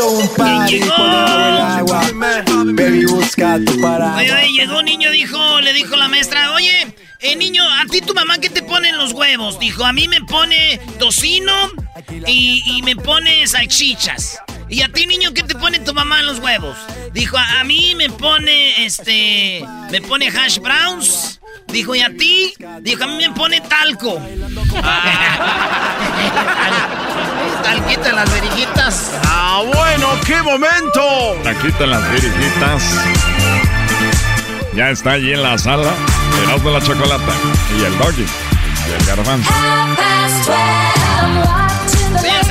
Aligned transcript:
Esto 0.00 0.12
un 0.12 0.28
party 0.28 0.80
por 0.80 1.10
del 1.10 1.58
agua. 1.58 2.02
Baby, 2.72 3.04
busca 3.04 3.58
tu 3.62 3.78
paraguas. 3.82 4.20
Oye, 4.20 4.32
oye, 4.32 4.52
llegó 4.52 4.78
un 4.78 4.86
niño, 4.86 5.10
dijo, 5.10 5.60
le 5.60 5.74
dijo 5.74 5.94
la 5.94 6.08
maestra, 6.08 6.54
oye, 6.54 6.94
eh, 7.18 7.36
niño, 7.36 7.62
¿a 7.62 7.84
ti 7.84 8.00
tu 8.00 8.14
mamá 8.14 8.38
qué 8.38 8.48
te 8.48 8.62
pone 8.62 8.88
en 8.88 8.96
los 8.96 9.12
huevos? 9.12 9.58
Dijo, 9.58 9.84
a 9.84 9.92
mí 9.92 10.08
me 10.08 10.22
pone 10.22 10.80
tocino 10.98 11.52
y, 12.26 12.62
y 12.64 12.82
me 12.82 12.96
pone 12.96 13.46
salchichas. 13.46 14.38
¿Y 14.70 14.82
a 14.82 14.88
ti, 14.88 15.06
niño, 15.06 15.34
qué 15.34 15.42
te 15.42 15.56
pone 15.56 15.80
tu 15.80 15.92
mamá 15.92 16.20
en 16.20 16.26
los 16.26 16.38
huevos? 16.38 16.76
Dijo, 17.12 17.36
a, 17.36 17.60
a 17.60 17.64
mí 17.64 17.94
me 17.96 18.08
pone, 18.08 18.86
este, 18.86 19.66
me 19.90 20.00
pone 20.00 20.28
hash 20.28 20.58
browns. 20.60 21.40
Dijo, 21.66 21.94
¿y 21.94 22.00
a 22.00 22.10
ti? 22.16 22.54
Dijo, 22.80 23.02
a 23.04 23.06
mí 23.08 23.16
me 23.16 23.30
pone 23.34 23.60
talco. 23.62 24.20
Talquito 27.62 28.06
en 28.08 28.16
las 28.16 28.32
verijitas. 28.32 29.12
Ah, 29.24 29.62
bueno, 29.66 30.08
qué 30.24 30.40
momento. 30.42 31.36
Aquí 31.44 31.68
las 31.86 32.12
virijitas. 32.12 32.82
Ya 34.74 34.90
está 34.90 35.12
allí 35.12 35.32
en 35.32 35.42
la 35.42 35.58
sala. 35.58 35.92
El 36.42 36.62
de 36.62 36.70
la 36.70 36.80
chocolata. 36.80 37.32
Y 37.78 37.84
el 37.84 37.98
doggy. 37.98 38.26
Y 38.88 38.92
el 39.00 39.06
garbanzo. 39.06 39.50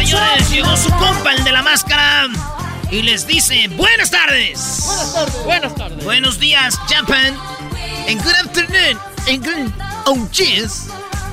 Señores, 0.09 0.49
llegó 0.49 0.77
su 0.77 0.89
compa, 0.91 1.33
el 1.33 1.43
de 1.43 1.51
la 1.51 1.61
máscara. 1.61 2.27
Y 2.91 3.03
les 3.03 3.27
dice, 3.27 3.67
buenas 3.69 4.09
tardes. 4.09 4.83
Buenas 4.85 5.13
tardes. 5.13 5.43
Buenas 5.43 5.75
tardes. 5.75 6.03
Buenos 6.03 6.39
días, 6.39 6.75
Japan. 6.89 7.37
And 8.07 8.23
good 8.23 8.33
afternoon. 8.33 8.99
And 9.27 9.45
good... 9.45 9.71
Oh, 10.05 10.27
cheers. 10.31 10.87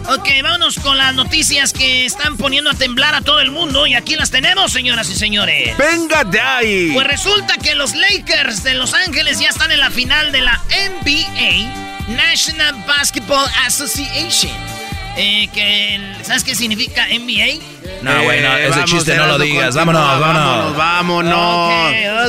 Ok, 0.09 0.29
vámonos 0.43 0.79
con 0.79 0.99
las 0.99 1.15
noticias 1.15 1.73
que 1.73 2.05
están 2.05 2.37
poniendo 2.37 2.71
a 2.71 2.75
temblar 2.75 3.15
a 3.15 3.23
todo 3.23 3.41
el 3.41 3.51
mundo. 3.51 3.87
Y 3.87 3.95
aquí 3.95 4.17
las 4.17 4.31
tenemos, 4.31 4.73
señoras 4.73 5.09
y 5.09 5.17
señores. 5.17 5.77
Venga 5.79 6.25
de 6.25 6.41
ahí. 6.41 6.91
Pues 6.93 7.07
resulta 7.07 7.57
que 7.57 7.75
los 7.75 7.95
Lakers 7.95 8.63
de 8.63 8.75
Los 8.75 8.93
Ángeles 8.93 9.41
ya 9.41 9.49
están 9.49 9.73
en 9.73 9.81
la 9.81 9.91
final 9.91 10.33
de 10.33 10.43
la 10.43 10.61
NBA, 10.69 12.15
National 12.15 12.75
Basketball 12.87 13.49
Association. 13.67 14.76
Eh, 15.19 15.49
que, 15.55 16.15
¿Sabes 16.25 16.45
qué 16.45 16.55
significa 16.55 17.07
NBA? 17.09 17.63
No, 18.03 18.23
güey, 18.25 18.43
no, 18.43 18.57
ese 18.57 18.69
vamos, 18.71 18.91
chiste 18.91 19.17
no 19.17 19.27
lo 19.27 19.39
digas. 19.39 19.75
vámonos. 19.75 20.21
Vámonos, 20.21 20.77
vámonos. 20.77 21.73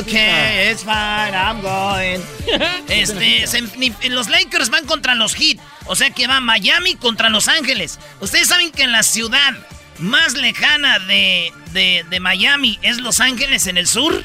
ok, 0.06 0.14
it's 0.72 0.82
fine, 0.82 1.34
I'm 1.36 1.60
going. 1.60 2.20
Este, 2.88 3.46
se- 3.46 4.08
los 4.08 4.28
Lakers 4.28 4.70
van 4.70 4.86
contra 4.86 5.14
los 5.14 5.34
Heat. 5.34 5.58
O 5.84 5.94
sea 5.96 6.10
que 6.10 6.26
va 6.26 6.40
Miami 6.40 6.94
contra 6.96 7.28
Los 7.28 7.48
Ángeles. 7.48 7.98
Ustedes 8.20 8.48
saben 8.48 8.70
que 8.72 8.82
en 8.84 8.92
la 8.92 9.02
ciudad 9.02 9.52
más 9.98 10.34
lejana 10.34 10.98
de, 11.00 11.52
de, 11.72 12.04
de 12.08 12.20
Miami 12.20 12.78
es 12.82 12.98
Los 12.98 13.20
Ángeles 13.20 13.66
en 13.66 13.76
el 13.76 13.86
sur. 13.86 14.24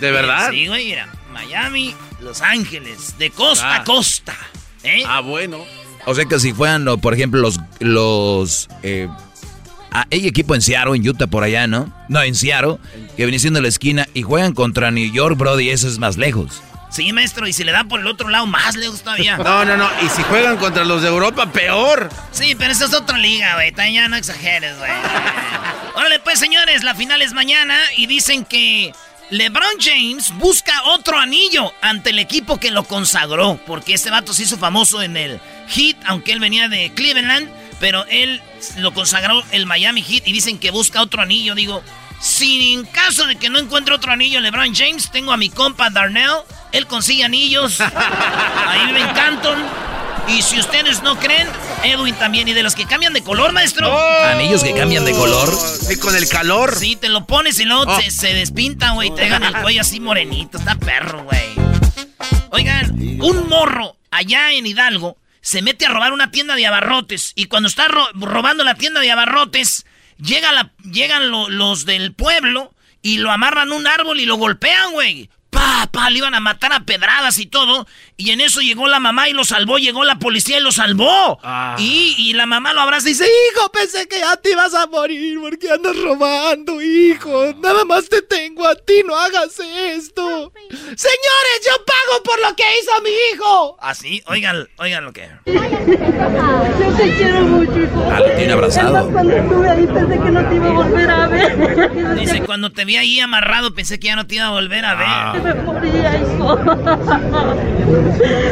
¿De 0.00 0.10
verdad? 0.10 0.50
Sí, 0.50 0.66
güey, 0.66 0.86
mira. 0.88 1.08
Miami, 1.32 1.94
Los 2.20 2.40
Ángeles, 2.42 3.16
de 3.18 3.30
costa 3.30 3.68
Ah. 3.70 3.76
a 3.76 3.84
costa. 3.84 4.34
¿eh? 4.82 5.02
Ah, 5.06 5.20
bueno. 5.20 5.64
O 6.06 6.14
sea 6.14 6.24
que 6.24 6.38
si 6.40 6.52
fueran, 6.52 6.84
lo- 6.84 6.98
por 6.98 7.12
ejemplo, 7.14 7.40
los... 7.40 7.58
los 7.80 8.68
eh, 8.82 9.08
ah, 9.92 10.06
hay 10.10 10.26
equipo 10.26 10.54
en 10.54 10.62
Seattle, 10.62 10.96
en 10.96 11.06
Utah, 11.08 11.26
por 11.26 11.42
allá, 11.44 11.66
¿no? 11.66 11.92
No, 12.08 12.22
en 12.22 12.34
Seattle, 12.34 12.78
que 13.16 13.24
viene 13.24 13.38
siendo 13.38 13.60
la 13.60 13.68
esquina 13.68 14.06
y 14.14 14.22
juegan 14.22 14.54
contra 14.54 14.90
New 14.90 15.10
York, 15.12 15.36
Brody, 15.36 15.70
eso 15.70 15.88
es 15.88 15.98
más 15.98 16.16
lejos. 16.16 16.62
Sí, 16.88 17.12
maestro, 17.12 17.46
y 17.48 17.52
si 17.52 17.64
le 17.64 17.72
da 17.72 17.82
por 17.84 18.00
el 18.00 18.06
otro 18.06 18.28
lado, 18.28 18.46
más 18.46 18.76
lejos 18.76 19.02
todavía. 19.02 19.36
No, 19.36 19.64
no, 19.64 19.76
no. 19.76 19.88
Y 20.02 20.08
si 20.08 20.22
juegan 20.22 20.56
contra 20.56 20.84
los 20.84 21.02
de 21.02 21.08
Europa, 21.08 21.50
peor. 21.52 22.08
Sí, 22.30 22.54
pero 22.56 22.70
esa 22.72 22.84
es 22.86 22.94
otra 22.94 23.18
liga, 23.18 23.54
güey. 23.54 23.72
También 23.72 24.04
Ya 24.04 24.08
no 24.08 24.16
exageres, 24.16 24.78
güey. 24.78 24.90
Órale, 25.96 26.20
pues, 26.20 26.38
señores, 26.38 26.84
la 26.84 26.94
final 26.94 27.20
es 27.22 27.32
mañana 27.32 27.76
y 27.96 28.06
dicen 28.06 28.44
que 28.44 28.92
LeBron 29.30 29.80
James 29.80 30.32
busca 30.38 30.84
otro 30.84 31.18
anillo 31.18 31.72
ante 31.80 32.10
el 32.10 32.18
equipo 32.18 32.58
que 32.58 32.70
lo 32.70 32.84
consagró. 32.84 33.58
Porque 33.66 33.94
este 33.94 34.10
vato 34.10 34.32
se 34.32 34.44
hizo 34.44 34.56
famoso 34.56 35.02
en 35.02 35.16
el 35.16 35.40
Heat, 35.68 35.96
aunque 36.06 36.32
él 36.32 36.40
venía 36.40 36.68
de 36.68 36.92
Cleveland. 36.94 37.50
Pero 37.80 38.04
él 38.08 38.40
lo 38.78 38.94
consagró 38.94 39.42
el 39.50 39.66
Miami 39.66 40.02
Heat 40.02 40.26
y 40.26 40.32
dicen 40.32 40.58
que 40.58 40.70
busca 40.70 41.02
otro 41.02 41.22
anillo. 41.22 41.54
Digo, 41.54 41.82
si 42.20 42.72
en 42.72 42.84
caso 42.86 43.26
de 43.26 43.36
que 43.36 43.50
no 43.50 43.58
encuentre 43.58 43.94
otro 43.94 44.12
anillo 44.12 44.40
LeBron 44.40 44.74
James, 44.74 45.10
tengo 45.10 45.32
a 45.32 45.36
mi 45.36 45.50
compa 45.50 45.90
Darnell. 45.90 46.42
Él 46.72 46.86
consigue 46.86 47.24
anillos. 47.24 47.80
Ahí 48.66 48.86
vive 48.86 49.00
en 49.00 49.08
Canton. 49.08 49.58
Y 50.28 50.42
si 50.42 50.58
ustedes 50.58 51.02
no 51.02 51.18
creen, 51.18 51.48
Edwin 51.84 52.14
también. 52.16 52.48
Y 52.48 52.52
de 52.52 52.62
los 52.62 52.74
que 52.74 52.84
cambian 52.86 53.12
de 53.12 53.22
color, 53.22 53.52
maestro. 53.52 53.96
Anillos 54.24 54.62
que 54.64 54.74
cambian 54.74 55.04
de 55.04 55.12
color. 55.12 55.48
Y 55.90 55.96
con 55.96 56.14
el 56.16 56.28
calor. 56.28 56.74
Sí, 56.76 56.96
te 56.96 57.08
lo 57.08 57.26
pones 57.26 57.58
y 57.60 57.64
luego 57.64 57.84
Oh. 57.86 58.00
se, 58.00 58.10
se 58.10 58.34
despinta, 58.34 58.90
güey. 58.90 59.14
Te 59.14 59.22
dejan 59.22 59.42
el 59.44 59.54
cuello 59.62 59.80
así 59.82 60.00
morenito. 60.00 60.58
Está 60.58 60.74
perro, 60.74 61.22
güey. 61.24 61.54
Oigan, 62.50 62.90
un 63.22 63.48
morro 63.48 63.96
allá 64.10 64.52
en 64.52 64.66
Hidalgo 64.66 65.16
se 65.40 65.62
mete 65.62 65.86
a 65.86 65.90
robar 65.90 66.12
una 66.12 66.30
tienda 66.30 66.54
de 66.56 66.66
abarrotes. 66.66 67.32
Y 67.36 67.46
cuando 67.46 67.68
está 67.68 67.86
ro- 67.88 68.08
robando 68.14 68.64
la 68.64 68.74
tienda 68.74 69.00
de 69.00 69.10
abarrotes, 69.12 69.86
llega 70.18 70.50
la, 70.52 70.72
llegan 70.82 71.30
lo- 71.30 71.48
los 71.48 71.84
del 71.86 72.12
pueblo 72.14 72.74
y 73.02 73.18
lo 73.18 73.30
amarran 73.30 73.70
a 73.70 73.74
un 73.76 73.86
árbol 73.86 74.18
y 74.18 74.26
lo 74.26 74.36
golpean, 74.36 74.90
güey. 74.92 75.30
Pa, 75.56 75.88
pa, 75.90 76.10
le 76.10 76.18
iban 76.18 76.34
a 76.34 76.40
matar 76.40 76.74
a 76.74 76.80
pedradas 76.80 77.38
y 77.38 77.46
todo. 77.46 77.86
Y 78.18 78.30
en 78.30 78.42
eso 78.42 78.60
llegó 78.60 78.88
la 78.88 79.00
mamá 79.00 79.28
y 79.30 79.32
lo 79.32 79.42
salvó. 79.44 79.78
Llegó 79.78 80.04
la 80.04 80.18
policía 80.18 80.58
y 80.58 80.62
lo 80.62 80.70
salvó. 80.70 81.38
Y, 81.78 82.14
y 82.18 82.34
la 82.34 82.44
mamá 82.44 82.74
lo 82.74 82.82
abraza 82.82 83.08
y 83.08 83.12
dice: 83.12 83.24
Hijo, 83.24 83.70
pensé 83.70 84.06
que 84.06 84.18
ya 84.18 84.36
te 84.36 84.50
ibas 84.52 84.74
a 84.74 84.86
morir 84.86 85.38
porque 85.40 85.70
andas 85.70 85.96
robando, 85.96 86.82
hijo. 86.82 87.54
Nada 87.62 87.84
más 87.86 88.06
te 88.08 88.20
tengo 88.20 88.66
a 88.66 88.74
ti, 88.74 89.02
no 89.06 89.16
hagas 89.16 89.58
esto. 89.58 90.52
Señores, 90.70 91.60
yo 91.64 91.84
pago 91.86 92.22
por 92.22 92.38
lo 92.40 92.54
que 92.54 92.64
hizo 92.80 93.02
mi 93.02 93.10
hijo. 93.32 93.76
Así, 93.80 94.22
oigan, 94.26 94.68
oigan 94.76 95.04
lo 95.04 95.12
que. 95.14 95.30
Yo 95.46 96.96
te 96.96 97.16
quiero 97.16 97.40
mucho, 97.42 97.78
hijo. 97.78 98.10
Ah, 98.12 98.20
lo 98.20 98.30
tiene 98.36 98.52
abrazado. 98.52 98.88
Es 98.88 98.92
más, 99.04 99.12
cuando 99.12 99.36
estuve 99.36 99.68
ahí 99.70 99.86
pensé 99.86 100.18
que 100.18 100.30
no 100.30 100.48
te 100.48 100.54
iba 100.54 100.66
a 100.66 100.72
volver 100.72 101.10
a 101.10 101.26
ver. 101.28 102.14
Dice: 102.16 102.40
Cuando 102.42 102.72
te 102.72 102.84
vi 102.84 102.96
ahí 102.96 103.20
amarrado, 103.20 103.74
pensé 103.74 103.98
que 103.98 104.08
ya 104.08 104.16
no 104.16 104.26
te 104.26 104.34
iba 104.36 104.46
a 104.46 104.50
volver 104.50 104.84
a 104.84 104.94
ver. 104.94 105.45
Me 105.46 105.54
moría, 105.62 106.20
hijo. 106.20 106.58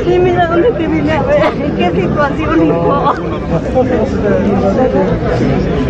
Y 0.06 0.18
mira 0.20 0.46
dónde 0.46 0.70
te 0.70 0.86
vine 0.86 1.12
a 1.12 1.22
ver. 1.22 1.42
¿En 1.60 1.76
qué 1.76 1.90
situación, 1.90 2.66
hijo? 2.66 3.14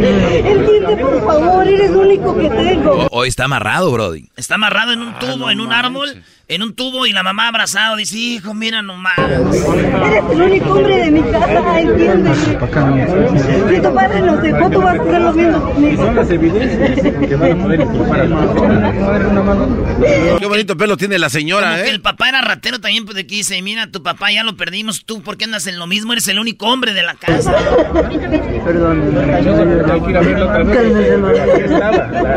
Entiende, 0.01 0.97
por 0.97 1.27
favor, 1.27 1.69
eres 1.69 1.91
lo 1.91 2.01
único 2.01 2.35
que 2.35 2.49
tengo. 2.49 3.07
Hoy 3.11 3.29
está 3.29 3.45
amarrado, 3.45 3.93
Brody. 3.93 4.31
Está 4.37 4.55
amarrado 4.55 4.93
en 4.93 5.03
un 5.03 5.19
tubo, 5.19 5.51
en 5.51 5.61
un 5.61 5.73
árbol, 5.73 6.23
en 6.47 6.63
un 6.63 6.75
tubo 6.75 7.07
y 7.07 7.13
la 7.13 7.23
mamá 7.23 7.49
abrazado 7.49 7.97
dice, 7.97 8.19
hijo, 8.19 8.53
mira 8.55 8.83
nomás. 8.83 9.19
Eres 9.19 10.25
el 10.31 10.43
único 10.43 10.73
hombre 10.73 10.99
de 11.05 11.11
mi 11.11 11.23
casa, 11.23 11.81
¿entiendes? 11.81 12.39
Si 12.39 13.81
tu 13.81 13.95
padre 13.95 14.21
nos 14.21 14.43
dejó, 14.43 14.71
tú 14.71 14.83
vas 14.83 14.99
a 14.99 15.03
hacer 15.03 15.21
lo 15.21 15.33
mismo 15.33 15.63
conmigo. 15.63 16.05
Qué 20.39 20.47
bonito 20.47 20.77
pelo 20.77 20.97
tiene 20.97 21.19
la 21.19 21.27
Como 21.29 21.39
señora, 21.39 21.77
que 21.83 21.89
¿eh? 21.89 21.91
el 21.91 22.01
papá 22.01 22.29
era 22.29 22.41
ratero 22.41 22.81
también, 22.81 23.05
pues 23.05 23.17
de 23.17 23.27
que 23.27 23.37
dice, 23.37 23.61
mira, 23.63 23.91
tu 23.91 24.03
papá 24.03 24.31
ya 24.33 24.45
lo 24.45 24.57
perdimos, 24.57 25.05
tú, 25.05 25.23
¿por 25.23 25.37
qué 25.37 25.45
andas 25.45 25.67
en 25.67 25.79
lo 25.79 25.87
mismo? 25.87 26.13
Eres 26.13 26.29
el 26.29 26.39
único 26.39 26.67
hombre 26.67 26.93
de 26.93 27.03
la 27.03 27.15
casa. 27.15 27.55
Perdón. 28.65 29.15
Cálmese, 30.73 31.19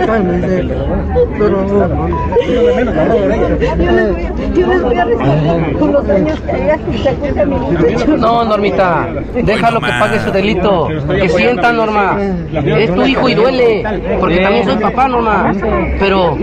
Cálmese. 0.05 0.63
Por 1.37 1.67
favor. 1.67 2.09
Yo 3.97 4.03
les 4.03 4.11
voy 4.13 4.25
a, 4.25 4.53
yo 4.53 4.67
les 4.67 4.81
voy 4.83 4.97
a 4.97 5.05
rescatar 5.05 5.73
con 5.73 5.91
los 5.91 6.09
años 6.09 6.39
que 6.41 6.51
haya 6.51 6.77
que 6.77 6.97
se 6.97 7.09
acueste 7.09 7.41
a 7.41 7.45
mi 7.45 7.55
muchacho. 7.55 8.17
No, 8.17 8.45
Normita, 8.45 9.09
déjalo 9.33 9.81
que 9.81 9.87
pague 9.87 10.19
su 10.19 10.31
delito. 10.31 10.87
Que 10.87 11.29
sienta, 11.29 11.73
Norma. 11.73 12.17
Es 12.53 12.93
tu 12.93 13.05
hijo 13.05 13.29
y 13.29 13.33
duele. 13.33 13.83
Porque 14.19 14.39
también 14.39 14.65
soy 14.65 14.77
papá, 14.77 15.07
Norma. 15.07 15.53
Pero. 15.99 16.37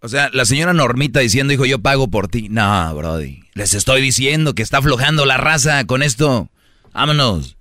O 0.00 0.08
sea, 0.08 0.28
la 0.32 0.44
señora 0.44 0.72
Normita 0.72 1.20
diciendo, 1.20 1.52
hijo, 1.52 1.64
yo 1.64 1.78
pago 1.78 2.08
por 2.08 2.28
ti. 2.28 2.48
No, 2.50 2.94
Brody. 2.94 3.40
Les 3.54 3.74
estoy 3.74 4.00
diciendo 4.00 4.54
que 4.54 4.62
está 4.62 4.78
aflojando 4.78 5.24
la 5.24 5.36
raza 5.36 5.84
con 5.86 6.02
esto. 6.02 6.48
Vámonos. 6.92 7.53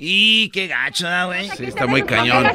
Y 0.00 0.50
qué 0.50 0.68
gacho, 0.68 1.08
¿da, 1.08 1.24
güey. 1.24 1.50
Sí, 1.56 1.64
está 1.64 1.88
muy 1.88 2.04
cañón. 2.04 2.46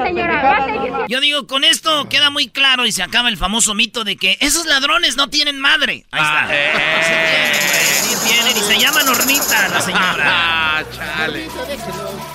Yo 1.10 1.20
digo, 1.20 1.46
con 1.46 1.66
esto 1.66 2.08
queda 2.08 2.30
muy 2.30 2.48
claro 2.48 2.86
y 2.86 2.94
se 2.94 3.04
acaba 3.04 3.28
el 3.28 3.36
famoso 3.36 3.74
mito 3.76 4.06
de 4.06 4.16
que 4.16 4.38
esos 4.40 4.66
ladrones 4.66 5.18
no 5.18 5.30
tienen 5.30 5.60
madre. 5.60 6.06
Ahí 6.12 6.22
está. 6.22 6.46
Ah, 6.46 6.48
eh. 6.50 6.72
Sí 6.74 7.28
tienen, 7.28 7.64
güey. 7.68 7.84
Sí 8.02 8.28
tienen. 8.28 8.58
Y 8.58 8.62
se 8.62 8.80
llama 8.80 9.04
Normita 9.04 9.68
la 9.68 9.82
señora. 9.82 10.16
Ah, 10.22 10.84
chale. 10.96 11.50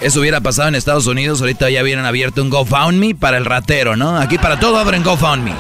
Eso 0.03 0.21
hubiera 0.21 0.43
pasado 0.43 0.69
en 0.69 0.75
Estados 0.75 1.07
Unidos. 1.07 1.41
Ahorita 1.41 1.71
ya 1.71 1.83
hubieran 1.83 2.05
abierto 2.05 2.43
un 2.43 2.51
GoFundMe 2.51 3.15
para 3.15 3.39
el 3.39 3.47
ratero, 3.47 3.97
¿no? 3.97 4.19
Aquí 4.19 4.37
para 4.37 4.61
todo 4.61 4.79
abren 4.79 5.03
GoFundMe. 5.03 5.55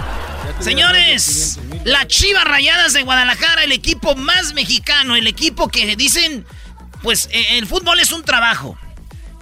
Señores, 0.60 1.60
las 1.84 2.06
Chivas 2.06 2.44
Rayadas 2.44 2.94
de 2.94 3.02
Guadalajara, 3.02 3.62
el 3.62 3.72
equipo 3.72 4.16
más 4.16 4.54
mexicano, 4.54 5.16
el 5.16 5.26
equipo 5.26 5.68
que 5.68 5.96
dicen, 5.96 6.46
pues 7.02 7.28
eh, 7.30 7.58
el 7.58 7.66
fútbol 7.66 8.00
es 8.00 8.10
un 8.10 8.24
trabajo. 8.24 8.78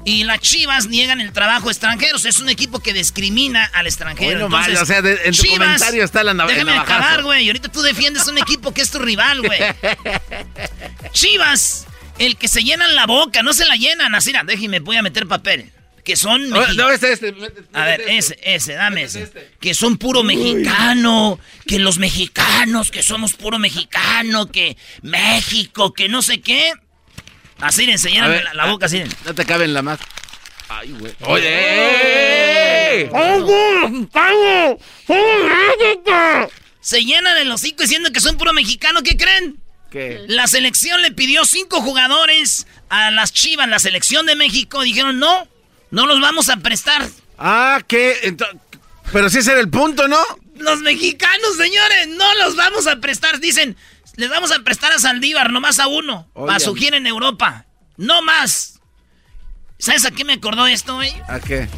Y 0.06 0.24
las 0.24 0.40
Chivas 0.40 0.86
niegan 0.86 1.20
el 1.20 1.32
trabajo 1.32 1.68
a 1.68 1.72
extranjeros. 1.72 2.24
Es 2.26 2.38
un 2.38 2.48
equipo 2.50 2.80
que 2.80 2.92
discrimina 2.92 3.64
al 3.72 3.86
extranjero. 3.86 4.36
Hoy 4.36 4.42
no 4.42 4.48
más, 4.50 4.68
o 4.68 4.84
sea, 4.84 5.00
de- 5.00 5.18
en 5.24 5.34
tu 5.34 5.46
comentario 5.46 6.04
está 6.04 6.22
la 6.22 6.34
nav- 6.34 6.46
Déjame 6.48 6.72
acabar, 6.76 7.22
güey. 7.22 7.44
Y 7.44 7.48
ahorita 7.48 7.70
tú 7.70 7.80
defiendes 7.80 8.26
un 8.26 8.36
equipo 8.38 8.72
que 8.74 8.82
es 8.82 8.90
tu 8.90 8.98
rival, 8.98 9.40
güey. 9.40 9.60
Chivas, 11.12 11.86
el 12.18 12.36
que 12.36 12.48
se 12.48 12.62
llenan 12.62 12.94
la 12.94 13.06
boca, 13.06 13.42
no 13.42 13.52
se 13.52 13.64
la 13.66 13.76
llenan. 13.76 14.14
Así, 14.14 14.32
déjeme, 14.46 14.80
voy 14.80 14.96
a 14.96 15.02
meter 15.02 15.26
papel. 15.26 15.70
Que 16.04 16.16
son 16.16 16.50
No, 16.50 16.66
no, 16.74 16.90
este, 16.90 17.14
este. 17.14 17.34
a 17.72 17.84
ver, 17.86 18.02
ese, 18.02 18.38
ese, 18.42 18.74
dame 18.74 19.04
ese. 19.04 19.32
Que 19.58 19.72
son 19.72 19.96
puro 19.96 20.22
mexicano, 20.22 21.40
que 21.66 21.78
los 21.78 21.98
mexicanos, 21.98 22.90
que 22.90 23.02
somos 23.02 23.32
puro 23.32 23.58
mexicano, 23.58 24.50
que 24.52 24.76
México, 25.00 25.94
que 25.94 26.10
no 26.10 26.20
sé 26.20 26.42
qué. 26.42 26.74
Así 27.60 27.86
ver, 27.86 28.44
la, 28.44 28.54
la 28.54 28.66
boca, 28.66 28.86
así. 28.86 29.02
No 29.24 29.34
te 29.34 29.44
caben 29.44 29.72
la 29.74 29.82
más. 29.82 29.98
Ay, 30.68 30.92
güey. 30.98 31.14
Oye. 31.22 33.10
Se 36.80 37.02
llenan 37.04 37.36
el 37.38 37.50
hocico 37.50 37.82
diciendo 37.82 38.10
que 38.12 38.20
son 38.20 38.36
puro 38.36 38.52
mexicano, 38.52 39.02
¿qué 39.02 39.16
creen? 39.16 39.58
¿Qué? 39.90 40.24
La 40.28 40.46
selección 40.46 41.00
le 41.02 41.12
pidió 41.12 41.44
cinco 41.44 41.80
jugadores 41.80 42.66
a 42.88 43.10
las 43.10 43.32
Chivas, 43.32 43.68
la 43.68 43.78
selección 43.78 44.26
de 44.26 44.36
México. 44.36 44.82
Dijeron, 44.82 45.18
no, 45.18 45.48
no 45.90 46.06
los 46.06 46.20
vamos 46.20 46.48
a 46.48 46.56
prestar. 46.58 47.08
Ah, 47.38 47.80
¿qué? 47.86 48.16
Ento- 48.24 48.48
Pero 49.12 49.30
si 49.30 49.38
ese 49.38 49.52
era 49.52 49.60
el 49.60 49.70
punto, 49.70 50.08
¿no? 50.08 50.22
Los 50.56 50.80
mexicanos, 50.80 51.56
señores, 51.56 52.08
no 52.08 52.34
los 52.34 52.56
vamos 52.56 52.86
a 52.86 52.96
prestar. 52.96 53.40
Dicen, 53.40 53.76
les 54.16 54.30
vamos 54.30 54.52
a 54.52 54.58
prestar 54.60 54.92
a 54.92 54.98
Saldívar, 54.98 55.50
nomás 55.50 55.78
a 55.78 55.86
uno, 55.86 56.28
para 56.34 56.60
su 56.60 56.74
gira 56.74 56.96
en 56.96 57.06
Europa. 57.06 57.66
No 57.96 58.22
más. 58.22 58.80
¿Sabes 59.78 60.04
a 60.04 60.10
qué 60.10 60.24
me 60.24 60.34
acordó 60.34 60.66
esto, 60.66 60.94
güey? 60.94 61.12
¿A 61.28 61.40
qué? 61.40 61.68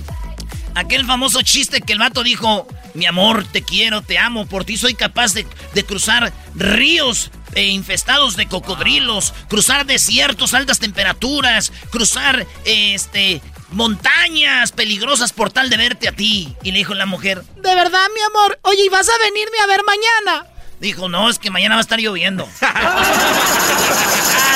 Aquel 0.75 1.07
famoso 1.07 1.41
chiste 1.43 1.81
que 1.81 1.95
el 1.95 1.99
vato 1.99 2.23
dijo, 2.23 2.69
mi 2.95 3.07
amor, 3.07 3.45
te 3.45 3.63
quiero, 3.63 4.03
te 4.03 4.19
amo, 4.19 4.47
por 4.47 4.65
ti 4.65 4.77
soy 4.77 4.95
capaz 4.95 5.33
de, 5.33 5.47
de 5.75 5.85
cruzar 5.85 6.33
ríos 6.55 7.31
eh, 7.55 7.69
infestados 7.69 8.37
de 8.37 8.47
cocodrilos, 8.47 9.33
cruzar 9.49 9.87
desiertos, 9.87 10.53
altas 10.53 10.79
temperaturas, 10.79 11.73
cruzar 11.91 12.47
eh, 12.67 12.95
este 12.95 13.41
montañas 13.71 14.73
peligrosas 14.73 15.33
por 15.33 15.51
tal 15.51 15.71
de 15.71 15.77
verte 15.77 16.09
a 16.09 16.13
ti. 16.13 16.55
Y 16.63 16.73
le 16.73 16.79
dijo 16.79 16.95
la 16.95 17.07
mujer, 17.07 17.43
de 17.57 17.75
verdad, 17.75 18.07
mi 18.15 18.21
amor, 18.21 18.59
oye, 18.63 18.85
¿y 18.85 18.89
vas 18.91 19.09
a 19.09 19.19
venirme 19.25 19.59
a 19.59 19.67
ver 19.67 19.81
mañana? 19.85 20.47
Dijo, 20.81 21.09
no, 21.09 21.31
es 21.31 21.39
que 21.39 21.51
mañana 21.51 21.75
va 21.77 21.81
a 21.81 21.83
estar 21.83 21.99
lloviendo. 21.99 22.47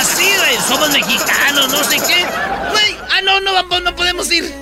Así, 0.00 0.26
güey, 0.36 0.56
somos 0.68 0.90
mexicanos, 0.90 1.68
no 1.70 1.82
sé 1.84 1.96
qué. 1.96 2.24
Güey, 2.70 2.96
ah, 3.10 3.20
no, 3.24 3.40
no, 3.40 3.52
vamos, 3.52 3.82
no 3.82 3.94
podemos 3.96 4.30
ir. 4.30 4.52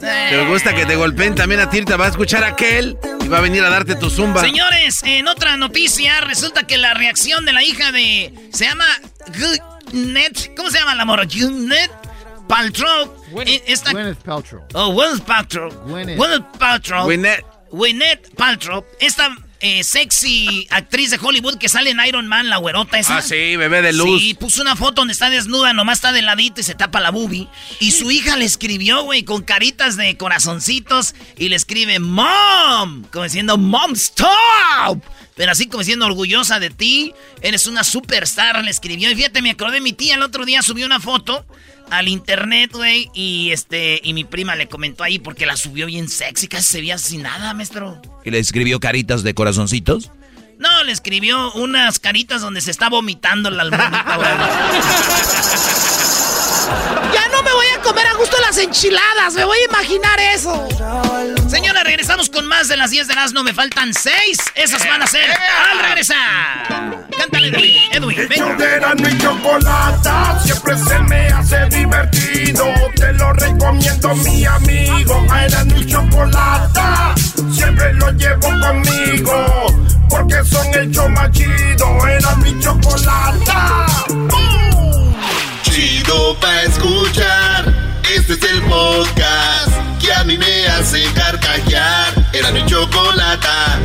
¿Te 0.00 0.44
gusta 0.46 0.74
que 0.74 0.84
te 0.86 0.96
golpeen 0.96 1.34
también 1.34 1.60
a 1.60 1.70
ti? 1.70 1.84
Te 1.84 1.96
va 1.96 2.06
a 2.06 2.08
escuchar 2.08 2.44
aquel 2.44 2.98
y 3.24 3.28
va 3.28 3.38
a 3.38 3.40
venir 3.40 3.62
a 3.64 3.70
darte 3.70 3.94
tu 3.94 4.10
zumba. 4.10 4.40
Señores, 4.40 5.02
en 5.04 5.28
otra 5.28 5.56
noticia, 5.56 6.20
resulta 6.22 6.66
que 6.66 6.76
la 6.78 6.94
reacción 6.94 7.44
de 7.44 7.52
la 7.52 7.62
hija 7.62 7.92
de. 7.92 8.32
Se 8.52 8.64
llama. 8.66 8.84
Net. 9.92 10.54
¿Cómo 10.56 10.70
se 10.70 10.78
llama 10.78 10.94
la 10.94 11.04
morra? 11.04 11.24
Net 11.24 11.90
Paltrow. 12.48 13.14
eh, 13.46 13.62
esta- 13.66 13.92
Gwyneth 13.92 14.18
Paltrow. 14.22 14.62
Oh, 14.74 14.92
Gwyneth 14.92 15.22
Paltrow. 15.24 15.70
Gwyneth. 15.86 16.16
Gwyneth 16.18 16.58
Paltrow. 16.58 17.04
Gwyneth. 17.04 17.44
Gwyneth 17.70 18.34
Paltrow. 18.36 18.84
Esta 19.00 19.36
eh, 19.62 19.84
sexy 19.84 20.66
actriz 20.70 21.10
de 21.10 21.20
Hollywood 21.22 21.56
que 21.56 21.68
sale 21.68 21.90
en 21.90 22.00
Iron 22.04 22.26
Man, 22.26 22.50
la 22.50 22.56
güerota 22.56 22.98
esa. 22.98 23.18
Ah, 23.18 23.22
sí, 23.22 23.56
bebé 23.56 23.80
de 23.80 23.92
luz. 23.92 24.20
Sí, 24.20 24.34
puso 24.34 24.60
una 24.60 24.74
foto 24.74 25.02
donde 25.02 25.12
está 25.12 25.30
desnuda, 25.30 25.72
nomás 25.72 25.98
está 25.98 26.10
de 26.10 26.20
ladito 26.20 26.60
y 26.60 26.64
se 26.64 26.74
tapa 26.74 27.00
la 27.00 27.10
boobie. 27.10 27.48
Y 27.78 27.92
su 27.92 28.10
hija 28.10 28.36
le 28.36 28.44
escribió, 28.44 29.04
güey, 29.04 29.22
con 29.22 29.42
caritas 29.42 29.96
de 29.96 30.16
corazoncitos 30.16 31.14
y 31.38 31.48
le 31.48 31.56
escribe 31.56 32.00
Mom, 32.00 33.04
como 33.12 33.24
diciendo 33.24 33.56
Mom, 33.56 33.92
stop. 33.92 35.00
Pero 35.36 35.52
así 35.52 35.66
como 35.66 35.78
diciendo 35.78 36.06
orgullosa 36.06 36.58
de 36.58 36.70
ti, 36.70 37.14
eres 37.40 37.66
una 37.66 37.84
superstar, 37.84 38.62
le 38.62 38.70
escribió. 38.70 39.10
Y 39.10 39.14
fíjate, 39.14 39.42
me 39.42 39.50
acordé, 39.50 39.80
mi 39.80 39.92
tía 39.92 40.16
el 40.16 40.22
otro 40.22 40.44
día 40.44 40.62
subió 40.62 40.86
una 40.86 40.98
foto 40.98 41.46
al 41.92 42.08
internet, 42.08 42.72
güey, 42.72 43.10
y 43.12 43.50
este, 43.52 44.00
y 44.02 44.14
mi 44.14 44.24
prima 44.24 44.56
le 44.56 44.66
comentó 44.66 45.04
ahí 45.04 45.18
porque 45.18 45.44
la 45.44 45.56
subió 45.56 45.86
bien 45.86 46.08
sexy, 46.08 46.48
casi 46.48 46.64
se 46.64 46.80
veía 46.80 46.96
sin 46.96 47.22
nada, 47.22 47.52
maestro. 47.52 48.00
Y 48.24 48.30
le 48.30 48.38
escribió 48.38 48.80
caritas 48.80 49.22
de 49.22 49.34
corazoncitos. 49.34 50.10
No, 50.58 50.84
le 50.84 50.92
escribió 50.92 51.52
unas 51.52 51.98
caritas 51.98 52.40
donde 52.40 52.62
se 52.62 52.70
está 52.70 52.88
vomitando 52.88 53.50
la 53.50 53.62
almohadita, 53.62 54.16
güey. 54.16 54.28
Ya 57.12 57.28
no 57.28 57.31
me 57.52 57.56
voy 57.56 57.66
a 57.78 57.82
comer 57.82 58.06
a 58.06 58.14
gusto 58.14 58.36
las 58.40 58.56
enchiladas, 58.56 59.34
me 59.34 59.44
voy 59.44 59.58
a 59.58 59.64
imaginar 59.64 60.18
eso. 60.20 60.68
Señora, 61.48 61.82
regresamos 61.82 62.30
con 62.30 62.46
más 62.46 62.68
de 62.68 62.76
las 62.76 62.90
10 62.90 63.08
de 63.08 63.14
las 63.14 63.32
no 63.32 63.42
me 63.42 63.52
faltan 63.52 63.92
6. 63.92 64.38
Esas 64.54 64.86
van 64.88 65.02
a 65.02 65.06
ser 65.06 65.30
al 65.70 65.78
regresar. 65.80 67.06
Cántale, 67.18 67.48
Edwin. 67.48 67.76
Edwin, 67.92 68.28
ven. 68.28 69.12
y 69.12 69.18
Chocolata 69.18 70.40
siempre 70.42 70.78
se 70.78 70.98
me 71.00 71.28
hace 71.28 71.66
divertido. 71.66 72.64
Te 72.96 73.12
lo 73.12 73.32
recomiendo, 73.34 74.14
mi 74.16 74.44
amigo. 74.44 75.26
A 75.30 75.44
Erasmo 75.44 75.76
y 75.76 75.86
Chocolata 75.86 77.14
siempre 77.52 77.92
lo 77.94 78.10
llevo 78.12 78.48
conmigo. 78.60 79.66
Porque 80.08 80.42
son 80.44 80.74
el 80.74 80.90
show 80.90 81.08
más 81.10 81.30
chido. 81.32 82.06
Erasmo 82.06 82.46
y 82.46 82.60
Chocolata. 82.60 83.86
Chido 85.72 86.38
pa' 86.38 86.62
escuchar. 86.62 87.64
Este 88.14 88.34
es 88.34 88.42
el 88.42 88.62
podcast 88.62 89.70
que 90.00 90.12
a 90.12 90.22
mí 90.24 90.36
me 90.36 90.66
hace 90.66 91.02
carcajear. 91.14 92.12
Era 92.32 92.50
mi 92.50 92.64
chocolata. 92.66 93.78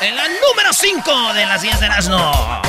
En 0.00 0.16
la 0.16 0.24
número 0.28 0.72
5 0.72 1.34
de 1.34 1.46
las 1.46 1.62
10 1.62 1.80
de 1.80 1.88
las 1.88 2.08
no. 2.08 2.62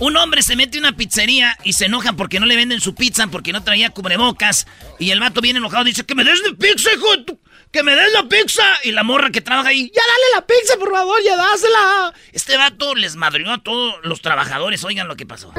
Un 0.00 0.16
hombre 0.16 0.42
se 0.42 0.54
mete 0.54 0.78
a 0.78 0.80
una 0.80 0.92
pizzería 0.92 1.56
y 1.64 1.72
se 1.72 1.86
enoja 1.86 2.12
porque 2.12 2.38
no 2.38 2.46
le 2.46 2.54
venden 2.54 2.80
su 2.80 2.94
pizza 2.94 3.26
porque 3.26 3.52
no 3.52 3.64
traía 3.64 3.90
cubrebocas. 3.90 4.66
Y 5.00 5.10
el 5.10 5.18
vato 5.18 5.40
viene 5.40 5.58
enojado 5.58 5.82
y 5.82 5.86
dice, 5.90 6.04
que 6.04 6.14
me 6.14 6.22
des 6.22 6.38
la 6.48 6.56
pizza, 6.56 6.90
hijo 6.94 7.16
de 7.16 7.24
tu- 7.24 7.40
Que 7.70 7.82
me 7.82 7.94
des 7.94 8.12
la 8.12 8.22
pizza. 8.28 8.62
Y 8.84 8.92
la 8.92 9.02
morra 9.02 9.30
que 9.30 9.40
trabaja 9.40 9.68
ahí, 9.68 9.92
ya 9.94 10.02
dale 10.02 10.24
la 10.36 10.46
pizza, 10.46 10.76
por 10.78 10.90
favor, 10.90 11.20
ya 11.22 11.36
dásela. 11.36 12.14
Este 12.32 12.56
vato 12.56 12.94
les 12.94 13.16
madrió 13.16 13.52
a 13.52 13.58
todos 13.58 13.94
los 14.02 14.22
trabajadores. 14.22 14.82
Oigan 14.84 15.08
lo 15.08 15.16
que 15.16 15.26
pasó. 15.26 15.52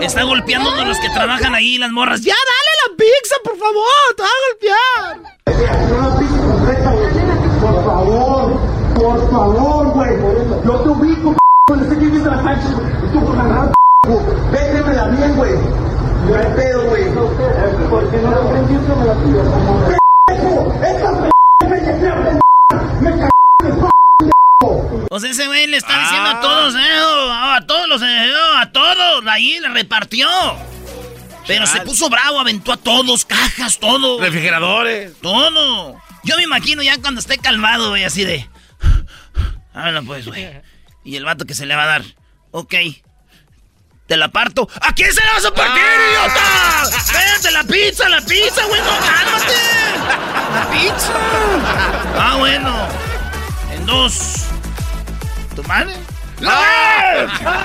Está 0.00 0.22
golpeando 0.22 0.70
a 0.70 0.84
los 0.84 0.98
que 0.98 1.08
trabajan 1.10 1.54
ahí, 1.54 1.76
las 1.78 1.90
morras. 1.90 2.20
¡Ya 2.22 2.34
dale 2.34 2.70
la 2.86 2.96
pizza, 2.96 3.36
por 3.44 3.58
favor! 3.58 4.14
¡Te 4.16 4.22
va 4.22 4.28
a 4.28 4.32
golpear! 4.48 5.38
Por 7.60 7.84
favor, 7.84 8.60
por 8.94 9.30
favor. 9.30 9.77
Yo 10.68 10.74
te 10.80 10.88
ubico, 10.90 11.34
cuando 11.66 11.88
sé 11.88 11.98
que 11.98 12.04
la 12.04 12.42
cancha. 12.42 12.68
Y 13.02 13.10
tú 13.10 13.24
por 13.24 13.38
agarrar, 13.38 13.72
Vétemela 14.52 15.08
bien, 15.08 15.34
güey. 15.34 15.52
No 15.54 16.36
hay 16.36 16.56
pedo, 16.56 16.90
güey. 16.90 17.04
Porque 17.88 18.16
no 18.18 18.30
lo 18.30 18.42
aprendiste, 18.42 18.94
me 18.94 19.04
la 19.06 19.14
pidió. 19.14 19.44
¡Pendejo! 20.26 20.74
¡Esa 20.84 21.22
p*** 21.22 21.30
O 24.60 25.06
Pues 25.08 25.24
ese 25.24 25.46
güey 25.46 25.68
le 25.68 25.78
está 25.78 26.00
diciendo 26.00 26.28
a 26.28 26.36
ah. 26.36 26.40
todos, 26.42 26.74
eh, 26.74 27.00
oh, 27.02 27.30
a 27.32 27.66
todos 27.66 27.88
los, 27.88 28.02
eh, 28.02 28.30
oh, 28.34 28.58
a 28.58 28.70
todos, 28.70 29.26
ahí 29.26 29.58
le 29.60 29.70
repartió. 29.70 30.28
Pero 31.46 31.66
se 31.66 31.80
puso 31.80 32.10
bravo, 32.10 32.40
aventó 32.40 32.74
a 32.74 32.76
todos, 32.76 33.24
cajas, 33.24 33.78
todo. 33.78 34.20
Refrigeradores. 34.20 35.18
Todo. 35.22 35.96
Yo 36.24 36.36
me 36.36 36.42
imagino 36.42 36.82
ya 36.82 37.00
cuando 37.00 37.20
esté 37.20 37.38
calmado, 37.38 37.88
güey, 37.88 38.04
así 38.04 38.22
de... 38.26 38.46
Háblalo 39.78 40.04
pues, 40.04 40.26
güey. 40.26 40.48
Y 41.04 41.14
el 41.14 41.24
vato 41.24 41.46
que 41.46 41.54
se 41.54 41.64
le 41.64 41.76
va 41.76 41.84
a 41.84 41.86
dar. 41.86 42.04
Ok. 42.50 42.74
Te 44.08 44.16
la 44.16 44.28
parto. 44.28 44.68
¿A 44.80 44.92
quién 44.92 45.12
se 45.12 45.24
la 45.24 45.34
vas 45.34 45.44
a 45.44 45.54
partir, 45.54 45.84
ah. 45.84 46.08
idiota? 46.10 47.12
Véate 47.12 47.50
la 47.52 47.62
pizza, 47.62 48.08
la 48.08 48.20
pizza, 48.22 48.64
güey, 48.66 48.80
no, 48.80 48.98
cálmate. 48.98 49.54
La 50.52 50.68
pizza. 50.72 51.12
Ah, 52.16 52.36
bueno. 52.38 52.88
En 53.72 53.86
dos. 53.86 54.46
¿Tu 55.54 55.62
madre? 55.62 55.94
¡Ah! 56.44 57.64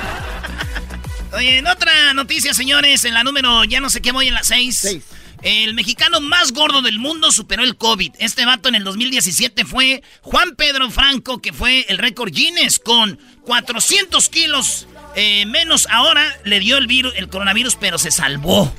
Oye, 1.32 1.58
en 1.58 1.67
otra 1.67 2.13
noticia, 2.13 2.53
señores, 2.53 3.05
en 3.05 3.15
la 3.15 3.24
número, 3.24 3.63
ya 3.63 3.79
no 3.79 3.89
sé 3.89 4.01
qué 4.01 4.12
voy 4.12 4.27
en 4.27 4.36
la 4.36 4.43
seis. 4.43 4.77
Seis. 4.77 5.03
El 5.43 5.73
mexicano 5.73 6.21
más 6.21 6.53
gordo 6.53 6.81
del 6.81 7.00
mundo 7.00 7.29
superó 7.29 7.63
el 7.63 7.75
COVID. 7.75 8.13
Este 8.19 8.45
vato 8.45 8.69
en 8.69 8.75
el 8.75 8.85
2017 8.85 9.65
fue 9.65 10.01
Juan 10.21 10.55
Pedro 10.55 10.89
Franco, 10.89 11.41
que 11.41 11.51
fue 11.51 11.85
el 11.89 11.97
récord 11.97 12.31
Guinness 12.31 12.79
con 12.79 13.19
400 13.43 14.29
kilos 14.29 14.88
eh, 15.15 15.45
menos. 15.45 15.85
Ahora 15.91 16.23
le 16.45 16.62
dio 16.62 16.77
el, 16.77 16.88
virus, 16.88 17.13
el 17.17 17.27
coronavirus, 17.27 17.75
pero 17.75 17.97
se 17.97 18.09
salvó. 18.09 18.73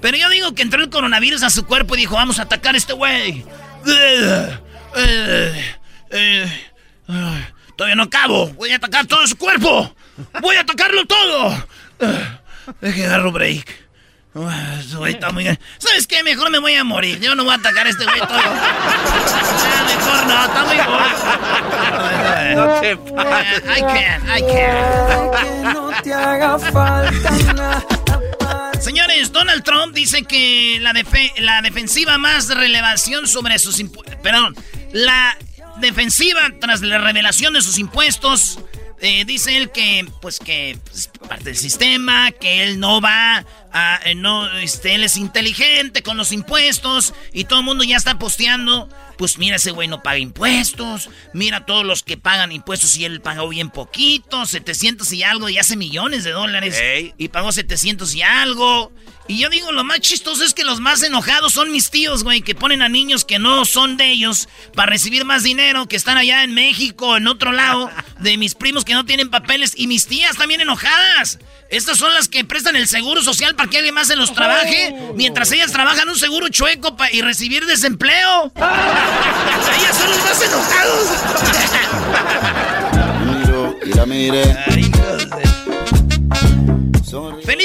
Pero 0.00 0.16
yo 0.16 0.30
digo 0.30 0.54
que 0.54 0.62
entró 0.62 0.82
el 0.82 0.88
coronavirus 0.88 1.42
a 1.42 1.50
su 1.50 1.66
cuerpo 1.66 1.94
y 1.96 1.98
dijo, 1.98 2.14
vamos 2.14 2.38
a 2.38 2.42
atacar 2.42 2.74
a 2.74 2.78
este 2.78 2.94
güey. 2.94 3.44
todavía 7.76 7.94
no 7.94 8.04
acabo. 8.04 8.46
Voy 8.54 8.70
a 8.70 8.76
atacar 8.76 9.06
todo 9.06 9.26
su 9.26 9.36
cuerpo. 9.36 9.94
Voy 10.40 10.56
a 10.56 10.62
atacarlo 10.62 11.04
todo. 11.04 11.68
Deje 12.80 13.04
agarro 13.04 13.32
break. 13.32 13.83
¿Sabes 15.78 16.06
qué? 16.08 16.24
Mejor 16.24 16.50
me 16.50 16.58
voy 16.58 16.74
a 16.74 16.82
morir. 16.82 17.20
Yo 17.20 17.36
no 17.36 17.44
voy 17.44 17.52
a 17.52 17.56
atacar 17.56 17.86
a 17.86 17.90
este 17.90 18.04
güey 18.04 18.18
todo. 18.18 18.28
mejor 19.86 20.26
no, 20.26 20.44
está 20.44 20.64
muy 20.64 20.76
gordo. 20.76 21.04
No 22.56 22.80
te 22.80 22.96
pases. 23.14 23.62
I 23.64 23.80
can, 23.80 24.22
I 24.36 24.40
can. 24.42 25.30
Señores, 28.80 29.30
Donald 29.32 29.62
Trump 29.62 29.94
dice 29.94 30.24
que 30.24 30.78
la, 30.80 30.92
la 31.38 31.62
defensiva 31.62 32.18
más 32.18 32.48
relevación 32.48 33.28
sobre 33.28 33.60
sus 33.60 33.78
impuestos. 33.78 34.16
Perdón, 34.16 34.56
la 34.92 35.38
defensiva 35.80 36.50
tras 36.60 36.82
la 36.82 36.98
revelación 36.98 37.54
de 37.54 37.62
sus 37.62 37.78
impuestos 37.78 38.58
eh, 39.00 39.24
dice 39.24 39.56
él 39.56 39.70
que, 39.70 40.06
pues 40.20 40.38
que 40.38 40.78
pues, 40.84 41.10
parte 41.28 41.44
del 41.44 41.56
sistema, 41.56 42.30
que 42.32 42.62
él 42.62 42.80
no 42.80 43.00
va 43.00 43.44
a, 43.72 44.00
eh, 44.04 44.14
no, 44.14 44.50
este, 44.58 44.94
él 44.94 45.04
es 45.04 45.16
inteligente 45.16 46.02
con 46.02 46.16
los 46.16 46.32
impuestos 46.32 47.12
y 47.32 47.44
todo 47.44 47.58
el 47.60 47.64
mundo 47.64 47.84
ya 47.84 47.96
está 47.96 48.18
posteando. 48.18 48.88
Pues 49.18 49.38
mira, 49.38 49.56
ese 49.56 49.70
güey 49.70 49.86
no 49.86 50.02
paga 50.02 50.18
impuestos, 50.18 51.08
mira 51.32 51.66
todos 51.66 51.84
los 51.84 52.02
que 52.02 52.16
pagan 52.16 52.50
impuestos 52.50 52.96
y 52.96 53.04
él 53.04 53.20
pagó 53.20 53.48
bien 53.48 53.70
poquito, 53.70 54.44
700 54.44 55.12
y 55.12 55.22
algo 55.22 55.48
y 55.48 55.58
hace 55.58 55.76
millones 55.76 56.24
de 56.24 56.32
dólares 56.32 56.80
y 57.16 57.28
pagó 57.28 57.52
700 57.52 58.12
y 58.14 58.22
algo. 58.22 58.92
Y 59.26 59.38
yo 59.38 59.48
digo, 59.48 59.72
lo 59.72 59.84
más 59.84 60.00
chistoso 60.00 60.44
es 60.44 60.52
que 60.52 60.64
los 60.64 60.80
más 60.80 61.02
enojados 61.02 61.54
son 61.54 61.72
mis 61.72 61.90
tíos, 61.90 62.24
güey, 62.24 62.42
que 62.42 62.54
ponen 62.54 62.82
a 62.82 62.90
niños 62.90 63.24
que 63.24 63.38
no 63.38 63.64
son 63.64 63.96
de 63.96 64.10
ellos 64.10 64.48
para 64.74 64.90
recibir 64.90 65.24
más 65.24 65.42
dinero, 65.42 65.86
que 65.86 65.96
están 65.96 66.18
allá 66.18 66.44
en 66.44 66.52
México, 66.52 67.16
en 67.16 67.26
otro 67.26 67.52
lado, 67.52 67.90
de 68.24 68.36
mis 68.38 68.54
primos 68.54 68.84
que 68.84 68.94
no 68.94 69.04
tienen 69.04 69.30
papeles 69.30 69.74
y 69.76 69.86
mis 69.86 70.06
tías 70.06 70.36
también 70.36 70.60
enojadas. 70.60 71.38
Estas 71.68 71.98
son 71.98 72.12
las 72.14 72.28
que 72.28 72.44
prestan 72.44 72.74
el 72.74 72.88
seguro 72.88 73.22
social 73.22 73.54
para 73.54 73.70
que 73.70 73.76
alguien 73.76 73.94
más 73.94 74.08
se 74.08 74.16
los 74.16 74.32
trabaje, 74.32 74.94
mientras 75.14 75.52
ellas 75.52 75.70
trabajan 75.70 76.08
un 76.08 76.18
seguro 76.18 76.48
chueco 76.48 76.96
y 77.12 77.22
recibir 77.22 77.66
desempleo. 77.66 78.52
ellas 78.56 79.96
son 79.96 80.10
los 80.10 80.24
más 80.24 80.42
enojados. 80.42 81.08
Miro, 83.84 84.06
mire. 84.06 85.03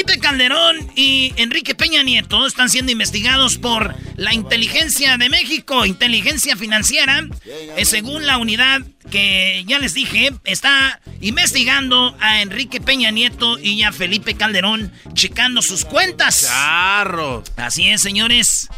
Felipe 0.00 0.18
Calderón 0.18 0.90
y 0.96 1.34
Enrique 1.36 1.74
Peña 1.74 2.02
Nieto 2.02 2.46
están 2.46 2.70
siendo 2.70 2.90
investigados 2.90 3.58
por 3.58 3.94
la 4.16 4.32
inteligencia 4.32 5.18
de 5.18 5.28
México, 5.28 5.84
inteligencia 5.84 6.56
financiera, 6.56 7.28
eh, 7.44 7.84
según 7.84 8.24
la 8.24 8.38
unidad 8.38 8.80
que 9.10 9.62
ya 9.66 9.78
les 9.78 9.92
dije, 9.92 10.30
está 10.44 11.02
investigando 11.20 12.16
a 12.18 12.40
Enrique 12.40 12.80
Peña 12.80 13.10
Nieto 13.10 13.58
y 13.58 13.82
a 13.82 13.92
Felipe 13.92 14.36
Calderón, 14.36 14.90
checando 15.12 15.60
sus 15.60 15.84
cuentas. 15.84 16.46
Charro. 16.48 17.44
Así 17.56 17.90
es, 17.90 18.00
señores. 18.00 18.70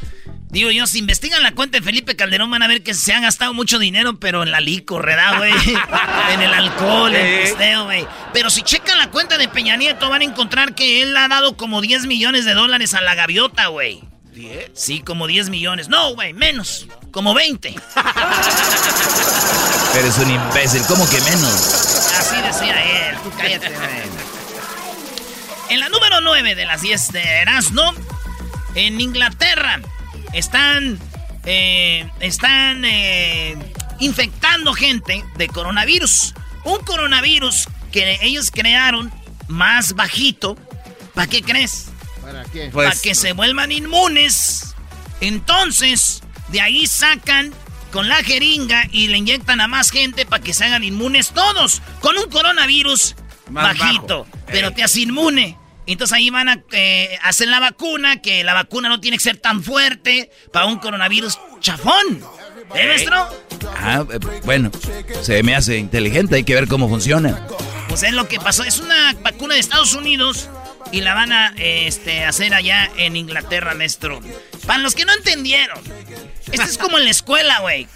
Digo 0.53 0.71
yo, 0.71 0.87
si 0.87 0.99
investigan 0.99 1.43
la 1.43 1.53
cuenta 1.53 1.79
de 1.79 1.83
Felipe 1.83 2.15
Calderón 2.15 2.51
van 2.51 2.63
a 2.63 2.69
ver 2.69 2.83
que 2.83 2.93
se 2.93 3.15
han 3.15 3.23
gastado 3.23 3.55
mucho 3.55 3.79
dinero, 3.79 4.21
pero 4.21 4.43
en 4.43 4.51
la 4.51 4.61
licor, 4.61 5.07
¿verdad, 5.07 5.39
güey? 5.39 5.51
en 6.35 6.43
el 6.43 6.53
alcohol, 6.53 7.15
en 7.15 7.59
el 7.63 7.85
güey. 7.85 8.07
Pero 8.35 8.51
si 8.51 8.61
checan 8.61 8.99
la 8.99 9.11
cuenta 9.11 9.39
de 9.39 9.49
Peña 9.49 9.77
Nieto 9.77 10.11
van 10.11 10.21
a 10.21 10.25
encontrar 10.25 10.75
que 10.75 11.01
él 11.01 11.17
ha 11.17 11.27
dado 11.29 11.57
como 11.57 11.81
10 11.81 12.05
millones 12.05 12.45
de 12.45 12.53
dólares 12.53 12.93
a 12.93 13.01
la 13.01 13.15
gaviota, 13.15 13.69
güey. 13.69 14.03
¿10? 14.35 14.73
Sí, 14.75 15.01
como 15.01 15.27
10 15.27 15.49
millones. 15.49 15.89
No, 15.89 16.15
güey, 16.15 16.35
menos. 16.35 16.87
Como 17.13 17.33
20. 17.33 17.69
Eres 19.99 20.19
un 20.19 20.31
imbécil, 20.31 20.83
¿cómo 20.87 21.09
que 21.09 21.19
menos? 21.23 21.55
Así 22.19 22.37
decía 22.43 23.09
él. 23.09 23.17
Tú 23.23 23.33
cállate, 23.39 23.71
güey. 23.71 23.89
En 25.71 25.81
la 25.81 25.89
número 25.89 26.21
9 26.21 26.55
de 26.55 26.67
las 26.67 26.83
10 26.83 27.13
de 27.13 27.23
Erasmo, 27.23 27.95
en 28.75 29.01
Inglaterra, 29.01 29.81
están, 30.33 30.99
eh, 31.45 32.09
están 32.21 32.85
eh, 32.85 33.57
infectando 33.99 34.73
gente 34.73 35.25
de 35.37 35.49
coronavirus. 35.49 36.35
Un 36.65 36.79
coronavirus 36.85 37.69
que 37.91 38.19
ellos 38.23 38.51
crearon 38.51 39.13
más 39.49 39.95
bajito. 39.95 40.57
¿Para 41.15 41.27
qué 41.27 41.43
crees? 41.43 41.89
¿Para 42.23 42.45
qué? 42.45 42.71
Para 42.73 42.91
pues, 42.91 43.01
que 43.03 43.15
se 43.15 43.33
vuelvan 43.33 43.73
inmunes. 43.73 44.75
Entonces, 45.21 46.23
de 46.49 46.61
ahí 46.61 46.87
sacan 46.87 47.53
con 47.93 48.09
la 48.09 48.23
jeringa 48.25 48.87
y 48.91 49.09
le 49.09 49.19
inyectan 49.19 49.61
a 49.61 49.69
más 49.69 49.91
gente 49.91 50.25
para 50.25 50.43
que 50.43 50.55
se 50.55 50.65
hagan 50.65 50.83
inmunes 50.83 51.31
todos. 51.31 51.83
Con 52.01 52.17
un 52.17 52.31
coronavirus 52.31 53.15
bajito. 53.51 54.27
Pero 54.47 54.73
te 54.73 54.83
hace 54.83 55.03
inmune. 55.03 55.59
Entonces 55.87 56.17
ahí 56.17 56.31
van 56.31 56.49
a 56.49 56.63
eh, 56.73 57.19
hacer 57.23 57.49
la 57.49 57.61
vacuna, 57.61 58.23
que 58.23 58.45
la 58.45 58.55
vacuna 58.55 58.89
no 58.89 59.01
tiene 59.01 59.17
que 59.17 59.25
ser 59.25 59.39
tan 59.39 59.63
fuerte 59.63 60.31
para 60.53 60.67
un 60.67 60.79
coronavirus 60.79 61.39
chafón. 61.61 62.23
¿Eh, 62.75 62.87
maestro? 62.87 63.29
Ah, 63.77 64.05
eh, 64.11 64.19
bueno, 64.45 64.71
se 65.23 65.43
me 65.43 65.55
hace 65.55 65.79
inteligente, 65.79 66.37
hay 66.37 66.45
que 66.45 66.55
ver 66.55 66.69
cómo 66.69 66.89
funciona. 66.89 67.47
Pues 67.89 68.05
es 68.05 68.13
lo 68.13 68.29
que 68.29 68.39
pasó, 68.39 68.65
es 68.65 68.79
una 68.79 69.15
vacuna 69.23 69.55
de 69.55 69.61
Estados 69.61 69.95
Unidos 69.95 70.49
y 70.93 71.01
la 71.01 71.15
van 71.15 71.33
a 71.33 71.55
este, 71.57 72.25
hacer 72.25 72.55
allá 72.55 72.91
en 72.97 73.17
Inglaterra, 73.17 73.75
maestro. 73.75 74.21
Para 74.67 74.79
los 74.79 74.95
que 74.95 75.05
no 75.05 75.13
entendieron, 75.13 75.79
esto 76.53 76.67
es 76.67 76.79
como 76.79 76.99
en 76.99 77.05
la 77.05 77.11
escuela, 77.11 77.61
güey, 77.61 77.89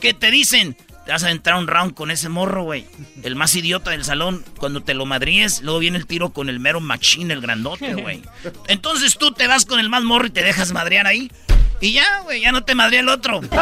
que 0.00 0.14
te 0.14 0.30
dicen, 0.30 0.76
te 1.08 1.12
vas 1.12 1.24
a 1.24 1.30
entrar 1.30 1.56
un 1.56 1.66
round 1.66 1.94
con 1.94 2.10
ese 2.10 2.28
morro, 2.28 2.64
güey. 2.64 2.84
El 3.22 3.34
más 3.34 3.54
idiota 3.54 3.92
del 3.92 4.04
salón. 4.04 4.44
Cuando 4.58 4.82
te 4.82 4.92
lo 4.92 5.06
madríes, 5.06 5.62
luego 5.62 5.78
viene 5.78 5.96
el 5.96 6.06
tiro 6.06 6.34
con 6.34 6.50
el 6.50 6.60
mero 6.60 6.80
machín, 6.80 7.30
el 7.30 7.40
grandote, 7.40 7.94
güey. 7.94 8.22
Entonces 8.66 9.16
tú 9.16 9.32
te 9.32 9.46
vas 9.46 9.64
con 9.64 9.80
el 9.80 9.88
más 9.88 10.02
morro 10.02 10.26
y 10.26 10.30
te 10.30 10.42
dejas 10.42 10.70
madrear 10.72 11.06
ahí. 11.06 11.32
Y 11.80 11.94
ya, 11.94 12.20
güey, 12.24 12.42
ya 12.42 12.52
no 12.52 12.62
te 12.62 12.74
madría 12.74 13.00
el 13.00 13.08
otro. 13.08 13.40
es 13.40 13.48
que, 13.48 13.52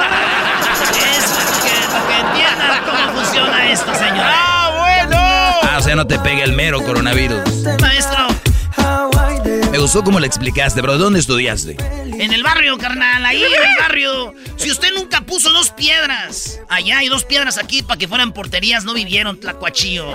que 2.08 2.18
entiendan 2.18 2.84
cómo 2.84 3.20
funciona 3.20 3.70
esto, 3.70 3.94
señor. 3.94 4.24
¡Ah, 4.24 5.04
bueno! 5.06 5.16
Ah, 5.16 5.76
o 5.78 5.82
sea, 5.82 5.94
no 5.94 6.04
te 6.04 6.18
pega 6.18 6.42
el 6.42 6.52
mero 6.52 6.82
coronavirus. 6.82 7.44
Maestro, 7.80 8.26
me 9.76 9.82
gustó 9.82 10.02
cómo 10.02 10.18
le 10.18 10.26
explicaste, 10.26 10.80
bro. 10.80 10.96
¿Dónde 10.96 11.18
estudiaste? 11.18 11.76
En 11.78 12.32
el 12.32 12.42
barrio, 12.42 12.78
carnal, 12.78 13.22
ahí 13.26 13.42
en 13.42 13.52
el 13.52 13.76
barrio. 13.78 14.32
Si 14.56 14.70
usted 14.70 14.88
nunca 14.94 15.20
puso 15.20 15.52
dos 15.52 15.68
piedras 15.68 16.60
allá 16.70 17.02
y 17.02 17.08
dos 17.08 17.24
piedras 17.24 17.58
aquí 17.58 17.82
para 17.82 17.98
que 17.98 18.08
fueran 18.08 18.32
porterías, 18.32 18.84
no 18.84 18.94
vivieron, 18.94 19.38
tlacuachillo. 19.38 20.10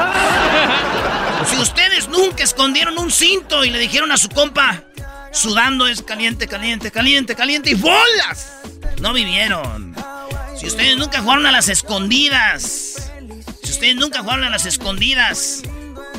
si 1.47 1.57
ustedes 1.57 2.09
nunca 2.09 2.43
escondieron 2.43 2.97
un 2.97 3.11
cinto 3.11 3.63
y 3.63 3.69
le 3.69 3.77
dijeron 3.77 4.11
a 4.11 4.17
su 4.17 4.29
compa, 4.29 4.83
sudando 5.31 5.85
es 5.85 6.01
caliente, 6.01 6.47
caliente, 6.47 6.89
caliente, 6.89 7.35
caliente 7.35 7.69
y 7.69 7.75
bolas, 7.75 8.61
no 8.99 9.13
vivieron. 9.13 9.93
Si 10.59 10.65
ustedes 10.65 10.97
nunca 10.97 11.21
jugaron 11.21 11.45
a 11.45 11.51
las 11.51 11.69
escondidas, 11.69 13.11
si 13.61 13.69
ustedes 13.69 13.95
nunca 13.95 14.21
jugaron 14.21 14.43
a 14.43 14.49
las 14.49 14.65
escondidas, 14.65 15.61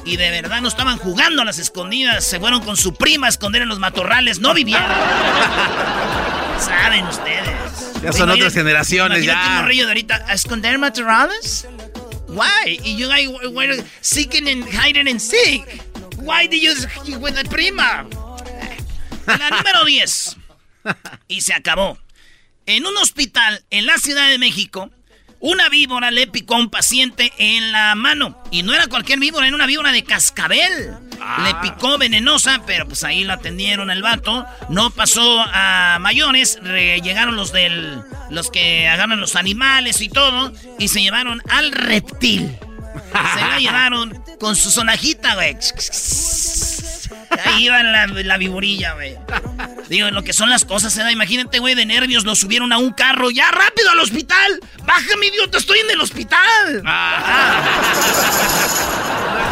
y 0.04 0.16
de 0.16 0.30
verdad 0.30 0.60
no 0.60 0.68
estaban 0.68 0.98
jugando 0.98 1.42
a 1.42 1.44
las 1.44 1.58
escondidas. 1.58 2.24
Se 2.24 2.40
fueron 2.40 2.62
con 2.62 2.76
su 2.76 2.94
prima 2.94 3.26
a 3.26 3.30
esconder 3.30 3.62
en 3.62 3.68
los 3.68 3.78
matorrales. 3.78 4.40
No 4.40 4.54
vivieron. 4.54 4.84
Saben 6.58 7.06
ustedes. 7.06 8.02
Ya 8.02 8.12
son 8.12 8.30
otras 8.30 8.52
generaciones 8.52 9.24
ya. 9.24 9.64
De 9.66 9.82
ahorita. 9.82 10.24
¿A 10.26 10.34
esconder 10.34 10.78
matorrales? 10.78 11.68
Why? 12.28 12.80
Y 12.82 12.96
you 12.96 13.08
guys 13.08 13.28
were 13.52 13.84
seeking 14.00 14.48
and 14.48 14.64
hiding 14.64 15.08
and 15.08 15.20
seek. 15.20 15.64
Why 16.16 16.46
did 16.46 16.62
you 16.62 17.18
with 17.18 17.34
the 17.34 17.44
prima? 17.48 18.06
La 19.26 19.50
número 19.50 19.84
10. 19.84 20.36
Y 21.28 21.42
se 21.42 21.54
acabó. 21.54 21.98
En 22.66 22.86
un 22.86 22.96
hospital 22.96 23.64
en 23.70 23.86
la 23.86 23.98
Ciudad 23.98 24.28
de 24.28 24.38
México, 24.38 24.90
una 25.42 25.68
víbora 25.68 26.12
le 26.12 26.28
picó 26.28 26.54
a 26.54 26.58
un 26.58 26.70
paciente 26.70 27.32
en 27.36 27.72
la 27.72 27.96
mano. 27.96 28.40
Y 28.52 28.62
no 28.62 28.72
era 28.72 28.86
cualquier 28.86 29.18
víbora, 29.18 29.46
era 29.46 29.56
una 29.56 29.66
víbora 29.66 29.90
de 29.90 30.04
cascabel. 30.04 30.96
Le 31.10 31.50
ah. 31.50 31.60
picó 31.60 31.98
venenosa, 31.98 32.62
pero 32.64 32.86
pues 32.86 33.02
ahí 33.02 33.24
lo 33.24 33.32
atendieron 33.32 33.90
el 33.90 34.02
vato. 34.02 34.46
No 34.68 34.90
pasó 34.90 35.44
a 35.52 35.98
mayores. 36.00 36.60
llegaron 36.62 37.34
los 37.34 37.52
del. 37.52 38.02
los 38.30 38.50
que 38.50 38.86
agarran 38.86 39.20
los 39.20 39.34
animales 39.34 40.00
y 40.00 40.08
todo. 40.08 40.52
Y 40.78 40.86
se 40.88 41.02
llevaron 41.02 41.42
al 41.50 41.72
reptil. 41.72 42.56
Se 43.34 43.40
la 43.40 43.58
llevaron 43.58 44.22
con 44.38 44.54
su 44.54 44.70
sonajita, 44.70 45.34
güey. 45.34 45.56
Ahí 47.44 47.66
iba 47.66 47.82
la, 47.82 48.06
la 48.06 48.36
viborilla, 48.38 48.94
güey. 48.94 49.16
Digo, 49.88 50.10
lo 50.10 50.22
que 50.24 50.32
son 50.32 50.48
las 50.48 50.64
cosas, 50.64 50.96
¿eh? 50.96 51.12
Imagínate, 51.12 51.58
güey, 51.58 51.74
de 51.74 51.84
nervios 51.84 52.24
lo 52.24 52.34
subieron 52.34 52.72
a 52.72 52.78
un 52.78 52.92
carro. 52.92 53.30
¡Ya, 53.30 53.50
rápido 53.50 53.90
al 53.90 53.98
hospital! 54.00 54.60
¡Bájame, 54.84 55.26
idiota! 55.26 55.58
¡Estoy 55.58 55.80
en 55.80 55.90
el 55.90 56.00
hospital! 56.00 56.82
Ah. 56.86 57.62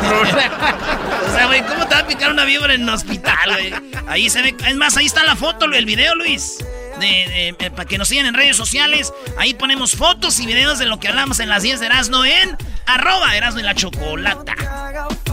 o 1.29 1.33
sea, 1.33 1.47
güey, 1.47 1.63
¿cómo 1.63 1.87
te 1.87 1.95
va 1.95 2.01
a 2.01 2.07
picar 2.07 2.33
una 2.33 2.45
víbora 2.45 2.75
en 2.75 2.83
el 2.83 2.89
hospital, 2.89 3.51
güey? 3.53 3.75
Ahí 4.09 4.31
se 4.31 4.43
ve... 4.43 4.57
Es 4.67 4.77
más, 4.77 4.97
ahí 4.97 5.07
está 5.07 5.25
la 5.25 5.37
foto, 5.37 5.67
el 5.67 5.85
video, 5.85 6.15
Luis. 6.15 6.59
De, 6.99 7.55
para 7.75 7.87
que 7.87 7.99
nos 7.99 8.09
sigan 8.09 8.27
en 8.27 8.35
redes 8.35 8.57
sociales. 8.57 9.13
Ahí 9.39 9.55
ponemos 9.55 9.97
fotos 9.97 10.39
y 10.41 10.47
videos 10.47 10.79
de 10.79 10.87
lo 10.87 11.01
que 11.01 11.09
hablamos 11.09 11.41
en 11.41 11.49
las 11.49 11.63
10 11.63 11.81
de 11.81 11.87
Erasmo 11.87 12.25
en 12.25 12.57
arroba 12.87 13.37
Erasmo 13.37 13.61
y 13.61 13.63
la 13.63 13.75
Chocolata. 13.75 14.55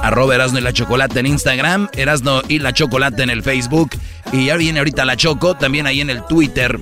Arroba 0.02 0.36
Erasno 0.36 0.60
y 0.60 0.62
la 0.62 0.74
Chocolata 0.74 1.20
en 1.20 1.28
Instagram, 1.28 1.90
Erasno 1.94 2.42
y 2.48 2.60
la 2.60 2.74
Chocolata 2.74 3.24
en 3.24 3.30
el 3.30 3.44
Facebook. 3.44 3.92
Y 4.32 4.46
ya 4.46 4.58
viene 4.58 4.80
ahorita 4.80 5.06
la 5.06 5.18
Choco, 5.18 5.56
también 5.56 5.88
ahí 5.88 6.02
en 6.02 6.10
el 6.10 6.26
Twitter. 6.26 6.80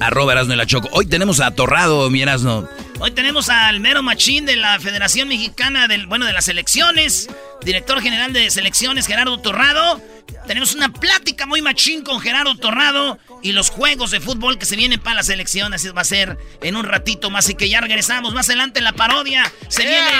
Arroba 0.00 0.32
Erasno 0.32 0.54
y 0.54 0.56
la 0.56 0.66
Choco. 0.66 0.88
Hoy 0.92 1.06
tenemos 1.06 1.40
a 1.40 1.50
Torrado, 1.52 2.08
mi 2.10 2.22
Erasno. 2.22 2.68
Hoy 3.04 3.10
tenemos 3.10 3.48
al 3.48 3.80
mero 3.80 4.00
machín 4.00 4.46
de 4.46 4.54
la 4.54 4.78
Federación 4.78 5.26
Mexicana 5.26 5.88
del, 5.88 6.06
bueno, 6.06 6.24
de 6.24 6.32
las 6.32 6.46
elecciones, 6.46 7.28
director 7.64 8.00
general 8.00 8.32
de 8.32 8.48
selecciones, 8.48 9.08
Gerardo 9.08 9.40
Torrado. 9.40 10.00
Tenemos 10.46 10.72
una 10.76 10.88
plática 10.88 11.44
muy 11.44 11.62
machín 11.62 12.04
con 12.04 12.20
Gerardo 12.20 12.54
Torrado 12.54 13.18
y 13.42 13.50
los 13.50 13.70
juegos 13.70 14.12
de 14.12 14.20
fútbol 14.20 14.56
que 14.56 14.66
se 14.66 14.76
vienen 14.76 15.00
para 15.00 15.16
las 15.16 15.28
elecciones. 15.30 15.92
Va 15.96 16.02
a 16.02 16.04
ser 16.04 16.38
en 16.62 16.76
un 16.76 16.84
ratito 16.84 17.28
más. 17.28 17.48
y 17.48 17.54
que 17.56 17.68
ya 17.68 17.80
regresamos. 17.80 18.34
Más 18.34 18.48
adelante 18.48 18.80
la 18.80 18.92
parodia. 18.92 19.50
Se, 19.66 19.82
viene, 19.82 20.12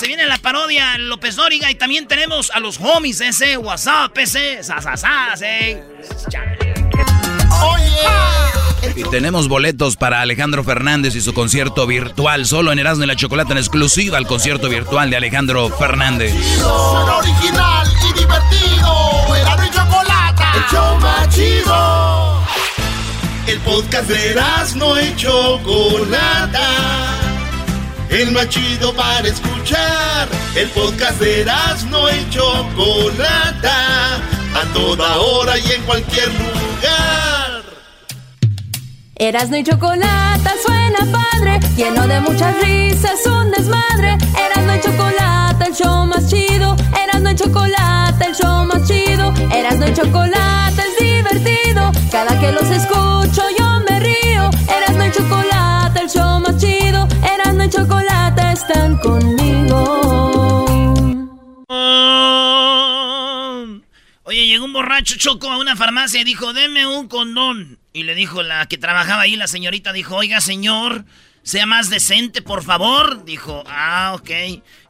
se 0.00 0.08
viene 0.08 0.26
la 0.26 0.38
parodia 0.38 0.98
López 0.98 1.36
Dóriga. 1.36 1.70
Y 1.70 1.76
también 1.76 2.08
tenemos 2.08 2.50
a 2.50 2.58
los 2.58 2.80
homies 2.80 3.20
ese. 3.20 3.56
WhatsApp 3.58 4.18
ese. 4.18 4.60
Sasasas, 4.64 5.40
Y 8.96 9.02
tenemos 9.04 9.48
boletos 9.48 9.96
para 9.96 10.20
Alejandro 10.20 10.62
Fernández 10.64 11.16
y 11.16 11.20
su 11.20 11.34
concierto 11.34 11.86
virtual. 11.86 12.46
Solo 12.46 12.72
en 12.72 12.78
Erasmo 12.78 13.04
y 13.04 13.06
la 13.06 13.16
Chocolata 13.16 13.52
en 13.52 13.58
exclusiva 13.58 14.18
al 14.18 14.26
concierto 14.26 14.68
virtual 14.68 15.10
de 15.10 15.16
Alejandro 15.16 15.68
Fernández. 15.70 16.32
original 16.62 17.88
y 18.08 18.18
divertido. 18.18 19.36
Erasmo 19.36 19.64
y 19.64 19.70
Chocolata. 19.70 20.52
El 20.54 20.62
show 20.70 20.98
más 21.00 21.28
chido. 21.34 22.42
El 23.46 23.58
podcast 23.60 24.08
de 24.08 24.30
Erasmo 24.30 24.98
y 24.98 25.16
Chocolata. 25.16 26.68
El 28.10 28.30
más 28.32 28.48
chido 28.48 28.94
para 28.94 29.26
escuchar. 29.26 30.28
El 30.54 30.68
podcast 30.70 31.18
de 31.20 31.40
Erasmo 31.40 32.08
y 32.10 32.30
Chocolata. 32.30 34.16
A 34.54 34.72
toda 34.72 35.16
hora 35.16 35.58
y 35.58 35.72
en 35.72 35.82
cualquier 35.82 36.28
lugar. 36.28 37.43
Erasmo 39.16 39.56
y 39.56 39.62
chocolate 39.62 40.50
suena 40.66 40.98
padre, 41.12 41.60
lleno 41.76 42.04
de 42.08 42.20
muchas 42.20 42.60
risas, 42.60 43.24
un 43.26 43.48
desmadre. 43.52 44.18
Erasmo 44.36 44.74
y 44.74 44.80
chocolate, 44.80 45.66
el 45.66 45.74
show 45.74 46.04
más 46.06 46.28
chido. 46.28 46.74
Erasmo 47.00 47.30
y 47.30 47.36
chocolate, 47.36 48.26
el 48.26 48.34
show 48.34 48.64
más 48.64 48.88
chido. 48.88 49.32
Erasmo 49.52 49.86
y 49.86 49.94
chocolate 49.94 50.82
es 50.82 50.98
divertido. 50.98 51.92
Cada 52.10 52.40
que 52.40 52.50
los 52.50 52.68
escucho 52.68 53.42
yo 53.56 53.80
me 53.88 54.00
río. 54.00 54.50
Erasmo 54.68 55.04
y 55.04 55.12
chocolate, 55.12 56.00
el 56.00 56.08
show 56.08 56.40
más 56.40 56.56
chido. 56.58 57.06
Erasmo 57.22 57.62
y 57.62 57.70
chocolate 57.70 58.52
están 58.52 58.98
conmigo. 58.98 60.64
Oye, 64.24 64.46
llegó 64.48 64.64
un 64.64 64.72
borracho 64.72 65.14
choco 65.16 65.48
a 65.48 65.58
una 65.58 65.76
farmacia 65.76 66.20
y 66.20 66.24
dijo, 66.24 66.52
deme 66.52 66.88
un 66.88 67.06
condón. 67.06 67.78
Y 67.96 68.02
le 68.02 68.16
dijo 68.16 68.42
la 68.42 68.66
que 68.66 68.76
trabajaba 68.76 69.22
ahí, 69.22 69.36
la 69.36 69.46
señorita, 69.46 69.92
dijo, 69.92 70.16
oiga 70.16 70.40
señor, 70.40 71.04
sea 71.44 71.64
más 71.64 71.90
decente, 71.90 72.42
por 72.42 72.64
favor. 72.64 73.24
Dijo, 73.24 73.62
ah, 73.68 74.16
ok. 74.16 74.30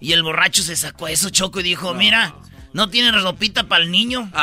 Y 0.00 0.12
el 0.12 0.22
borracho 0.22 0.62
se 0.62 0.74
sacó 0.74 1.06
eso, 1.06 1.28
choco, 1.28 1.60
y 1.60 1.64
dijo, 1.64 1.92
mira, 1.92 2.34
¿no 2.72 2.88
tiene 2.88 3.12
ropita 3.12 3.64
para 3.64 3.84
el 3.84 3.90
niño? 3.90 4.30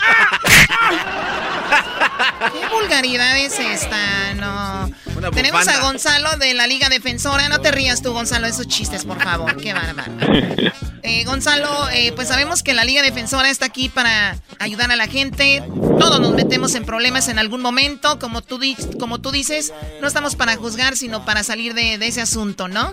Ah. 0.00 2.48
¿Qué 2.52 2.68
vulgaridad 2.68 3.36
es 3.36 3.58
esta? 3.58 4.34
No. 4.34 4.90
Tenemos 5.32 5.66
a 5.66 5.80
Gonzalo 5.80 6.36
de 6.36 6.54
la 6.54 6.66
Liga 6.66 6.88
Defensora. 6.88 7.48
No 7.48 7.60
te 7.60 7.72
rías 7.72 8.00
tú, 8.00 8.12
Gonzalo, 8.12 8.46
esos 8.46 8.68
chistes, 8.68 9.04
por 9.04 9.22
favor. 9.22 9.56
Qué 9.60 9.72
bárbaro. 9.72 10.12
Eh, 11.04 11.24
Gonzalo, 11.24 11.88
eh, 11.90 12.12
pues 12.14 12.28
sabemos 12.28 12.62
que 12.62 12.74
la 12.74 12.84
Liga 12.84 13.02
Defensora 13.02 13.48
está 13.48 13.66
aquí 13.66 13.88
para 13.88 14.36
ayudar 14.58 14.90
a 14.90 14.96
la 14.96 15.06
gente. 15.06 15.62
Todos 15.98 16.20
nos 16.20 16.32
metemos 16.32 16.74
en 16.74 16.84
problemas 16.84 17.28
en 17.28 17.38
algún 17.38 17.60
momento. 17.60 18.18
Como 18.20 18.40
tú, 18.42 18.60
como 18.98 19.20
tú 19.20 19.30
dices, 19.30 19.74
no 20.00 20.06
estamos 20.06 20.36
para 20.36 20.56
juzgar, 20.56 20.94
sino 20.94 21.24
para 21.24 21.42
salir 21.42 21.74
de, 21.74 21.94
ese 21.94 22.20
asunto, 22.20 22.68
¿no? 22.68 22.92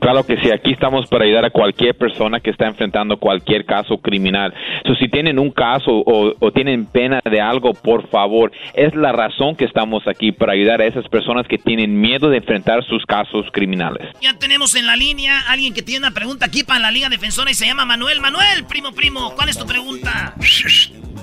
Claro 0.00 0.24
que 0.24 0.36
sí, 0.36 0.50
aquí 0.50 0.72
estamos 0.72 1.06
para 1.08 1.24
ayudar 1.24 1.44
a 1.44 1.50
cualquier 1.50 1.96
persona 1.96 2.40
que 2.40 2.50
está 2.50 2.66
enfrentando 2.66 3.18
cualquier 3.18 3.64
caso 3.64 3.98
criminal. 3.98 4.54
So, 4.86 4.94
si 4.94 5.08
tienen 5.08 5.38
un 5.38 5.50
caso 5.50 5.90
o, 5.90 6.34
o 6.38 6.52
tienen 6.52 6.86
pena 6.86 7.20
de 7.24 7.40
algo, 7.40 7.72
por 7.74 8.08
favor, 8.08 8.52
es 8.74 8.94
la 8.94 9.12
razón 9.12 9.56
que 9.56 9.64
estamos 9.64 10.06
aquí 10.06 10.32
para 10.32 10.52
ayudar 10.52 10.80
a 10.80 10.86
esas 10.86 11.08
personas 11.08 11.46
que 11.48 11.58
tienen 11.58 12.00
miedo 12.00 12.28
de 12.30 12.38
enfrentar 12.38 12.84
sus 12.84 13.04
casos 13.06 13.46
criminales. 13.52 14.08
Ya 14.20 14.38
tenemos 14.38 14.74
en 14.74 14.86
la 14.86 14.96
línea 14.96 15.40
alguien 15.48 15.74
que 15.74 15.82
tiene 15.82 16.06
una 16.06 16.14
pregunta 16.14 16.46
aquí 16.46 16.64
para 16.64 16.80
la 16.80 16.90
Liga 16.90 17.08
Defensora 17.08 17.50
y 17.50 17.54
se 17.54 17.66
llama 17.66 17.84
Manuel. 17.84 18.20
Manuel, 18.20 18.64
primo, 18.68 18.92
primo, 18.92 19.32
¿cuál 19.34 19.48
es 19.48 19.58
tu 19.58 19.66
pregunta? 19.66 20.34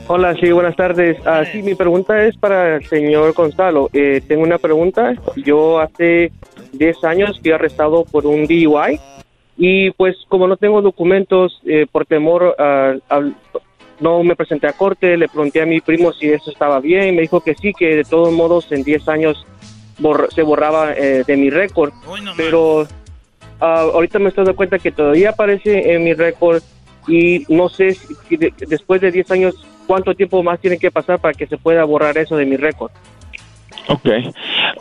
Hola, 0.08 0.36
sí, 0.42 0.52
buenas 0.52 0.76
tardes. 0.76 1.18
Ah, 1.26 1.44
sí, 1.52 1.62
mi 1.62 1.76
pregunta 1.76 2.26
es 2.26 2.36
para 2.38 2.78
el 2.78 2.86
señor 2.88 3.34
Gonzalo. 3.34 3.90
Eh, 3.94 4.22
tengo 4.28 4.44
una 4.44 4.58
pregunta. 4.58 5.14
Yo 5.36 5.80
hace 5.80 6.32
10 6.74 7.04
años 7.04 7.40
fui 7.40 7.52
arrestado 7.52 8.06
por 8.06 8.26
un 8.26 8.46
DUI 8.48 9.00
y 9.58 9.92
pues 9.92 10.16
como 10.28 10.48
no 10.48 10.58
tengo 10.58 10.82
documentos 10.82 11.62
eh, 11.66 11.86
por 11.92 12.06
temor 12.06 12.56
a, 12.58 12.96
no 14.00 14.24
me 14.24 14.36
presenté 14.36 14.68
a 14.68 14.74
corte, 14.74 15.16
le 15.16 15.28
pregunté 15.28 15.62
a 15.62 15.66
mi 15.66 15.80
primo 15.80 16.12
si 16.12 16.30
eso 16.30 16.50
estaba 16.50 16.80
bien, 16.80 17.16
me 17.16 17.22
dijo 17.22 17.42
que 17.42 17.54
sí, 17.54 17.72
que 17.72 17.98
de 17.98 18.04
todos 18.04 18.32
modos 18.34 18.72
en 18.72 18.84
10 18.84 19.08
años 19.08 19.46
se 20.34 20.42
borraba 20.42 20.94
eh, 20.94 21.24
de 21.26 21.38
mi 21.38 21.52
récord. 21.52 21.94
pero 22.36 22.88
ah, 23.60 23.88
ahorita 23.94 24.18
me 24.18 24.30
estoy 24.30 24.46
dando 24.46 24.56
cuenta 24.56 24.80
que 24.80 24.92
todavía 24.92 25.30
aparece 25.30 25.94
en 25.94 26.04
mi 26.04 26.14
récord 26.14 26.64
y 27.08 27.46
no 27.50 27.70
sé 27.70 27.94
si 27.94 28.38
después 28.38 29.02
de 29.02 29.12
10 29.12 29.32
años 29.32 29.68
cuánto 29.92 30.16
tiempo 30.16 30.42
más 30.42 30.58
tiene 30.62 30.78
que 30.78 30.90
pasar 30.90 31.20
para 31.20 31.34
que 31.34 31.46
se 31.48 31.58
pueda 31.58 31.84
borrar 31.84 32.18
eso 32.18 32.38
de 32.38 32.46
mi 32.46 32.56
récord. 32.56 32.94
Ok. 33.90 34.08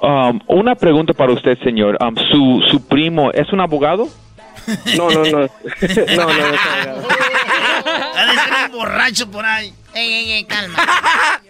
Um, 0.01 0.39
una 0.47 0.77
pregunta 0.77 1.13
para 1.15 1.33
usted, 1.33 1.59
señor. 1.65 1.99
Um, 2.01 2.15
¿su, 2.15 2.63
¿Su 2.71 2.87
primo 2.87 3.33
es 3.33 3.53
un 3.53 3.61
abogado? 3.61 4.07
No, 4.97 5.11
no, 5.11 5.25
no. 5.25 5.31
no, 5.31 5.41
no, 5.41 5.47
no, 5.47 5.47
no. 6.27 7.09
Ha 8.15 8.27
de 8.27 8.39
ser 8.39 8.71
un 8.71 8.79
borracho 8.79 9.29
por 9.29 9.45
ahí. 9.45 9.75
Ey, 9.95 10.13
ey, 10.13 10.33
ey, 10.33 10.45
calma. 10.45 10.79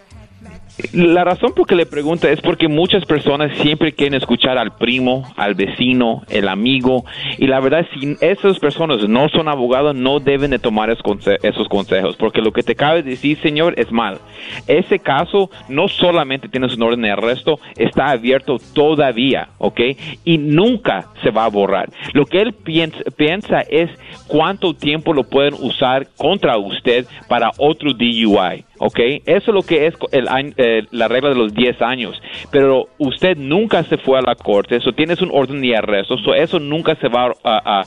La 0.93 1.23
razón 1.23 1.53
por 1.53 1.67
que 1.67 1.75
le 1.75 1.85
pregunto 1.85 2.27
es 2.27 2.41
porque 2.41 2.67
muchas 2.67 3.05
personas 3.05 3.57
siempre 3.59 3.93
quieren 3.93 4.15
escuchar 4.15 4.57
al 4.57 4.75
primo, 4.75 5.23
al 5.37 5.55
vecino, 5.55 6.23
el 6.29 6.47
amigo, 6.47 7.05
y 7.37 7.47
la 7.47 7.59
verdad, 7.59 7.85
si 7.93 8.17
esas 8.21 8.59
personas 8.59 9.07
no 9.07 9.29
son 9.29 9.47
abogados, 9.47 9.95
no 9.95 10.19
deben 10.19 10.51
de 10.51 10.59
tomar 10.59 10.89
esos 10.89 11.67
consejos, 11.69 12.15
porque 12.17 12.41
lo 12.41 12.51
que 12.51 12.63
te 12.63 12.75
cabe 12.75 13.03
decir, 13.03 13.39
señor, 13.41 13.73
es 13.77 13.91
mal. 13.91 14.19
Ese 14.67 14.99
caso 14.99 15.49
no 15.69 15.87
solamente 15.87 16.49
tiene 16.49 16.67
un 16.67 16.83
orden 16.83 17.01
de 17.01 17.11
arresto, 17.11 17.59
está 17.77 18.09
abierto 18.09 18.57
todavía, 18.73 19.49
¿ok? 19.57 19.79
Y 20.25 20.37
nunca 20.37 21.07
se 21.23 21.31
va 21.31 21.45
a 21.45 21.49
borrar. 21.49 21.89
Lo 22.13 22.25
que 22.25 22.41
él 22.41 22.53
piensa 22.53 23.61
es 23.69 23.89
cuánto 24.27 24.73
tiempo 24.73 25.13
lo 25.13 25.23
pueden 25.23 25.53
usar 25.53 26.07
contra 26.17 26.57
usted 26.57 27.05
para 27.27 27.51
otro 27.57 27.93
DUI. 27.93 28.65
¿Ok? 28.81 28.99
Eso 29.25 29.51
es 29.51 29.53
lo 29.53 29.61
que 29.61 29.85
es 29.85 29.93
el, 30.11 30.27
eh, 30.57 30.83
la 30.89 31.07
regla 31.07 31.29
de 31.29 31.35
los 31.35 31.53
10 31.53 31.81
años. 31.83 32.19
Pero 32.51 32.87
usted 32.97 33.37
nunca 33.37 33.83
se 33.83 33.97
fue 33.97 34.17
a 34.17 34.21
la 34.21 34.35
corte, 34.35 34.77
eso 34.77 34.91
tienes 34.91 35.21
un 35.21 35.29
orden 35.31 35.61
de 35.61 35.77
arresto, 35.77 36.15
eso 36.33 36.59
nunca 36.59 36.95
se 36.95 37.07
va 37.07 37.31
a, 37.43 37.85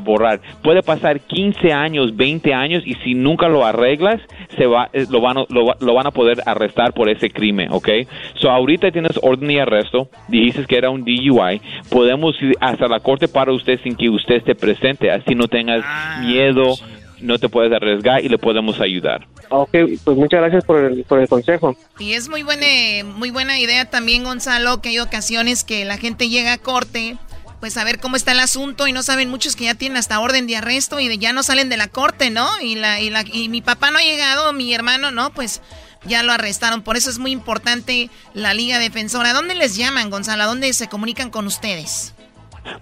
borrar. 0.00 0.40
Puede 0.62 0.82
pasar 0.82 1.20
15 1.20 1.72
años, 1.72 2.16
20 2.16 2.54
años 2.54 2.82
y 2.86 2.94
si 3.04 3.14
nunca 3.14 3.48
lo 3.48 3.64
arreglas, 3.64 4.20
se 4.56 4.66
va, 4.66 4.88
eh, 4.92 5.06
lo, 5.10 5.20
van, 5.20 5.36
lo, 5.48 5.74
lo 5.80 5.94
van 5.94 6.06
a 6.06 6.10
poder 6.10 6.38
arrestar 6.46 6.92
por 6.92 7.08
ese 7.08 7.30
crimen, 7.30 7.68
¿ok? 7.72 7.88
So 8.34 8.50
ahorita 8.50 8.90
tienes 8.90 9.18
orden 9.22 9.48
de 9.48 9.60
arresto, 9.60 10.08
dijiste 10.28 10.64
que 10.66 10.76
era 10.76 10.90
un 10.90 11.04
DUI, 11.04 11.60
podemos 11.90 12.40
ir 12.40 12.54
hasta 12.60 12.86
la 12.86 13.00
corte 13.00 13.26
para 13.26 13.52
usted 13.52 13.80
sin 13.82 13.96
que 13.96 14.08
usted 14.08 14.36
esté 14.36 14.54
presente, 14.54 15.10
así 15.10 15.34
no 15.34 15.48
tengas 15.48 15.82
ah, 15.84 16.20
miedo, 16.24 16.74
no 17.20 17.38
te 17.38 17.48
puedes 17.48 17.72
arriesgar 17.72 18.24
y 18.24 18.28
le 18.28 18.38
podemos 18.38 18.80
ayudar. 18.80 19.26
Ok, 19.48 19.70
pues 20.04 20.16
muchas 20.16 20.40
gracias 20.40 20.64
por 20.64 20.84
el, 20.84 21.04
por 21.04 21.20
el 21.20 21.28
consejo. 21.28 21.76
Y 21.98 22.12
es 22.12 22.28
muy 22.28 22.42
buena, 22.42 22.66
muy 23.04 23.30
buena 23.30 23.58
idea 23.58 23.84
también, 23.88 24.24
Gonzalo, 24.24 24.80
que 24.80 24.90
hay 24.90 24.98
ocasiones 24.98 25.64
que 25.64 25.84
la 25.84 25.98
gente 25.98 26.28
llega 26.28 26.54
a 26.54 26.58
corte, 26.58 27.16
pues 27.60 27.76
a 27.76 27.84
ver 27.84 28.00
cómo 28.00 28.16
está 28.16 28.32
el 28.32 28.40
asunto 28.40 28.86
y 28.86 28.92
no 28.92 29.02
saben 29.02 29.30
muchos 29.30 29.56
que 29.56 29.64
ya 29.64 29.74
tienen 29.74 29.96
hasta 29.96 30.20
orden 30.20 30.46
de 30.46 30.56
arresto 30.56 31.00
y 31.00 31.16
ya 31.18 31.32
no 31.32 31.42
salen 31.42 31.68
de 31.68 31.76
la 31.76 31.88
corte, 31.88 32.30
¿no? 32.30 32.48
Y, 32.60 32.74
la, 32.74 33.00
y, 33.00 33.10
la, 33.10 33.24
y 33.32 33.48
mi 33.48 33.62
papá 33.62 33.90
no 33.90 33.98
ha 33.98 34.02
llegado, 34.02 34.52
mi 34.52 34.74
hermano, 34.74 35.10
¿no? 35.10 35.30
Pues 35.32 35.62
ya 36.04 36.22
lo 36.22 36.32
arrestaron. 36.32 36.82
Por 36.82 36.96
eso 36.96 37.10
es 37.10 37.18
muy 37.18 37.30
importante 37.30 38.10
la 38.34 38.54
Liga 38.54 38.78
Defensora. 38.78 39.32
¿Dónde 39.32 39.54
les 39.54 39.76
llaman, 39.76 40.10
Gonzalo? 40.10 40.44
¿Dónde 40.44 40.72
se 40.72 40.88
comunican 40.88 41.30
con 41.30 41.46
ustedes? 41.46 42.14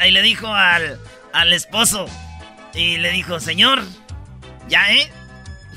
y 0.06 0.12
le 0.12 0.22
dijo 0.22 0.46
al, 0.46 1.00
al 1.32 1.52
esposo, 1.52 2.06
y 2.74 2.98
le 2.98 3.10
dijo, 3.10 3.40
señor, 3.40 3.82
ya, 4.68 4.92
¿eh? 4.92 5.10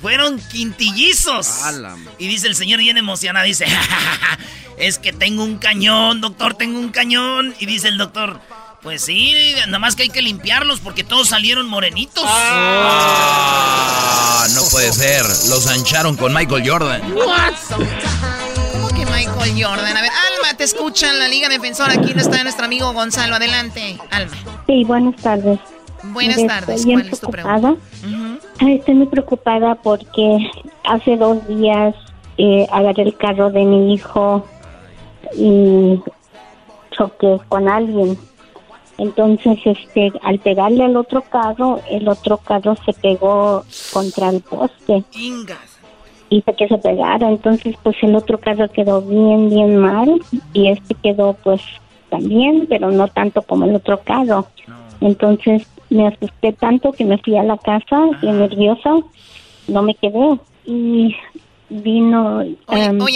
Fueron 0.01 0.39
quintillizos. 0.39 1.59
Y 2.19 2.27
dice 2.27 2.47
el 2.47 2.53
señor 2.55 2.79
bien 2.79 2.99
emocionado, 2.99 3.47
dice, 3.47 3.65
es 4.77 4.99
que 4.99 5.11
tengo 5.11 5.43
un 5.43 5.57
cañón, 5.57 6.21
doctor, 6.21 6.53
tengo 6.53 6.79
un 6.79 6.89
cañón. 6.89 7.55
Y 7.59 7.65
dice 7.65 7.87
el 7.87 7.97
doctor, 7.97 8.39
pues 8.81 9.01
sí, 9.03 9.33
nada 9.65 9.79
más 9.79 9.95
que 9.95 10.03
hay 10.03 10.09
que 10.09 10.21
limpiarlos 10.21 10.79
porque 10.79 11.03
todos 11.03 11.29
salieron 11.29 11.67
morenitos. 11.67 12.23
Ah, 12.27 13.17
no 14.53 14.61
puede 14.71 14.93
ser. 14.93 15.23
Los 15.49 15.67
ancharon 15.67 16.15
con 16.15 16.33
Michael 16.33 16.69
Jordan. 16.69 17.01
¿Cómo 18.71 18.87
que 18.89 19.05
Michael 19.05 19.63
Jordan? 19.63 19.97
A 19.97 20.01
ver, 20.01 20.11
Alma, 20.11 20.55
te 20.57 20.63
escuchan 20.63 21.17
la 21.19 21.27
Liga 21.27 21.49
Defensora. 21.49 21.93
Aquí 21.93 22.13
no 22.13 22.21
está 22.21 22.43
nuestro 22.43 22.65
amigo 22.65 22.93
Gonzalo. 22.93 23.35
Adelante, 23.35 23.97
Alma. 24.11 24.37
Sí, 24.67 24.83
buenas 24.83 25.15
tardes. 25.21 25.59
Buenas 26.03 26.45
tardes. 26.45 26.85
¿Cuál 26.85 27.09
es 27.09 27.19
tu 27.19 27.29
pregunta? 27.29 27.75
Estoy 28.59 28.95
muy 28.95 29.07
preocupada 29.07 29.75
porque 29.75 30.51
hace 30.83 31.17
dos 31.17 31.47
días 31.47 31.95
eh, 32.37 32.67
agarré 32.71 33.03
el 33.03 33.17
carro 33.17 33.49
de 33.49 33.63
mi 33.63 33.93
hijo 33.93 34.47
y 35.35 36.01
choqué 36.91 37.39
con 37.47 37.67
alguien 37.67 38.17
entonces, 38.97 39.59
este, 39.63 40.11
al 40.23 40.39
pegarle 40.39 40.85
al 40.85 40.97
otro 40.97 41.21
carro, 41.21 41.79
el 41.89 42.07
otro 42.07 42.37
carro 42.37 42.75
se 42.83 42.93
pegó 42.93 43.63
contra 43.93 44.29
el 44.29 44.41
poste. 44.41 45.03
Hizo 46.29 46.55
que 46.55 46.67
se 46.67 46.77
pegara. 46.79 47.29
Entonces, 47.29 47.75
pues 47.83 47.95
el 48.01 48.15
otro 48.15 48.39
carro 48.39 48.67
quedó 48.69 49.01
bien, 49.01 49.49
bien 49.49 49.77
mal. 49.77 50.19
Y 50.53 50.69
este 50.69 50.95
quedó, 50.95 51.33
pues, 51.43 51.61
también, 52.09 52.65
pero 52.67 52.91
no 52.91 53.07
tanto 53.07 53.43
como 53.43 53.65
el 53.65 53.75
otro 53.75 54.01
carro. 54.01 54.47
Entonces, 54.99 55.67
me 55.89 56.07
asusté 56.07 56.53
tanto 56.53 56.91
que 56.91 57.05
me 57.05 57.19
fui 57.19 57.37
a 57.37 57.43
la 57.43 57.57
casa, 57.57 58.01
y 58.21 58.31
nerviosa. 58.31 58.95
No 59.67 59.83
me 59.83 59.93
quedé. 59.93 60.39
Y 60.65 61.15
vino. 61.69 62.37
Oye, 62.37 62.57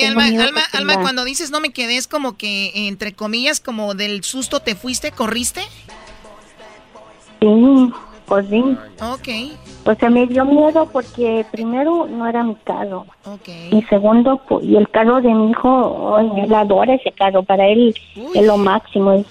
em, 0.06 0.18
Alma, 0.18 0.26
Alma, 0.26 0.62
Alma, 0.74 1.02
cuando 1.02 1.24
dices 1.24 1.52
no 1.52 1.60
me 1.60 1.72
quedé, 1.72 1.98
es 1.98 2.08
como 2.08 2.38
que, 2.38 2.88
entre 2.88 3.14
comillas, 3.14 3.60
como 3.60 3.94
del 3.94 4.24
susto 4.24 4.60
te 4.60 4.76
fuiste, 4.76 5.12
corriste. 5.12 5.62
Sí, 7.40 7.92
pues 8.26 8.46
sí. 8.50 8.64
Ok. 9.02 9.58
Pues 9.84 9.98
se 9.98 10.10
me 10.10 10.28
dio 10.28 10.46
miedo 10.46 10.88
porque 10.92 11.44
primero 11.52 12.06
no 12.08 12.28
era 12.28 12.44
mi 12.44 12.56
carro. 12.64 13.08
Ok. 13.26 13.50
Y 13.72 13.82
segundo, 13.84 14.40
pues, 14.48 14.64
y 14.64 14.76
el 14.76 14.88
carro 14.90 15.22
de 15.22 15.34
mi 15.34 15.52
hijo, 15.52 16.20
él 16.20 16.54
adora 16.54 16.94
ese 16.94 17.12
carro, 17.12 17.44
para 17.44 17.68
él 17.68 17.96
es 18.36 18.46
lo 18.46 18.58
máximo, 18.58 19.14
es 19.14 19.26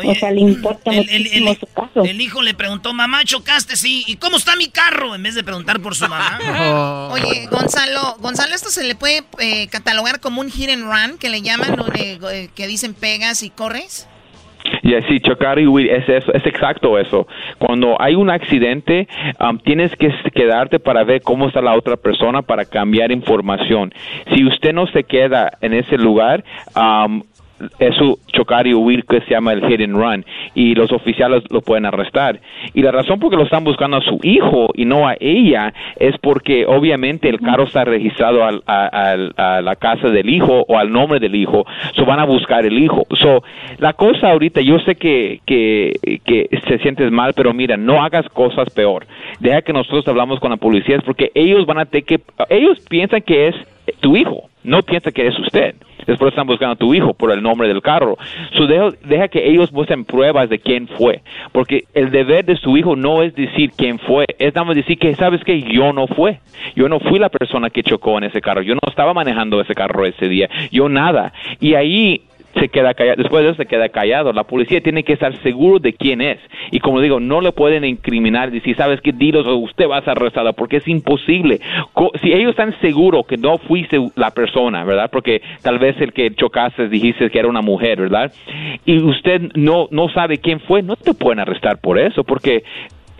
que 0.00 0.08
o 0.08 0.14
sea, 0.14 0.30
le 0.30 0.40
importa 0.40 0.90
el, 0.90 1.08
el, 1.10 1.56
su 1.56 1.66
carro. 1.66 2.04
El 2.04 2.20
hijo 2.20 2.42
le 2.42 2.54
preguntó, 2.54 2.92
mamá, 2.92 3.24
chocaste, 3.24 3.76
sí. 3.76 4.04
¿Y 4.06 4.16
cómo 4.16 4.36
está 4.36 4.56
mi 4.56 4.68
carro? 4.68 5.14
En 5.14 5.22
vez 5.22 5.34
de 5.34 5.42
preguntar 5.42 5.80
por 5.80 5.94
su 5.94 6.08
mamá. 6.08 6.38
Oye, 7.12 7.46
Gonzalo, 7.50 8.16
Gonzalo, 8.20 8.54
¿esto 8.54 8.70
se 8.70 8.84
le 8.84 8.94
puede 8.94 9.24
eh, 9.38 9.68
catalogar 9.68 10.20
como 10.20 10.40
un 10.40 10.50
hit 10.50 10.70
and 10.70 10.84
run, 10.84 11.18
que 11.18 11.28
le 11.28 11.42
llaman, 11.42 11.76
eh, 11.94 12.48
que 12.54 12.66
dicen 12.66 12.94
pegas 12.94 13.42
y 13.42 13.50
corres? 13.50 14.08
Y 14.82 14.94
así, 14.94 15.20
chocar 15.20 15.58
y 15.58 15.66
huir, 15.66 15.90
es, 15.90 16.08
es, 16.08 16.46
exacto 16.46 16.98
eso. 16.98 17.26
Cuando 17.58 18.00
hay 18.00 18.14
un 18.14 18.30
accidente, 18.30 19.08
um, 19.40 19.58
tienes 19.58 19.94
que 19.96 20.12
quedarte 20.34 20.78
para 20.78 21.04
ver 21.04 21.22
cómo 21.22 21.48
está 21.48 21.60
la 21.60 21.74
otra 21.74 21.96
persona 21.96 22.42
para 22.42 22.64
cambiar 22.64 23.12
información. 23.12 23.92
Si 24.34 24.44
usted 24.44 24.72
no 24.72 24.86
se 24.88 25.04
queda 25.04 25.52
en 25.60 25.74
ese 25.74 25.96
lugar, 25.96 26.44
um, 26.76 27.22
eso 27.78 28.18
chocar 28.32 28.66
y 28.66 28.74
huir 28.74 29.04
que 29.04 29.20
se 29.22 29.30
llama 29.30 29.52
el 29.52 29.66
hit 29.66 29.80
and 29.80 29.96
run 29.96 30.24
y 30.54 30.74
los 30.74 30.92
oficiales 30.92 31.42
lo 31.50 31.60
pueden 31.60 31.86
arrestar. 31.86 32.40
Y 32.74 32.82
la 32.82 32.92
razón 32.92 33.18
por 33.18 33.30
que 33.30 33.36
lo 33.36 33.44
están 33.44 33.64
buscando 33.64 33.96
a 33.96 34.00
su 34.00 34.18
hijo 34.22 34.68
y 34.74 34.84
no 34.84 35.08
a 35.08 35.16
ella 35.18 35.72
es 35.96 36.16
porque 36.18 36.66
obviamente 36.66 37.28
el 37.28 37.40
carro 37.40 37.64
está 37.64 37.84
registrado 37.84 38.44
a, 38.44 39.60
la 39.62 39.76
casa 39.76 40.08
del 40.08 40.28
hijo 40.28 40.64
o 40.68 40.78
al 40.78 40.90
nombre 40.90 41.20
del 41.20 41.34
hijo. 41.34 41.64
So 41.94 42.04
van 42.04 42.20
a 42.20 42.24
buscar 42.24 42.64
el 42.64 42.78
hijo. 42.78 43.06
So 43.14 43.42
la 43.78 43.92
cosa 43.92 44.30
ahorita 44.30 44.60
yo 44.60 44.78
sé 44.80 44.94
que 44.96 45.40
que, 45.46 46.20
que 46.24 46.48
se 46.66 46.78
sientes 46.78 47.10
mal 47.10 47.32
pero 47.34 47.52
mira 47.52 47.76
no 47.76 48.02
hagas 48.02 48.28
cosas 48.28 48.70
peor. 48.70 49.06
Deja 49.38 49.62
que 49.62 49.72
nosotros 49.72 50.06
hablamos 50.08 50.40
con 50.40 50.50
la 50.50 50.56
policía 50.56 50.98
porque 51.04 51.30
ellos 51.34 51.66
van 51.66 51.78
a 51.78 51.86
tener 51.86 52.04
que 52.04 52.20
ellos 52.48 52.80
piensan 52.88 53.22
que 53.22 53.48
es 53.48 53.56
tu 54.00 54.16
hijo 54.16 54.49
no 54.62 54.82
piensa 54.82 55.10
que 55.12 55.26
es 55.26 55.38
usted. 55.38 55.74
Después 56.06 56.30
están 56.30 56.46
buscando 56.46 56.72
a 56.72 56.76
tu 56.76 56.94
hijo 56.94 57.14
por 57.14 57.30
el 57.30 57.42
nombre 57.42 57.68
del 57.68 57.82
carro. 57.82 58.16
So 58.56 58.66
deja, 58.66 59.28
que 59.28 59.48
ellos 59.48 59.72
muestren 59.72 60.04
pruebas 60.04 60.48
de 60.48 60.58
quién 60.58 60.88
fue. 60.88 61.22
Porque 61.52 61.84
el 61.94 62.10
deber 62.10 62.44
de 62.44 62.56
su 62.56 62.76
hijo 62.76 62.96
no 62.96 63.22
es 63.22 63.34
decir 63.34 63.70
quién 63.76 63.98
fue. 63.98 64.26
Es 64.38 64.54
nada 64.54 64.66
más 64.66 64.76
decir 64.76 64.98
que, 64.98 65.14
¿sabes 65.14 65.42
que 65.44 65.62
Yo 65.62 65.92
no 65.92 66.06
fue. 66.06 66.40
Yo 66.74 66.88
no 66.88 67.00
fui 67.00 67.18
la 67.18 67.28
persona 67.28 67.70
que 67.70 67.82
chocó 67.82 68.18
en 68.18 68.24
ese 68.24 68.40
carro. 68.40 68.62
Yo 68.62 68.74
no 68.74 68.80
estaba 68.88 69.14
manejando 69.14 69.60
ese 69.60 69.74
carro 69.74 70.04
ese 70.06 70.28
día. 70.28 70.48
Yo 70.70 70.88
nada. 70.88 71.32
Y 71.60 71.74
ahí 71.74 72.22
se 72.54 72.68
queda 72.68 72.94
callado, 72.94 73.16
después 73.22 73.42
de 73.44 73.50
eso 73.50 73.56
se 73.56 73.66
queda 73.66 73.88
callado. 73.88 74.32
La 74.32 74.44
policía 74.44 74.80
tiene 74.80 75.04
que 75.04 75.12
estar 75.12 75.34
seguro 75.42 75.78
de 75.78 75.92
quién 75.92 76.20
es. 76.20 76.38
Y 76.70 76.80
como 76.80 77.00
digo, 77.00 77.20
no 77.20 77.40
le 77.40 77.52
pueden 77.52 77.84
incriminar 77.84 78.48
y 78.48 78.52
decir, 78.52 78.76
sabes 78.76 79.00
qué, 79.00 79.12
dilos 79.12 79.46
usted 79.46 79.88
va 79.88 79.98
a 79.98 80.02
ser 80.02 80.10
arrestado, 80.10 80.52
porque 80.52 80.78
es 80.78 80.88
imposible. 80.88 81.60
Si 82.22 82.32
ellos 82.32 82.50
están 82.50 82.74
seguros 82.80 83.26
que 83.26 83.36
no 83.36 83.58
fuiste 83.58 83.98
la 84.16 84.30
persona, 84.30 84.84
¿verdad? 84.84 85.10
Porque 85.10 85.42
tal 85.62 85.78
vez 85.78 86.00
el 86.00 86.12
que 86.12 86.34
chocaste 86.34 86.88
dijiste 86.88 87.30
que 87.30 87.38
era 87.38 87.48
una 87.48 87.62
mujer, 87.62 88.00
¿verdad? 88.00 88.32
Y 88.84 88.98
usted 89.02 89.52
no, 89.54 89.88
no 89.90 90.08
sabe 90.08 90.38
quién 90.38 90.60
fue, 90.60 90.82
no 90.82 90.96
te 90.96 91.14
pueden 91.14 91.40
arrestar 91.40 91.80
por 91.80 91.98
eso, 91.98 92.24
porque 92.24 92.64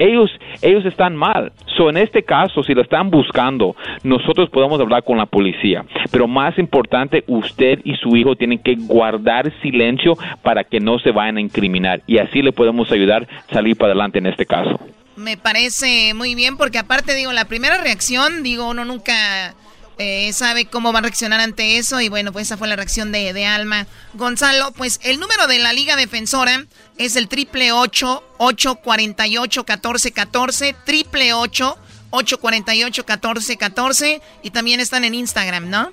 ellos, 0.01 0.31
ellos 0.63 0.85
están 0.85 1.15
mal. 1.15 1.53
So, 1.77 1.89
en 1.91 1.99
este 1.99 2.25
caso, 2.25 2.65
si 2.65 2.75
lo 2.75 2.83
están 2.83 3.11
buscando, 3.11 3.77
nosotros 4.03 4.51
podemos 4.51 4.81
hablar 4.81 5.05
con 5.05 5.19
la 5.19 5.27
policía. 5.27 5.85
Pero 6.11 6.27
más 6.27 6.59
importante, 6.59 7.23
usted 7.29 7.81
y 7.85 7.95
su 7.97 8.17
hijo 8.17 8.35
tienen 8.35 8.59
que 8.59 8.75
guardar 8.75 9.53
silencio 9.61 10.15
para 10.43 10.65
que 10.65 10.81
no 10.81 10.99
se 10.99 11.13
vayan 11.13 11.37
a 11.37 11.41
incriminar. 11.41 12.01
Y 12.07 12.19
así 12.19 12.43
le 12.43 12.53
podemos 12.53 12.91
ayudar 12.91 13.29
a 13.49 13.55
salir 13.55 13.77
para 13.77 13.93
adelante 13.93 14.19
en 14.19 14.27
este 14.27 14.47
caso. 14.47 14.81
Me 15.17 15.37
parece 15.37 16.15
muy 16.15 16.35
bien 16.35 16.57
porque 16.57 16.79
aparte 16.79 17.15
digo, 17.15 17.33
la 17.33 17.45
primera 17.45 17.83
reacción, 17.83 18.43
digo, 18.43 18.71
uno 18.71 18.87
nunca 18.87 19.55
eh, 20.03 20.33
sabe 20.33 20.65
cómo 20.65 20.95
va 20.95 21.01
a 21.01 21.03
reaccionar 21.03 21.41
ante 21.41 21.77
eso 21.77 22.01
y 22.01 22.09
bueno, 22.09 22.33
pues 22.33 22.47
esa 22.47 22.57
fue 22.57 22.69
la 22.69 22.77
reacción 22.77 23.13
de, 23.13 23.35
de 23.35 23.45
Alma. 23.45 23.87
Gonzalo, 24.15 24.73
pues 24.73 24.99
el 25.03 25.21
número 25.21 25.47
de 25.47 25.59
la 25.59 25.75
Liga 25.75 25.95
Defensora 25.95 26.65
es 26.97 27.17
el 27.17 27.29
triple 27.29 27.71
848 27.73 28.81
1414 29.61 30.75
triple 30.87 31.35
848 31.35 33.03
1414 33.03 34.23
y 34.43 34.51
también 34.51 34.81
están 34.81 35.05
en 35.05 35.15
Instagram, 35.15 35.69
¿no? 35.69 35.93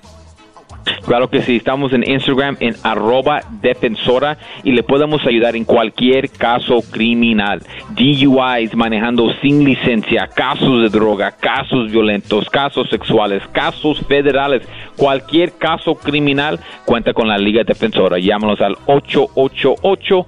Claro 1.04 1.28
que 1.28 1.42
sí, 1.42 1.56
estamos 1.56 1.92
en 1.92 2.08
Instagram 2.08 2.56
en 2.60 2.74
arroba 2.82 3.40
defensora 3.62 4.38
y 4.62 4.72
le 4.72 4.82
podemos 4.82 5.24
ayudar 5.26 5.56
en 5.56 5.64
cualquier 5.64 6.30
caso 6.30 6.80
criminal. 6.90 7.62
DUIs 7.90 8.74
manejando 8.74 9.32
sin 9.40 9.64
licencia, 9.64 10.28
casos 10.28 10.82
de 10.82 10.88
droga, 10.88 11.32
casos 11.32 11.90
violentos, 11.90 12.48
casos 12.50 12.88
sexuales, 12.90 13.42
casos 13.52 14.00
federales, 14.06 14.62
cualquier 14.96 15.52
caso 15.58 15.94
criminal 15.94 16.60
cuenta 16.84 17.12
con 17.12 17.28
la 17.28 17.38
Liga 17.38 17.62
Defensora. 17.64 18.18
Llámanos 18.18 18.60
al 18.60 18.76
888 18.86 20.26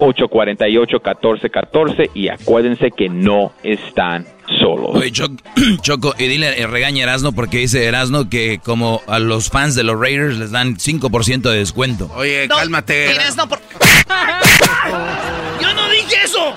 848-1414 0.00 2.10
y 2.14 2.28
acuérdense 2.28 2.90
que 2.90 3.10
no 3.10 3.52
están 3.62 4.24
solos. 4.58 4.90
Oye, 4.94 5.12
Choco, 5.82 6.14
y 6.18 6.26
dile, 6.26 6.66
regaña 6.66 7.02
Erasno 7.02 7.32
porque 7.32 7.58
dice 7.58 7.84
Erasno 7.84 8.28
que 8.28 8.60
como 8.62 9.02
a 9.06 9.18
los 9.18 9.50
fans 9.50 9.74
de 9.74 9.82
los 9.82 9.98
Raiders 9.98 10.38
les 10.38 10.50
dan 10.50 10.76
5% 10.76 11.42
de 11.42 11.58
descuento. 11.58 12.10
Oye, 12.14 12.48
cálmate. 12.48 13.10
Erasno 13.10 13.48
por... 13.48 13.60
¡Yo 15.62 15.74
no 15.74 15.90
dije 15.90 16.16
eso! 16.24 16.54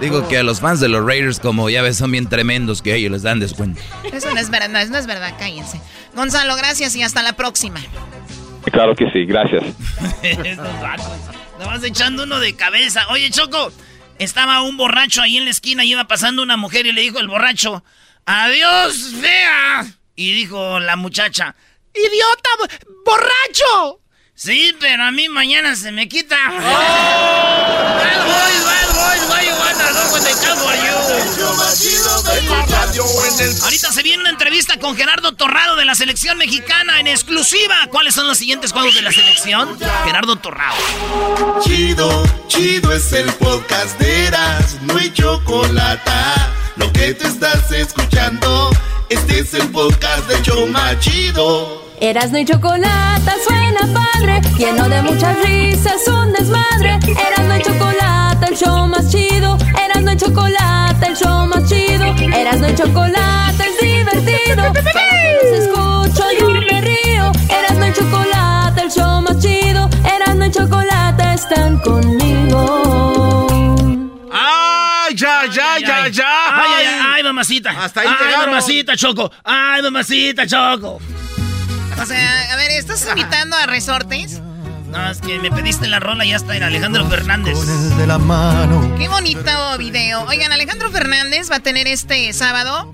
Digo 0.00 0.28
que 0.28 0.38
a 0.38 0.42
los 0.42 0.60
fans 0.60 0.80
de 0.80 0.88
los 0.88 1.04
Raiders, 1.04 1.40
como 1.40 1.70
ya 1.70 1.80
ves, 1.80 1.96
son 1.96 2.10
bien 2.10 2.28
tremendos 2.28 2.82
que 2.82 2.94
ellos 2.94 3.10
les 3.10 3.22
dan 3.22 3.40
descuento. 3.40 3.80
Eso 4.12 4.30
no 4.32 4.40
es 4.40 4.50
verdad, 4.50 4.68
no, 4.68 4.84
no 4.84 4.98
es 4.98 5.06
verdad, 5.06 5.34
cállense. 5.38 5.80
Gonzalo, 6.14 6.54
gracias 6.56 6.94
y 6.96 7.02
hasta 7.02 7.22
la 7.22 7.34
próxima. 7.34 7.80
Claro 8.70 8.94
que 8.94 9.10
sí, 9.10 9.24
gracias. 9.24 9.62
Nada 11.58 11.66
más 11.66 11.82
echando 11.84 12.24
uno 12.24 12.40
de 12.40 12.54
cabeza. 12.54 13.06
Oye, 13.10 13.30
Choco, 13.30 13.72
estaba 14.18 14.62
un 14.62 14.76
borracho 14.76 15.22
ahí 15.22 15.36
en 15.36 15.44
la 15.44 15.50
esquina 15.50 15.84
y 15.84 15.92
iba 15.92 16.06
pasando 16.06 16.42
una 16.42 16.56
mujer 16.56 16.86
y 16.86 16.92
le 16.92 17.02
dijo 17.02 17.18
el 17.18 17.28
borracho, 17.28 17.84
adiós, 18.24 19.12
fea. 19.20 19.86
Y 20.14 20.32
dijo 20.32 20.80
la 20.80 20.96
muchacha, 20.96 21.54
idiota, 21.94 22.50
borracho. 23.04 24.00
Sí, 24.34 24.74
pero 24.80 25.04
a 25.04 25.10
mí 25.10 25.28
mañana 25.28 25.76
se 25.76 25.92
me 25.92 26.08
quita. 26.08 26.36
Oh. 26.52 28.75
Ahorita 33.62 33.92
se 33.92 34.02
viene 34.02 34.20
una 34.20 34.30
entrevista 34.30 34.78
con 34.78 34.96
Gerardo 34.96 35.32
Torrado 35.32 35.76
de 35.76 35.84
la 35.84 35.94
selección 35.94 36.38
mexicana 36.38 37.00
en 37.00 37.06
exclusiva. 37.06 37.74
¿Cuáles 37.90 38.14
son 38.14 38.26
los 38.26 38.38
siguientes 38.38 38.72
juegos 38.72 38.94
de 38.94 39.02
la 39.02 39.12
selección? 39.12 39.78
Gerardo 40.04 40.36
Torrado. 40.36 40.76
Chido, 41.62 42.24
chido 42.48 42.92
es 42.92 43.12
el 43.12 43.30
podcast 43.34 43.98
de 43.98 44.26
Eras, 44.26 44.76
no 44.82 44.96
hay 44.96 45.12
chocolate. 45.12 46.10
Lo 46.76 46.92
que 46.92 47.14
te 47.14 47.26
estás 47.26 47.70
escuchando, 47.72 48.70
este 49.08 49.40
es 49.40 49.54
el 49.54 49.68
podcast 49.70 50.26
de 50.28 50.42
Choma 50.42 50.98
Chido. 51.00 51.85
Erasno 52.00 52.38
y 52.38 52.44
chocolate 52.44 53.32
suena 53.46 53.80
padre, 53.92 54.40
lleno 54.58 54.88
de 54.88 55.02
muchas 55.02 55.36
risas, 55.42 56.06
un 56.08 56.32
desmadre. 56.32 56.98
Erasno 57.06 57.56
y 57.56 57.62
chocolate, 57.62 58.46
el 58.48 58.56
show 58.56 58.86
más 58.86 59.10
chido. 59.10 59.56
Erasno 59.82 60.12
y 60.12 60.16
chocolate, 60.16 61.06
el 61.06 61.16
show 61.16 61.46
más 61.46 61.68
chido. 61.68 62.04
Erasno 62.34 62.68
y 62.68 62.74
chocolate 62.74 63.64
es 63.66 63.80
divertido. 63.80 64.72
Para 64.74 65.32
los 65.42 65.58
escucho 65.58 66.24
yo 66.38 66.50
me 66.50 66.80
río. 66.82 67.32
Erasno 67.48 67.86
y 67.86 67.92
chocolate, 67.94 68.82
el 68.82 68.90
show 68.90 69.22
más 69.22 69.38
chido. 69.40 69.88
Erasno 70.04 70.46
y 70.46 70.50
chocolate 70.50 71.34
están 71.34 71.78
conmigo. 71.78 73.46
¡Ay, 74.32 75.14
ya, 75.14 75.46
ya, 75.46 75.78
ya, 75.80 76.08
ya! 76.08 76.24
¡Ay, 76.52 76.70
ay, 76.76 76.86
ay, 77.14 77.22
mamacita! 77.22 77.70
Hasta 77.70 78.02
ahí 78.02 78.08
¡Ay, 78.08 78.46
mamacita, 78.46 78.96
Choco! 78.96 79.30
¡Ay, 79.42 79.80
mamacita, 79.80 80.46
Choco! 80.46 81.00
O 81.98 82.06
sea, 82.06 82.52
a 82.52 82.56
ver, 82.56 82.70
¿estás 82.72 83.06
invitando 83.08 83.56
a 83.56 83.66
resortes? 83.66 84.40
No, 84.88 85.10
es 85.10 85.20
que 85.20 85.38
me 85.38 85.50
pediste 85.50 85.88
la 85.88 85.98
rola 85.98 86.24
y 86.24 86.30
ya 86.30 86.36
está 86.36 86.56
en 86.56 86.62
Alejandro 86.62 87.06
Fernández. 87.08 87.58
de 87.96 88.06
la 88.06 88.18
mano. 88.18 88.94
Qué 88.98 89.08
bonito 89.08 89.50
video. 89.78 90.24
Oigan, 90.24 90.52
Alejandro 90.52 90.90
Fernández 90.90 91.50
va 91.50 91.56
a 91.56 91.60
tener 91.60 91.86
este 91.86 92.32
sábado 92.32 92.92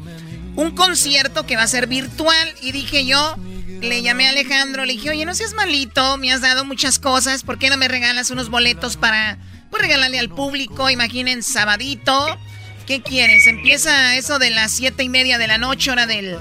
un 0.57 0.73
concierto 0.73 1.47
que 1.47 1.57
va 1.57 1.63
a 1.63 1.67
ser 1.69 1.87
virtual. 1.87 2.55
Y 2.63 2.73
dije 2.73 3.05
yo, 3.05 3.37
le 3.81 4.03
llamé 4.03 4.27
a 4.27 4.31
Alejandro, 4.31 4.85
le 4.85 4.95
dije, 4.95 5.11
oye, 5.11 5.25
no 5.25 5.35
seas 5.35 5.55
malito, 5.55 6.17
me 6.17 6.33
has 6.33 6.41
dado 6.41 6.65
muchas 6.65 6.99
cosas, 6.99 7.43
¿por 7.43 7.59
qué 7.59 7.71
no 7.71 7.77
me 7.77 7.89
regalas 7.89 8.31
unos 8.31 8.49
boletos 8.49 8.97
para, 8.97 9.39
pues 9.71 9.83
regalarle 9.83 10.19
al 10.19 10.29
público? 10.29 10.91
Imaginen, 10.91 11.43
sabadito. 11.43 12.39
¿Qué 12.87 13.01
quieres? 13.01 13.47
Empieza 13.47 14.17
eso 14.17 14.39
de 14.39 14.51
las 14.51 14.73
siete 14.73 15.05
y 15.05 15.09
media 15.09 15.39
de 15.39 15.47
la 15.47 15.59
noche, 15.59 15.91
hora 15.91 16.07
del, 16.07 16.37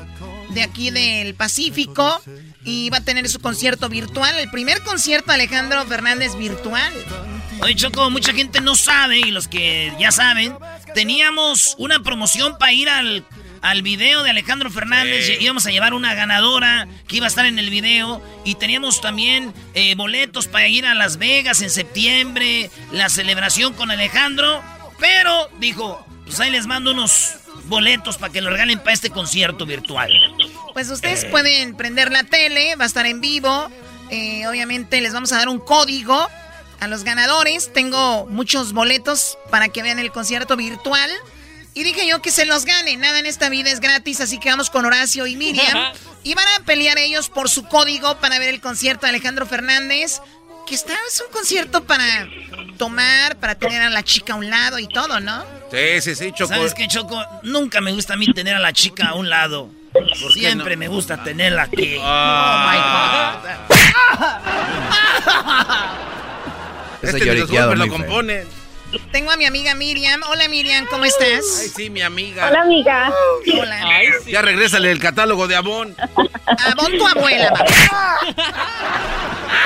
de 0.53 0.63
aquí 0.63 0.89
del 0.91 1.35
Pacífico. 1.35 2.21
Y 2.63 2.89
va 2.91 2.97
a 2.97 3.03
tener 3.03 3.27
su 3.27 3.39
concierto 3.39 3.89
virtual, 3.89 4.37
el 4.37 4.49
primer 4.51 4.81
concierto 4.83 5.27
de 5.27 5.35
Alejandro 5.35 5.85
Fernández 5.87 6.35
virtual. 6.35 6.93
Oye, 7.61 7.75
Choco, 7.75 8.09
mucha 8.09 8.33
gente 8.33 8.61
no 8.61 8.75
sabe, 8.75 9.19
y 9.19 9.31
los 9.31 9.47
que 9.47 9.93
ya 9.99 10.11
saben, 10.11 10.55
teníamos 10.93 11.75
una 11.77 12.01
promoción 12.01 12.57
para 12.57 12.73
ir 12.73 12.89
al, 12.89 13.25
al 13.61 13.81
video 13.81 14.23
de 14.23 14.31
Alejandro 14.31 14.69
Fernández. 14.71 15.27
Sí. 15.27 15.37
Íbamos 15.39 15.65
a 15.65 15.71
llevar 15.71 15.93
una 15.93 16.13
ganadora 16.13 16.87
que 17.07 17.17
iba 17.17 17.25
a 17.25 17.29
estar 17.29 17.45
en 17.45 17.59
el 17.59 17.69
video. 17.69 18.23
Y 18.45 18.55
teníamos 18.55 19.01
también 19.01 19.53
eh, 19.73 19.95
boletos 19.95 20.47
para 20.47 20.67
ir 20.67 20.85
a 20.85 20.93
Las 20.93 21.17
Vegas 21.17 21.61
en 21.61 21.69
septiembre, 21.69 22.71
la 22.91 23.09
celebración 23.09 23.73
con 23.73 23.91
Alejandro. 23.91 24.61
Pero 24.99 25.49
dijo, 25.59 26.05
pues 26.25 26.39
ahí 26.39 26.51
les 26.51 26.67
mando 26.67 26.91
unos 26.91 27.33
boletos 27.71 28.17
para 28.17 28.31
que 28.31 28.41
lo 28.41 28.51
regalen 28.51 28.77
para 28.77 28.93
este 28.93 29.09
concierto 29.09 29.65
virtual. 29.65 30.11
Pues 30.73 30.91
ustedes 30.91 31.25
pueden 31.25 31.75
prender 31.75 32.11
la 32.11 32.23
tele, 32.23 32.75
va 32.75 32.83
a 32.83 32.87
estar 32.87 33.07
en 33.07 33.21
vivo. 33.21 33.71
Eh, 34.11 34.45
obviamente 34.45 35.01
les 35.01 35.13
vamos 35.13 35.31
a 35.31 35.37
dar 35.37 35.49
un 35.49 35.59
código 35.59 36.27
a 36.79 36.87
los 36.87 37.03
ganadores. 37.03 37.73
Tengo 37.73 38.27
muchos 38.27 38.73
boletos 38.73 39.37
para 39.49 39.69
que 39.69 39.81
vean 39.81 39.97
el 39.97 40.11
concierto 40.11 40.55
virtual. 40.57 41.09
Y 41.73 41.83
dije 41.83 42.05
yo 42.05 42.21
que 42.21 42.31
se 42.31 42.45
los 42.45 42.65
gane. 42.65 42.97
Nada 42.97 43.19
en 43.19 43.25
esta 43.25 43.47
vida 43.47 43.71
es 43.71 43.79
gratis, 43.79 44.19
así 44.19 44.37
que 44.37 44.49
vamos 44.49 44.69
con 44.69 44.85
Horacio 44.85 45.25
y 45.25 45.37
Miriam. 45.37 45.93
y 46.23 46.33
van 46.33 46.47
a 46.59 46.65
pelear 46.65 46.97
ellos 46.97 47.29
por 47.29 47.49
su 47.49 47.63
código 47.63 48.17
para 48.19 48.37
ver 48.37 48.49
el 48.49 48.59
concierto 48.59 49.05
de 49.05 49.11
Alejandro 49.11 49.45
Fernández. 49.45 50.19
Que 50.67 50.75
está, 50.75 50.93
es 51.07 51.21
un 51.25 51.31
concierto 51.33 51.83
para 51.83 52.27
tomar, 52.77 53.35
para 53.37 53.55
tener 53.55 53.81
a 53.81 53.89
la 53.89 54.03
chica 54.03 54.33
a 54.33 54.35
un 54.37 54.49
lado 54.49 54.79
y 54.79 54.87
todo, 54.87 55.19
¿no? 55.19 55.43
Sí, 55.71 56.01
sí, 56.01 56.15
sí, 56.15 56.31
Choco. 56.31 56.53
¿Sabes 56.53 56.73
qué, 56.73 56.87
Choco? 56.87 57.21
Nunca 57.43 57.81
me 57.81 57.91
gusta 57.91 58.13
a 58.13 58.17
mí 58.17 58.31
tener 58.33 58.55
a 58.55 58.59
la 58.59 58.71
chica 58.71 59.09
a 59.09 59.15
un 59.15 59.29
lado. 59.29 59.69
Siempre 60.33 60.77
me 60.77 60.87
gusta 60.87 61.21
tenerla 61.23 61.63
aquí. 61.63 61.97
Ah. 62.01 63.41
Ese 67.01 67.17
Este 67.17 67.19
ni 67.19 67.25
los 67.25 67.35
lloriqueado 67.49 67.69
golpes 67.69 67.87
lo 67.87 67.93
componen. 67.93 68.47
Tengo 69.11 69.31
a 69.31 69.37
mi 69.37 69.45
amiga 69.45 69.73
Miriam. 69.75 70.21
Hola 70.29 70.47
Miriam, 70.49 70.85
¿cómo 70.87 71.05
estás? 71.05 71.59
Ay, 71.61 71.69
sí, 71.69 71.89
mi 71.89 72.01
amiga. 72.01 72.49
Hola, 72.49 72.61
amiga. 72.61 73.13
Hola. 73.59 74.01
Ya 74.27 74.41
regrésale 74.41 74.91
el 74.91 74.99
catálogo 74.99 75.47
de 75.47 75.55
Avon. 75.55 75.95
Avon 75.97 76.97
tu 76.97 77.07
abuela, 77.07 77.53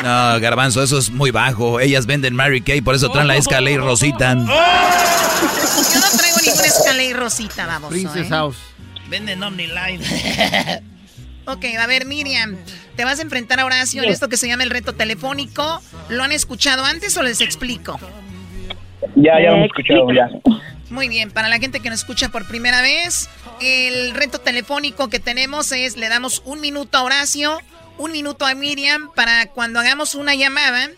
No, 0.04 0.40
Garbanzo, 0.40 0.84
eso 0.84 0.98
es 0.98 1.10
muy 1.10 1.32
bajo. 1.32 1.80
Ellas 1.80 2.06
venden 2.06 2.36
Mary 2.36 2.62
Kay, 2.62 2.82
por 2.82 2.96
eso 2.96 3.10
traen 3.10 3.28
la 3.28 3.38
escala 3.38 3.70
y 3.72 3.78
Rosita. 3.78 4.34
Yo 4.34 4.40
no 6.00 6.18
traigo 6.18 6.38
ninguna 6.46 6.68
escala 6.68 7.04
y 7.04 7.14
rosita, 7.14 7.66
vamos. 7.66 7.90
Princess 7.90 8.30
House. 8.30 8.58
Venden 9.10 9.42
OmniLife. 9.42 10.82
Ok, 11.48 11.64
a 11.80 11.86
ver, 11.86 12.06
Miriam, 12.08 12.58
te 12.96 13.06
vas 13.06 13.20
a 13.20 13.22
enfrentar 13.22 13.60
a 13.60 13.66
Horacio 13.66 14.02
en 14.02 14.10
esto 14.10 14.30
que 14.30 14.36
se 14.38 14.48
llama 14.48 14.64
el 14.64 14.72
reto 14.72 14.94
telefónico. 14.94 15.80
¿Lo 16.10 16.24
han 16.24 16.32
escuchado 16.32 16.84
antes 16.84 17.16
o 17.18 17.22
les 17.22 17.40
explico? 17.40 18.00
Ya, 19.16 19.34
ya 19.40 19.52
lo 19.52 19.58
hemos 19.58 19.68
escuchado, 19.68 20.12
ya. 20.12 20.28
Muy 20.90 21.08
bien, 21.08 21.30
para 21.30 21.48
la 21.48 21.60
gente 21.60 21.82
que 21.82 21.90
nos 21.92 22.00
escucha 22.00 22.30
por 22.30 22.48
primera 22.48 22.82
vez, 22.82 23.30
el 23.62 24.16
reto 24.16 24.40
telefónico 24.40 25.08
que 25.10 25.20
tenemos 25.20 25.72
es, 25.72 25.98
le 25.98 26.10
damos 26.10 26.42
un 26.46 26.62
minuto 26.62 26.98
a 26.98 27.04
Horacio, 27.04 27.60
un 27.98 28.12
minuto 28.12 28.46
a 28.46 28.56
Miriam 28.56 29.12
para 29.14 29.48
cuando 29.48 29.80
hagamos 29.80 30.16
una 30.16 30.36
llamada, 30.36 30.90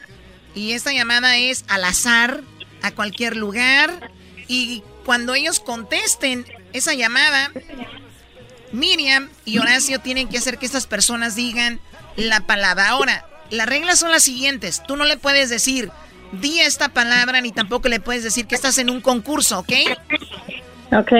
y 0.55 0.71
esta 0.71 0.91
llamada 0.91 1.37
es 1.37 1.65
al 1.67 1.83
azar, 1.83 2.41
a 2.81 2.91
cualquier 2.91 3.35
lugar, 3.35 4.11
y 4.47 4.83
cuando 5.05 5.35
ellos 5.35 5.59
contesten 5.59 6.45
esa 6.73 6.93
llamada, 6.93 7.51
Miriam 8.71 9.29
y 9.45 9.59
Horacio 9.59 9.99
tienen 9.99 10.27
que 10.27 10.37
hacer 10.37 10.57
que 10.57 10.65
estas 10.65 10.87
personas 10.87 11.35
digan 11.35 11.79
la 12.15 12.41
palabra. 12.41 12.89
Ahora, 12.89 13.25
las 13.49 13.67
reglas 13.67 13.99
son 13.99 14.11
las 14.11 14.23
siguientes, 14.23 14.83
tú 14.85 14.95
no 14.95 15.05
le 15.05 15.17
puedes 15.17 15.49
decir, 15.49 15.91
di 16.33 16.59
esta 16.59 16.89
palabra, 16.89 17.39
ni 17.41 17.51
tampoco 17.51 17.87
le 17.87 17.99
puedes 17.99 18.23
decir 18.23 18.47
que 18.47 18.55
estás 18.55 18.77
en 18.77 18.89
un 18.89 19.01
concurso, 19.01 19.59
¿ok? 19.59 19.73
Ok. 20.91 21.11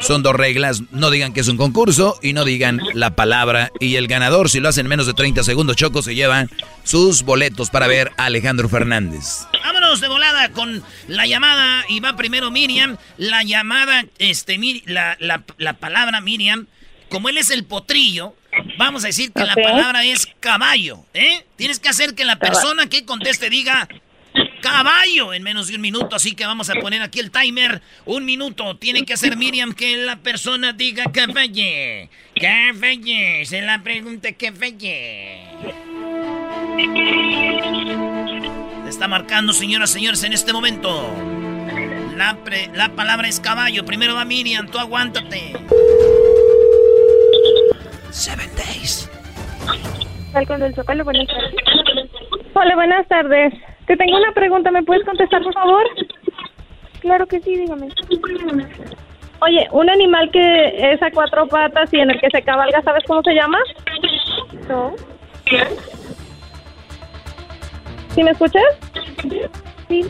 Son 0.00 0.22
dos 0.22 0.34
reglas. 0.34 0.82
No 0.90 1.10
digan 1.10 1.32
que 1.32 1.40
es 1.40 1.48
un 1.48 1.56
concurso 1.56 2.18
y 2.22 2.32
no 2.32 2.44
digan 2.44 2.80
la 2.94 3.14
palabra. 3.16 3.70
Y 3.80 3.96
el 3.96 4.08
ganador, 4.08 4.50
si 4.50 4.60
lo 4.60 4.68
hacen 4.68 4.86
en 4.86 4.90
menos 4.90 5.06
de 5.06 5.14
30 5.14 5.42
segundos, 5.42 5.76
Choco, 5.76 6.02
se 6.02 6.14
llevan 6.14 6.50
sus 6.84 7.22
boletos 7.22 7.70
para 7.70 7.86
ver 7.86 8.12
a 8.16 8.26
Alejandro 8.26 8.68
Fernández. 8.68 9.46
Vámonos 9.64 10.00
de 10.00 10.08
volada 10.08 10.50
con 10.50 10.82
la 11.08 11.26
llamada. 11.26 11.84
Y 11.88 12.00
va 12.00 12.16
primero 12.16 12.50
Miriam. 12.50 12.96
La 13.16 13.42
llamada, 13.42 14.04
este, 14.18 14.58
la, 14.86 15.16
la- 15.20 15.42
la 15.58 15.72
palabra 15.74 16.20
Miriam. 16.20 16.66
Como 17.08 17.28
él 17.28 17.38
es 17.38 17.50
el 17.50 17.64
potrillo, 17.64 18.34
Vamos 18.78 19.04
a 19.04 19.08
decir 19.08 19.32
que 19.32 19.44
la 19.44 19.54
palabra 19.54 20.02
es 20.02 20.26
caballo, 20.40 21.04
¿eh? 21.12 21.44
Tienes 21.56 21.78
que 21.78 21.90
hacer 21.90 22.14
que 22.14 22.24
la 22.24 22.36
persona 22.38 22.86
que 22.88 23.04
conteste 23.04 23.50
diga 23.50 23.86
caballo 24.66 25.32
en 25.32 25.42
menos 25.42 25.68
de 25.68 25.76
un 25.76 25.80
minuto. 25.80 26.16
Así 26.16 26.34
que 26.34 26.44
vamos 26.46 26.68
a 26.70 26.74
poner 26.74 27.02
aquí 27.02 27.20
el 27.20 27.30
timer. 27.30 27.80
Un 28.04 28.24
minuto. 28.24 28.76
Tiene 28.76 29.04
que 29.04 29.14
hacer 29.14 29.36
Miriam 29.36 29.72
que 29.72 29.96
la 29.96 30.16
persona 30.16 30.72
diga 30.72 31.04
caballo. 31.12 32.08
Caballo. 32.40 33.44
Se 33.44 33.62
la 33.62 33.82
pregunta 33.82 34.28
caballo. 34.32 34.88
Está 38.88 39.08
marcando, 39.08 39.52
señoras 39.52 39.90
y 39.90 39.94
señores, 39.94 40.22
en 40.24 40.32
este 40.32 40.52
momento. 40.52 41.14
La, 42.16 42.38
la 42.74 42.88
palabra 42.90 43.28
es 43.28 43.40
caballo. 43.40 43.84
Primero 43.84 44.14
va 44.14 44.24
Miriam, 44.24 44.68
tú 44.68 44.78
aguántate. 44.78 45.52
Seven 48.10 48.50
Days. 48.56 49.10
Hola, 52.54 52.74
buenas 52.74 53.06
tardes. 53.08 53.52
Te 53.86 53.96
tengo 53.96 54.16
una 54.16 54.32
pregunta, 54.32 54.70
¿me 54.70 54.82
puedes 54.82 55.04
contestar, 55.04 55.42
por 55.42 55.54
favor? 55.54 55.84
Claro 57.00 57.26
que 57.26 57.40
sí, 57.40 57.56
dígame. 57.56 57.88
Oye, 59.40 59.68
un 59.70 59.88
animal 59.88 60.30
que 60.32 60.92
es 60.92 61.02
a 61.02 61.10
cuatro 61.10 61.46
patas 61.46 61.92
y 61.92 62.00
en 62.00 62.10
el 62.10 62.20
que 62.20 62.30
se 62.30 62.42
cabalga, 62.42 62.82
¿sabes 62.82 63.04
cómo 63.06 63.22
se 63.22 63.34
llama? 63.34 63.58
No. 64.68 64.94
¿Sí 68.14 68.24
me 68.24 68.30
escuchas? 68.30 68.62
Sí. 69.88 70.04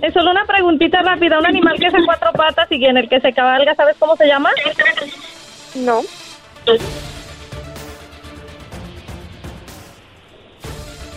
Es 0.00 0.14
solo 0.14 0.30
una 0.30 0.46
preguntita 0.46 1.02
rápida. 1.02 1.38
Un 1.38 1.46
animal 1.46 1.78
que 1.78 1.86
es 1.86 1.94
a 1.94 2.04
cuatro 2.04 2.32
patas 2.32 2.66
y 2.70 2.84
en 2.84 2.96
el 2.96 3.08
que 3.08 3.20
se 3.20 3.32
cabalga, 3.32 3.74
¿sabes 3.74 3.96
cómo 3.98 4.16
se 4.16 4.26
llama? 4.26 4.50
No. 5.74 6.00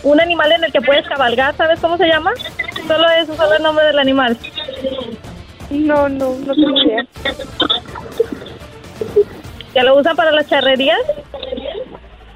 Un 0.02 0.20
animal 0.20 0.52
en 0.52 0.64
el 0.64 0.72
que 0.72 0.80
puedes 0.80 1.06
cabalgar, 1.06 1.56
¿sabes 1.56 1.78
cómo 1.80 1.96
se 1.96 2.06
llama? 2.06 2.32
Solo 2.86 3.08
eso, 3.10 3.36
solo 3.36 3.54
el 3.54 3.62
nombre 3.62 3.84
del 3.86 3.98
animal. 3.98 4.36
No, 5.70 6.08
no, 6.08 6.34
no 6.34 6.54
tengo 6.54 6.82
idea. 6.82 7.04
¿Que 9.72 9.82
lo 9.82 9.98
usan 9.98 10.16
para 10.16 10.32
las 10.32 10.48
charrerías? 10.48 10.98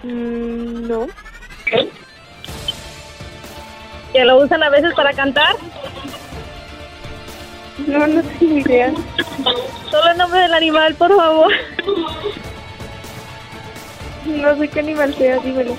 Mm, 0.03 0.87
no. 0.87 1.07
¿Que 4.12 4.24
lo 4.24 4.38
usan 4.38 4.62
a 4.62 4.68
veces 4.70 4.92
para 4.94 5.12
cantar? 5.12 5.57
No, 7.87 8.07
no 8.07 8.22
tengo 8.22 8.59
idea. 8.59 8.92
Solo 9.90 10.11
el 10.11 10.18
nombre 10.18 10.40
del 10.40 10.55
animal, 10.55 10.94
por 10.94 11.16
favor. 11.16 11.53
No 14.27 14.57
sé 14.57 14.68
qué 14.68 14.81
animal 14.81 15.14
sea, 15.14 15.38
dímelo. 15.38 15.77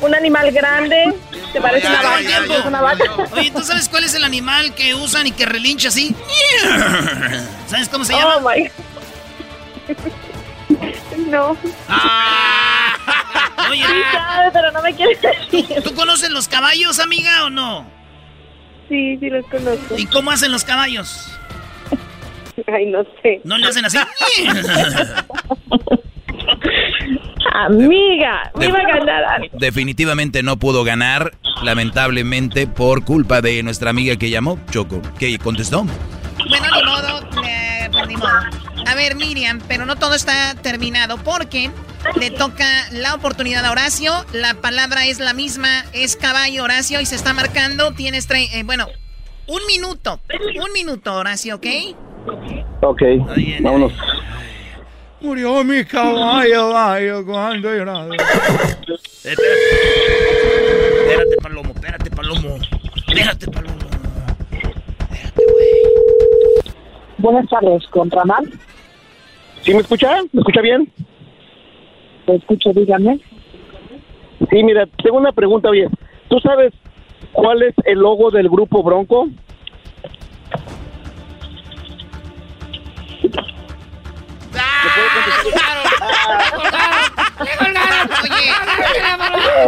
Un 0.00 0.14
animal 0.14 0.52
grande, 0.52 1.12
¿te 1.52 1.60
parece 1.60 1.88
una 1.88 2.02
vaca? 2.02 2.68
una 2.68 2.80
vaca. 2.80 3.04
Oye, 3.32 3.50
¿tú 3.50 3.62
sabes 3.62 3.88
cuál 3.88 4.04
es 4.04 4.14
el 4.14 4.22
animal 4.22 4.72
que 4.74 4.94
usan 4.94 5.26
y 5.26 5.32
que 5.32 5.44
relincha 5.44 5.88
así? 5.88 6.14
¿Sabes 7.66 7.88
cómo 7.88 8.04
se 8.04 8.14
llama? 8.14 8.36
Oh, 8.36 8.48
my. 8.48 8.70
No. 11.28 11.56
Ah. 11.88 12.94
Oye, 13.70 13.84
Sí 13.84 13.92
sabe, 14.12 14.50
pero 14.52 14.72
no 14.72 14.82
me 14.82 14.94
quieres 14.94 15.18
decir. 15.20 15.82
¿tú 15.82 15.94
conoces 15.94 16.30
los 16.30 16.48
caballos, 16.48 17.00
amiga, 17.00 17.44
o 17.44 17.50
no? 17.50 17.86
Sí, 18.88 19.18
sí 19.18 19.28
los 19.28 19.44
conozco. 19.46 19.98
¿Y 19.98 20.06
cómo 20.06 20.30
hacen 20.30 20.52
los 20.52 20.64
caballos? 20.64 21.30
Ay, 22.66 22.86
no 22.86 23.04
sé. 23.22 23.40
¿No 23.44 23.58
le 23.58 23.66
hacen 23.66 23.84
así? 23.84 23.98
Amiga, 27.54 28.50
me 28.56 28.66
iba 28.66 28.78
a 28.78 28.82
ganar. 28.98 29.40
Definitivamente 29.52 30.42
no 30.42 30.58
pudo 30.58 30.84
ganar, 30.84 31.32
lamentablemente, 31.62 32.66
por 32.66 33.04
culpa 33.04 33.40
de 33.40 33.62
nuestra 33.62 33.90
amiga 33.90 34.16
que 34.16 34.30
llamó, 34.30 34.58
Choco, 34.70 35.00
que 35.18 35.38
contestó. 35.38 35.84
Bueno, 36.48 36.66
ni 36.76 36.84
modo, 36.84 37.44
eh, 37.46 37.88
pues 37.92 38.08
ni 38.08 38.16
modo. 38.16 38.30
A 38.86 38.94
ver, 38.94 39.16
Miriam, 39.16 39.60
pero 39.66 39.86
no 39.86 39.96
todo 39.96 40.14
está 40.14 40.54
terminado 40.54 41.16
porque 41.18 41.70
le 42.18 42.30
toca 42.30 42.64
la 42.92 43.14
oportunidad 43.14 43.64
a 43.64 43.72
Horacio. 43.72 44.12
La 44.32 44.54
palabra 44.54 45.06
es 45.06 45.18
la 45.18 45.32
misma, 45.34 45.84
es 45.92 46.16
caballo, 46.16 46.64
Horacio, 46.64 47.00
y 47.00 47.06
se 47.06 47.16
está 47.16 47.34
marcando. 47.34 47.92
Tienes, 47.92 48.28
tre- 48.28 48.48
eh, 48.52 48.62
bueno, 48.62 48.86
un 49.46 49.60
minuto. 49.66 50.20
Un 50.64 50.72
minuto, 50.72 51.14
Horacio, 51.14 51.56
¿ok? 51.56 51.66
Ok, 52.82 53.02
vámonos. 53.60 53.92
Murió 55.20 55.64
mi 55.64 55.84
caballo, 55.84 56.70
gallo, 56.70 57.26
cuando 57.26 57.74
lloraba. 57.74 58.14
Espérate, 59.24 59.36
Palomo, 61.42 61.72
espérate, 61.74 62.10
Palomo. 62.10 62.56
Espérate, 62.94 63.50
Palomo. 63.50 63.74
Buenas 67.18 67.48
tardes, 67.48 67.84
¿con 67.88 68.10
Ramal? 68.10 68.48
¿Sí 69.62 69.74
me 69.74 69.80
escucha? 69.80 70.22
¿Me 70.32 70.40
escucha 70.40 70.60
bien? 70.60 70.92
Te 72.26 72.36
escucho, 72.36 72.72
dígame. 72.72 73.18
Sí, 74.50 74.62
mira, 74.62 74.86
tengo 75.02 75.18
una 75.18 75.32
pregunta, 75.32 75.68
oye. 75.68 75.88
¿Tú 76.28 76.38
sabes 76.38 76.72
cuál 77.32 77.64
es 77.64 77.74
el 77.86 77.98
logo 77.98 78.30
del 78.30 78.48
grupo 78.48 78.84
Bronco? 78.84 79.28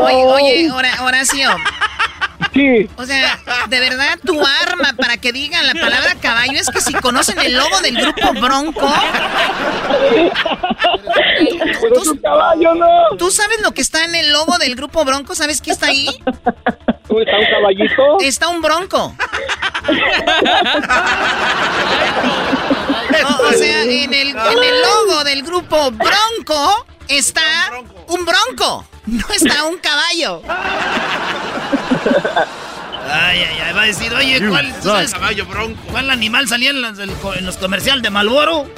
Oye, 0.01 0.25
oye, 0.25 0.71
Hora- 0.73 1.03
Horacio. 1.03 1.51
Sí. 2.53 2.89
O 2.97 3.05
sea, 3.05 3.39
de 3.69 3.81
verdad, 3.81 4.19
tu 4.25 4.41
arma 4.63 4.93
para 4.99 5.17
que 5.19 5.31
digan 5.33 5.65
la 5.67 5.75
palabra 5.75 6.15
caballo 6.21 6.59
es 6.59 6.69
que 6.69 6.81
si 6.81 6.93
conocen 6.95 7.39
el 7.39 7.57
logo 7.57 7.81
del 7.81 7.97
grupo 7.97 8.33
Bronco. 8.41 8.93
Pero 11.81 12.03
es 12.03 12.09
un 12.09 12.19
caballo, 12.19 12.75
¿no? 12.75 12.87
¿Tú 13.19 13.31
sabes 13.31 13.61
lo 13.63 13.71
que 13.73 13.83
está 13.83 14.05
en 14.05 14.15
el 14.17 14.33
logo 14.33 14.59
del 14.59 14.75
grupo 14.75 15.05
Bronco? 15.05 15.35
¿Sabes 15.37 15.61
qué 15.61 15.71
está 15.71 15.87
ahí? 15.87 16.09
¿Está 16.09 17.39
un 17.39 17.47
caballito? 17.51 18.19
Está 18.21 18.49
un 18.49 18.61
bronco. 18.63 19.15
O, 23.41 23.49
o 23.49 23.53
sea, 23.53 23.83
en 23.83 24.13
el, 24.13 24.29
en 24.31 24.37
el 24.37 24.83
logo 24.83 25.25
del 25.25 25.43
grupo 25.43 25.91
Bronco 25.91 26.87
está 27.09 27.43
un 28.09 28.25
bronco. 28.25 28.85
No 29.07 29.27
está 29.35 29.65
un 29.65 29.79
caballo. 29.79 30.43
Ay, 33.13 33.41
ay, 33.43 33.59
ay, 33.65 33.73
va 33.73 33.83
a 33.83 33.87
decir, 33.87 34.13
oye, 34.15 34.49
¿cuál, 34.49 34.73
tú 34.81 34.89
sabes 34.89 35.13
Caballo 35.13 35.45
bronco. 35.47 35.81
cuál 35.91 36.11
animal 36.11 36.47
salía 36.49 36.71
en 36.71 36.81
los, 36.81 36.99
en 36.99 37.47
los 37.47 37.57
comerciales 37.57 38.03
de 38.03 38.11
Malboro? 38.11 38.71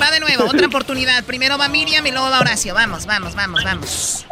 Va 0.00 0.10
de 0.10 0.20
nuevo, 0.20 0.44
otra 0.44 0.66
oportunidad. 0.66 1.22
Primero 1.24 1.58
va 1.58 1.68
Miriam 1.68 2.06
y 2.06 2.10
luego 2.10 2.30
va 2.30 2.40
Horacio. 2.40 2.74
Vamos, 2.74 3.06
vamos, 3.06 3.34
vamos, 3.34 3.64
vamos. 3.64 4.26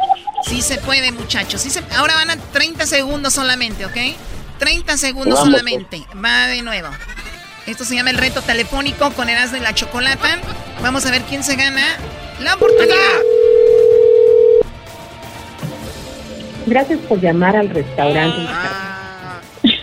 Sí 0.47 0.63
se 0.63 0.79
puede, 0.79 1.13
muchachos. 1.13 1.61
Sí 1.61 1.71
se... 1.71 1.83
Ahora 1.97 2.15
van 2.15 2.31
a 2.31 2.37
30 2.37 2.87
segundos 2.87 3.35
solamente, 3.35 3.85
¿ok? 3.85 3.97
30 4.59 4.97
segundos 4.97 5.39
Vamos, 5.39 5.51
solamente. 5.51 6.07
Va 6.23 6.47
de 6.47 6.63
nuevo. 6.63 6.89
Esto 7.71 7.85
se 7.85 7.95
llama 7.95 8.11
el 8.11 8.19
reto 8.19 8.43
telefónico 8.43 9.11
con 9.13 9.29
Erasmo 9.29 9.59
y 9.59 9.61
la 9.61 9.73
Chocolata. 9.73 10.39
Vamos 10.83 11.07
a 11.07 11.13
ver 11.13 11.23
quién 11.23 11.45
se 11.45 11.55
gana 11.55 11.81
la 12.43 12.55
oportunidad. 12.57 12.97
Gracias 16.67 16.99
por 17.09 17.21
llamar 17.21 17.57
al 17.57 17.69
restaurante. 17.71 18.39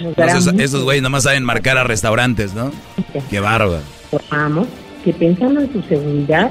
Entonces, 0.02 0.52
mucho 0.52 0.64
esos 0.64 0.84
güeyes 0.84 1.02
nomás 1.02 1.24
saben 1.24 1.46
marcar 1.46 1.78
a 1.78 1.86
restaurantes, 1.86 2.54
¿no? 2.54 2.74
Qué 3.30 3.40
bárbaro. 3.40 3.82
Informamos 4.12 4.68
que 5.06 5.14
pensando 5.14 5.62
en 5.62 5.72
su 5.72 5.82
seguridad, 5.84 6.50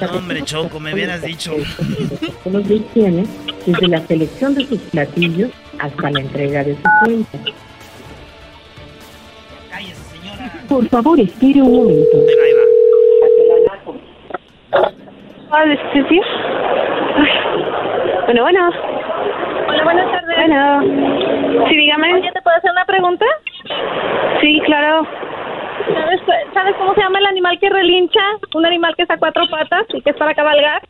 No, 0.00 0.10
hombre, 0.16 0.42
Choco, 0.42 0.80
me 0.80 0.94
hubieras 0.94 1.20
dicho. 1.20 1.54
protocolos 1.76 2.66
de 2.68 2.74
higiene, 2.76 3.26
desde 3.66 3.88
la 3.88 4.06
selección 4.06 4.54
de 4.54 4.66
sus 4.66 4.78
platillos 4.80 5.50
hasta 5.78 6.10
la 6.10 6.20
entrega 6.20 6.64
de 6.64 6.76
su 6.76 6.82
cuenta. 7.04 7.38
Por 10.68 10.88
favor, 10.88 11.20
espere 11.20 11.62
un 11.62 11.76
momento. 11.76 12.16
Ay. 15.50 15.72
Bueno, 18.24 18.42
bueno. 18.42 18.70
Hola, 19.68 19.84
buenas 19.84 20.10
tardes. 20.10 20.36
Bueno. 20.36 21.68
Sí, 21.68 21.76
dígame. 21.76 22.14
Oye, 22.14 22.32
¿te 22.32 22.42
puedo 22.42 22.56
hacer 22.56 22.70
una 22.70 22.84
pregunta? 22.84 23.26
Sí, 24.40 24.60
claro. 24.64 25.06
¿Sabes, 25.94 26.20
¿Sabes 26.54 26.74
cómo 26.76 26.94
se 26.94 27.00
llama 27.00 27.18
el 27.18 27.26
animal 27.26 27.58
que 27.58 27.68
relincha? 27.68 28.20
Un 28.54 28.66
animal 28.66 28.94
que 28.96 29.02
está 29.02 29.14
a 29.14 29.18
cuatro 29.18 29.44
patas 29.50 29.86
y 29.92 30.00
que 30.00 30.10
es 30.10 30.16
para 30.16 30.34
cabalgar. 30.34 30.82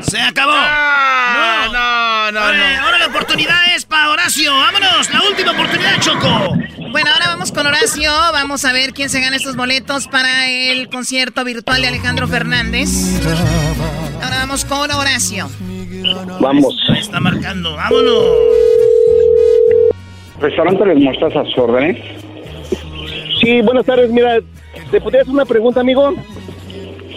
¡Se 0.00 0.20
acabó! 0.20 0.52
Ah, 0.54 1.66
no, 1.66 2.32
no, 2.32 2.40
Ahora, 2.40 2.76
no. 2.80 2.84
ahora 2.86 2.98
la 2.98 3.06
oportunidad 3.06 3.74
es 3.74 3.84
para 3.84 4.10
Horacio. 4.10 4.52
¡Vámonos! 4.54 5.12
¡La 5.12 5.22
última 5.28 5.52
oportunidad, 5.52 6.00
Choco! 6.00 6.56
Bueno, 6.90 7.10
ahora 7.12 7.26
vamos 7.28 7.52
con 7.52 7.66
Horacio. 7.66 8.10
Vamos 8.32 8.64
a 8.64 8.72
ver 8.72 8.92
quién 8.92 9.10
se 9.10 9.20
gana 9.20 9.36
estos 9.36 9.56
boletos 9.56 10.08
para 10.08 10.48
el 10.48 10.88
concierto 10.88 11.44
virtual 11.44 11.82
de 11.82 11.88
Alejandro 11.88 12.26
Fernández. 12.28 12.88
Ahora 14.22 14.38
vamos 14.38 14.64
con 14.64 14.90
Horacio. 14.90 15.48
Vamos. 16.40 16.74
está 16.96 17.20
marcando, 17.20 17.74
vámonos. 17.76 18.24
Restaurante 20.40 20.84
Les 20.86 20.98
Mostazas, 20.98 21.36
a 21.36 21.44
sus 21.44 21.58
órdenes. 21.58 21.98
Sí, 23.40 23.60
buenas 23.62 23.86
tardes. 23.86 24.10
Mira, 24.10 24.38
¿te 24.90 25.00
podría 25.00 25.22
hacer 25.22 25.32
una 25.34 25.44
pregunta, 25.44 25.80
amigo? 25.80 26.14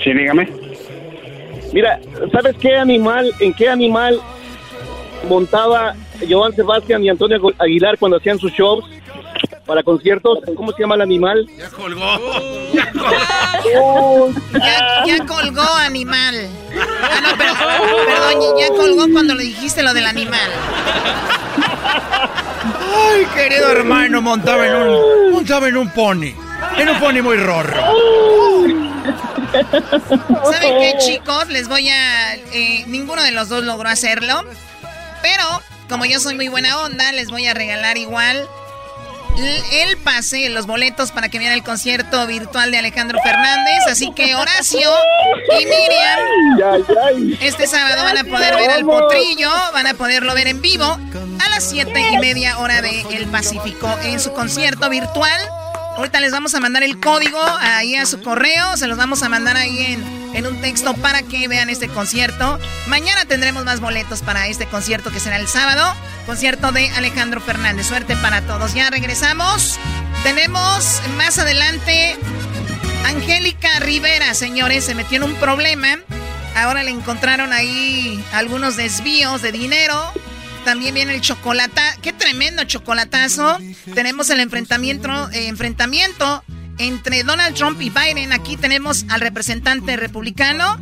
Sí, 0.04 0.14
dígame. 0.14 0.50
Mira, 1.74 2.00
¿sabes 2.32 2.56
qué 2.60 2.76
animal, 2.76 3.32
en 3.40 3.54
qué 3.54 3.70
animal 3.70 4.20
montaba 5.28 5.94
Joan 6.28 6.56
Sebastián 6.56 7.04
y 7.04 7.10
Antonio 7.10 7.40
Aguilar 7.60 7.98
cuando 7.98 8.18
hacían 8.18 8.40
sus 8.40 8.52
shows 8.54 8.86
para 9.66 9.84
conciertos? 9.84 10.40
¿Cómo 10.56 10.72
se 10.72 10.82
llama 10.82 10.96
el 10.96 11.02
animal? 11.02 11.48
Ya 11.58 11.70
colgó. 11.70 12.04
Ya 12.74 12.92
colgó. 12.92 14.34
ya, 15.06 15.26
colgó 15.26 15.76
animal. 15.80 16.36
Ah, 17.02 17.22
no, 17.22 17.30
pero, 17.38 17.54
perdón, 18.06 18.58
ya 18.60 18.68
colgó 18.70 19.12
cuando 19.12 19.34
le 19.36 19.44
dijiste 19.44 19.82
lo 19.84 19.94
del 19.94 20.06
animal. 20.06 20.50
Ay, 22.96 23.26
querido 23.34 23.72
hermano, 23.72 24.22
montaba 24.22 24.68
en 24.68 24.76
un, 24.76 25.32
montaba 25.32 25.68
en 25.68 25.78
un 25.78 25.90
pony. 25.90 26.34
En 26.78 26.90
un 26.90 27.00
pony 27.00 27.22
muy 27.22 27.38
rorro. 27.38 27.82
¿Saben 30.52 30.80
qué, 30.80 30.96
chicos? 31.00 31.48
Les 31.48 31.68
voy 31.68 31.90
a... 31.90 32.36
Eh, 32.36 32.84
ninguno 32.88 33.24
de 33.24 33.32
los 33.32 33.50
dos 33.50 33.64
logró 33.64 33.90
hacerlo. 33.90 34.44
Pero, 35.22 35.44
como 35.90 36.06
yo 36.06 36.20
soy 36.20 36.36
muy 36.36 36.48
buena 36.48 36.80
onda, 36.82 37.12
les 37.12 37.30
voy 37.30 37.48
a 37.48 37.54
regalar 37.54 37.98
igual 37.98 38.48
el 39.72 39.98
pase, 39.98 40.50
los 40.50 40.66
boletos 40.66 41.12
para 41.12 41.30
que 41.30 41.38
vean 41.40 41.54
el 41.54 41.64
concierto 41.64 42.26
virtual 42.26 42.72
de 42.72 42.78
Alejandro 42.78 43.20
Fernández. 43.22 43.86
Así 43.88 44.12
que 44.14 44.36
Horacio 44.36 44.90
y 45.60 45.66
Miriam, 45.66 47.38
este 47.42 47.68
sábado 47.68 48.04
van 48.04 48.18
a 48.18 48.24
poder 48.24 48.56
ver 48.56 48.72
al 48.72 48.84
potrillo, 48.84 49.50
van 49.74 49.88
a 49.88 49.94
poderlo 49.94 50.34
ver 50.34 50.48
en 50.48 50.62
vivo 50.62 50.86
a 50.86 51.50
las 51.50 51.64
siete 51.64 52.02
y 52.12 52.18
media 52.18 52.58
hora 52.60 52.82
de 52.82 53.02
El 53.12 53.28
Pacífico 53.28 53.88
en 54.04 54.20
su 54.20 54.34
concierto 54.34 54.90
virtual. 54.90 55.40
Ahorita 55.98 56.20
les 56.20 56.32
vamos 56.32 56.54
a 56.54 56.60
mandar 56.60 56.84
el 56.84 57.00
código 57.00 57.42
ahí 57.60 57.96
a 57.96 58.06
su 58.06 58.22
correo, 58.22 58.78
se 58.78 58.86
los 58.86 59.00
vamos 59.00 59.24
a 59.24 59.30
mandar 59.30 59.58
ahí 59.58 59.80
en, 59.80 60.04
en 60.36 60.46
un 60.46 60.62
texto 60.62 60.94
para 60.94 61.24
que 61.24 61.48
vean 61.48 61.72
este 61.72 61.88
concierto. 61.88 62.60
Mañana 62.86 63.26
tendremos 63.26 63.66
más 63.66 63.80
boletos 63.80 64.22
para 64.22 64.48
este 64.48 64.68
concierto 64.68 65.10
que 65.10 65.20
será 65.20 65.38
el 65.38 65.48
sábado, 65.48 65.96
concierto 66.28 66.72
de 66.72 66.88
Alejandro 66.92 67.42
Fernández. 67.42 67.88
Suerte 67.88 68.16
para 68.18 68.42
todos. 68.44 68.76
Ya 68.76 68.92
regresamos. 68.92 69.80
Tenemos 70.22 71.02
más 71.18 71.40
adelante 71.40 72.16
Angélica 73.06 73.80
Rivera, 73.80 74.36
señores, 74.36 74.86
se 74.86 74.94
metió 74.94 75.18
en 75.18 75.24
un 75.24 75.34
problema. 75.38 75.98
Ahora 76.56 76.84
le 76.84 76.92
encontraron 76.92 77.54
ahí 77.54 78.24
algunos 78.34 78.76
desvíos 78.76 79.42
de 79.42 79.52
dinero 79.52 80.14
también 80.68 80.94
viene 80.94 81.16
el 81.16 81.22
chocolate. 81.22 81.82
Qué 82.02 82.12
tremendo 82.12 82.62
chocolatazo. 82.66 83.58
Tenemos 83.96 84.30
el 84.30 84.42
enfrentamiento, 84.42 85.32
eh, 85.32 85.48
enfrentamiento 85.48 86.44
entre 86.78 87.24
Donald 87.24 87.56
Trump 87.56 87.82
y 87.82 87.90
Biden. 87.90 88.34
Aquí 88.34 88.58
tenemos 88.58 89.06
al 89.08 89.22
representante 89.22 89.96
republicano 89.96 90.78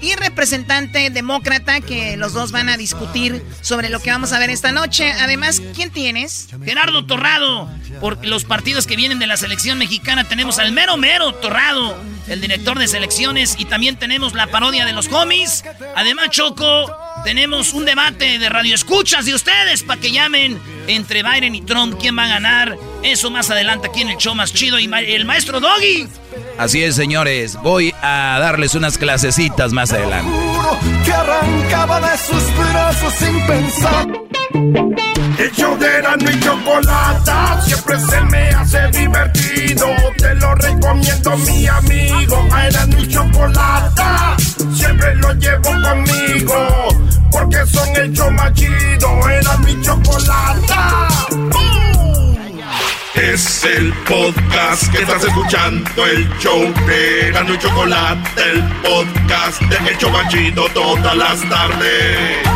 y 0.00 0.14
representante 0.14 1.10
demócrata 1.10 1.82
que 1.82 2.16
los 2.16 2.32
dos 2.32 2.50
van 2.50 2.70
a 2.70 2.78
discutir 2.78 3.44
sobre 3.60 3.90
lo 3.90 4.00
que 4.00 4.10
vamos 4.10 4.32
a 4.32 4.38
ver 4.38 4.48
esta 4.48 4.72
noche. 4.72 5.12
Además, 5.12 5.60
¿quién 5.74 5.90
tienes? 5.90 6.48
Gerardo 6.64 7.04
Torrado. 7.04 7.68
Por 8.00 8.24
los 8.24 8.44
partidos 8.44 8.86
que 8.86 8.96
vienen 8.96 9.18
de 9.18 9.26
la 9.26 9.36
selección 9.36 9.76
mexicana 9.76 10.24
tenemos 10.24 10.58
al 10.58 10.72
mero 10.72 10.96
mero 10.96 11.34
Torrado, 11.34 12.02
el 12.26 12.40
director 12.40 12.78
de 12.78 12.88
selecciones 12.88 13.56
y 13.58 13.66
también 13.66 13.98
tenemos 13.98 14.32
la 14.32 14.46
parodia 14.46 14.86
de 14.86 14.94
los 14.94 15.12
homies. 15.12 15.62
Además, 15.94 16.30
Choco, 16.30 17.05
tenemos 17.26 17.72
un 17.72 17.84
debate 17.84 18.38
de 18.38 18.48
radioescuchas 18.48 19.24
de 19.24 19.34
ustedes 19.34 19.82
para 19.82 20.00
que 20.00 20.12
llamen 20.12 20.60
entre 20.86 21.24
Biden 21.24 21.56
y 21.56 21.60
Trump 21.60 21.96
quién 21.98 22.16
va 22.16 22.22
a 22.22 22.28
ganar. 22.28 22.78
Eso 23.02 23.32
más 23.32 23.50
adelante 23.50 23.88
aquí 23.88 24.02
en 24.02 24.10
el 24.10 24.16
show 24.16 24.32
más 24.36 24.52
chido 24.52 24.78
y 24.78 24.88
el 24.94 25.24
maestro 25.24 25.58
Doggy. 25.58 26.06
Así 26.56 26.84
es, 26.84 26.94
señores. 26.94 27.56
Voy 27.64 27.92
a 28.00 28.38
darles 28.38 28.76
unas 28.76 28.96
clasecitas 28.96 29.72
más 29.72 29.92
adelante. 29.92 30.30
Que 31.04 31.12
arrancaba 31.12 32.00
de 32.00 32.16
sus 32.16 32.56
brazos 32.56 33.12
sin 33.14 33.44
pensar. 33.44 34.06
El 35.36 35.52
show 35.52 35.76
de 35.78 36.32
y 36.32 36.40
Chocolata 36.40 37.60
siempre 37.66 37.98
se 37.98 38.20
me 38.20 38.50
hace 38.50 38.86
divertido. 38.92 39.88
Te 40.16 40.32
lo 40.36 40.54
recomiendo, 40.54 41.36
mi 41.38 41.66
amigo. 41.66 42.48
A 42.52 42.86
mi 42.86 43.08
Chocolata 43.08 44.36
siempre 44.72 45.16
lo 45.16 45.32
llevo 45.34 45.72
conmigo. 45.82 47.05
Porque 47.30 47.66
son 47.66 47.96
el 47.96 48.12
show 48.12 48.30
más 48.32 48.52
chido. 48.54 49.28
Era 49.28 49.56
mi 49.58 49.80
Chocolata. 49.80 51.08
Es 53.14 53.64
el 53.64 53.92
podcast 54.04 54.92
que 54.92 54.98
estás 54.98 55.24
escuchando, 55.24 56.04
el 56.04 56.28
show 56.38 56.60
de 56.86 57.30
Gano 57.32 57.54
y 57.54 57.58
Chocolate, 57.58 58.42
el 58.52 58.62
podcast 58.82 59.62
de 59.62 59.90
El 59.90 59.98
Chocachito 59.98 60.68
todas 60.74 61.16
las 61.16 61.40
tardes. 61.48 62.46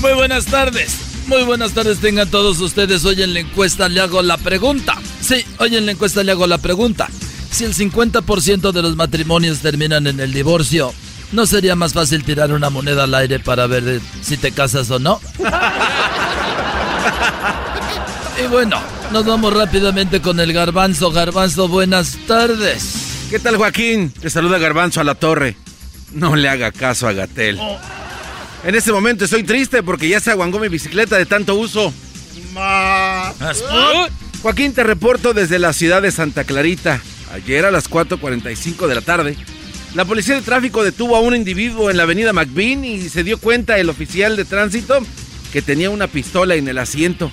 Muy 0.00 0.12
buenas 0.12 0.46
tardes. 0.46 0.98
Muy 1.26 1.42
buenas 1.42 1.72
tardes 1.72 1.98
tengan 1.98 2.30
todos 2.30 2.60
ustedes. 2.60 3.04
Hoy 3.04 3.22
en 3.22 3.34
la 3.34 3.40
encuesta 3.40 3.88
le 3.88 4.00
hago 4.00 4.22
la 4.22 4.36
pregunta. 4.36 4.94
Sí, 5.20 5.44
hoy 5.58 5.76
en 5.76 5.86
la 5.86 5.92
encuesta 5.92 6.22
le 6.22 6.32
hago 6.32 6.46
la 6.46 6.58
pregunta. 6.58 7.08
Si 7.54 7.62
el 7.62 7.72
50% 7.72 8.72
de 8.72 8.82
los 8.82 8.96
matrimonios 8.96 9.60
terminan 9.60 10.08
en 10.08 10.18
el 10.18 10.32
divorcio, 10.32 10.92
¿no 11.30 11.46
sería 11.46 11.76
más 11.76 11.92
fácil 11.92 12.24
tirar 12.24 12.50
una 12.50 12.68
moneda 12.68 13.04
al 13.04 13.14
aire 13.14 13.38
para 13.38 13.68
ver 13.68 14.00
si 14.22 14.36
te 14.36 14.50
casas 14.50 14.90
o 14.90 14.98
no? 14.98 15.20
y 18.44 18.48
bueno, 18.48 18.82
nos 19.12 19.24
vamos 19.24 19.54
rápidamente 19.54 20.20
con 20.20 20.40
el 20.40 20.52
garbanzo. 20.52 21.12
Garbanzo, 21.12 21.68
buenas 21.68 22.18
tardes. 22.26 23.28
¿Qué 23.30 23.38
tal, 23.38 23.56
Joaquín? 23.56 24.10
Te 24.10 24.30
saluda 24.30 24.58
Garbanzo 24.58 25.00
a 25.00 25.04
la 25.04 25.14
torre. 25.14 25.56
No 26.12 26.34
le 26.34 26.48
haga 26.48 26.72
caso 26.72 27.06
a 27.06 27.12
Gatel. 27.12 27.58
Oh. 27.60 27.78
En 28.64 28.74
este 28.74 28.90
momento 28.90 29.26
estoy 29.26 29.44
triste 29.44 29.84
porque 29.84 30.08
ya 30.08 30.18
se 30.18 30.32
aguangó 30.32 30.58
mi 30.58 30.66
bicicleta 30.66 31.18
de 31.18 31.26
tanto 31.26 31.54
uso. 31.54 31.94
Joaquín, 34.42 34.74
te 34.74 34.82
reporto 34.82 35.34
desde 35.34 35.60
la 35.60 35.72
ciudad 35.72 36.02
de 36.02 36.10
Santa 36.10 36.42
Clarita. 36.42 37.00
Ayer 37.34 37.64
a 37.64 37.72
las 37.72 37.90
4.45 37.90 38.86
de 38.86 38.94
la 38.94 39.00
tarde, 39.00 39.36
la 39.96 40.04
policía 40.04 40.36
de 40.36 40.42
tráfico 40.42 40.84
detuvo 40.84 41.16
a 41.16 41.20
un 41.20 41.34
individuo 41.34 41.90
en 41.90 41.96
la 41.96 42.04
avenida 42.04 42.32
McBean 42.32 42.84
y 42.84 43.08
se 43.08 43.24
dio 43.24 43.38
cuenta 43.38 43.76
el 43.76 43.90
oficial 43.90 44.36
de 44.36 44.44
tránsito 44.44 45.00
que 45.52 45.60
tenía 45.60 45.90
una 45.90 46.06
pistola 46.06 46.54
en 46.54 46.68
el 46.68 46.78
asiento. 46.78 47.32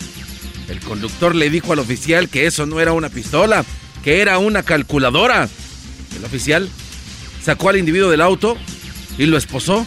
El 0.70 0.80
conductor 0.80 1.36
le 1.36 1.52
dijo 1.52 1.72
al 1.72 1.78
oficial 1.78 2.30
que 2.30 2.48
eso 2.48 2.66
no 2.66 2.80
era 2.80 2.94
una 2.94 3.10
pistola, 3.10 3.64
que 4.04 4.22
era 4.22 4.40
una 4.40 4.64
calculadora. 4.64 5.48
El 6.18 6.26
oficial 6.26 6.68
sacó 7.44 7.70
al 7.70 7.78
individuo 7.78 8.10
del 8.10 8.22
auto 8.22 8.58
y 9.20 9.28
lo 9.28 9.38
esposó. 9.38 9.86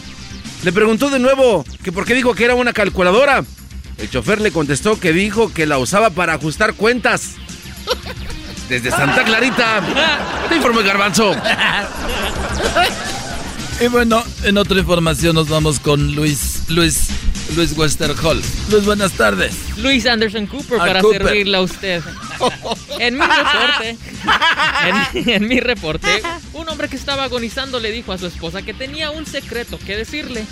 Le 0.63 0.71
preguntó 0.71 1.09
de 1.09 1.19
nuevo 1.19 1.65
que 1.83 1.91
por 1.91 2.05
qué 2.05 2.15
dijo 2.15 2.35
que 2.35 2.45
era 2.45 2.55
una 2.55 2.71
calculadora. 2.71 3.43
El 3.97 4.09
chofer 4.09 4.39
le 4.39 4.51
contestó 4.51 4.97
que 4.97 5.11
dijo 5.11 5.51
que 5.51 5.65
la 5.65 5.77
usaba 5.77 6.09
para 6.09 6.35
ajustar 6.35 6.73
cuentas. 6.73 7.31
Desde 8.69 8.89
Santa 8.89 9.23
Clarita, 9.23 9.81
te 10.49 10.55
informo 10.55 10.81
Garbanzo. 10.81 11.35
Y 13.79 13.87
bueno, 13.87 14.23
en 14.43 14.57
otra 14.57 14.79
información 14.79 15.35
nos 15.35 15.49
vamos 15.49 15.79
con 15.79 16.15
Luis, 16.15 16.63
Luis, 16.69 17.09
Luis 17.53 17.77
Westerhall. 17.77 18.41
Luis, 18.69 18.85
buenas 18.85 19.13
tardes. 19.13 19.55
Luis 19.77 20.05
Anderson 20.05 20.47
Cooper 20.47 20.77
para 20.77 21.01
servirle 21.01 21.57
a 21.57 21.61
usted. 21.61 22.01
En 22.99 23.15
mi 23.15 23.21
reporte, 23.25 23.97
en, 25.33 25.47
mi 25.47 25.59
reporte, 25.59 26.21
un 26.53 26.67
hombre 26.67 26.89
que 26.89 26.95
estaba 26.95 27.23
agonizando 27.23 27.79
le 27.79 27.91
dijo 27.91 28.11
a 28.11 28.17
su 28.17 28.27
esposa 28.27 28.61
que 28.61 28.73
tenía 28.73 29.11
un 29.11 29.25
secreto 29.25 29.77
que 29.79 29.95
decirle. 29.95 30.45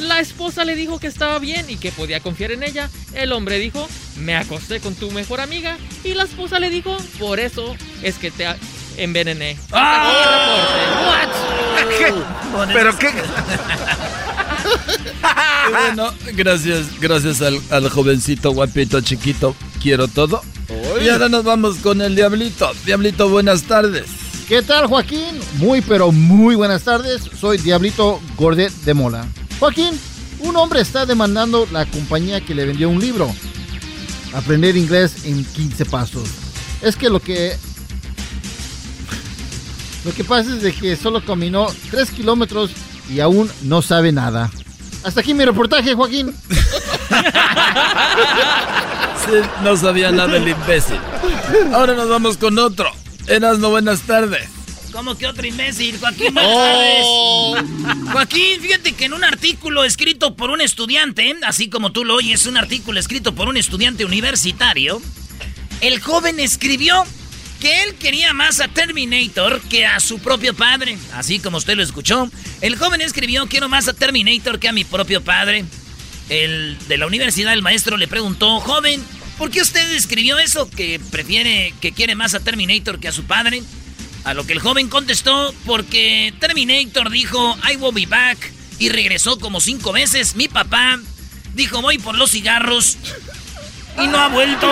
La 0.00 0.20
esposa 0.20 0.64
le 0.64 0.74
dijo 0.74 0.98
que 0.98 1.06
estaba 1.06 1.38
bien 1.38 1.68
y 1.68 1.76
que 1.76 1.92
podía 1.92 2.20
confiar 2.20 2.52
en 2.52 2.62
ella. 2.62 2.90
El 3.14 3.32
hombre 3.32 3.58
dijo, 3.58 3.88
me 4.16 4.36
acosté 4.36 4.80
con 4.80 4.94
tu 4.94 5.10
mejor 5.10 5.40
amiga. 5.40 5.78
Y 6.04 6.14
la 6.14 6.24
esposa 6.24 6.58
le 6.58 6.70
dijo, 6.70 6.96
por 7.18 7.40
eso 7.40 7.76
es 8.02 8.16
que 8.16 8.30
te 8.30 8.46
envenené. 8.96 9.56
¡Ah! 9.72 11.26
¿Pero 12.72 12.98
qué? 12.98 13.10
bueno, 15.70 16.12
gracias, 16.34 16.86
gracias 17.00 17.42
al, 17.42 17.60
al, 17.70 17.88
jovencito 17.88 18.52
guapito 18.52 19.00
chiquito. 19.00 19.54
Quiero 19.82 20.08
todo. 20.08 20.42
Y 21.02 21.08
ahora 21.08 21.28
nos 21.28 21.44
vamos 21.44 21.76
con 21.76 22.00
el 22.00 22.14
Diablito. 22.14 22.70
Diablito, 22.84 23.28
buenas 23.28 23.62
tardes. 23.64 24.06
¿Qué 24.48 24.62
tal, 24.62 24.86
Joaquín? 24.86 25.38
Muy, 25.58 25.80
pero 25.80 26.12
muy 26.12 26.54
buenas 26.54 26.82
tardes. 26.82 27.22
Soy 27.38 27.58
Diablito 27.58 28.20
Gordet 28.36 28.72
de 28.84 28.94
Mola. 28.94 29.26
Joaquín, 29.58 29.98
un 30.40 30.56
hombre 30.56 30.80
está 30.80 31.06
demandando 31.06 31.68
la 31.72 31.86
compañía 31.86 32.40
que 32.40 32.54
le 32.54 32.66
vendió 32.66 32.88
un 32.88 33.00
libro. 33.00 33.32
aprender 34.32 34.76
inglés 34.76 35.24
en 35.24 35.44
15 35.44 35.84
pasos. 35.86 36.28
Es 36.82 36.96
que 36.96 37.08
lo 37.08 37.20
que 37.20 37.56
lo 40.04 40.12
que 40.12 40.24
pasa 40.24 40.54
es 40.54 40.62
de 40.62 40.72
que 40.72 40.96
solo 40.96 41.24
caminó 41.24 41.66
3 41.90 42.10
kilómetros 42.10 42.70
y 43.10 43.20
aún 43.20 43.50
no 43.62 43.82
sabe 43.82 44.12
nada. 44.12 44.50
Hasta 45.02 45.20
aquí 45.20 45.34
mi 45.34 45.44
reportaje, 45.44 45.94
Joaquín. 45.94 46.34
no 49.62 49.76
sabía 49.76 50.10
nada 50.10 50.36
el 50.36 50.48
imbécil. 50.48 50.98
Ahora 51.72 51.94
nos 51.94 52.08
vamos 52.08 52.36
con 52.36 52.58
otro. 52.58 52.90
no 53.40 53.70
buenas 53.70 54.00
tardes. 54.02 54.48
¿Cómo 54.92 55.16
que 55.16 55.26
otro 55.26 55.46
imbécil? 55.46 55.98
Joaquín, 55.98 56.34
buenas 56.34 56.52
oh. 56.54 57.56
Joaquín, 58.12 58.60
fíjate 58.60 58.92
que 58.92 59.04
en 59.04 59.12
un 59.12 59.22
artículo 59.22 59.84
escrito 59.84 60.34
por 60.34 60.50
un 60.50 60.60
estudiante, 60.60 61.36
así 61.44 61.70
como 61.70 61.92
tú 61.92 62.04
lo 62.04 62.16
oyes, 62.16 62.46
un 62.46 62.56
artículo 62.56 62.98
escrito 62.98 63.34
por 63.34 63.48
un 63.48 63.56
estudiante 63.56 64.04
universitario, 64.04 65.00
el 65.80 66.00
joven 66.00 66.40
escribió 66.40 67.04
que 67.60 67.82
él 67.82 67.94
quería 67.94 68.32
más 68.32 68.60
a 68.60 68.68
Terminator 68.68 69.60
que 69.62 69.86
a 69.86 70.00
su 70.00 70.18
propio 70.18 70.54
padre. 70.54 70.98
Así 71.12 71.38
como 71.38 71.58
usted 71.58 71.76
lo 71.76 71.82
escuchó. 71.82 72.30
El 72.60 72.76
joven 72.76 73.00
escribió, 73.02 73.46
quiero 73.46 73.68
más 73.68 73.86
a 73.86 73.92
Terminator 73.92 74.58
que 74.58 74.68
a 74.68 74.72
mi 74.72 74.84
propio 74.84 75.22
padre. 75.22 75.64
El 76.28 76.78
de 76.88 76.96
la 76.96 77.06
universidad, 77.06 77.52
el 77.52 77.62
maestro 77.62 77.96
le 77.96 78.08
preguntó, 78.08 78.60
joven, 78.60 79.02
¿por 79.36 79.50
qué 79.50 79.60
usted 79.60 79.92
escribió 79.92 80.38
eso? 80.38 80.70
Que 80.70 81.00
prefiere, 81.10 81.74
que 81.80 81.92
quiere 81.92 82.14
más 82.14 82.34
a 82.34 82.40
Terminator 82.40 82.98
que 82.98 83.08
a 83.08 83.12
su 83.12 83.24
padre. 83.24 83.62
A 84.24 84.34
lo 84.34 84.46
que 84.46 84.52
el 84.52 84.60
joven 84.60 84.88
contestó, 84.88 85.54
porque 85.64 86.34
Terminator 86.40 87.10
dijo, 87.10 87.58
I 87.70 87.76
will 87.76 87.94
be 87.94 88.06
back, 88.06 88.52
y 88.78 88.90
regresó 88.90 89.38
como 89.38 89.60
cinco 89.60 89.92
veces. 89.92 90.36
Mi 90.36 90.46
papá 90.46 90.98
dijo, 91.54 91.80
voy 91.80 91.98
por 91.98 92.16
los 92.16 92.30
cigarros, 92.30 92.98
y 93.98 94.06
no 94.06 94.18
ha 94.18 94.28
vuelto. 94.28 94.68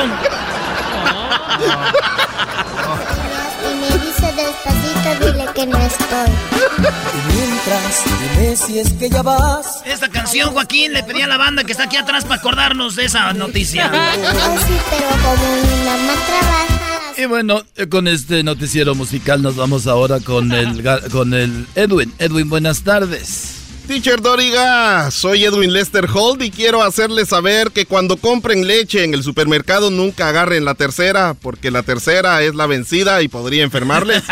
Y 3.65 3.75
me 3.75 3.87
dice 4.05 4.33
despacito, 4.33 5.25
dile 5.25 5.47
que 5.55 5.67
no 5.67 5.79
estoy. 5.79 6.31
Y 6.79 7.35
mientras, 7.35 8.05
dime 8.21 8.57
si 8.57 8.79
es 8.79 8.93
que 8.95 9.11
ya 9.11 9.23
vas. 9.23 9.83
Esta 9.85 10.09
canción, 10.09 10.53
Joaquín, 10.53 10.93
le 10.93 11.03
pedí 11.03 11.23
a 11.23 11.27
la 11.27 11.37
banda 11.37 11.65
que 11.65 11.73
está 11.73 11.85
aquí 11.85 11.97
atrás 11.97 12.25
para 12.25 12.37
acordarnos 12.37 12.97
de 12.97 13.05
esa 13.07 13.33
noticia. 13.33 13.91
sí, 13.91 14.77
pero 14.91 15.09
como 15.23 15.57
mi 15.57 15.85
mamá 15.85 16.13
trabaja. 16.27 16.79
Y 17.19 17.25
bueno, 17.27 17.63
con 17.91 18.07
este 18.07 18.45
noticiero 18.45 18.95
musical 18.95 19.43
nos 19.43 19.57
vamos 19.57 19.89
ahora 19.89 20.21
con 20.21 20.53
el, 20.53 20.85
con 21.11 21.35
el 21.35 21.67
Edwin. 21.75 22.15
Edwin, 22.19 22.49
buenas 22.49 22.83
tardes. 22.83 23.58
Teacher 23.89 24.21
Doriga, 24.21 25.11
soy 25.11 25.47
Edwin 25.47 25.73
Lester 25.73 26.07
Holt 26.13 26.43
y 26.43 26.51
quiero 26.51 26.83
hacerles 26.83 27.31
saber 27.31 27.71
que 27.71 27.87
cuando 27.87 28.19
compren 28.19 28.67
leche 28.67 29.03
en 29.03 29.15
el 29.15 29.23
supermercado 29.23 29.91
nunca 29.91 30.29
agarren 30.29 30.67
la 30.67 30.75
tercera, 30.75 31.33
porque 31.33 31.71
la 31.71 31.83
tercera 31.83 32.43
es 32.43 32.55
la 32.55 32.67
vencida 32.67 33.23
y 33.23 33.29
podría 33.29 33.65
enfermarles. 33.65 34.23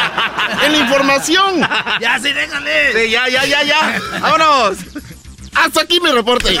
¡En 0.66 0.72
la 0.72 0.78
información! 0.78 1.60
¡Ya, 2.00 2.18
sí, 2.18 2.32
déjale! 2.32 3.04
Sí, 3.04 3.10
ya, 3.12 3.28
ya, 3.28 3.46
ya, 3.46 3.62
ya. 3.62 4.00
¡Vámonos! 4.20 4.78
Hasta 5.54 5.82
aquí 5.82 6.00
mi 6.00 6.10
reporte. 6.10 6.52
No, 6.52 6.60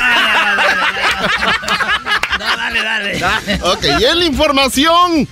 dale, 2.56 2.80
dale. 2.80 3.20
Ok, 3.62 3.84
y 3.98 4.04
en 4.04 4.18
la 4.20 4.24
información. 4.24 5.28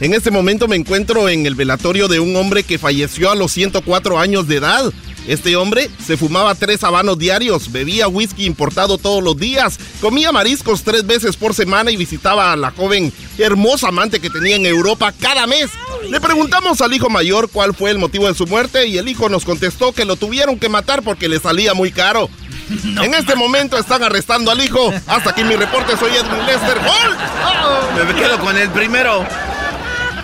En 0.00 0.12
este 0.12 0.30
momento 0.30 0.68
me 0.68 0.76
encuentro 0.76 1.30
en 1.30 1.46
el 1.46 1.54
velatorio 1.54 2.08
de 2.08 2.20
un 2.20 2.36
hombre 2.36 2.62
que 2.62 2.78
falleció 2.78 3.30
a 3.30 3.34
los 3.34 3.52
104 3.52 4.18
años 4.18 4.46
de 4.46 4.56
edad. 4.56 4.92
Este 5.28 5.56
hombre 5.56 5.90
se 6.02 6.16
fumaba 6.16 6.54
tres 6.54 6.82
habanos 6.82 7.18
diarios, 7.18 7.70
bebía 7.70 8.08
whisky 8.08 8.46
importado 8.46 8.96
todos 8.96 9.22
los 9.22 9.36
días, 9.36 9.78
comía 10.00 10.32
mariscos 10.32 10.82
tres 10.82 11.06
veces 11.06 11.36
por 11.36 11.52
semana 11.52 11.90
y 11.90 11.98
visitaba 11.98 12.50
a 12.50 12.56
la 12.56 12.70
joven 12.70 13.12
hermosa 13.36 13.88
amante 13.88 14.20
que 14.20 14.30
tenía 14.30 14.56
en 14.56 14.64
Europa 14.64 15.12
cada 15.20 15.46
mes. 15.46 15.68
Le 16.08 16.18
preguntamos 16.18 16.80
al 16.80 16.94
hijo 16.94 17.10
mayor 17.10 17.50
cuál 17.50 17.74
fue 17.74 17.90
el 17.90 17.98
motivo 17.98 18.26
de 18.26 18.34
su 18.34 18.46
muerte 18.46 18.86
y 18.86 18.96
el 18.96 19.06
hijo 19.06 19.28
nos 19.28 19.44
contestó 19.44 19.92
que 19.92 20.06
lo 20.06 20.16
tuvieron 20.16 20.58
que 20.58 20.70
matar 20.70 21.02
porque 21.02 21.28
le 21.28 21.38
salía 21.38 21.74
muy 21.74 21.92
caro. 21.92 22.30
en 23.02 23.12
este 23.12 23.34
momento 23.34 23.76
están 23.76 24.02
arrestando 24.02 24.50
al 24.50 24.64
hijo. 24.64 24.94
Hasta 25.06 25.30
aquí 25.30 25.44
mi 25.44 25.56
reporte, 25.56 25.94
soy 25.98 26.12
Edwin 26.12 26.46
Lester 26.46 26.78
Hall. 26.78 28.06
Me 28.06 28.14
quedo 28.14 28.38
con 28.38 28.56
el 28.56 28.70
primero. 28.70 29.26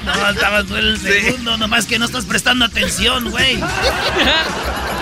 No, 0.06 0.30
estabas 0.30 0.64
tú 0.66 0.76
el 0.76 0.98
segundo, 0.98 1.58
nomás 1.58 1.84
que 1.84 1.98
no 1.98 2.06
estás 2.06 2.24
prestando 2.24 2.64
atención, 2.64 3.30
güey. 3.30 3.58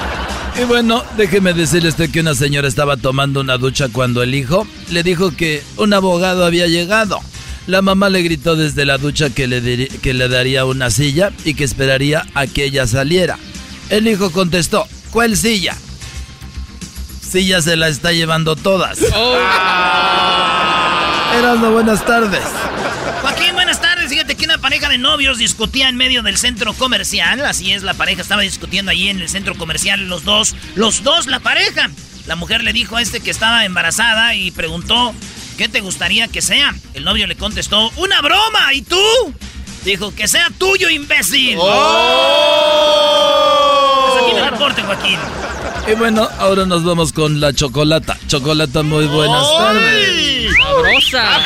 Y 0.60 0.64
bueno, 0.64 1.02
déjeme 1.16 1.54
decirle 1.54 1.92
que 2.10 2.20
una 2.20 2.34
señora 2.34 2.68
estaba 2.68 2.96
tomando 2.96 3.40
una 3.40 3.56
ducha 3.56 3.88
cuando 3.90 4.22
el 4.22 4.34
hijo 4.34 4.66
le 4.90 5.02
dijo 5.02 5.34
que 5.34 5.62
un 5.76 5.94
abogado 5.94 6.44
había 6.44 6.66
llegado. 6.66 7.20
La 7.66 7.80
mamá 7.80 8.10
le 8.10 8.22
gritó 8.22 8.54
desde 8.56 8.84
la 8.84 8.98
ducha 8.98 9.30
que 9.30 9.46
le, 9.46 9.88
que 9.88 10.14
le 10.14 10.28
daría 10.28 10.64
una 10.64 10.90
silla 10.90 11.30
y 11.44 11.54
que 11.54 11.64
esperaría 11.64 12.26
a 12.34 12.46
que 12.46 12.64
ella 12.64 12.86
saliera. 12.86 13.38
El 13.88 14.06
hijo 14.08 14.30
contestó, 14.30 14.86
¿cuál 15.10 15.36
silla? 15.36 15.76
Silla 17.26 17.62
se 17.62 17.76
la 17.76 17.88
está 17.88 18.12
llevando 18.12 18.56
todas. 18.56 18.98
Oh. 19.14 19.36
Erasmo, 21.38 21.70
buenas 21.70 22.04
tardes. 22.04 22.42
Una 24.52 24.60
pareja 24.60 24.90
de 24.90 24.98
novios 24.98 25.38
discutía 25.38 25.88
en 25.88 25.96
medio 25.96 26.22
del 26.22 26.36
centro 26.36 26.74
comercial. 26.74 27.42
Así 27.46 27.72
es, 27.72 27.82
la 27.82 27.94
pareja 27.94 28.20
estaba 28.20 28.42
discutiendo 28.42 28.90
ahí 28.90 29.08
en 29.08 29.18
el 29.18 29.30
centro 29.30 29.54
comercial, 29.54 30.10
los 30.10 30.24
dos, 30.24 30.54
los 30.74 31.02
dos, 31.02 31.26
la 31.26 31.40
pareja. 31.40 31.88
La 32.26 32.36
mujer 32.36 32.62
le 32.62 32.74
dijo 32.74 32.96
a 32.96 33.00
este 33.00 33.20
que 33.20 33.30
estaba 33.30 33.64
embarazada 33.64 34.34
y 34.34 34.50
preguntó, 34.50 35.14
¿qué 35.56 35.70
te 35.70 35.80
gustaría 35.80 36.28
que 36.28 36.42
sea? 36.42 36.74
El 36.92 37.04
novio 37.04 37.26
le 37.26 37.34
contestó, 37.34 37.90
una 37.96 38.20
broma. 38.20 38.74
¿Y 38.74 38.82
tú? 38.82 39.00
Dijo, 39.86 40.14
que 40.14 40.28
sea 40.28 40.48
tuyo, 40.58 40.90
imbécil. 40.90 41.56
¡Oh! 41.58 41.72
aquí 44.22 44.34
me 44.34 44.50
reporte, 44.50 44.82
Joaquín. 44.82 45.18
Y 45.90 45.94
bueno, 45.94 46.28
ahora 46.38 46.64
nos 46.64 46.84
vamos 46.84 47.12
con 47.12 47.40
la 47.40 47.52
chocolata. 47.52 48.16
Chocolata, 48.28 48.82
muy 48.82 49.06
buenas 49.06 49.46
tardes. 49.58 50.52
Sabrosa. 50.56 51.40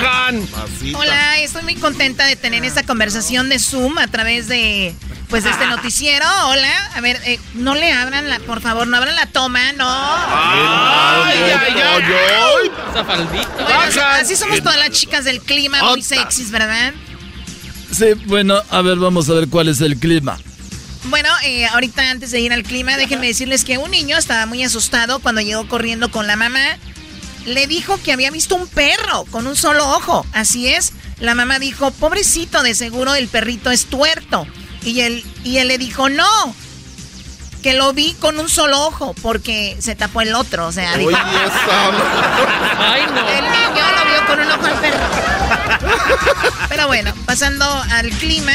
Hola, 0.94 1.38
estoy 1.38 1.62
muy 1.62 1.76
contenta 1.76 2.26
de 2.26 2.36
tener 2.36 2.64
esta 2.64 2.82
conversación 2.82 3.48
de 3.48 3.58
Zoom 3.58 3.98
a 3.98 4.06
través 4.08 4.46
de 4.48 4.94
pues 5.28 5.44
de 5.44 5.50
este 5.50 5.66
noticiero. 5.66 6.26
Hola, 6.46 6.90
a 6.94 7.00
ver, 7.00 7.20
eh, 7.24 7.40
no 7.54 7.74
le 7.74 7.92
abran 7.92 8.28
la, 8.28 8.38
por 8.40 8.60
favor, 8.60 8.86
no 8.86 8.96
abran 8.96 9.16
la 9.16 9.26
toma, 9.26 9.72
no. 9.72 9.88
Ay, 9.88 11.38
ay, 11.38 11.74
ay, 11.82 12.70
así 14.20 14.36
somos 14.36 14.62
todas 14.62 14.78
las 14.78 14.90
chicas 14.90 15.24
del 15.24 15.40
clima, 15.40 15.82
muy 15.82 16.02
sexys, 16.02 16.50
¿verdad? 16.50 16.92
Sí, 17.90 18.06
bueno, 18.26 18.60
a 18.70 18.82
ver, 18.82 18.96
vamos 18.98 19.28
a 19.30 19.34
ver 19.34 19.48
cuál 19.48 19.68
es 19.68 19.80
el 19.80 19.98
clima. 19.98 20.38
Bueno, 21.08 21.28
eh, 21.44 21.66
ahorita 21.66 22.10
antes 22.10 22.30
de 22.32 22.40
ir 22.40 22.52
al 22.52 22.62
clima, 22.62 22.96
déjenme 22.96 23.28
decirles 23.28 23.64
que 23.64 23.78
un 23.78 23.90
niño 23.90 24.16
estaba 24.16 24.46
muy 24.46 24.64
asustado 24.64 25.20
cuando 25.20 25.40
llegó 25.40 25.68
corriendo 25.68 26.10
con 26.10 26.26
la 26.26 26.36
mamá. 26.36 26.78
Le 27.44 27.66
dijo 27.68 28.00
que 28.02 28.12
había 28.12 28.30
visto 28.30 28.56
un 28.56 28.66
perro 28.66 29.24
con 29.30 29.46
un 29.46 29.54
solo 29.54 29.88
ojo. 29.88 30.26
Así 30.32 30.68
es. 30.68 30.92
La 31.20 31.34
mamá 31.34 31.58
dijo, 31.58 31.92
pobrecito, 31.92 32.62
de 32.62 32.74
seguro 32.74 33.14
el 33.14 33.28
perrito 33.28 33.70
es 33.70 33.86
tuerto. 33.86 34.46
Y 34.82 35.00
él, 35.00 35.24
y 35.44 35.58
él 35.58 35.68
le 35.68 35.78
dijo, 35.78 36.08
no, 36.08 36.26
que 37.62 37.74
lo 37.74 37.92
vi 37.92 38.14
con 38.14 38.38
un 38.38 38.48
solo 38.48 38.80
ojo 38.86 39.14
porque 39.22 39.76
se 39.80 39.94
tapó 39.94 40.20
el 40.22 40.34
otro. 40.34 40.66
O 40.66 40.72
sea, 40.72 40.96
dijo, 40.96 41.10
Ay, 42.78 43.02
no. 43.06 43.28
El 43.28 43.44
niño 43.44 43.84
lo 43.96 44.04
vio 44.10 44.26
con 44.26 44.40
un 44.40 44.50
ojo 44.50 44.66
al 44.66 44.80
perro. 44.80 45.06
Pero 46.68 46.86
bueno, 46.88 47.12
pasando 47.26 47.64
al 47.92 48.10
clima. 48.10 48.52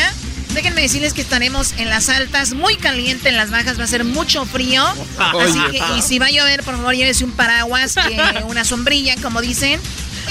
Déjenme 0.53 0.81
decirles 0.81 1.13
que 1.13 1.21
estaremos 1.21 1.73
en 1.77 1.89
las 1.89 2.09
altas, 2.09 2.53
muy 2.53 2.75
caliente, 2.75 3.29
en 3.29 3.37
las 3.37 3.51
bajas 3.51 3.79
va 3.79 3.85
a 3.85 3.87
ser 3.87 4.03
mucho 4.03 4.45
frío. 4.45 4.83
Así 5.17 5.59
que, 5.71 5.81
y 5.97 6.01
si 6.01 6.19
va 6.19 6.27
a 6.27 6.31
llover, 6.31 6.63
por 6.63 6.75
favor, 6.75 6.93
llévese 6.93 7.23
un 7.23 7.31
paraguas, 7.31 7.95
una 8.47 8.65
sombrilla, 8.65 9.15
como 9.21 9.41
dicen. 9.41 9.79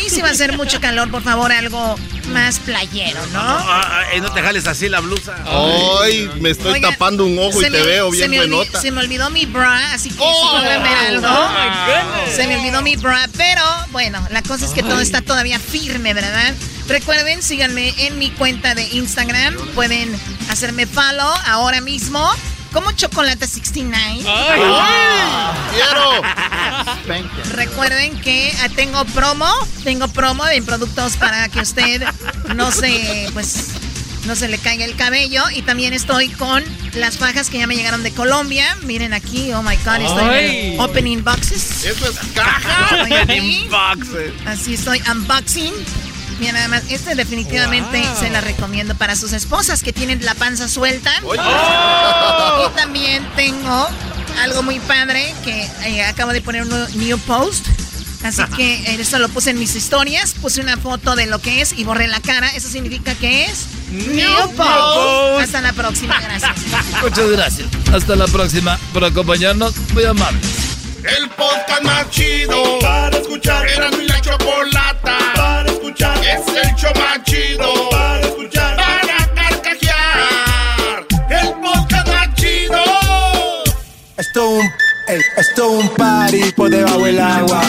Y 0.05 0.11
si 0.11 0.23
va 0.23 0.31
a 0.31 0.35
ser 0.35 0.57
mucho 0.57 0.81
calor, 0.81 1.11
por 1.11 1.23
favor, 1.23 1.53
algo 1.53 1.97
más 2.33 2.59
playero, 2.61 3.21
¿no? 3.27 3.43
No, 3.43 3.59
ah, 3.59 4.05
ah, 4.13 4.19
no 4.21 4.33
te 4.33 4.43
jales 4.43 4.67
así 4.67 4.89
la 4.89 5.01
blusa. 5.01 5.37
Ay, 5.47 6.31
me 6.41 6.51
estoy 6.51 6.81
tapando 6.81 7.27
un 7.27 7.39
ojo 7.39 7.61
y 7.61 7.65
te 7.65 7.83
veo 7.83 8.11
bien 8.11 8.31
buenota. 8.31 8.81
Se 8.81 8.91
me 8.91 9.01
olvidó 9.01 9.31
mi 9.31 9.47
bra, 9.47 9.93
así 9.93 10.11
que 10.11 10.17
oh, 10.21 10.61
si 10.61 10.67
ver 10.67 10.97
algo. 11.09 11.27
Oh 11.29 11.51
se 12.35 12.47
me 12.47 12.57
olvidó 12.57 12.83
mi 12.83 12.97
bra, 12.97 13.29
pero 13.37 13.63
bueno, 13.91 14.25
la 14.31 14.43
cosa 14.43 14.65
es 14.65 14.73
que 14.73 14.83
todo 14.83 15.01
está 15.01 15.23
todavía 15.23 15.59
firme, 15.59 16.15
¿verdad? 16.15 16.55
Recuerden, 16.89 17.43
síganme 17.43 17.95
en 18.07 18.19
mi 18.19 18.31
cuenta 18.31 18.75
de 18.75 18.83
Instagram. 18.83 19.55
Pueden 19.75 20.13
hacerme 20.49 20.87
follow 20.87 21.33
ahora 21.47 21.81
mismo. 21.81 22.29
Como 22.73 22.93
Chocolate 22.93 23.47
69. 23.47 24.23
¡Ay! 24.27 24.61
¡Quiero! 25.75 26.23
Recuerden 27.55 28.21
que 28.21 28.53
ah, 28.63 28.69
tengo 28.75 29.05
promo. 29.07 29.47
Tengo 29.85 30.09
promo 30.09 30.45
de 30.45 30.63
productos 30.63 31.17
para 31.17 31.49
que 31.49 31.61
usted 31.61 32.03
no 32.55 32.71
se, 32.71 33.29
pues, 33.33 33.69
no 34.27 34.37
se 34.37 34.49
le 34.49 34.59
caiga 34.59 34.85
el 34.85 34.95
cabello. 34.95 35.43
Y 35.55 35.63
también 35.63 35.93
estoy 35.95 36.29
con 36.29 36.63
las 36.95 37.19
fajas 37.19 37.51
que 37.51 37.59
ya 37.59 37.67
me 37.67 37.75
llegaron 37.75 38.03
de 38.03 38.13
Colombia. 38.13 38.77
Miren 38.83 39.15
aquí, 39.15 39.53
oh 39.53 39.63
my 39.63 39.77
god, 39.85 40.01
estoy 40.01 40.45
en 40.45 40.81
opening 40.81 41.25
boxes. 41.25 41.85
Eso 41.85 42.09
es 42.09 42.19
caja. 42.35 43.07
Así 44.47 44.75
estoy 44.75 45.03
unboxing 45.11 45.75
Mira, 46.41 46.53
nada 46.53 46.69
más, 46.69 46.83
este 46.89 47.15
definitivamente 47.15 48.03
se 48.19 48.31
la 48.31 48.41
recomiendo 48.41 48.95
para 48.95 49.15
sus 49.15 49.33
esposas 49.33 49.83
que 49.83 49.93
tienen 49.93 50.25
la 50.25 50.35
panza 50.35 50.69
suelta. 50.69 51.13
Y 51.23 52.77
también 52.77 53.29
tengo 53.37 53.89
algo 54.43 54.63
muy 54.63 54.81
padre 54.81 55.35
que 55.45 55.69
eh, 55.85 56.03
acabo 56.05 56.33
de 56.33 56.41
poner 56.41 56.63
un 56.63 56.99
new 56.99 57.19
post. 57.21 57.67
Así 58.23 58.43
que 58.57 59.01
esto 59.01 59.19
lo 59.19 59.29
puse 59.29 59.51
en 59.51 59.59
mis 59.59 59.75
historias, 59.75 60.35
puse 60.35 60.61
una 60.61 60.77
foto 60.77 61.15
de 61.15 61.27
lo 61.27 61.39
que 61.41 61.63
es 61.63 61.73
y 61.77 61.85
borré 61.85 62.07
la 62.07 62.21
cara. 62.21 62.49
Eso 62.49 62.69
significa 62.69 63.15
que 63.15 63.47
es 63.47 63.67
New 63.91 64.55
Post. 64.57 65.43
Hasta 65.43 65.61
la 65.63 65.73
próxima, 65.73 66.21
gracias. 66.21 66.53
Muchas 67.03 67.31
gracias. 67.31 67.69
Hasta 67.93 68.17
la 68.17 68.27
próxima 68.27 68.79
por 68.93 69.05
acompañarnos. 69.05 69.75
Muy 69.95 70.05
amables. 70.05 70.71
El 71.03 71.31
podcast 71.31 71.83
más 71.83 72.11
chido 72.11 72.79
para 72.81 73.17
escuchar. 73.17 73.67
Era 73.67 73.91
mi 73.91 74.07
la 74.07 74.21
chocolata 74.21 75.00
para 75.00 75.00
escuchar. 75.91 76.19
Es 76.19 76.69
el 76.69 76.75
show 76.77 76.93
más 76.95 77.23
chido 77.25 77.91
para 77.91 78.21
escuchar. 78.21 78.77
Para 78.77 79.35
carcajear. 79.35 81.07
El 81.31 81.49
podcast 81.61 82.09
más 82.09 82.35
chido. 82.35 82.79
Esto 84.17 84.49
un 84.51 84.71
esto 85.09 85.81
es 85.81 85.85
un 85.85 85.89
party 85.97 86.53
por 86.53 86.71
debajo 86.71 87.05
del 87.05 87.19
agua. 87.19 87.63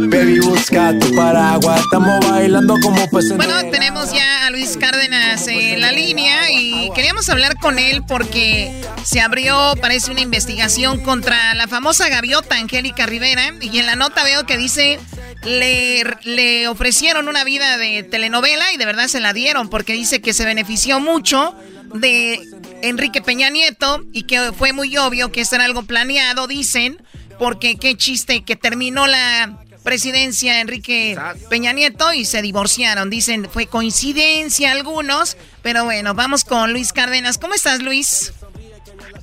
Baby, 0.00 0.40
busca 0.40 0.92
tu 0.98 1.14
paraguas. 1.14 1.80
Estamos 1.80 2.20
bailando 2.28 2.76
como 2.82 3.08
peces. 3.08 3.36
Bueno, 3.36 3.54
tenemos 3.70 4.12
ya 4.12 4.23
Luis 4.54 4.76
Cárdenas 4.76 5.48
en 5.48 5.80
la 5.80 5.90
línea 5.90 6.48
y 6.48 6.88
queríamos 6.94 7.28
hablar 7.28 7.56
con 7.58 7.80
él 7.80 8.04
porque 8.06 8.72
se 9.02 9.20
abrió, 9.20 9.74
parece, 9.80 10.12
una 10.12 10.20
investigación 10.20 11.00
contra 11.00 11.54
la 11.54 11.66
famosa 11.66 12.08
gaviota 12.08 12.54
Angélica 12.54 13.04
Rivera. 13.04 13.52
Y 13.60 13.80
en 13.80 13.86
la 13.86 13.96
nota 13.96 14.22
veo 14.22 14.46
que 14.46 14.56
dice 14.56 15.00
le, 15.42 16.04
le, 16.22 16.68
ofrecieron 16.68 17.26
una 17.26 17.42
vida 17.42 17.78
de 17.78 18.04
telenovela 18.04 18.72
y 18.72 18.76
de 18.76 18.86
verdad 18.86 19.08
se 19.08 19.18
la 19.18 19.32
dieron 19.32 19.68
porque 19.68 19.92
dice 19.92 20.22
que 20.22 20.32
se 20.32 20.44
benefició 20.44 21.00
mucho 21.00 21.56
de 21.92 22.40
Enrique 22.82 23.22
Peña 23.22 23.50
Nieto 23.50 24.04
y 24.12 24.22
que 24.22 24.52
fue 24.52 24.72
muy 24.72 24.96
obvio 24.96 25.32
que 25.32 25.40
esto 25.40 25.56
era 25.56 25.64
algo 25.64 25.82
planeado, 25.82 26.46
dicen, 26.46 27.02
porque 27.40 27.74
qué 27.74 27.96
chiste 27.96 28.44
que 28.44 28.54
terminó 28.54 29.08
la 29.08 29.64
presidencia 29.84 30.60
Enrique 30.60 31.16
Peña 31.48 31.72
Nieto 31.72 32.12
y 32.12 32.24
se 32.24 32.42
divorciaron. 32.42 33.10
Dicen, 33.10 33.44
fue 33.48 33.66
coincidencia 33.66 34.72
algunos, 34.72 35.36
pero 35.62 35.84
bueno, 35.84 36.14
vamos 36.14 36.44
con 36.44 36.72
Luis 36.72 36.92
Cárdenas. 36.92 37.38
¿Cómo 37.38 37.54
estás, 37.54 37.82
Luis? 37.82 38.34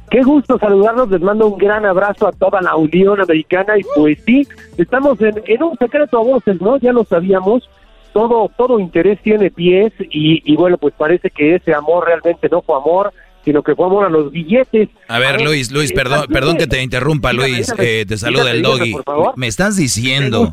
Qué 0.09 0.24
gusto 0.24 0.59
saludarlos, 0.59 1.09
les 1.09 1.22
mando 1.22 1.47
un 1.47 1.57
gran 1.57 1.86
abrazo 1.86 2.28
a 2.28 2.34
toda 2.34 2.62
la 2.62 2.76
Unión 2.76 3.22
Americana 3.22 3.78
y 3.78 3.82
pues 3.95 4.18
sí, 4.26 4.45
estamos 4.78 5.20
en, 5.22 5.41
en 5.45 5.64
un 5.64 5.78
secreto 5.78 6.20
a 6.20 6.24
voces, 6.24 6.59
¿no? 6.59 6.78
Ya 6.78 6.91
lo 6.91 7.05
sabíamos, 7.05 7.70
todo, 8.12 8.51
todo 8.57 8.78
interés 8.80 9.22
tiene 9.22 9.49
pies 9.49 9.93
y, 9.99 10.41
y 10.43 10.55
bueno, 10.57 10.78
pues 10.78 10.93
parece 10.97 11.30
que 11.30 11.55
ese 11.55 11.74
amor 11.74 12.07
realmente 12.07 12.49
no 12.49 12.62
fue 12.62 12.76
amor, 12.76 13.14
sino 13.43 13.63
que 13.63 13.75
fue 13.75 13.85
amor 13.85 14.05
a 14.05 14.09
los 14.09 14.31
billetes. 14.31 14.89
A 15.07 15.19
ver, 15.19 15.41
Luis, 15.41 15.71
Luis, 15.71 15.91
perdón, 15.93 16.27
perdón 16.31 16.57
que 16.57 16.67
te 16.67 16.81
interrumpa, 16.81 17.33
Luis. 17.33 17.73
Eh, 17.77 18.05
te 18.07 18.17
saluda 18.17 18.51
el 18.51 18.61
doggy. 18.61 18.95
Me 19.35 19.47
estás 19.47 19.77
diciendo, 19.77 20.51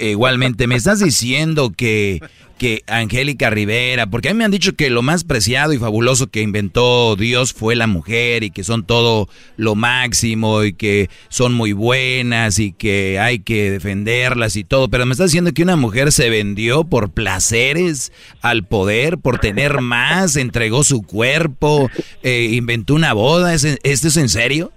igualmente, 0.00 0.66
me 0.66 0.74
estás 0.74 1.00
diciendo 1.00 1.72
que 1.76 2.20
que 2.58 2.82
Angélica 2.86 3.50
Rivera, 3.50 4.08
porque 4.08 4.28
a 4.28 4.34
mí 4.34 4.38
me 4.38 4.44
han 4.44 4.50
dicho 4.50 4.74
que 4.74 4.90
lo 4.90 5.02
más 5.02 5.24
preciado 5.24 5.72
y 5.72 5.78
fabuloso 5.78 6.26
que 6.26 6.42
inventó 6.42 7.16
Dios 7.16 7.52
fue 7.52 7.76
la 7.76 7.86
mujer 7.86 8.42
y 8.44 8.50
que 8.50 8.64
son 8.64 8.84
todo 8.84 9.28
lo 9.56 9.74
máximo 9.74 10.64
y 10.64 10.72
que 10.72 11.08
son 11.28 11.54
muy 11.54 11.72
buenas 11.72 12.58
y 12.58 12.72
que 12.72 13.18
hay 13.18 13.38
que 13.38 13.70
defenderlas 13.70 14.56
y 14.56 14.64
todo, 14.64 14.88
pero 14.88 15.06
me 15.06 15.12
está 15.12 15.24
diciendo 15.24 15.52
que 15.52 15.62
una 15.62 15.76
mujer 15.76 16.12
se 16.12 16.28
vendió 16.28 16.84
por 16.84 17.10
placeres 17.10 18.12
al 18.42 18.66
poder, 18.66 19.18
por 19.18 19.38
tener 19.38 19.80
más, 19.80 20.36
entregó 20.36 20.84
su 20.84 21.02
cuerpo, 21.02 21.90
eh, 22.22 22.50
inventó 22.52 22.94
una 22.94 23.12
boda, 23.12 23.54
¿esto 23.54 23.78
es 23.82 24.16
en 24.16 24.28
serio? 24.28 24.72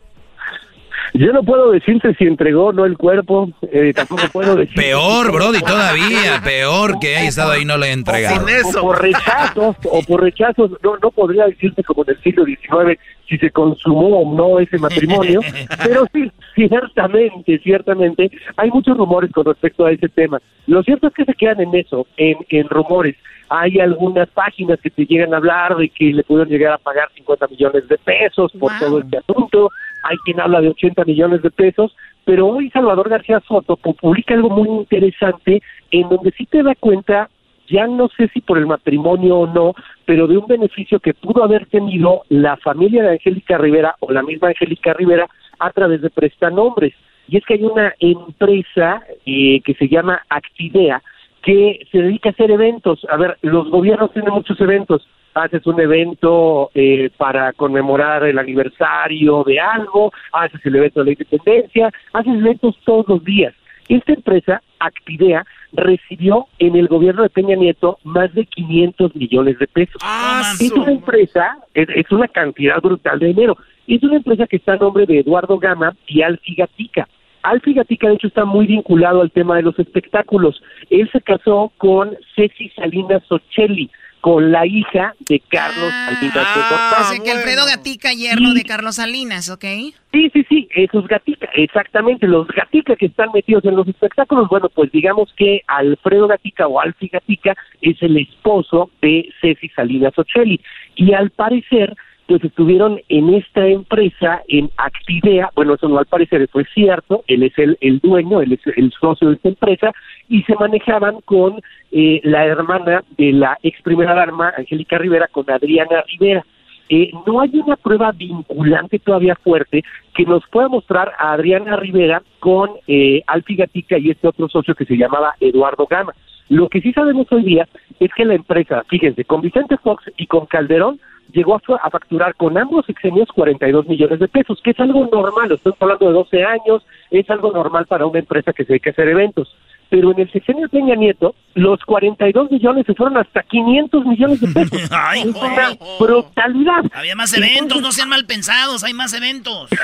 Yo 1.13 1.33
no 1.33 1.43
puedo 1.43 1.71
decirte 1.71 2.15
si 2.15 2.23
entregó 2.23 2.67
o 2.67 2.73
no 2.73 2.85
el 2.85 2.97
cuerpo, 2.97 3.49
eh, 3.63 3.91
tampoco 3.93 4.23
puedo 4.31 4.55
decir. 4.55 4.75
Peor, 4.75 5.31
Brody, 5.31 5.59
todavía, 5.59 6.41
peor 6.43 6.99
que 6.99 7.17
haya 7.17 7.27
estado 7.27 7.51
ahí 7.51 7.65
no 7.65 7.77
le 7.77 7.87
he 7.87 7.91
entregado. 7.91 8.45
O, 8.45 8.81
por 8.81 9.01
rechazos, 9.01 9.75
o 9.83 10.01
por 10.03 10.21
rechazos, 10.21 10.71
no, 10.81 10.97
no 10.97 11.11
podría 11.11 11.45
decirte 11.45 11.83
como 11.83 12.03
en 12.03 12.11
el 12.11 12.21
siglo 12.21 12.45
XIX 12.45 12.99
si 13.27 13.37
se 13.37 13.49
consumó 13.51 14.21
o 14.21 14.35
no 14.35 14.59
ese 14.59 14.77
matrimonio, 14.77 15.39
pero 15.85 16.05
sí, 16.13 16.29
ciertamente, 16.53 17.59
ciertamente, 17.59 18.29
hay 18.57 18.69
muchos 18.69 18.97
rumores 18.97 19.31
con 19.31 19.45
respecto 19.45 19.85
a 19.85 19.91
ese 19.91 20.09
tema. 20.09 20.41
Lo 20.67 20.83
cierto 20.83 21.07
es 21.07 21.13
que 21.13 21.25
se 21.25 21.33
quedan 21.33 21.61
en 21.61 21.75
eso, 21.75 22.07
en, 22.17 22.37
en 22.49 22.67
rumores. 22.67 23.15
Hay 23.49 23.79
algunas 23.79 24.29
páginas 24.29 24.79
que 24.81 24.89
te 24.89 25.05
llegan 25.05 25.33
a 25.33 25.37
hablar 25.37 25.75
de 25.75 25.89
que 25.89 26.05
le 26.05 26.23
pudieron 26.23 26.49
llegar 26.49 26.73
a 26.73 26.77
pagar 26.77 27.09
50 27.15 27.47
millones 27.47 27.87
de 27.87 27.97
pesos 27.97 28.51
por 28.57 28.71
todo 28.79 28.99
este 28.99 29.17
asunto 29.17 29.71
hay 30.03 30.17
quien 30.25 30.39
habla 30.39 30.61
de 30.61 30.69
80 30.69 31.05
millones 31.05 31.41
de 31.41 31.51
pesos, 31.51 31.95
pero 32.25 32.47
hoy 32.47 32.69
Salvador 32.69 33.09
García 33.09 33.41
Soto 33.47 33.77
publica 33.77 34.33
algo 34.33 34.49
muy 34.49 34.69
interesante 34.69 35.61
en 35.91 36.09
donde 36.09 36.31
sí 36.31 36.45
te 36.45 36.63
da 36.63 36.75
cuenta, 36.75 37.29
ya 37.67 37.87
no 37.87 38.09
sé 38.09 38.29
si 38.33 38.41
por 38.41 38.57
el 38.57 38.67
matrimonio 38.67 39.39
o 39.39 39.47
no, 39.47 39.73
pero 40.05 40.27
de 40.27 40.37
un 40.37 40.47
beneficio 40.47 40.99
que 40.99 41.13
pudo 41.13 41.43
haber 41.43 41.65
tenido 41.67 42.23
la 42.29 42.57
familia 42.57 43.03
de 43.03 43.11
Angélica 43.11 43.57
Rivera 43.57 43.95
o 43.99 44.11
la 44.11 44.23
misma 44.23 44.49
Angélica 44.49 44.93
Rivera 44.93 45.27
a 45.59 45.71
través 45.71 46.01
de 46.01 46.09
prestanombres. 46.09 46.93
Y 47.27 47.37
es 47.37 47.45
que 47.45 47.53
hay 47.53 47.63
una 47.63 47.93
empresa 47.99 49.03
eh, 49.25 49.61
que 49.61 49.73
se 49.75 49.87
llama 49.87 50.21
Actidea 50.29 51.01
que 51.43 51.87
se 51.91 51.97
dedica 51.97 52.29
a 52.29 52.31
hacer 52.33 52.51
eventos. 52.51 53.05
A 53.09 53.17
ver, 53.17 53.37
los 53.41 53.69
gobiernos 53.69 54.11
tienen 54.11 54.33
muchos 54.33 54.59
eventos 54.61 55.07
haces 55.33 55.65
un 55.65 55.79
evento 55.79 56.71
eh, 56.73 57.09
para 57.17 57.53
conmemorar 57.53 58.23
el 58.23 58.37
aniversario 58.39 59.43
de 59.43 59.59
algo, 59.59 60.11
haces 60.31 60.65
el 60.65 60.75
evento 60.75 60.99
de 60.99 61.05
la 61.05 61.11
independencia, 61.11 61.91
haces 62.13 62.33
eventos 62.33 62.75
todos 62.85 63.07
los 63.07 63.23
días. 63.23 63.53
Esta 63.89 64.13
empresa, 64.13 64.61
Actidea, 64.79 65.45
recibió 65.73 66.47
en 66.59 66.75
el 66.75 66.87
gobierno 66.87 67.23
de 67.23 67.29
Peña 67.29 67.55
Nieto 67.55 67.99
más 68.03 68.33
de 68.33 68.45
500 68.45 69.15
millones 69.15 69.59
de 69.59 69.67
pesos. 69.67 70.01
Ah, 70.01 70.53
es 70.59 70.71
una 70.71 70.91
empresa, 70.91 71.57
es, 71.73 72.11
una 72.11 72.27
cantidad 72.27 72.81
brutal 72.81 73.19
de 73.19 73.27
dinero. 73.27 73.57
Es 73.87 74.01
una 74.03 74.17
empresa 74.17 74.47
que 74.47 74.57
está 74.57 74.73
a 74.73 74.77
nombre 74.77 75.05
de 75.05 75.19
Eduardo 75.19 75.57
Gama 75.57 75.95
y 76.07 76.21
Alfi 76.21 76.55
Gatica. 76.55 77.07
Alfi 77.43 77.73
Gatica, 77.73 78.07
de 78.07 78.13
hecho, 78.13 78.27
está 78.27 78.45
muy 78.45 78.67
vinculado 78.67 79.21
al 79.21 79.31
tema 79.31 79.55
de 79.55 79.63
los 79.63 79.77
espectáculos. 79.79 80.61
Él 80.89 81.09
se 81.11 81.19
casó 81.19 81.71
con 81.77 82.15
Ceci 82.35 82.69
Salinas 82.69 83.23
Socelli, 83.27 83.89
con 84.21 84.51
la 84.51 84.65
hija 84.65 85.15
de 85.27 85.39
Carlos 85.39 85.91
ah, 85.91 86.11
Salinas 86.13 86.55
de 86.55 86.61
Gortari. 86.61 87.19
que 87.23 87.31
Alfredo 87.31 87.65
Gatica, 87.65 88.13
yerno 88.13 88.53
de 88.53 88.63
Carlos 88.63 88.95
Salinas, 88.95 89.49
¿ok? 89.49 89.65
Sí, 90.11 90.29
sí, 90.31 90.45
sí, 90.47 90.69
esos 90.75 91.07
Gatica, 91.07 91.49
exactamente, 91.55 92.27
los 92.27 92.47
Gatica 92.47 92.95
que 92.95 93.07
están 93.07 93.29
metidos 93.33 93.65
en 93.65 93.75
los 93.75 93.87
espectáculos, 93.87 94.47
bueno, 94.49 94.69
pues 94.69 94.91
digamos 94.91 95.33
que 95.35 95.61
Alfredo 95.67 96.27
Gatica 96.27 96.67
o 96.67 96.79
Alfi 96.79 97.07
Gatica 97.07 97.55
es 97.81 98.01
el 98.01 98.17
esposo 98.17 98.91
de 99.01 99.27
Ceci 99.41 99.69
Salinas 99.69 100.17
Ocelli, 100.17 100.59
y 100.95 101.13
al 101.13 101.31
parecer 101.31 101.95
pues 102.31 102.45
estuvieron 102.45 103.01
en 103.09 103.33
esta 103.33 103.67
empresa, 103.67 104.41
en 104.47 104.69
Actidea, 104.77 105.49
bueno, 105.53 105.73
eso 105.73 105.89
no 105.89 105.97
al 105.97 106.05
parecer 106.05 106.47
fue 106.49 106.63
cierto, 106.73 107.25
él 107.27 107.43
es 107.43 107.57
el, 107.57 107.77
el 107.81 107.99
dueño, 107.99 108.41
él 108.41 108.53
es 108.53 108.77
el 108.77 108.89
socio 108.93 109.27
de 109.27 109.35
esta 109.35 109.49
empresa, 109.49 109.91
y 110.29 110.41
se 110.43 110.55
manejaban 110.55 111.19
con 111.25 111.61
eh, 111.91 112.21
la 112.23 112.45
hermana 112.45 113.03
de 113.17 113.33
la 113.33 113.57
ex 113.63 113.81
primera 113.81 114.13
dama, 114.13 114.53
Angélica 114.57 114.97
Rivera, 114.97 115.27
con 115.27 115.49
Adriana 115.51 116.03
Rivera. 116.07 116.45
Eh, 116.87 117.11
no 117.27 117.41
hay 117.41 117.51
una 117.53 117.75
prueba 117.75 118.13
vinculante 118.13 118.99
todavía 118.99 119.35
fuerte 119.35 119.83
que 120.13 120.23
nos 120.23 120.47
pueda 120.47 120.69
mostrar 120.69 121.11
a 121.19 121.33
Adriana 121.33 121.75
Rivera 121.75 122.21
con 122.39 122.69
eh, 122.87 123.23
Alfi 123.27 123.55
Gatica 123.55 123.97
y 123.97 124.11
este 124.11 124.27
otro 124.27 124.47
socio 124.47 124.73
que 124.73 124.85
se 124.85 124.95
llamaba 124.95 125.35
Eduardo 125.41 125.85
Gama. 125.85 126.13
Lo 126.51 126.67
que 126.67 126.81
sí 126.81 126.91
sabemos 126.91 127.31
hoy 127.31 127.43
día 127.43 127.65
es 127.97 128.11
que 128.13 128.25
la 128.25 128.33
empresa, 128.33 128.83
fíjense, 128.89 129.23
con 129.23 129.39
Vicente 129.39 129.77
Fox 129.77 130.03
y 130.17 130.27
con 130.27 130.47
Calderón, 130.47 130.99
llegó 131.31 131.55
a, 131.55 131.89
facturar 131.89 132.35
con 132.35 132.57
ambos 132.57 132.89
exenios 132.89 133.29
42 133.33 133.87
millones 133.87 134.19
de 134.19 134.27
pesos, 134.27 134.59
que 134.61 134.71
es 134.71 134.79
algo 134.81 135.07
normal, 135.09 135.49
estamos 135.49 135.81
hablando 135.81 136.07
de 136.07 136.11
12 136.11 136.43
años, 136.43 136.85
es 137.09 137.29
algo 137.29 137.53
normal 137.53 137.85
para 137.85 138.05
una 138.05 138.19
empresa 138.19 138.51
que 138.51 138.65
se 138.65 138.73
dedica 138.73 138.89
a 138.89 138.91
hacer 138.91 139.07
eventos 139.07 139.55
pero 139.91 140.13
en 140.13 140.21
el 140.21 140.31
sexenio 140.31 140.69
Peña 140.69 140.95
Nieto, 140.95 141.35
los 141.53 141.81
42 141.81 142.49
millones 142.49 142.85
se 142.85 142.93
fueron 142.93 143.17
hasta 143.17 143.43
500 143.43 144.05
millones 144.05 144.39
de 144.39 144.47
pesos. 144.47 144.89
Ay, 144.91 145.19
es 145.19 145.35
una 145.35 145.77
brutalidad. 145.99 146.85
Había 146.93 147.13
más 147.13 147.37
eventos, 147.37 147.81
no 147.81 147.91
sean 147.91 148.07
mal 148.07 148.25
pensados, 148.25 148.85
hay 148.85 148.93
más 148.93 149.13
eventos. 149.13 149.69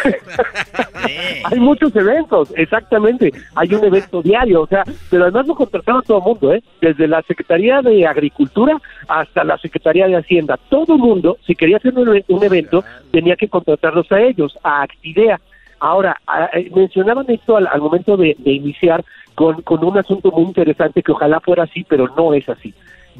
Hay 1.43 1.59
muchos 1.59 1.95
eventos, 1.95 2.53
exactamente. 2.55 3.31
Hay 3.55 3.73
un 3.73 3.83
evento 3.83 4.21
diario, 4.21 4.61
o 4.61 4.67
sea, 4.67 4.83
pero 5.09 5.23
además 5.23 5.47
lo 5.47 5.55
contrataron 5.55 6.03
todo 6.03 6.17
el 6.17 6.23
mundo, 6.23 6.53
¿eh? 6.53 6.63
Desde 6.81 7.07
la 7.07 7.21
Secretaría 7.23 7.81
de 7.81 8.05
Agricultura 8.05 8.77
hasta 9.07 9.43
la 9.43 9.57
Secretaría 9.57 10.07
de 10.07 10.17
Hacienda. 10.17 10.57
Todo 10.69 10.95
el 10.95 10.99
mundo, 10.99 11.37
si 11.45 11.55
quería 11.55 11.77
hacer 11.77 11.97
un, 11.97 12.23
un 12.27 12.43
evento, 12.43 12.83
tenía 13.11 13.35
que 13.35 13.47
contratarlos 13.47 14.11
a 14.11 14.21
ellos, 14.21 14.57
a 14.63 14.83
Actidea. 14.83 15.39
Ahora, 15.80 16.19
eh, 16.53 16.71
mencionaban 16.75 17.25
esto 17.30 17.57
al, 17.57 17.82
momento 17.82 18.17
de, 18.17 18.36
iniciar 18.45 19.03
con, 19.36 19.61
con, 19.61 19.84
un 19.84 19.97
asunto 19.97 20.32
muy 20.32 20.43
interesante 20.43 21.03
que 21.03 21.11
ojalá 21.11 21.39
fuera 21.39 21.63
así, 21.63 21.86
pero 21.88 22.07
no 22.15 22.34
es 22.34 22.47
así. 22.49 22.73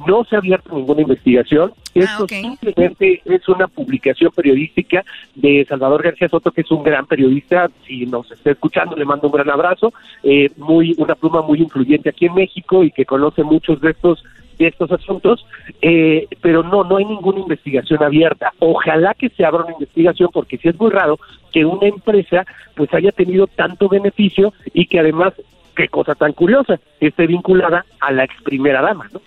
no 0.08 0.24
se 0.24 0.36
ha 0.36 0.40
abierto 0.40 0.76
ninguna 0.76 1.02
investigación. 1.02 1.72
Ah, 1.76 1.90
Esto 1.94 2.28
simplemente 2.28 3.22
es 3.26 3.48
una 3.48 3.68
publicación 3.68 4.32
periodística 4.36 5.04
de 5.36 5.66
Salvador 5.68 6.04
García 6.04 6.30
Soto, 6.30 6.52
que 6.52 6.62
es 6.62 6.72
un 6.72 6.84
gran 6.84 7.06
periodista. 7.06 7.70
Si 7.86 8.06
nos 8.06 8.32
está 8.32 8.52
escuchando, 8.52 8.96
le 8.96 9.06
mando 9.06 9.28
un 9.28 9.34
gran 9.34 9.50
abrazo. 9.50 9.94
Eh, 10.24 10.50
muy 10.58 10.96
Una 10.98 11.16
pluma 11.16 11.42
muy 11.42 11.62
influyente 11.62 12.10
aquí 12.10 12.26
en 12.26 12.36
México 12.36 12.84
y 12.84 12.92
que 12.92 13.06
conoce 13.06 13.44
muchos 13.44 13.82
de 13.82 13.92
estos 13.92 14.24
de 14.58 14.68
estos 14.68 14.92
asuntos, 14.92 15.46
eh, 15.82 16.28
pero 16.42 16.64
no, 16.64 16.84
no 16.84 16.98
hay 16.98 17.06
ninguna 17.06 17.40
investigación 17.40 18.04
abierta. 18.04 18.54
Ojalá 18.60 19.14
que 19.14 19.30
se 19.30 19.46
abra 19.46 19.64
una 19.64 19.74
investigación, 19.74 20.30
porque 20.34 20.58
sí 20.58 20.68
es 20.70 20.80
muy 20.80 20.92
raro 20.92 21.20
que 21.52 21.66
una 21.66 21.88
empresa 21.88 22.46
pues 22.76 22.94
haya 22.94 23.12
tenido 23.12 23.48
tanto 23.48 23.90
beneficio 23.90 24.54
y 24.74 24.88
que 24.88 25.00
además, 25.00 25.34
qué 25.76 25.88
cosa 25.88 26.16
tan 26.16 26.34
curiosa, 26.34 26.80
esté 27.00 27.28
vinculada 27.28 27.86
a 28.00 28.12
la 28.12 28.24
ex 28.24 28.34
primera 28.44 28.82
dama, 28.82 29.10
¿no? 29.14 29.22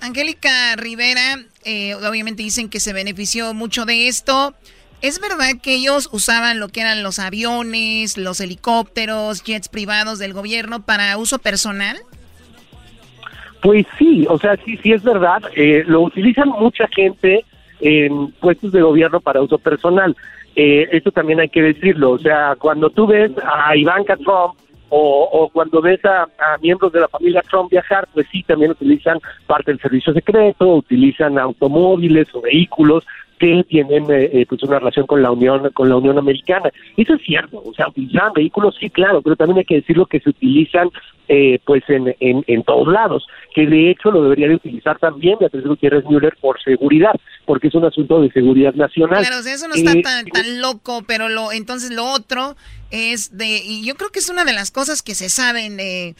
Angélica 0.00 0.76
Rivera, 0.76 1.38
eh, 1.64 1.94
obviamente 1.94 2.42
dicen 2.42 2.68
que 2.68 2.78
se 2.78 2.92
benefició 2.92 3.52
mucho 3.52 3.84
de 3.84 4.08
esto. 4.08 4.54
¿Es 5.00 5.20
verdad 5.20 5.60
que 5.62 5.74
ellos 5.74 6.08
usaban 6.12 6.58
lo 6.58 6.68
que 6.68 6.80
eran 6.80 7.02
los 7.02 7.18
aviones, 7.18 8.16
los 8.16 8.40
helicópteros, 8.40 9.44
jets 9.44 9.68
privados 9.68 10.18
del 10.18 10.32
gobierno 10.32 10.84
para 10.84 11.16
uso 11.18 11.38
personal? 11.38 11.96
Pues 13.60 13.86
sí, 13.98 14.26
o 14.28 14.38
sea, 14.38 14.56
sí, 14.64 14.76
sí 14.82 14.92
es 14.92 15.02
verdad. 15.02 15.42
Eh, 15.54 15.84
lo 15.86 16.02
utilizan 16.02 16.48
mucha 16.48 16.86
gente 16.88 17.44
en 17.80 18.32
puestos 18.32 18.72
de 18.72 18.82
gobierno 18.82 19.20
para 19.20 19.42
uso 19.42 19.58
personal. 19.58 20.16
Eh, 20.54 20.88
eso 20.92 21.10
también 21.10 21.40
hay 21.40 21.48
que 21.48 21.62
decirlo. 21.62 22.12
O 22.12 22.18
sea, 22.18 22.56
cuando 22.58 22.90
tú 22.90 23.06
ves 23.06 23.32
a 23.44 23.76
Ivanka 23.76 24.16
Trump 24.16 24.54
o, 24.90 25.50
cuando 25.52 25.82
ves 25.82 26.00
a, 26.04 26.26
miembros 26.62 26.92
de 26.92 27.00
la 27.00 27.08
familia 27.08 27.42
Trump 27.48 27.70
viajar, 27.70 28.08
pues 28.14 28.26
sí, 28.32 28.42
también 28.42 28.70
utilizan 28.70 29.18
parte 29.46 29.70
del 29.70 29.80
servicio 29.80 30.12
secreto, 30.12 30.66
utilizan 30.76 31.38
automóviles 31.38 32.28
o 32.34 32.40
vehículos 32.40 33.04
que 33.38 33.64
tienen 33.68 34.10
eh, 34.10 34.30
eh, 34.32 34.46
pues 34.48 34.62
una 34.62 34.78
relación 34.78 35.06
con 35.06 35.22
la 35.22 35.30
Unión 35.30 35.70
con 35.72 35.88
la 35.88 35.96
Unión 35.96 36.18
Americana. 36.18 36.70
Eso 36.96 37.14
es 37.14 37.22
cierto, 37.22 37.62
o 37.64 37.72
sea, 37.74 37.88
utilizan 37.88 38.32
vehículos, 38.34 38.76
sí, 38.78 38.90
claro, 38.90 39.22
pero 39.22 39.36
también 39.36 39.58
hay 39.58 39.64
que 39.64 39.76
decirlo 39.76 40.06
que 40.06 40.20
se 40.20 40.30
utilizan 40.30 40.90
eh, 41.28 41.58
pues 41.64 41.82
en, 41.88 42.14
en, 42.20 42.42
en, 42.46 42.62
todos 42.62 42.88
lados, 42.88 43.26
que 43.54 43.66
de 43.66 43.90
hecho 43.90 44.10
lo 44.10 44.22
debería 44.22 44.48
de 44.48 44.54
utilizar 44.54 44.98
también 44.98 45.36
Beatriz 45.38 45.64
Gutiérrez 45.64 46.04
Müller 46.06 46.34
por 46.40 46.58
seguridad, 46.62 47.14
porque 47.44 47.68
es 47.68 47.74
un 47.74 47.84
asunto 47.84 48.22
de 48.22 48.30
seguridad 48.30 48.74
nacional. 48.74 49.20
Claro, 49.20 49.38
eso 49.46 49.68
no 49.68 49.74
está 49.74 49.92
tan, 50.00 50.24
tan 50.26 50.62
loco, 50.62 51.04
pero 51.06 51.28
lo 51.28 51.52
entonces 51.52 51.90
lo 51.90 52.06
otro 52.06 52.56
es 52.90 53.36
de, 53.36 53.46
y 53.46 53.84
yo 53.84 53.94
creo 53.96 54.10
que 54.10 54.18
es 54.18 54.28
una 54.28 54.44
de 54.44 54.52
las 54.52 54.70
cosas 54.70 55.02
que 55.02 55.14
se 55.14 55.28
saben, 55.28 55.78
eh, 55.78 56.14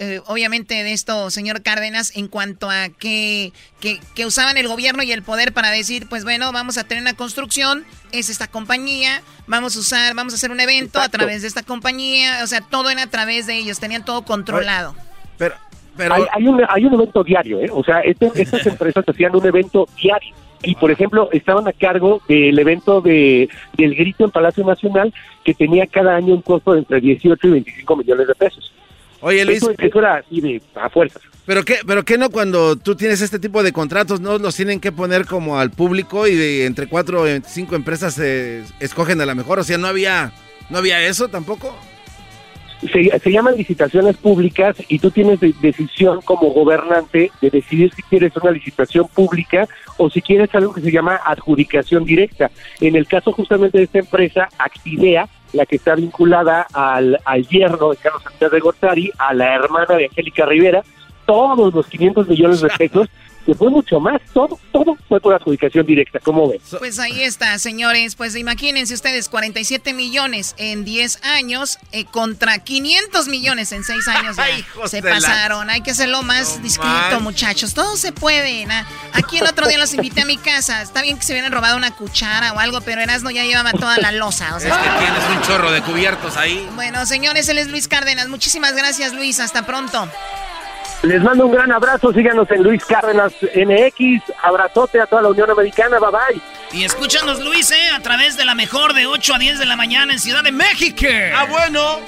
eh, 0.00 0.20
obviamente, 0.26 0.82
de 0.82 0.92
esto, 0.92 1.30
señor 1.30 1.62
Cárdenas, 1.62 2.16
en 2.16 2.26
cuanto 2.26 2.68
a 2.68 2.88
que, 2.88 3.52
que, 3.80 4.26
usaban 4.26 4.56
el 4.56 4.66
gobierno 4.66 5.02
y 5.04 5.12
el 5.12 5.22
poder 5.22 5.52
para 5.52 5.70
decir, 5.70 6.08
pues 6.08 6.24
bueno, 6.24 6.50
vamos 6.52 6.76
a 6.76 6.84
tener 6.84 7.02
una 7.02 7.14
construcción, 7.14 7.84
es 8.10 8.28
esta 8.30 8.48
compañía, 8.48 9.22
vamos 9.46 9.76
a 9.76 9.78
usar, 9.78 10.14
vamos 10.14 10.32
a 10.32 10.36
hacer 10.36 10.50
un 10.50 10.60
evento 10.60 11.00
a 11.00 11.08
través 11.08 11.42
de 11.42 11.48
esta 11.48 11.62
compañía, 11.62 12.40
o 12.42 12.46
sea, 12.48 12.60
todo 12.62 12.90
era 12.90 13.04
a 13.04 13.10
través 13.10 13.46
de 13.46 13.56
ellos, 13.56 13.78
tenían 13.78 14.04
todo 14.04 14.22
controlado. 14.22 14.96
Pero, 15.36 15.54
pero... 15.96 16.14
Hay, 16.14 16.46
un, 16.46 16.60
hay 16.68 16.84
un 16.84 16.94
evento 16.94 17.22
diario, 17.22 17.60
¿eh? 17.60 17.68
O 17.72 17.84
sea, 17.84 18.00
este, 18.00 18.30
estas 18.34 18.66
empresas 18.66 19.04
hacían 19.06 19.36
un 19.36 19.46
evento 19.46 19.86
diario 20.02 20.34
y 20.62 20.74
por 20.74 20.90
ejemplo 20.90 21.28
estaban 21.32 21.68
a 21.68 21.72
cargo 21.72 22.20
del 22.28 22.58
evento 22.58 23.00
de 23.00 23.48
del 23.76 23.94
grito 23.94 24.24
en 24.24 24.30
Palacio 24.30 24.64
Nacional 24.64 25.12
que 25.44 25.54
tenía 25.54 25.86
cada 25.86 26.16
año 26.16 26.34
un 26.34 26.42
costo 26.42 26.72
de 26.72 26.80
entre 26.80 27.00
18 27.00 27.46
y 27.46 27.50
25 27.50 27.96
millones 27.96 28.28
de 28.28 28.34
pesos. 28.34 28.72
Oye 29.20 29.44
Luis, 29.44 29.58
eso, 29.58 29.98
era 29.98 30.16
así 30.16 30.40
de 30.40 30.62
a 30.74 30.88
fuerzas. 30.88 31.22
Pero 31.44 31.64
qué, 31.64 31.76
pero 31.86 32.04
qué 32.04 32.18
no 32.18 32.30
cuando 32.30 32.76
tú 32.76 32.94
tienes 32.94 33.20
este 33.20 33.38
tipo 33.38 33.62
de 33.62 33.72
contratos 33.72 34.20
no 34.20 34.38
los 34.38 34.54
tienen 34.54 34.80
que 34.80 34.92
poner 34.92 35.26
como 35.26 35.58
al 35.58 35.70
público 35.70 36.26
y 36.26 36.34
de 36.36 36.66
entre 36.66 36.88
cuatro 36.88 37.22
o 37.22 37.26
cinco 37.46 37.74
empresas 37.74 38.14
se 38.14 38.62
escogen 38.80 39.20
a 39.20 39.26
la 39.26 39.34
mejor, 39.34 39.58
o 39.58 39.64
sea 39.64 39.78
no 39.78 39.86
había 39.86 40.32
no 40.70 40.78
había 40.78 41.04
eso 41.06 41.28
tampoco 41.28 41.74
se, 42.80 43.30
llaman 43.30 43.56
licitaciones 43.56 44.16
públicas 44.16 44.76
y 44.88 44.98
tú 44.98 45.10
tienes 45.10 45.40
decisión 45.40 46.20
como 46.22 46.50
gobernante 46.50 47.32
de 47.40 47.50
decidir 47.50 47.92
si 47.92 48.02
quieres 48.02 48.36
una 48.36 48.52
licitación 48.52 49.08
pública 49.08 49.66
o 49.96 50.08
si 50.08 50.22
quieres 50.22 50.54
algo 50.54 50.72
que 50.72 50.80
se 50.80 50.92
llama 50.92 51.20
adjudicación 51.24 52.04
directa. 52.04 52.50
En 52.80 52.94
el 52.94 53.06
caso 53.06 53.32
justamente 53.32 53.78
de 53.78 53.84
esta 53.84 53.98
empresa, 53.98 54.48
Actidea, 54.58 55.28
la 55.52 55.66
que 55.66 55.76
está 55.76 55.94
vinculada 55.94 56.66
al, 56.72 57.18
al 57.24 57.48
yerno 57.48 57.90
de 57.90 57.96
Carlos 57.96 58.22
Sánchez 58.22 58.50
de 58.50 58.60
Gortari, 58.60 59.10
a 59.18 59.34
la 59.34 59.54
hermana 59.54 59.96
de 59.96 60.06
Angélica 60.06 60.46
Rivera, 60.46 60.82
todos 61.26 61.74
los 61.74 61.86
500 61.86 62.28
millones 62.28 62.60
de 62.60 62.68
pesos 62.78 63.08
que 63.44 63.54
fue 63.54 63.70
mucho 63.70 63.98
más, 63.98 64.20
todo, 64.32 64.58
todo 64.72 64.96
fue 65.08 65.20
por 65.20 65.34
adjudicación 65.34 65.86
directa, 65.86 66.18
¿cómo 66.20 66.50
ves? 66.50 66.60
Pues 66.78 66.98
ahí 66.98 67.22
está, 67.22 67.58
señores, 67.58 68.14
pues 68.14 68.36
imagínense 68.36 68.94
ustedes, 68.94 69.28
47 69.28 69.94
millones 69.94 70.54
en 70.58 70.84
10 70.84 71.24
años 71.24 71.78
eh, 71.92 72.04
contra 72.04 72.58
500 72.58 73.28
millones 73.28 73.72
en 73.72 73.84
6 73.84 74.08
años. 74.08 74.36
se 74.86 75.02
pasaron, 75.02 75.70
hay 75.70 75.80
que 75.80 75.92
hacerlo 75.92 76.22
más 76.22 76.62
discreto, 76.62 77.20
muchachos, 77.20 77.74
todo 77.74 77.96
se 77.96 78.12
puede. 78.12 78.66
Aquí 79.12 79.38
el 79.38 79.44
otro 79.44 79.66
día 79.66 79.78
los 79.78 79.94
invité 79.94 80.22
a 80.22 80.26
mi 80.26 80.36
casa, 80.36 80.82
está 80.82 81.02
bien 81.02 81.18
que 81.18 81.24
se 81.24 81.32
hubieran 81.32 81.52
robado 81.52 81.76
una 81.76 81.94
cuchara 81.94 82.52
o 82.52 82.58
algo, 82.58 82.80
pero 82.82 83.00
Erasmo 83.00 83.30
ya 83.30 83.44
llevaba 83.44 83.72
toda 83.72 83.98
la 83.98 84.12
losa. 84.12 84.54
O 84.56 84.60
sea, 84.60 84.74
es 84.74 84.76
que 84.76 85.04
tienes 85.04 85.24
un 85.30 85.42
chorro 85.42 85.70
de 85.70 85.80
cubiertos 85.82 86.36
ahí. 86.36 86.68
Bueno, 86.74 87.06
señores, 87.06 87.48
él 87.48 87.58
es 87.58 87.68
Luis 87.68 87.88
Cárdenas, 87.88 88.28
muchísimas 88.28 88.74
gracias 88.74 89.12
Luis, 89.12 89.40
hasta 89.40 89.64
pronto. 89.64 90.08
Les 91.02 91.22
mando 91.22 91.46
un 91.46 91.52
gran 91.52 91.70
abrazo, 91.70 92.12
síganos 92.12 92.50
en 92.50 92.62
Luis 92.62 92.84
Cárdenas 92.84 93.32
MX, 93.54 94.22
abrazote 94.42 95.00
a 95.00 95.06
toda 95.06 95.22
la 95.22 95.28
Unión 95.28 95.48
Americana, 95.48 95.98
bye 96.00 96.10
bye. 96.10 96.42
Y 96.72 96.84
escúchanos 96.84 97.40
Luis, 97.40 97.70
eh, 97.70 97.90
a 97.94 98.00
través 98.00 98.36
de 98.36 98.44
la 98.44 98.54
mejor 98.54 98.94
de 98.94 99.06
8 99.06 99.34
a 99.34 99.38
10 99.38 99.58
de 99.60 99.66
la 99.66 99.76
mañana 99.76 100.12
en 100.12 100.18
Ciudad 100.18 100.42
de 100.42 100.50
México. 100.50 101.06
Ah, 101.34 101.46
bueno. 101.48 102.00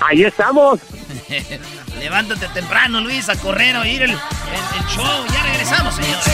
Ahí 0.00 0.24
estamos. 0.24 0.80
Levántate 2.00 2.48
temprano, 2.48 3.00
Luis, 3.00 3.28
a 3.28 3.36
correr, 3.36 3.76
a 3.76 3.80
oír 3.80 4.02
el, 4.02 4.10
el, 4.10 4.16
show. 4.88 5.26
Ya 5.32 5.42
regresamos, 5.44 5.94
señores. 5.94 6.26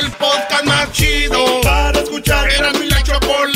El 0.00 0.10
podcast 0.12 0.64
más 0.64 0.92
chido 0.92 1.60
para 1.62 1.98
escuchar. 1.98 2.48
Era 2.50 2.72
mi 2.72 2.86
la 2.86 3.02
chocolata 3.02 3.55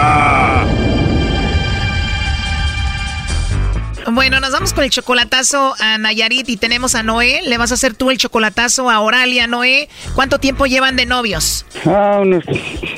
Bueno, 4.09 4.39
nos 4.39 4.51
vamos 4.51 4.73
con 4.73 4.83
el 4.83 4.89
chocolatazo 4.89 5.75
a 5.79 5.97
Nayarit 5.97 6.49
y 6.49 6.57
tenemos 6.57 6.95
a 6.95 7.03
Noé. 7.03 7.41
Le 7.43 7.57
vas 7.57 7.71
a 7.71 7.75
hacer 7.75 7.93
tú 7.93 8.09
el 8.09 8.17
chocolatazo 8.17 8.89
a 8.89 8.99
Oralia, 8.99 9.47
Noé. 9.47 9.89
¿Cuánto 10.15 10.39
tiempo 10.39 10.65
llevan 10.65 10.95
de 10.95 11.05
novios? 11.05 11.65
Ah, 11.85 12.19
unos, 12.21 12.43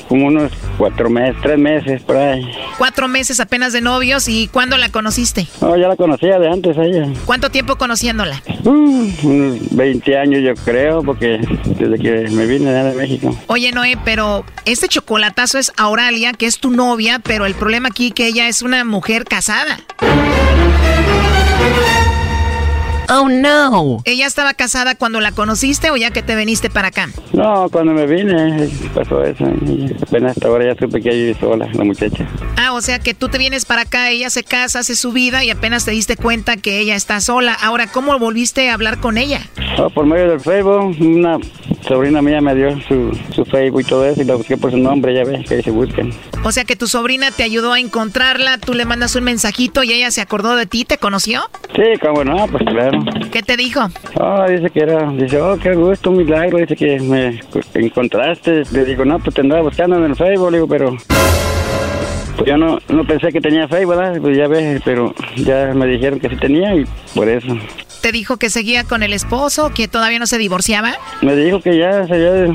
como 0.08 0.26
unos 0.26 0.52
cuatro 0.78 1.10
meses, 1.10 1.36
tres 1.42 1.58
meses 1.58 2.02
por 2.02 2.16
ahí. 2.16 2.50
Cuatro 2.78 3.08
meses 3.08 3.38
apenas 3.40 3.72
de 3.72 3.80
novios. 3.80 4.28
¿Y 4.28 4.48
cuándo 4.48 4.76
la 4.76 4.90
conociste? 4.90 5.46
No, 5.60 5.76
ya 5.76 5.88
la 5.88 5.96
conocía 5.96 6.38
de 6.38 6.48
antes 6.48 6.76
ella. 6.78 7.06
¿Cuánto 7.26 7.50
tiempo 7.50 7.76
conociéndola? 7.76 8.42
Uh, 8.64 9.10
unos 9.22 9.76
20 9.76 10.18
años 10.18 10.42
yo 10.42 10.54
creo, 10.64 11.02
porque 11.02 11.38
desde 11.78 11.98
que 11.98 12.30
me 12.30 12.46
vine 12.46 12.72
de 12.72 12.94
México. 12.94 13.36
Oye, 13.46 13.72
Noé, 13.72 13.98
pero 14.04 14.44
este 14.64 14.88
chocolatazo 14.88 15.58
es 15.58 15.72
a 15.76 15.88
Oralia, 15.88 16.32
que 16.32 16.46
es 16.46 16.58
tu 16.58 16.70
novia, 16.70 17.18
pero 17.18 17.46
el 17.46 17.54
problema 17.54 17.88
aquí 17.88 18.10
que 18.10 18.26
ella 18.26 18.48
es 18.48 18.62
una 18.62 18.84
mujer 18.84 19.24
casada. 19.24 19.78
Oh 23.08 23.28
no. 23.28 23.98
¿Ella 24.04 24.26
estaba 24.26 24.54
casada 24.54 24.94
cuando 24.94 25.20
la 25.20 25.32
conociste 25.32 25.90
o 25.90 25.96
ya 25.96 26.10
que 26.10 26.22
te 26.22 26.36
viniste 26.36 26.70
para 26.70 26.88
acá? 26.88 27.08
No, 27.32 27.68
cuando 27.70 27.92
me 27.92 28.06
vine 28.06 28.68
pasó 28.94 29.22
eso. 29.22 29.44
apenas 30.02 30.32
hasta 30.32 30.48
ahora 30.48 30.72
ya 30.72 30.78
supe 30.78 31.00
que 31.00 31.10
ella 31.10 31.18
vive 31.18 31.40
sola, 31.40 31.68
la 31.72 31.84
muchacha. 31.84 32.26
Ah, 32.56 32.72
o 32.72 32.80
sea 32.80 32.98
que 32.98 33.14
tú 33.14 33.28
te 33.28 33.38
vienes 33.38 33.64
para 33.64 33.82
acá, 33.82 34.10
ella 34.10 34.30
se 34.30 34.42
casa, 34.42 34.80
hace 34.80 34.96
su 34.96 35.12
vida 35.12 35.44
y 35.44 35.50
apenas 35.50 35.84
te 35.84 35.90
diste 35.90 36.16
cuenta 36.16 36.56
que 36.56 36.78
ella 36.78 36.94
está 36.94 37.20
sola. 37.20 37.54
Ahora, 37.54 37.86
¿cómo 37.88 38.18
volviste 38.18 38.70
a 38.70 38.74
hablar 38.74 39.00
con 39.00 39.18
ella? 39.18 39.40
Oh, 39.78 39.90
por 39.90 40.06
medio 40.06 40.30
del 40.30 40.40
Facebook, 40.40 40.96
una 41.00 41.38
sobrina 41.86 42.22
mía 42.22 42.40
me 42.40 42.54
dio 42.54 42.80
su, 42.82 43.12
Facebook 43.50 43.82
y 43.82 43.84
todo 43.84 44.06
eso 44.06 44.22
y 44.22 44.24
la 44.24 44.36
busqué 44.36 44.56
por 44.56 44.70
su 44.70 44.78
nombre, 44.78 45.14
ya 45.14 45.24
ves, 45.24 45.46
que 45.48 45.56
ahí 45.56 45.62
se 45.62 45.70
buscan. 45.70 46.10
O 46.44 46.52
sea 46.52 46.64
que 46.64 46.76
tu 46.76 46.86
sobrina 46.86 47.30
te 47.30 47.42
ayudó 47.42 47.72
a 47.72 47.80
encontrarla, 47.80 48.58
tú 48.58 48.74
le 48.74 48.84
mandas 48.84 49.16
un 49.16 49.24
mensajito 49.24 49.82
y 49.82 49.92
ella 49.92 50.10
se 50.10 50.20
acordó 50.20 50.56
de 50.56 50.66
ti, 50.66 50.84
¿te 50.84 50.98
conoció? 50.98 51.42
Sí, 51.74 51.82
cómo 52.00 52.24
no, 52.24 52.46
pues 52.48 52.64
claro. 52.64 52.93
¿Qué 53.30 53.42
te 53.42 53.56
dijo? 53.56 53.80
Ah, 54.20 54.46
dice 54.48 54.70
que 54.70 54.80
era, 54.80 55.10
dice, 55.12 55.40
oh, 55.40 55.58
qué 55.58 55.74
gusto, 55.74 56.10
un 56.10 56.18
milagro, 56.18 56.58
dice 56.58 56.76
que 56.76 57.00
me 57.00 57.40
encontraste. 57.74 58.62
Le 58.72 58.84
digo, 58.84 59.04
no, 59.04 59.18
pues 59.18 59.34
te 59.34 59.40
andaba 59.40 59.62
buscando 59.62 59.96
en 59.96 60.04
el 60.04 60.16
Facebook, 60.16 60.50
le 60.50 60.58
digo, 60.58 60.68
pero 60.68 60.96
pues 62.36 62.48
yo 62.48 62.56
no, 62.56 62.78
no 62.88 63.04
pensé 63.04 63.32
que 63.32 63.40
tenía 63.40 63.68
Facebook, 63.68 63.96
¿verdad? 63.96 64.20
Pues 64.20 64.36
ya 64.36 64.48
ves, 64.48 64.82
pero 64.84 65.14
ya 65.36 65.72
me 65.74 65.86
dijeron 65.86 66.18
que 66.18 66.28
sí 66.28 66.36
tenía 66.36 66.74
y 66.74 66.84
por 67.14 67.28
eso 67.28 67.56
te 68.04 68.12
dijo 68.12 68.36
que 68.36 68.50
seguía 68.50 68.84
con 68.84 69.02
el 69.02 69.14
esposo, 69.14 69.72
que 69.74 69.88
todavía 69.88 70.18
no 70.18 70.26
se 70.26 70.36
divorciaba? 70.36 70.92
Me 71.22 71.34
dijo 71.34 71.62
que 71.62 71.78
ya 71.78 72.06
se 72.06 72.12
había 72.12 72.54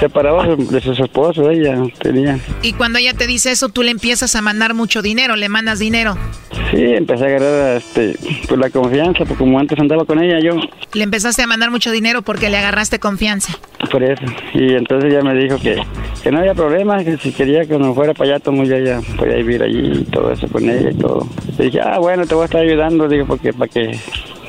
separado 0.00 0.56
de 0.56 0.80
su 0.80 0.90
esposo, 0.90 1.48
ella 1.50 1.80
tenía. 2.00 2.40
Y 2.62 2.72
cuando 2.72 2.98
ella 2.98 3.14
te 3.14 3.28
dice 3.28 3.52
eso, 3.52 3.68
tú 3.68 3.84
le 3.84 3.92
empiezas 3.92 4.34
a 4.34 4.42
mandar 4.42 4.74
mucho 4.74 5.00
dinero, 5.00 5.36
le 5.36 5.48
mandas 5.48 5.78
dinero. 5.78 6.18
Sí, 6.72 6.82
empecé 6.82 7.22
a 7.22 7.26
agarrar 7.28 7.76
este, 7.76 8.16
pues 8.48 8.58
la 8.58 8.70
confianza, 8.70 9.20
porque 9.20 9.36
como 9.36 9.56
antes 9.60 9.78
andaba 9.78 10.04
con 10.04 10.20
ella 10.20 10.40
yo. 10.40 10.60
Le 10.94 11.04
empezaste 11.04 11.42
a 11.42 11.46
mandar 11.46 11.70
mucho 11.70 11.92
dinero 11.92 12.22
porque 12.22 12.50
le 12.50 12.56
agarraste 12.56 12.98
confianza. 12.98 13.56
Por 13.88 14.02
eso. 14.02 14.24
Y 14.52 14.74
entonces 14.74 15.12
ella 15.12 15.22
me 15.22 15.36
dijo 15.36 15.58
que, 15.58 15.80
que 16.24 16.32
no 16.32 16.40
había 16.40 16.54
problema, 16.54 17.04
que 17.04 17.18
si 17.18 17.30
quería 17.30 17.66
que 17.66 17.78
no 17.78 17.94
fuera 17.94 18.14
para 18.14 18.30
allá, 18.30 18.40
todo 18.40 18.64
ya, 18.64 18.80
ya 18.80 19.00
podía 19.16 19.36
vivir 19.36 19.62
allí 19.62 20.00
y 20.00 20.04
todo 20.06 20.32
eso 20.32 20.48
con 20.48 20.68
ella 20.68 20.90
y 20.90 20.94
todo. 20.94 21.28
Y 21.56 21.62
dije, 21.62 21.80
ah, 21.80 22.00
bueno, 22.00 22.26
te 22.26 22.34
voy 22.34 22.42
a 22.42 22.46
estar 22.46 22.62
ayudando, 22.62 23.06
digo, 23.06 23.26
porque 23.26 23.52
para 23.52 23.70
que 23.70 23.96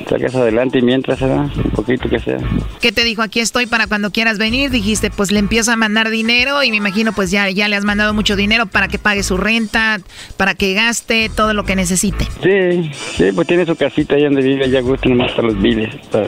saques 0.04 0.34
adelante 0.34 0.78
y 0.78 0.82
mientras 0.82 1.18
se 1.18 1.24
un 1.24 1.70
poquito 1.74 2.08
que 2.08 2.18
sea. 2.18 2.38
¿Qué 2.80 2.92
te 2.92 3.04
dijo? 3.04 3.22
Aquí 3.22 3.40
estoy 3.40 3.66
para 3.66 3.86
cuando 3.86 4.10
quieras 4.10 4.38
venir. 4.38 4.70
Dijiste, 4.70 5.10
pues 5.10 5.30
le 5.30 5.38
empiezo 5.38 5.72
a 5.72 5.76
mandar 5.76 6.10
dinero 6.10 6.62
y 6.62 6.70
me 6.70 6.76
imagino 6.76 7.12
pues 7.12 7.30
ya, 7.30 7.50
ya 7.50 7.68
le 7.68 7.76
has 7.76 7.84
mandado 7.84 8.14
mucho 8.14 8.36
dinero 8.36 8.66
para 8.66 8.88
que 8.88 8.98
pague 8.98 9.22
su 9.22 9.36
renta, 9.36 10.00
para 10.36 10.54
que 10.54 10.74
gaste 10.74 11.30
todo 11.34 11.54
lo 11.54 11.64
que 11.64 11.76
necesite. 11.76 12.26
Sí, 12.42 12.90
sí, 13.16 13.32
pues 13.34 13.46
tiene 13.46 13.66
su 13.66 13.76
casita 13.76 14.14
ahí 14.14 14.24
donde 14.24 14.42
vive, 14.42 14.68
ya 14.70 14.80
gusta 14.80 15.08
nomás 15.08 15.32
para 15.32 15.48
los 15.48 15.60
biles, 15.60 15.94
para 16.10 16.26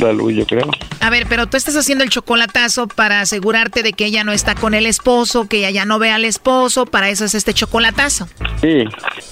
la 0.00 0.12
luz, 0.12 0.34
yo 0.34 0.46
creo. 0.46 0.68
A 1.00 1.10
ver, 1.10 1.26
pero 1.28 1.46
tú 1.46 1.56
estás 1.56 1.76
haciendo 1.76 2.04
el 2.04 2.10
chocolatazo 2.10 2.88
para 2.88 3.20
asegurarte 3.20 3.82
de 3.82 3.92
que 3.92 4.06
ella 4.06 4.24
no 4.24 4.32
está 4.32 4.54
con 4.54 4.74
el 4.74 4.86
esposo, 4.86 5.48
que 5.48 5.58
ella 5.58 5.70
ya 5.70 5.84
no 5.84 5.98
ve 5.98 6.10
al 6.10 6.24
esposo, 6.24 6.86
para 6.86 7.10
eso 7.10 7.24
es 7.24 7.34
este 7.34 7.54
chocolatazo. 7.54 8.28
Sí. 8.60 8.84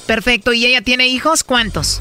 Perfecto, 0.07 0.53
¿y 0.53 0.67
ella 0.67 0.83
tiene 0.83 1.09
hijos? 1.09 1.45
¿Cuántos? 1.45 2.01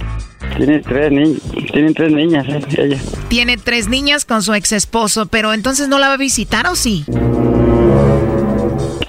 Tiene 0.57 0.79
tres, 0.79 1.11
ni 1.11 1.35
tiene 1.71 1.93
tres 1.93 2.11
niñas, 2.11 2.45
eh, 2.47 2.61
ella. 2.77 2.97
Tiene 3.27 3.57
tres 3.57 3.89
niñas 3.89 4.25
con 4.25 4.43
su 4.43 4.53
ex 4.53 4.71
esposo, 4.71 5.25
pero 5.25 5.53
entonces 5.53 5.87
no 5.87 5.99
la 5.99 6.09
va 6.09 6.13
a 6.13 6.17
visitar 6.17 6.67
o 6.67 6.75
sí? 6.75 7.05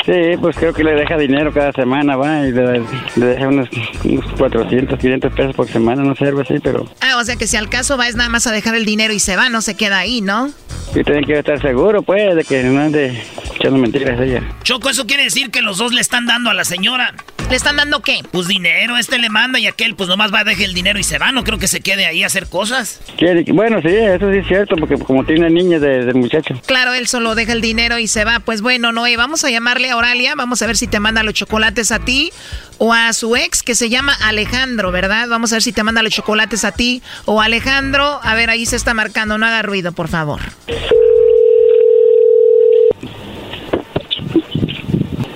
Sí, 0.04 0.36
pues 0.38 0.54
creo 0.56 0.74
que 0.74 0.84
le 0.84 0.92
deja 0.92 1.16
dinero 1.16 1.52
cada 1.52 1.72
semana, 1.72 2.14
va, 2.16 2.46
y 2.46 2.52
le, 2.52 2.82
deja 3.16 3.48
unos, 3.48 3.70
unos, 4.04 4.24
400, 4.36 4.98
500 4.98 5.32
pesos 5.32 5.56
por 5.56 5.66
semana, 5.66 6.02
no 6.02 6.14
sé, 6.14 6.26
algo 6.26 6.42
así, 6.42 6.58
pero... 6.62 6.86
Ah, 7.00 7.16
o 7.18 7.24
sea 7.24 7.36
que 7.36 7.46
si 7.46 7.56
al 7.56 7.70
caso 7.70 7.96
va 7.96 8.06
es 8.06 8.14
nada 8.14 8.28
más 8.28 8.46
a 8.46 8.52
dejar 8.52 8.74
el 8.74 8.84
dinero 8.84 9.14
y 9.14 9.18
se 9.18 9.34
va, 9.34 9.48
no 9.48 9.62
se 9.62 9.76
queda 9.76 9.98
ahí, 9.98 10.20
¿no? 10.20 10.50
Sí, 10.92 11.02
tienen 11.04 11.24
que 11.24 11.38
estar 11.38 11.60
seguro, 11.60 12.02
pues, 12.02 12.36
de 12.36 12.44
que 12.44 12.62
no 12.64 12.80
ande 12.80 13.22
echando 13.56 13.78
mentiras 13.78 14.20
ella. 14.20 14.42
Choco, 14.62 14.90
eso 14.90 15.06
quiere 15.06 15.24
decir 15.24 15.50
que 15.50 15.62
los 15.62 15.78
dos 15.78 15.94
le 15.94 16.02
están 16.02 16.26
dando 16.26 16.50
a 16.50 16.54
la 16.54 16.64
señora. 16.64 17.14
¿Le 17.50 17.56
están 17.56 17.76
dando 17.76 18.00
qué? 18.00 18.20
Pues 18.32 18.48
dinero, 18.48 18.96
este 18.96 19.18
le 19.18 19.28
manda 19.28 19.58
y 19.58 19.66
aquel 19.66 19.94
pues 19.94 20.08
nomás 20.08 20.32
va 20.32 20.40
a 20.40 20.44
dejar 20.44 20.64
el 20.64 20.74
dinero 20.74 20.98
y 20.98 21.04
se 21.04 21.18
va, 21.18 21.30
no 21.30 21.44
creo 21.44 21.58
que 21.58 21.68
se 21.68 21.80
quede 21.80 22.06
ahí 22.06 22.22
a 22.22 22.26
hacer 22.26 22.48
cosas. 22.48 23.00
Bueno, 23.52 23.80
sí, 23.80 23.88
eso 23.88 24.30
sí 24.32 24.38
es 24.38 24.48
cierto, 24.48 24.76
porque 24.76 24.96
como 24.96 25.24
tiene 25.24 25.50
niña 25.50 25.78
de, 25.78 26.04
del 26.04 26.16
muchacho. 26.16 26.54
Claro, 26.66 26.94
él 26.94 27.06
solo 27.06 27.34
deja 27.34 27.52
el 27.52 27.60
dinero 27.60 27.98
y 27.98 28.08
se 28.08 28.24
va. 28.24 28.40
Pues 28.40 28.60
bueno, 28.60 28.92
Noé, 28.92 29.16
vamos 29.16 29.44
a 29.44 29.50
llamarle 29.50 29.90
a 29.90 29.96
Oralia, 29.96 30.34
vamos 30.36 30.62
a 30.62 30.66
ver 30.66 30.76
si 30.76 30.86
te 30.86 30.98
manda 31.00 31.22
los 31.22 31.34
chocolates 31.34 31.92
a 31.92 32.00
ti 32.00 32.32
o 32.78 32.92
a 32.92 33.12
su 33.12 33.36
ex 33.36 33.62
que 33.62 33.74
se 33.74 33.88
llama 33.88 34.16
Alejandro, 34.22 34.90
¿verdad? 34.90 35.28
Vamos 35.28 35.52
a 35.52 35.56
ver 35.56 35.62
si 35.62 35.72
te 35.72 35.84
manda 35.84 36.02
los 36.02 36.12
chocolates 36.12 36.64
a 36.64 36.72
ti 36.72 37.02
o 37.24 37.40
a 37.40 37.44
Alejandro. 37.44 38.20
A 38.22 38.34
ver, 38.34 38.50
ahí 38.50 38.66
se 38.66 38.76
está 38.76 38.94
marcando, 38.94 39.38
no 39.38 39.46
haga 39.46 39.62
ruido, 39.62 39.92
por 39.92 40.08
favor. 40.08 40.40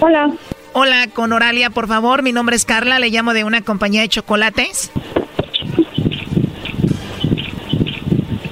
Hola. 0.01 0.33
Hola, 0.81 1.09
con 1.13 1.33
Oralia, 1.33 1.71
por 1.71 1.89
favor. 1.89 2.23
Mi 2.23 2.31
nombre 2.31 2.55
es 2.55 2.65
Carla, 2.65 3.01
le 3.01 3.11
llamo 3.11 3.35
de 3.35 3.43
una 3.43 3.63
compañía 3.63 4.03
de 4.03 4.09
chocolates. 4.09 4.93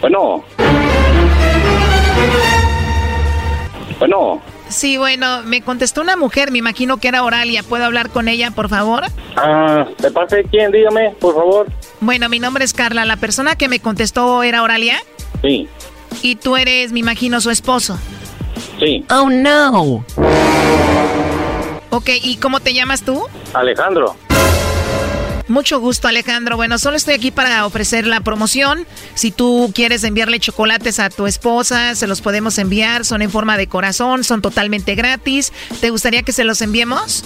Bueno. 0.01 0.43
Bueno. 4.01 4.43
Sí, 4.69 4.97
bueno, 4.97 5.45
me 5.45 5.63
contestó 5.63 6.01
una 6.01 6.17
mujer, 6.17 6.51
me 6.51 6.59
imagino 6.59 6.97
que 6.97 7.07
era 7.07 7.23
Oralia. 7.23 7.63
¿Puedo 7.63 7.85
hablar 7.85 8.11
con 8.11 8.27
ella, 8.27 8.51
por 8.51 8.69
favor? 8.69 9.05
Ah, 9.37 9.87
¿de 9.97 10.11
parte 10.11 10.45
quién? 10.51 10.73
Dígame, 10.73 11.11
por 11.21 11.33
favor. 11.33 11.69
Bueno, 12.01 12.29
mi 12.29 12.41
nombre 12.41 12.65
es 12.65 12.73
Carla. 12.73 13.05
¿La 13.05 13.19
persona 13.19 13.55
que 13.55 13.69
me 13.69 13.79
contestó 13.79 14.43
era 14.43 14.65
Oralia? 14.65 14.99
Sí. 15.43 15.69
Y 16.23 16.35
tú 16.35 16.57
eres, 16.57 16.91
me 16.91 16.99
imagino, 16.99 17.41
su 17.41 17.53
esposo. 17.53 17.97
Sí. 18.81 19.05
Oh, 19.11 19.31
no. 19.31 20.05
Ok, 21.97 22.11
¿y 22.23 22.37
cómo 22.37 22.61
te 22.61 22.75
llamas 22.75 23.05
tú? 23.05 23.23
Alejandro. 23.55 24.17
Mucho 25.49 25.81
gusto, 25.81 26.09
Alejandro. 26.09 26.57
Bueno, 26.57 26.77
solo 26.77 26.99
estoy 26.99 27.15
aquí 27.15 27.31
para 27.31 27.65
ofrecer 27.65 28.07
la 28.07 28.21
promoción. 28.21 28.87
Si 29.15 29.31
tú 29.31 29.73
quieres 29.75 30.05
enviarle 30.05 30.39
chocolates 30.39 31.01
a 31.01 31.09
tu 31.09 31.27
esposa, 31.27 31.95
se 31.95 32.07
los 32.07 32.21
podemos 32.21 32.59
enviar. 32.59 33.07
Son 33.07 33.23
en 33.23 33.31
forma 33.31 33.57
de 33.57 33.67
corazón, 33.67 34.25
son 34.25 34.43
totalmente 34.43 34.95
gratis. 34.95 35.55
¿Te 35.81 35.89
gustaría 35.89 36.23
que 36.23 36.33
se 36.33 36.45
los 36.45 36.61
enviemos? 36.61 37.25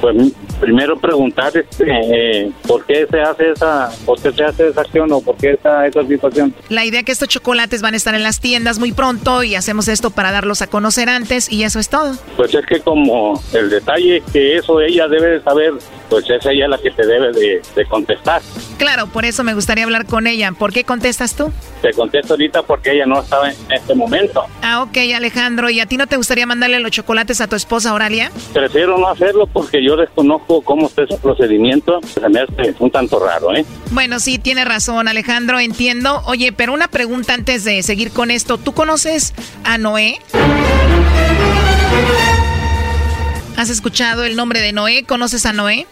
Pues 0.00 0.32
primero 0.60 0.98
preguntar 0.98 1.56
este, 1.56 1.86
eh, 1.88 2.52
por 2.66 2.84
qué 2.84 3.06
se 3.10 3.20
hace 3.20 3.50
esa, 3.52 3.90
por 4.04 4.20
qué 4.20 4.32
se 4.32 4.44
hace 4.44 4.68
esa 4.68 4.82
acción 4.82 5.10
o 5.12 5.20
por 5.20 5.36
qué 5.36 5.52
esa, 5.52 5.86
esa 5.86 6.06
situación. 6.06 6.54
La 6.68 6.84
idea 6.84 7.00
es 7.00 7.06
que 7.06 7.12
estos 7.12 7.28
chocolates 7.28 7.82
van 7.82 7.94
a 7.94 7.96
estar 7.96 8.14
en 8.14 8.22
las 8.22 8.40
tiendas 8.40 8.78
muy 8.78 8.92
pronto 8.92 9.42
y 9.42 9.54
hacemos 9.54 9.88
esto 9.88 10.10
para 10.10 10.32
darlos 10.32 10.62
a 10.62 10.66
conocer 10.66 11.08
antes 11.08 11.50
y 11.50 11.64
eso 11.64 11.78
es 11.78 11.88
todo. 11.88 12.14
Pues 12.36 12.54
es 12.54 12.64
que 12.66 12.80
como 12.80 13.42
el 13.52 13.70
detalle 13.70 14.22
que 14.32 14.56
eso 14.56 14.80
ella 14.80 15.08
debe 15.08 15.28
de 15.28 15.42
saber, 15.42 15.72
pues 16.08 16.28
es 16.28 16.44
ella 16.46 16.68
la 16.68 16.78
que 16.78 16.90
te 16.90 17.06
debe 17.06 17.32
de, 17.32 17.62
de 17.74 17.84
contestar. 17.86 18.42
Claro, 18.78 19.06
por 19.06 19.24
eso 19.24 19.44
me 19.44 19.54
gustaría 19.54 19.84
hablar 19.84 20.06
con 20.06 20.26
ella. 20.26 20.52
¿Por 20.52 20.72
qué 20.72 20.84
contestas 20.84 21.34
tú? 21.34 21.52
Te 21.82 21.92
contesto 21.92 22.34
ahorita 22.34 22.62
porque 22.62 22.92
ella 22.92 23.06
no 23.06 23.20
estaba 23.20 23.50
en 23.50 23.56
este 23.70 23.94
momento. 23.94 24.44
Ah, 24.62 24.82
ok, 24.82 24.96
Alejandro. 25.14 25.70
¿Y 25.70 25.80
a 25.80 25.86
ti 25.86 25.96
no 25.96 26.06
te 26.06 26.16
gustaría 26.16 26.46
mandarle 26.46 26.80
los 26.80 26.90
chocolates 26.90 27.40
a 27.40 27.46
tu 27.46 27.56
esposa 27.56 27.94
Oralia? 27.94 28.30
Prefiero 28.52 28.98
no 28.98 29.08
hacerlo 29.08 29.46
porque 29.46 29.82
yo 29.82 29.96
desconozco 29.96 30.49
cómo 30.62 30.88
está 30.88 31.02
ese 31.02 31.16
procedimiento. 31.18 32.00
Se 32.02 32.28
me 32.28 32.40
hace 32.40 32.74
un 32.80 32.90
tanto 32.90 33.18
raro, 33.24 33.54
¿eh? 33.54 33.64
Bueno, 33.92 34.18
sí, 34.18 34.38
tiene 34.38 34.64
razón, 34.64 35.06
Alejandro, 35.06 35.60
entiendo. 35.60 36.22
Oye, 36.26 36.52
pero 36.52 36.72
una 36.72 36.88
pregunta 36.88 37.34
antes 37.34 37.64
de 37.64 37.82
seguir 37.82 38.10
con 38.10 38.30
esto. 38.30 38.58
¿Tú 38.58 38.72
conoces 38.72 39.34
a 39.64 39.78
Noé? 39.78 40.18
¿Has 43.56 43.70
escuchado 43.70 44.24
el 44.24 44.36
nombre 44.36 44.60
de 44.60 44.72
Noé? 44.72 45.04
¿Conoces 45.04 45.46
a 45.46 45.52
Noé? 45.52 45.86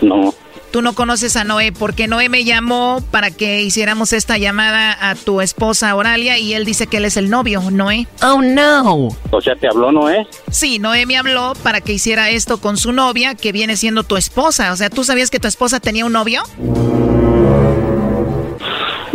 No. 0.00 0.32
Tú 0.70 0.82
no 0.82 0.94
conoces 0.94 1.36
a 1.36 1.44
Noé 1.44 1.72
porque 1.72 2.06
Noé 2.06 2.28
me 2.28 2.44
llamó 2.44 3.02
para 3.10 3.30
que 3.30 3.62
hiciéramos 3.62 4.12
esta 4.12 4.38
llamada 4.38 5.10
a 5.10 5.16
tu 5.16 5.40
esposa 5.40 5.94
Oralia 5.96 6.38
y 6.38 6.54
él 6.54 6.64
dice 6.64 6.86
que 6.86 6.98
él 6.98 7.04
es 7.04 7.16
el 7.16 7.28
novio, 7.28 7.60
Noé. 7.70 8.06
Oh 8.22 8.40
no. 8.40 9.08
O 9.30 9.40
sea, 9.40 9.56
¿te 9.56 9.66
habló 9.66 9.90
Noé? 9.90 10.26
Sí, 10.50 10.78
Noé 10.78 11.06
me 11.06 11.18
habló 11.18 11.54
para 11.62 11.80
que 11.80 11.92
hiciera 11.92 12.30
esto 12.30 12.60
con 12.60 12.76
su 12.76 12.92
novia 12.92 13.34
que 13.34 13.52
viene 13.52 13.76
siendo 13.76 14.04
tu 14.04 14.16
esposa. 14.16 14.72
O 14.72 14.76
sea, 14.76 14.90
¿tú 14.90 15.02
sabías 15.02 15.30
que 15.30 15.40
tu 15.40 15.48
esposa 15.48 15.80
tenía 15.80 16.04
un 16.04 16.12
novio? 16.12 16.42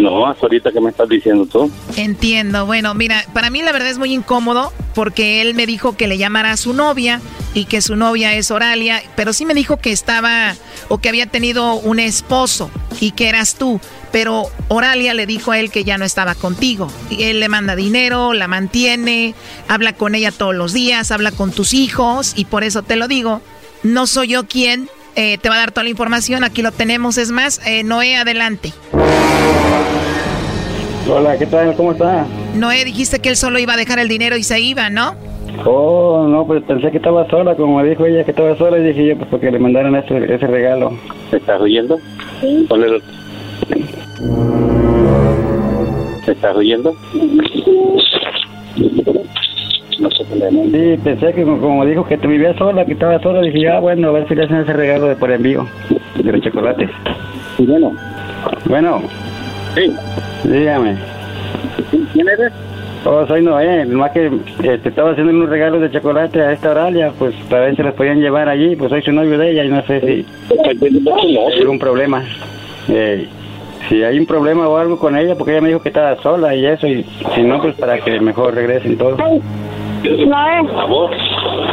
No, 0.05 0.27
hasta 0.27 0.45
ahorita 0.45 0.71
que 0.71 0.79
me 0.79 0.91
estás 0.91 1.09
diciendo 1.09 1.47
tú. 1.47 1.71
Entiendo. 1.97 2.67
Bueno, 2.67 2.93
mira, 2.93 3.25
para 3.33 3.49
mí 3.49 3.63
la 3.63 3.71
verdad 3.71 3.89
es 3.89 3.97
muy 3.97 4.13
incómodo 4.13 4.71
porque 4.93 5.41
él 5.41 5.55
me 5.55 5.65
dijo 5.65 5.97
que 5.97 6.05
le 6.05 6.19
llamara 6.19 6.51
a 6.51 6.57
su 6.57 6.73
novia 6.73 7.21
y 7.55 7.65
que 7.65 7.81
su 7.81 7.95
novia 7.95 8.35
es 8.35 8.51
Oralia, 8.51 9.01
pero 9.15 9.33
sí 9.33 9.45
me 9.45 9.55
dijo 9.55 9.77
que 9.77 9.91
estaba 9.91 10.53
o 10.89 10.99
que 10.99 11.09
había 11.09 11.25
tenido 11.25 11.73
un 11.73 11.97
esposo 11.97 12.69
y 13.01 13.13
que 13.13 13.29
eras 13.29 13.55
tú. 13.55 13.81
Pero 14.11 14.43
Oralia 14.67 15.15
le 15.15 15.25
dijo 15.25 15.51
a 15.51 15.57
él 15.57 15.71
que 15.71 15.83
ya 15.83 15.97
no 15.97 16.05
estaba 16.05 16.35
contigo. 16.35 16.87
Y 17.09 17.23
él 17.23 17.39
le 17.39 17.49
manda 17.49 17.75
dinero, 17.75 18.33
la 18.33 18.47
mantiene, 18.47 19.33
habla 19.67 19.93
con 19.93 20.13
ella 20.13 20.31
todos 20.31 20.53
los 20.53 20.71
días, 20.71 21.09
habla 21.09 21.31
con 21.31 21.51
tus 21.51 21.73
hijos 21.73 22.33
y 22.35 22.45
por 22.45 22.63
eso 22.63 22.83
te 22.83 22.95
lo 22.95 23.07
digo. 23.07 23.41
No 23.81 24.05
soy 24.05 24.27
yo 24.27 24.45
quien 24.45 24.87
eh, 25.15 25.37
te 25.37 25.47
va 25.47 25.55
a 25.55 25.59
dar 25.59 25.71
toda 25.71 25.85
la 25.85 25.89
información, 25.89 26.43
aquí 26.43 26.61
lo 26.61 26.71
tenemos. 26.71 27.17
Es 27.17 27.31
más, 27.31 27.61
eh, 27.65 27.83
Noé, 27.83 28.17
adelante. 28.17 28.73
Hola, 31.07 31.37
¿qué 31.37 31.45
tal? 31.45 31.75
¿Cómo 31.75 31.91
está? 31.91 32.25
Noé, 32.55 32.83
dijiste 32.83 33.19
que 33.19 33.29
él 33.29 33.35
solo 33.35 33.59
iba 33.59 33.73
a 33.73 33.77
dejar 33.77 33.99
el 33.99 34.07
dinero 34.07 34.37
y 34.37 34.43
se 34.43 34.59
iba, 34.59 34.89
¿no? 34.89 35.13
Oh, 35.63 36.27
no, 36.27 36.45
pues 36.45 36.63
pensé 36.63 36.91
que 36.91 36.97
estaba 36.97 37.29
sola, 37.29 37.55
como 37.55 37.77
me 37.77 37.87
dijo 37.87 38.05
ella 38.05 38.23
que 38.23 38.31
estaba 38.31 38.57
sola, 38.57 38.77
y 38.77 38.83
dije 38.83 39.07
yo, 39.07 39.17
pues 39.17 39.29
porque 39.29 39.51
le 39.51 39.59
mandaron 39.59 39.95
ese, 39.95 40.17
ese 40.33 40.47
regalo. 40.47 40.91
¿Se 41.29 41.37
estás 41.37 41.61
oyendo? 41.61 41.97
Sí. 42.41 42.65
Ponle 42.67 42.99
¿Se 46.25 46.31
estás 46.31 46.55
oyendo? 46.55 46.93
Sí, 50.71 50.99
pensé 51.03 51.33
que 51.33 51.43
como 51.43 51.85
dijo 51.85 52.05
que 52.05 52.17
te 52.17 52.27
vivía 52.27 52.57
sola, 52.57 52.85
que 52.85 52.93
estaba 52.93 53.19
sola, 53.21 53.41
dije, 53.41 53.69
ah, 53.69 53.79
bueno, 53.79 54.09
a 54.09 54.11
ver 54.11 54.27
si 54.27 54.35
le 54.35 54.43
hacen 54.43 54.57
ese 54.57 54.73
regalo 54.73 55.07
de 55.07 55.15
por 55.15 55.31
envío 55.31 55.65
de 56.15 56.31
los 56.31 56.41
chocolates. 56.41 56.89
Sí, 57.57 57.65
bueno. 57.65 57.93
Bueno. 58.65 59.01
Sí. 59.75 59.93
Dígame. 60.43 60.97
¿Quién 62.13 62.27
eres? 62.27 62.53
Oh, 63.07 63.23
soy 63.27 63.43
Noé, 63.43 63.85
más 63.85 64.11
que 64.11 64.31
este, 64.63 64.89
estaba 64.89 65.11
haciendo 65.11 65.31
unos 65.31 65.49
regalos 65.49 65.79
de 65.79 65.91
chocolate 65.91 66.41
a 66.41 66.53
esta 66.53 66.71
Oralia, 66.71 67.11
pues 67.19 67.35
para 67.47 67.65
ver 67.65 67.75
si 67.75 67.83
los 67.83 67.93
podían 67.93 68.19
llevar 68.19 68.49
allí, 68.49 68.75
pues 68.75 68.89
soy 68.89 69.03
su 69.03 69.11
novio 69.11 69.37
de 69.37 69.51
ella 69.51 69.63
y 69.63 69.69
no 69.69 69.83
sé 69.85 70.01
si 70.01 70.25
hay 70.47 71.37
algún 71.61 71.77
problema. 71.77 72.23
Eh, 72.89 73.27
si 73.87 74.03
hay 74.03 74.17
un 74.17 74.25
problema 74.25 74.67
o 74.67 74.77
algo 74.77 74.97
con 74.97 75.15
ella, 75.15 75.35
porque 75.35 75.51
ella 75.51 75.61
me 75.61 75.67
dijo 75.67 75.83
que 75.83 75.89
estaba 75.89 76.15
sola 76.23 76.55
y 76.55 76.65
eso, 76.65 76.87
y 76.87 77.05
si 77.35 77.43
no, 77.43 77.61
pues 77.61 77.75
para 77.75 77.99
que 77.99 78.19
mejor 78.19 78.55
regresen 78.55 78.97
todos. 78.97 79.19
Noé. 79.19 79.41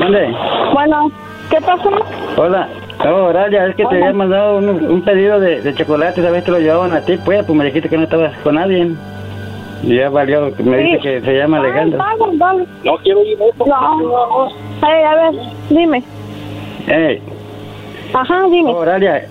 ¿Dónde? 0.01 0.35
Bueno, 0.75 1.11
¿qué 1.51 1.57
pasó? 1.63 1.91
Hola. 2.37 2.69
Oh, 3.05 3.25
Oralia, 3.25 3.67
es 3.67 3.75
que 3.75 3.85
te 3.85 3.95
había 3.97 4.13
mandado 4.13 4.59
un, 4.59 4.69
un 4.69 5.03
pedido 5.03 5.41
de, 5.41 5.61
de 5.61 5.75
chocolate, 5.75 6.23
¿sabes? 6.23 6.45
Te 6.45 6.51
lo 6.53 6.59
llevaban 6.59 6.93
a 6.93 7.01
ti, 7.01 7.19
pues, 7.25 7.45
pues 7.45 7.59
me 7.59 7.65
dijiste 7.65 7.89
que 7.89 7.97
no 7.97 8.05
estabas 8.05 8.33
con 8.39 8.55
nadie. 8.55 8.93
Y 9.83 9.97
ya 9.97 10.09
valió, 10.11 10.53
me 10.59 10.77
dice 10.79 10.99
que 11.01 11.21
se 11.23 11.35
llama 11.37 11.59
Alejandro. 11.59 11.99
No 12.85 12.97
quiero 12.99 13.23
ir 13.25 13.37
eso. 13.43 13.67
No. 13.67 14.49
Hey, 14.81 15.03
a 15.05 15.15
ver, 15.17 15.41
dime. 15.71 16.03
Hey, 16.87 17.21
Ajá, 18.15 18.45
dime. 18.51 18.71
oh, 18.71 18.77
Oralia, 18.79 19.23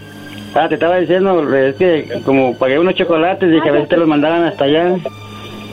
ah, 0.55 0.67
te 0.67 0.73
estaba 0.73 0.97
diciendo, 0.97 1.55
es 1.55 1.75
que 1.75 2.21
como 2.25 2.57
pagué 2.57 2.79
unos 2.79 2.95
chocolates, 2.95 3.49
dije 3.49 3.69
a 3.69 3.71
ver 3.71 3.83
si 3.83 3.89
te 3.89 3.97
los 3.97 4.07
mandaban 4.07 4.43
hasta 4.43 4.65
allá. 4.65 4.95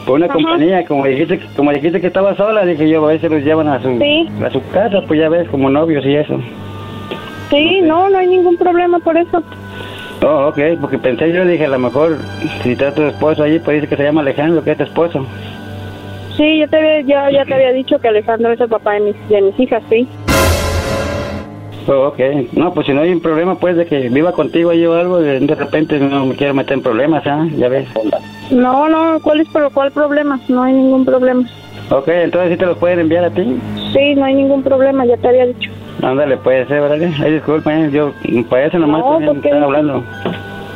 Por 0.06 0.14
una 0.16 0.26
Ajá. 0.26 0.34
compañía, 0.34 0.86
como 0.86 1.04
dijiste, 1.04 1.40
como 1.56 1.72
dijiste 1.72 2.00
que 2.00 2.06
estaba 2.06 2.34
sola, 2.36 2.64
dije 2.64 2.88
yo, 2.88 3.06
a 3.08 3.18
si 3.18 3.28
los 3.28 3.42
llevan 3.42 3.68
a 3.68 3.82
su, 3.82 3.98
Sí. 3.98 4.28
a 4.44 4.50
su 4.50 4.62
casa, 4.70 5.02
pues 5.06 5.18
ya 5.20 5.28
ves, 5.28 5.48
como 5.48 5.68
novios 5.68 6.04
y 6.06 6.14
eso. 6.14 6.40
Sí, 7.50 7.80
no, 7.82 8.08
no 8.10 8.18
hay 8.18 8.26
ningún 8.26 8.56
problema 8.56 8.98
por 8.98 9.16
eso. 9.16 9.42
Oh, 10.22 10.48
ok, 10.48 10.58
porque 10.80 10.98
pensé 10.98 11.32
yo, 11.32 11.44
dije, 11.44 11.64
a 11.66 11.68
lo 11.68 11.78
mejor, 11.78 12.18
si 12.62 12.72
está 12.72 12.92
tu 12.92 13.02
esposo 13.02 13.44
allí, 13.44 13.58
pues 13.60 13.76
dice 13.76 13.88
que 13.88 13.96
se 13.96 14.02
llama 14.02 14.20
Alejandro, 14.20 14.62
que 14.62 14.72
es 14.72 14.76
tu 14.76 14.82
esposo. 14.84 15.24
Sí, 16.36 16.58
yo 16.58 16.68
te 16.68 16.76
había, 16.76 17.00
ya, 17.02 17.30
ya 17.30 17.44
te 17.44 17.54
había 17.54 17.72
dicho 17.72 17.98
que 17.98 18.08
Alejandro 18.08 18.52
es 18.52 18.60
el 18.60 18.68
papá 18.68 18.94
de 18.94 19.00
mis, 19.00 19.28
de 19.28 19.42
mis 19.42 19.58
hijas, 19.60 19.82
sí. 19.88 20.08
Oh, 21.86 22.08
ok, 22.08 22.18
no, 22.52 22.74
pues 22.74 22.86
si 22.86 22.92
no 22.92 23.00
hay 23.00 23.12
un 23.12 23.20
problema, 23.20 23.54
pues, 23.54 23.76
de 23.76 23.86
que 23.86 24.10
viva 24.10 24.32
contigo 24.32 24.70
ahí 24.70 24.84
o 24.84 24.94
algo, 24.94 25.20
de, 25.20 25.40
de 25.40 25.54
repente 25.54 25.98
no 25.98 26.26
me 26.26 26.34
quiero 26.34 26.52
meter 26.52 26.74
en 26.74 26.82
problemas, 26.82 27.26
¿ah? 27.26 27.46
Ya 27.56 27.68
ves. 27.68 27.88
No, 28.50 28.88
no, 28.88 29.18
¿cuál 29.22 29.40
es 29.40 29.48
pero 29.52 29.70
cuál 29.70 29.90
problema? 29.92 30.38
No 30.48 30.64
hay 30.64 30.74
ningún 30.74 31.04
problema. 31.04 31.48
Ok, 31.90 32.08
entonces 32.08 32.52
sí 32.52 32.58
te 32.58 32.66
los 32.66 32.76
pueden 32.76 33.00
enviar 33.00 33.24
a 33.24 33.30
ti. 33.30 33.58
Sí, 33.92 34.14
no 34.14 34.24
hay 34.26 34.34
ningún 34.34 34.62
problema, 34.62 35.06
ya 35.06 35.16
te 35.16 35.28
había 35.28 35.46
dicho. 35.46 35.70
Ándale, 36.02 36.36
puede 36.36 36.66
ser, 36.66 36.80
¿verdad? 36.80 37.10
Ay, 37.22 37.32
disculpa, 37.34 37.74
eh, 37.74 37.90
yo, 37.90 38.12
para 38.48 38.66
eso 38.66 38.78
nomás 38.78 39.00
No, 39.00 39.18
también 39.18 39.44
están 39.44 39.62
hablando. 39.62 40.04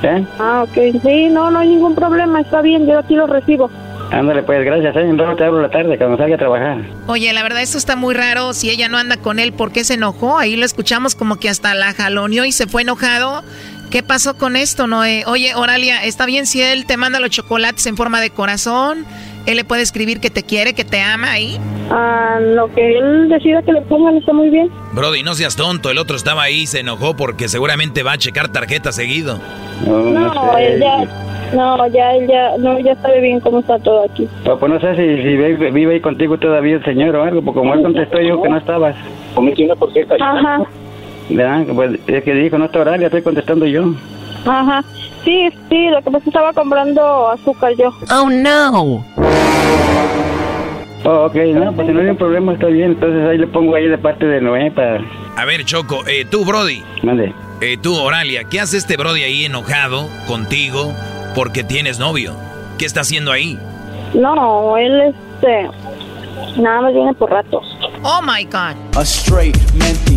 ¿Eh? 0.03 0.27
Ah, 0.39 0.64
ok. 0.64 1.01
Sí, 1.03 1.29
no, 1.31 1.51
no 1.51 1.61
hay 1.61 1.68
ningún 1.68 1.95
problema, 1.95 2.41
está 2.41 2.61
bien, 2.61 2.87
yo 2.87 2.99
aquí 2.99 3.14
lo 3.14 3.27
recibo. 3.27 3.70
Ándale, 4.11 4.43
pues, 4.43 4.64
gracias, 4.64 4.95
eh. 4.97 5.01
En 5.09 5.16
rato 5.16 5.37
te 5.37 5.45
hablo 5.45 5.62
la 5.62 5.70
tarde, 5.70 5.97
cuando 5.97 6.18
salga 6.18 6.35
a 6.35 6.39
trabajar. 6.39 6.79
Oye, 7.07 7.33
la 7.33 7.43
verdad, 7.43 7.62
esto 7.62 7.79
está 7.79 7.97
muy 7.97 8.14
raro. 8.14 8.53
Si 8.53 8.68
ella 8.68 8.89
no 8.89 8.99
anda 8.99 9.16
con 9.16 9.39
él, 9.39 9.53
¿por 9.55 9.73
qué 9.73 9.85
se 9.85 9.95
enojó? 9.95 10.39
Ahí 10.39 10.57
lo 10.57 10.66
escuchamos 10.66 11.14
como 11.14 11.37
que 11.37 11.49
hasta 11.49 11.75
la 11.75 11.95
jaloneó 11.95 12.45
y 12.45 12.53
se 12.53 12.66
fue 12.66 12.83
enojado. 12.83 13.43
¿Qué 13.91 14.03
pasó 14.03 14.37
con 14.37 14.57
esto, 14.57 14.87
Noé? 14.87 15.25
Oye, 15.27 15.55
Oralia, 15.55 16.05
¿está 16.05 16.27
bien 16.27 16.47
si 16.47 16.61
él 16.62 16.85
te 16.85 16.97
manda 16.97 17.20
los 17.20 17.31
chocolates 17.31 17.87
en 17.87 17.97
forma 17.97 18.20
de 18.20 18.31
corazón? 18.31 19.07
Él 19.47 19.57
le 19.57 19.64
puede 19.64 19.82
escribir 19.82 20.20
que 20.20 20.30
te 20.30 20.43
quiere, 20.43 20.74
que 20.74 20.84
te 20.84 21.01
ama 21.01 21.32
ahí. 21.32 21.59
Ah, 21.90 22.38
lo 22.40 22.72
que 22.72 22.99
él 22.99 23.28
decida 23.28 23.62
que 23.62 23.72
le 23.72 23.82
pongan 23.82 24.16
está 24.16 24.32
muy 24.32 24.51
bien. 24.51 24.70
Brody, 24.93 25.22
no 25.22 25.34
seas 25.34 25.57
tonto. 25.57 25.90
El 25.90 25.99
otro 25.99 26.16
estaba 26.16 26.43
ahí 26.43 26.62
y 26.62 26.66
se 26.66 26.80
enojó 26.80 27.16
porque 27.16 27.49
seguramente 27.49 28.03
va 28.03 28.12
a 28.12 28.18
checar 28.18 28.49
tarjeta 28.49 28.93
seguido. 28.93 29.38
No, 29.86 30.57
él 30.59 30.80
ya, 30.80 31.05
no, 31.55 31.86
ya, 31.88 32.12
él 32.14 32.28
ya, 32.28 32.57
no, 32.59 32.78
ya 32.78 32.95
sabe 32.97 33.20
bien 33.20 33.40
cómo 33.40 33.59
está 33.61 33.78
todo 33.78 34.05
aquí. 34.05 34.28
Pues 34.45 34.72
no 34.72 34.80
sé 34.80 34.95
si, 34.95 35.22
si 35.22 35.36
vive, 35.36 35.70
vive 35.70 35.95
ahí 35.95 36.01
contigo 36.01 36.38
todavía 36.38 36.76
el 36.76 36.84
señor 36.84 37.16
o 37.16 37.24
algo, 37.24 37.43
porque 37.43 37.59
como 37.59 37.74
él 37.74 37.82
contestó, 37.82 38.18
dijo 38.18 38.43
que 38.43 38.49
no 38.49 38.59
estabas. 38.59 38.95
Cometí 39.34 39.64
una 39.64 39.76
porqueta. 39.76 40.14
Ajá, 40.20 40.62
¿Verdad? 41.28 41.64
Pues 41.74 41.99
es 42.07 42.24
que 42.24 42.34
dijo, 42.34 42.59
no 42.59 42.66
está 42.66 42.80
horario, 42.80 43.07
estoy 43.07 43.22
contestando 43.22 43.66
yo. 43.66 43.95
Ajá. 44.47 44.84
Sí, 45.24 45.49
sí, 45.68 45.88
lo 45.88 46.03
que 46.03 46.11
pasa 46.11 46.24
estaba 46.26 46.53
comprando 46.53 47.30
azúcar 47.30 47.72
yo. 47.76 47.93
Oh 48.11 48.28
no. 48.28 49.05
Oh, 51.05 51.24
ok, 51.26 51.34
no, 51.55 51.72
pues 51.72 51.88
si 51.88 51.93
no 51.93 52.01
hay 52.01 52.09
un 52.09 52.16
problema, 52.16 52.53
está 52.53 52.66
bien. 52.66 52.93
Entonces 52.93 53.28
ahí 53.28 53.38
le 53.38 53.47
pongo 53.49 53.74
ahí 53.74 53.88
de 53.88 53.99
parte 53.99 54.24
de 54.24 54.40
Noé 54.40 54.70
para... 54.70 55.01
A 55.36 55.45
ver, 55.45 55.64
Choco, 55.64 56.07
eh, 56.07 56.24
tú, 56.24 56.45
Brody. 56.45 56.82
Mande. 57.03 57.34
Eh, 57.61 57.76
tú, 57.80 57.95
Oralia, 57.97 58.45
¿qué 58.45 58.61
hace 58.61 58.76
este 58.76 58.97
Brody 58.97 59.22
ahí 59.22 59.45
enojado 59.45 60.09
contigo 60.26 60.93
porque 61.34 61.64
tienes 61.64 61.99
novio? 61.99 62.34
¿Qué 62.78 62.86
está 62.86 63.01
haciendo 63.01 63.32
ahí? 63.32 63.59
No, 64.14 64.76
él 64.76 65.14
este, 65.40 65.68
nada 66.61 66.82
más 66.82 66.93
viene 66.93 67.14
por 67.14 67.30
ratos. 67.30 67.64
Oh 68.03 68.20
my 68.22 68.45
God. 68.45 68.76
A 68.97 69.03
straight 69.05 69.57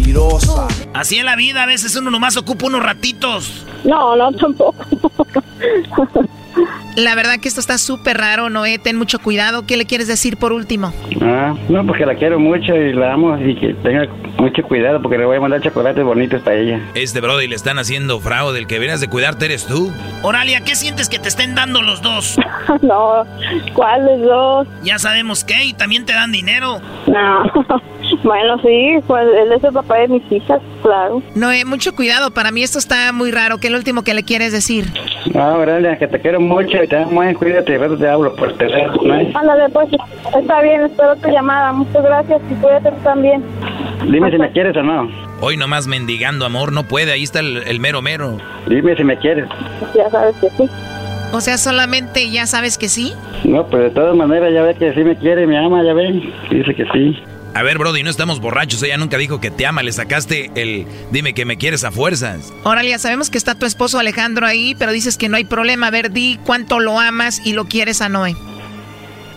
mentirosa. 0.05 0.67
Así 0.93 1.17
en 1.17 1.25
la 1.25 1.35
vida, 1.35 1.63
a 1.63 1.65
veces 1.65 1.95
uno 1.95 2.11
nomás 2.11 2.37
ocupa 2.37 2.67
unos 2.67 2.83
ratitos. 2.83 3.65
No, 3.83 4.15
no, 4.15 4.31
tampoco. 4.33 4.85
La 6.95 7.13
verdad 7.13 7.39
que 7.39 7.49
esto 7.49 7.59
está 7.59 7.77
súper 7.77 8.17
raro, 8.17 8.49
Noé. 8.49 8.79
Ten 8.79 8.95
mucho 8.95 9.19
cuidado. 9.19 9.65
¿Qué 9.65 9.75
le 9.75 9.85
quieres 9.85 10.07
decir 10.07 10.37
por 10.37 10.53
último? 10.53 10.93
Ah, 11.21 11.53
no, 11.67 11.85
porque 11.85 12.05
la 12.05 12.15
quiero 12.15 12.39
mucho 12.39 12.73
y 12.73 12.93
la 12.93 13.13
amo 13.13 13.37
y 13.37 13.55
que 13.55 13.73
tenga 13.75 14.07
mucho 14.37 14.63
cuidado 14.63 15.01
porque 15.01 15.17
le 15.17 15.25
voy 15.25 15.37
a 15.37 15.41
mandar 15.41 15.61
chocolates 15.61 16.03
bonitos 16.03 16.41
para 16.41 16.55
ella. 16.55 16.79
Este 16.95 17.19
Brody 17.19 17.47
le 17.47 17.55
están 17.55 17.79
haciendo 17.79 18.19
fraude. 18.19 18.59
El 18.59 18.67
que 18.67 18.75
deberías 18.75 19.01
de 19.01 19.09
cuidarte 19.09 19.45
eres 19.45 19.65
tú. 19.65 19.91
Oralia, 20.23 20.61
¿qué 20.61 20.75
sientes 20.75 21.09
que 21.09 21.19
te 21.19 21.27
estén 21.27 21.53
dando 21.53 21.81
los 21.81 22.01
dos? 22.01 22.37
no, 22.81 23.25
¿cuáles 23.73 24.21
dos? 24.21 24.67
Ya 24.83 24.97
sabemos 24.97 25.43
qué, 25.43 25.65
y 25.65 25.73
también 25.73 26.05
te 26.05 26.13
dan 26.13 26.31
dinero. 26.31 26.79
No. 27.07 27.43
bueno, 28.23 28.57
sí, 28.61 28.95
pues 29.05 29.27
él 29.37 29.51
es 29.51 29.63
el 29.63 29.73
papá 29.73 29.97
de 29.97 30.07
mis 30.07 30.31
hijas, 30.31 30.61
claro. 30.81 31.21
Noé, 31.35 31.65
mucho 31.65 31.93
cuidado. 31.95 32.31
Para 32.31 32.51
mí 32.51 32.63
esto 32.63 32.79
está 32.79 33.11
muy 33.11 33.31
raro. 33.31 33.57
¿Qué 33.57 33.67
es 33.67 33.71
lo 33.71 33.77
último 33.77 34.03
que 34.03 34.13
le 34.13 34.23
quieres 34.23 34.51
decir? 34.51 34.85
Ah, 35.35 35.55
Oralia, 35.57 35.97
que 35.97 36.07
te 36.07 36.19
quiero 36.19 36.39
mucho 36.45 36.83
y 36.83 36.87
te 36.87 36.97
amo, 36.97 37.23
eh, 37.23 37.33
cuídate, 37.33 37.77
rato 37.77 37.97
te 37.97 38.07
hablo 38.07 38.35
por 38.35 38.53
teléfono, 38.53 39.15
¿no? 39.15 39.39
Ándale, 39.39 39.69
pues, 39.69 39.89
está 40.37 40.61
bien, 40.61 40.81
espero 40.85 41.15
tu 41.17 41.29
llamada. 41.29 41.73
Muchas 41.73 42.03
gracias 42.03 42.41
y 42.49 42.53
cuídate 42.55 42.91
también. 43.03 43.43
Dime 44.09 44.31
si 44.31 44.37
me 44.37 44.51
quieres 44.51 44.75
o 44.77 44.83
no. 44.83 45.09
Hoy 45.41 45.57
nomás 45.57 45.87
mendigando 45.87 46.45
amor, 46.45 46.71
no 46.71 46.83
puede. 46.83 47.11
Ahí 47.11 47.23
está 47.23 47.39
el, 47.39 47.57
el 47.67 47.79
mero 47.79 48.01
mero. 48.01 48.37
Dime 48.67 48.95
si 48.95 49.03
me 49.03 49.17
quieres. 49.17 49.47
Ya 49.95 50.09
sabes 50.09 50.35
que 50.37 50.49
sí. 50.51 50.69
O 51.33 51.41
sea, 51.41 51.57
solamente 51.57 52.29
ya 52.29 52.45
sabes 52.45 52.77
que 52.77 52.87
sí. 52.87 53.13
No, 53.43 53.65
pero 53.67 53.83
de 53.83 53.89
todas 53.89 54.15
maneras 54.15 54.53
ya 54.53 54.61
ve 54.61 54.75
que 54.75 54.93
sí 54.93 55.03
me 55.03 55.15
quiere 55.17 55.45
me 55.45 55.57
ama, 55.57 55.83
ya 55.83 55.93
ven. 55.93 56.31
Dice 56.49 56.73
que 56.73 56.85
sí. 56.93 57.21
A 57.55 57.63
ver, 57.63 57.77
Brody, 57.77 58.03
no 58.03 58.09
estamos 58.09 58.41
borrachos. 58.41 58.83
Ella 58.83 58.97
nunca 58.97 59.17
dijo 59.17 59.39
que 59.39 59.49
te 59.49 59.65
ama. 59.65 59.81
Le 59.81 59.93
sacaste 59.93 60.51
el 60.55 60.85
dime 61.11 61.33
que 61.33 61.45
me 61.45 61.55
quieres 61.55 61.85
a 61.85 61.91
fuerzas. 61.91 62.53
Oralia, 62.63 62.99
sabemos 62.99 63.29
que 63.29 63.37
está 63.37 63.55
tu 63.55 63.65
esposo 63.65 63.97
Alejandro 63.97 64.45
ahí, 64.45 64.75
pero 64.77 64.91
dices 64.91 65.17
que 65.17 65.29
no 65.29 65.37
hay 65.37 65.45
problema. 65.45 65.87
A 65.87 65.91
ver, 65.91 66.11
di 66.11 66.37
cuánto 66.45 66.81
lo 66.81 66.99
amas 66.99 67.41
y 67.45 67.53
lo 67.53 67.63
quieres 67.63 68.01
a 68.01 68.09
Noé. 68.09 68.35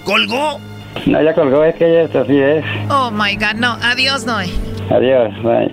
¿Colgó? 0.03 0.59
No, 1.07 1.23
ya 1.23 1.33
colgó, 1.33 1.63
es 1.63 1.77
que 1.77 1.87
ella 1.89 2.03
es 2.03 2.17
así 2.17 2.37
es. 2.41 2.65
Oh 2.91 3.13
my 3.13 3.37
God, 3.37 3.55
no. 3.55 3.79
Adiós, 3.83 4.25
Noé. 4.25 4.51
Adiós, 4.91 5.33
bye. 5.45 5.73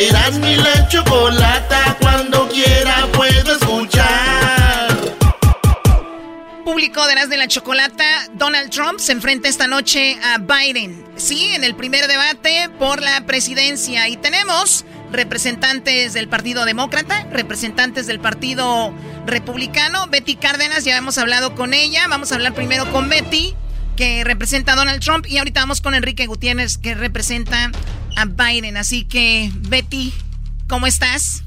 Eras 0.00 0.38
mi 0.38 0.56
la 0.56 0.88
chocolata. 0.88 1.98
Cuando 2.00 2.48
quiera 2.48 3.06
puedo 3.12 3.52
escuchar. 3.52 4.96
Público 6.64 7.06
de 7.06 7.26
de 7.26 7.36
la 7.36 7.48
Chocolata, 7.48 8.04
Donald 8.32 8.70
Trump 8.70 8.98
se 8.98 9.12
enfrenta 9.12 9.50
esta 9.50 9.66
noche 9.66 10.18
a 10.24 10.38
Biden. 10.38 11.04
Sí, 11.16 11.52
en 11.54 11.64
el 11.64 11.74
primer 11.74 12.06
debate 12.06 12.70
por 12.78 13.02
la 13.02 13.26
presidencia. 13.26 14.08
Y 14.08 14.16
tenemos 14.16 14.86
representantes 15.12 16.14
del 16.14 16.28
Partido 16.30 16.64
Demócrata, 16.64 17.26
representantes 17.30 18.06
del 18.06 18.20
Partido 18.20 18.94
Republicano. 19.26 20.06
Betty 20.06 20.36
Cárdenas, 20.36 20.84
ya 20.84 20.96
hemos 20.96 21.18
hablado 21.18 21.54
con 21.54 21.74
ella. 21.74 22.06
Vamos 22.08 22.32
a 22.32 22.36
hablar 22.36 22.54
primero 22.54 22.90
con 22.90 23.10
Betty. 23.10 23.54
Que 24.00 24.24
representa 24.24 24.72
a 24.72 24.76
Donald 24.76 25.02
Trump. 25.02 25.26
Y 25.28 25.36
ahorita 25.36 25.60
vamos 25.60 25.82
con 25.82 25.94
Enrique 25.94 26.26
Gutiérrez, 26.26 26.78
que 26.78 26.94
representa 26.94 27.70
a 28.16 28.24
Biden. 28.24 28.78
Así 28.78 29.04
que, 29.04 29.50
Betty, 29.68 30.14
¿cómo 30.70 30.86
estás? 30.86 31.44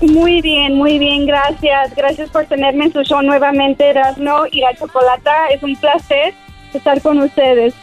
Muy 0.00 0.40
bien, 0.40 0.76
muy 0.76 1.00
bien, 1.00 1.26
gracias. 1.26 1.96
Gracias 1.96 2.30
por 2.30 2.46
tenerme 2.46 2.84
en 2.84 2.92
su 2.92 3.02
show 3.02 3.20
nuevamente, 3.20 3.90
Erasmo 3.90 4.44
y 4.52 4.60
la 4.60 4.76
Chocolata. 4.76 5.48
Es 5.48 5.60
un 5.64 5.74
placer 5.74 6.34
estar 6.72 7.02
con 7.02 7.18
ustedes. 7.18 7.74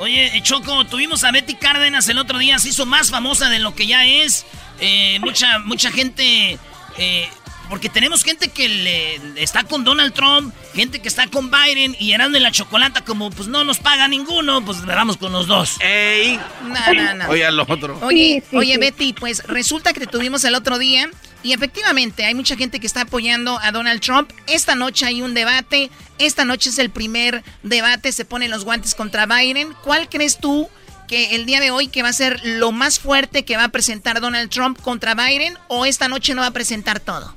Oye, 0.00 0.32
Choco, 0.42 0.84
tuvimos 0.86 1.22
a 1.22 1.30
Betty 1.30 1.54
Cárdenas 1.54 2.08
el 2.08 2.18
otro 2.18 2.38
día, 2.38 2.58
se 2.58 2.70
hizo 2.70 2.86
más 2.86 3.10
famosa 3.10 3.50
de 3.50 3.60
lo 3.60 3.76
que 3.76 3.86
ya 3.86 4.04
es. 4.04 4.46
Eh, 4.80 5.20
mucha, 5.20 5.60
mucha 5.60 5.92
gente 5.92 6.58
eh, 6.98 7.28
porque 7.70 7.88
tenemos 7.88 8.24
gente 8.24 8.48
que 8.48 8.68
le, 8.68 9.42
está 9.42 9.62
con 9.62 9.84
Donald 9.84 10.12
Trump, 10.12 10.52
gente 10.74 11.00
que 11.00 11.06
está 11.06 11.28
con 11.28 11.52
Biden 11.52 11.96
y 12.00 12.12
eran 12.12 12.32
de 12.32 12.40
la 12.40 12.50
chocolata, 12.50 13.04
como 13.04 13.30
pues 13.30 13.48
no 13.48 13.62
nos 13.62 13.78
paga 13.78 14.08
ninguno, 14.08 14.62
pues 14.64 14.84
vamos 14.84 15.16
con 15.16 15.30
los 15.30 15.46
dos. 15.46 15.76
¡Ey! 15.80 16.38
No, 16.64 16.94
no, 16.94 17.14
no. 17.14 17.28
Oye, 17.28 17.46
al 17.46 17.60
otro. 17.60 17.96
Oye, 18.02 18.42
oye, 18.52 18.76
Betty, 18.76 19.12
pues 19.12 19.44
resulta 19.44 19.92
que 19.92 20.00
te 20.00 20.08
tuvimos 20.08 20.42
el 20.42 20.56
otro 20.56 20.78
día 20.78 21.08
y 21.44 21.52
efectivamente 21.52 22.24
hay 22.24 22.34
mucha 22.34 22.56
gente 22.56 22.80
que 22.80 22.88
está 22.88 23.02
apoyando 23.02 23.58
a 23.62 23.70
Donald 23.70 24.00
Trump. 24.00 24.32
Esta 24.48 24.74
noche 24.74 25.06
hay 25.06 25.22
un 25.22 25.32
debate. 25.32 25.90
Esta 26.18 26.44
noche 26.44 26.70
es 26.70 26.78
el 26.78 26.90
primer 26.90 27.44
debate. 27.62 28.10
Se 28.10 28.24
ponen 28.24 28.50
los 28.50 28.64
guantes 28.64 28.96
contra 28.96 29.26
Biden. 29.26 29.74
¿Cuál 29.84 30.08
crees 30.08 30.38
tú? 30.38 30.68
que 31.06 31.34
el 31.34 31.44
día 31.44 31.58
de 31.58 31.72
hoy 31.72 31.88
que 31.88 32.04
va 32.04 32.08
a 32.10 32.12
ser 32.12 32.40
lo 32.44 32.70
más 32.70 33.00
fuerte 33.00 33.44
que 33.44 33.56
va 33.56 33.64
a 33.64 33.68
presentar 33.70 34.20
Donald 34.20 34.48
Trump 34.48 34.80
contra 34.80 35.16
Biden 35.16 35.58
o 35.66 35.84
esta 35.84 36.06
noche 36.06 36.36
no 36.36 36.42
va 36.42 36.46
a 36.46 36.52
presentar 36.52 37.00
todo? 37.00 37.34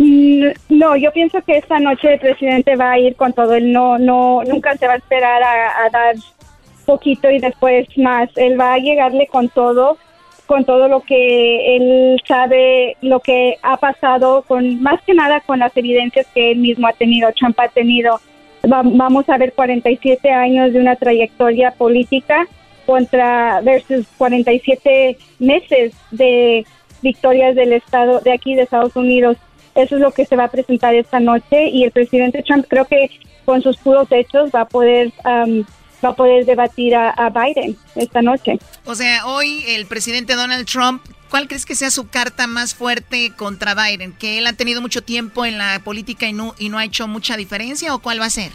Mm, 0.00 0.46
no, 0.70 0.96
yo 0.96 1.12
pienso 1.12 1.42
que 1.42 1.58
esta 1.58 1.78
noche 1.78 2.14
el 2.14 2.20
presidente 2.20 2.74
va 2.74 2.92
a 2.92 2.98
ir 2.98 3.16
con 3.16 3.34
todo. 3.34 3.52
Él 3.54 3.70
no, 3.70 3.98
no, 3.98 4.42
nunca 4.44 4.74
se 4.78 4.86
va 4.86 4.94
a 4.94 4.96
esperar 4.96 5.42
a, 5.42 5.90
dar 5.90 6.14
poquito 6.86 7.30
y 7.30 7.38
después 7.38 7.86
más. 7.98 8.30
Él 8.36 8.58
va 8.58 8.72
a 8.72 8.78
llegarle 8.78 9.26
con 9.26 9.50
todo, 9.50 9.98
con 10.46 10.64
todo 10.64 10.88
lo 10.88 11.02
que 11.02 11.76
él 11.76 12.18
sabe, 12.26 12.96
lo 13.02 13.20
que 13.20 13.58
ha 13.62 13.76
pasado, 13.76 14.42
con 14.48 14.82
más 14.82 15.02
que 15.02 15.12
nada 15.12 15.40
con 15.42 15.58
las 15.58 15.76
evidencias 15.76 16.26
que 16.34 16.52
él 16.52 16.60
mismo 16.60 16.86
ha 16.86 16.94
tenido, 16.94 17.30
Trump 17.32 17.60
ha 17.60 17.68
tenido. 17.68 18.20
vamos 18.62 19.28
a 19.28 19.36
ver 19.36 19.52
47 19.52 20.30
años 20.30 20.72
de 20.72 20.80
una 20.80 20.96
trayectoria 20.96 21.72
política 21.72 22.46
contra 22.86 23.60
versus 23.60 24.06
47 24.16 25.18
meses 25.38 25.92
de 26.10 26.64
victorias 27.02 27.54
del 27.54 27.74
estado 27.74 28.20
de 28.20 28.32
aquí 28.32 28.54
de 28.54 28.62
Estados 28.62 28.96
Unidos 28.96 29.36
eso 29.74 29.96
es 29.96 30.00
lo 30.00 30.10
que 30.12 30.26
se 30.26 30.36
va 30.36 30.44
a 30.44 30.50
presentar 30.50 30.94
esta 30.94 31.20
noche 31.20 31.68
y 31.68 31.84
el 31.84 31.90
presidente 31.90 32.42
Trump 32.42 32.66
creo 32.68 32.84
que 32.84 33.10
con 33.44 33.62
sus 33.62 33.76
puros 33.78 34.08
hechos 34.10 34.50
va 34.54 34.62
a 34.62 34.68
poder 34.68 35.12
va 36.04 36.10
a 36.10 36.14
poder 36.14 36.46
debatir 36.46 36.94
a, 36.94 37.30
Biden 37.30 37.76
esta 37.94 38.22
noche. 38.22 38.58
O 38.84 38.94
sea, 38.94 39.26
hoy 39.26 39.64
el 39.68 39.86
presidente 39.86 40.34
Donald 40.34 40.66
Trump, 40.66 41.02
¿cuál 41.28 41.46
crees 41.46 41.66
que 41.66 41.74
sea 41.74 41.90
su 41.90 42.08
carta 42.08 42.46
más 42.46 42.74
fuerte 42.74 43.32
contra 43.36 43.74
Biden? 43.74 44.12
¿Que 44.12 44.38
él 44.38 44.46
ha 44.46 44.54
tenido 44.54 44.80
mucho 44.80 45.02
tiempo 45.02 45.44
en 45.44 45.58
la 45.58 45.80
política 45.84 46.26
y 46.26 46.32
no, 46.32 46.54
y 46.58 46.68
no 46.68 46.78
ha 46.78 46.84
hecho 46.84 47.06
mucha 47.06 47.36
diferencia 47.36 47.94
o 47.94 47.98
cuál 47.98 48.20
va 48.20 48.26
a 48.26 48.30
ser? 48.30 48.50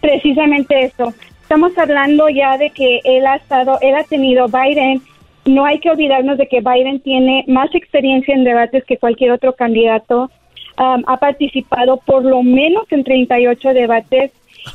Precisamente 0.00 0.86
eso. 0.86 1.14
Estamos 1.42 1.76
hablando 1.78 2.28
ya 2.28 2.56
de 2.58 2.70
que 2.70 3.00
él 3.04 3.26
ha 3.26 3.36
estado, 3.36 3.78
él 3.80 3.94
ha 3.94 4.04
tenido 4.04 4.46
Biden 4.48 5.02
no 5.50 5.64
hay 5.64 5.78
que 5.80 5.90
olvidarnos 5.90 6.38
de 6.38 6.46
que 6.46 6.60
Biden 6.60 7.00
tiene 7.00 7.44
más 7.46 7.74
experiencia 7.74 8.34
en 8.34 8.44
debates 8.44 8.84
que 8.84 8.96
cualquier 8.96 9.32
otro 9.32 9.54
candidato. 9.54 10.30
Um, 10.78 11.02
ha 11.06 11.18
participado 11.18 11.98
por 11.98 12.24
lo 12.24 12.42
menos 12.42 12.84
en 12.90 13.04
38 13.04 13.74
debates 13.74 14.30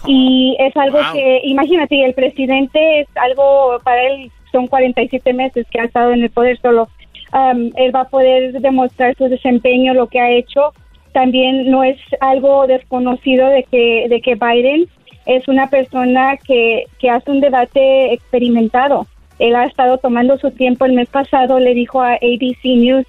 y 0.06 0.56
es 0.60 0.76
algo 0.78 1.00
que, 1.14 1.42
imagínate, 1.46 2.04
el 2.04 2.14
presidente 2.14 3.00
es 3.00 3.08
algo, 3.16 3.80
para 3.84 4.04
él 4.04 4.32
son 4.52 4.68
47 4.68 5.34
meses 5.34 5.66
que 5.72 5.80
ha 5.80 5.86
estado 5.86 6.12
en 6.12 6.24
el 6.24 6.30
poder 6.30 6.60
solo. 6.60 6.90
Um, 7.34 7.72
él 7.76 7.96
va 7.96 8.02
a 8.02 8.10
poder 8.10 8.54
demostrar 8.62 9.16
su 9.16 9.28
desempeño, 9.28 9.94
lo 9.94 10.08
que 10.08 10.20
ha 10.20 10.32
hecho. 10.32 10.74
También 11.12 11.72
no 11.72 11.84
es 11.84 11.98
algo 12.20 12.68
desconocido 12.68 13.48
de 13.48 13.64
que, 13.64 14.08
de 14.10 14.22
que 14.22 14.36
Biden 14.36 14.88
es 15.26 15.48
una 15.48 15.70
persona 15.70 16.38
que, 16.38 16.86
que 17.00 17.10
hace 17.10 17.32
un 17.32 17.40
debate 17.40 18.14
experimentado. 18.14 19.08
Él 19.40 19.56
ha 19.56 19.66
estado 19.66 19.98
tomando 19.98 20.38
su 20.38 20.52
tiempo. 20.52 20.86
El 20.86 20.94
mes 20.94 21.10
pasado 21.10 21.60
le 21.60 21.74
dijo 21.74 22.02
a 22.02 22.14
ABC 22.14 22.64
News 22.64 23.06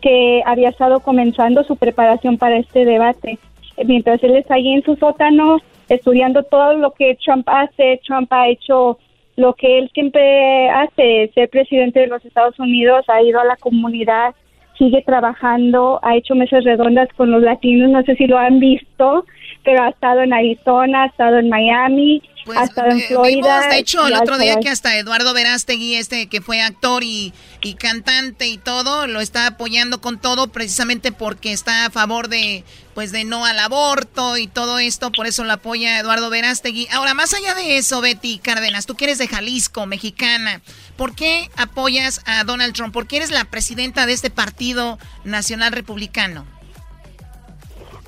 que 0.00 0.42
había 0.46 0.70
estado 0.70 1.00
comenzando 1.00 1.64
su 1.64 1.76
preparación 1.76 2.38
para 2.38 2.56
este 2.56 2.84
debate. 2.84 3.38
Mientras 3.84 4.22
él 4.22 4.36
está 4.36 4.54
ahí 4.54 4.72
en 4.72 4.82
su 4.82 4.96
sótano 4.96 5.58
estudiando 5.88 6.42
todo 6.42 6.74
lo 6.74 6.92
que 6.92 7.16
Trump 7.24 7.48
hace, 7.48 8.00
Trump 8.06 8.32
ha 8.32 8.48
hecho 8.48 8.98
lo 9.36 9.54
que 9.54 9.78
él 9.78 9.90
siempre 9.94 10.68
hace, 10.68 11.30
ser 11.32 11.48
presidente 11.48 12.00
de 12.00 12.08
los 12.08 12.24
Estados 12.24 12.58
Unidos, 12.58 13.04
ha 13.08 13.22
ido 13.22 13.40
a 13.40 13.44
la 13.44 13.56
comunidad, 13.56 14.34
sigue 14.76 15.02
trabajando, 15.02 16.00
ha 16.02 16.16
hecho 16.16 16.34
mesas 16.34 16.64
redondas 16.64 17.08
con 17.16 17.30
los 17.30 17.42
latinos, 17.42 17.90
no 17.90 18.02
sé 18.02 18.16
si 18.16 18.26
lo 18.26 18.36
han 18.36 18.58
visto, 18.58 19.24
pero 19.64 19.82
ha 19.82 19.90
estado 19.90 20.22
en 20.22 20.32
Arizona, 20.32 21.04
ha 21.04 21.06
estado 21.06 21.38
en 21.38 21.48
Miami, 21.48 22.20
pues, 22.48 22.58
ha 22.58 22.64
estado 22.64 22.90
en 22.92 23.02
Florida. 23.02 23.68
de 23.68 23.78
hecho, 23.78 24.06
el 24.06 24.14
otro 24.14 24.38
día 24.38 24.58
que 24.58 24.70
hasta 24.70 24.96
Eduardo 24.96 25.34
Verástegui, 25.34 25.96
este 25.96 26.28
que 26.28 26.40
fue 26.40 26.62
actor 26.62 27.04
y, 27.04 27.34
y 27.60 27.74
cantante 27.74 28.48
y 28.48 28.56
todo, 28.56 29.06
lo 29.06 29.20
está 29.20 29.46
apoyando 29.46 30.00
con 30.00 30.18
todo 30.18 30.48
precisamente 30.48 31.12
porque 31.12 31.52
está 31.52 31.84
a 31.84 31.90
favor 31.90 32.28
de 32.28 32.64
pues 32.94 33.12
de 33.12 33.24
no 33.24 33.44
al 33.44 33.58
aborto 33.58 34.38
y 34.38 34.46
todo 34.46 34.78
esto, 34.78 35.12
por 35.12 35.26
eso 35.26 35.44
lo 35.44 35.52
apoya 35.52 35.98
Eduardo 35.98 36.30
Verástegui. 36.30 36.88
Ahora, 36.90 37.12
más 37.12 37.34
allá 37.34 37.54
de 37.54 37.76
eso, 37.76 38.00
Betty 38.00 38.38
Cárdenas, 38.38 38.86
tú 38.86 38.96
que 38.96 39.04
eres 39.04 39.18
de 39.18 39.28
Jalisco, 39.28 39.84
mexicana, 39.84 40.62
¿por 40.96 41.14
qué 41.14 41.50
apoyas 41.56 42.22
a 42.24 42.44
Donald 42.44 42.72
Trump? 42.74 42.94
¿Por 42.94 43.06
qué 43.06 43.18
eres 43.18 43.30
la 43.30 43.44
presidenta 43.44 44.06
de 44.06 44.14
este 44.14 44.30
Partido 44.30 44.98
Nacional 45.24 45.72
Republicano? 45.72 46.57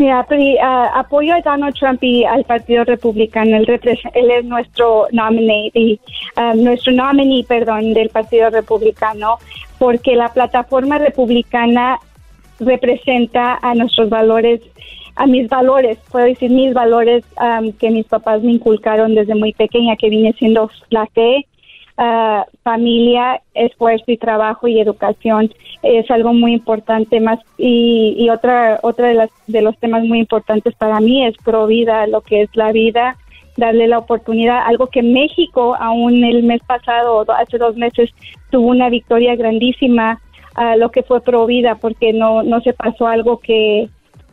Mira, 0.00 0.26
apoyo 0.94 1.34
a 1.34 1.42
Donald 1.42 1.74
Trump 1.74 2.02
y 2.02 2.24
al 2.24 2.42
Partido 2.44 2.84
Republicano. 2.84 3.58
Él, 3.58 3.68
es 4.30 4.44
nuestro 4.46 5.06
nominee, 5.12 5.70
um, 6.38 6.64
nuestro 6.64 6.90
nominee, 6.94 7.44
perdón, 7.44 7.92
del 7.92 8.08
Partido 8.08 8.48
Republicano, 8.48 9.36
porque 9.78 10.16
la 10.16 10.30
plataforma 10.32 10.96
republicana 10.96 11.98
representa 12.60 13.58
a 13.60 13.74
nuestros 13.74 14.08
valores, 14.08 14.62
a 15.16 15.26
mis 15.26 15.50
valores, 15.50 15.98
puedo 16.10 16.24
decir 16.24 16.50
mis 16.50 16.72
valores 16.72 17.22
um, 17.38 17.70
que 17.72 17.90
mis 17.90 18.06
papás 18.06 18.42
me 18.42 18.52
inculcaron 18.52 19.14
desde 19.14 19.34
muy 19.34 19.52
pequeña, 19.52 19.96
que 19.96 20.08
viene 20.08 20.32
siendo 20.38 20.70
la 20.88 21.04
fe, 21.08 21.46
uh, 22.00 22.42
familia, 22.62 23.40
esfuerzo 23.54 24.06
y 24.08 24.16
trabajo 24.16 24.66
y 24.66 24.80
educación 24.80 25.52
es 25.82 26.10
algo 26.10 26.32
muy 26.32 26.52
importante 26.52 27.20
más 27.20 27.38
y, 27.58 28.14
y 28.18 28.30
otra 28.30 28.80
otra 28.82 29.08
de 29.08 29.14
las 29.14 29.30
de 29.46 29.62
los 29.62 29.76
temas 29.78 30.04
muy 30.04 30.18
importantes 30.18 30.74
para 30.74 31.00
mí 31.00 31.24
es 31.24 31.36
pro 31.44 31.66
vida 31.66 32.06
lo 32.06 32.20
que 32.22 32.42
es 32.42 32.50
la 32.54 32.72
vida 32.72 33.16
darle 33.56 33.86
la 33.88 33.98
oportunidad 33.98 34.62
algo 34.66 34.88
que 34.88 35.02
México 35.02 35.76
aún 35.78 36.24
el 36.24 36.42
mes 36.42 36.60
pasado 36.66 37.24
hace 37.32 37.58
dos 37.58 37.76
meses 37.76 38.10
tuvo 38.50 38.68
una 38.68 38.88
victoria 38.88 39.36
grandísima 39.36 40.20
a 40.54 40.76
lo 40.76 40.90
que 40.90 41.02
fue 41.02 41.20
pro 41.22 41.46
vida 41.46 41.76
porque 41.76 42.12
no 42.12 42.42
no 42.42 42.60
se 42.60 42.72
pasó 42.72 43.06
algo 43.06 43.38
que 43.38 43.88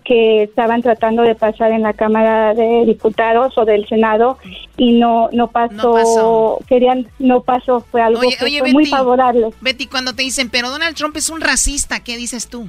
que 0.07 0.43
estaban 0.43 0.81
tratando 0.81 1.23
de 1.23 1.35
pasar 1.35 1.73
en 1.73 1.81
la 1.81 1.91
Cámara 1.91 2.53
de 2.53 2.85
Diputados 2.85 3.57
o 3.57 3.65
del 3.65 3.85
Senado 3.89 4.37
y 4.77 4.93
no 4.93 5.27
no 5.33 5.47
pasó, 5.47 6.59
querían 6.65 7.07
no 7.19 7.41
pasó, 7.41 7.81
fue 7.81 8.01
algo 8.01 8.21
que 8.21 8.59
fue 8.59 8.71
muy 8.71 8.85
favorable. 8.85 9.49
Betty, 9.59 9.87
cuando 9.87 10.13
te 10.13 10.23
dicen, 10.23 10.49
"Pero 10.49 10.69
Donald 10.69 10.95
Trump 10.95 11.17
es 11.17 11.29
un 11.29 11.41
racista", 11.41 12.01
¿qué 12.05 12.15
dices 12.15 12.47
tú? 12.47 12.67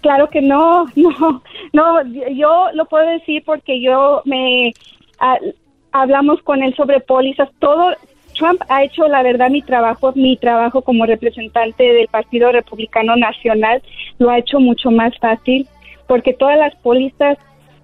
Claro 0.00 0.28
que 0.28 0.42
no, 0.42 0.86
no, 0.96 1.42
no, 1.72 2.02
yo 2.32 2.66
lo 2.74 2.84
puedo 2.86 3.08
decir 3.08 3.44
porque 3.46 3.80
yo 3.80 4.22
me 4.24 4.72
hablamos 5.92 6.42
con 6.42 6.64
él 6.64 6.74
sobre 6.74 6.98
pólizas, 6.98 7.48
todo 7.60 7.94
Trump 8.36 8.60
ha 8.68 8.82
hecho 8.82 9.06
la 9.06 9.22
verdad 9.22 9.50
mi 9.50 9.62
trabajo, 9.62 10.12
mi 10.16 10.36
trabajo 10.36 10.82
como 10.82 11.06
representante 11.06 11.84
del 11.84 12.08
Partido 12.08 12.50
Republicano 12.50 13.14
Nacional 13.14 13.82
lo 14.18 14.30
ha 14.30 14.38
hecho 14.38 14.58
mucho 14.58 14.90
más 14.90 15.16
fácil 15.18 15.68
porque 16.10 16.34
todas 16.34 16.58
las 16.58 16.74
pólizas, 16.74 17.38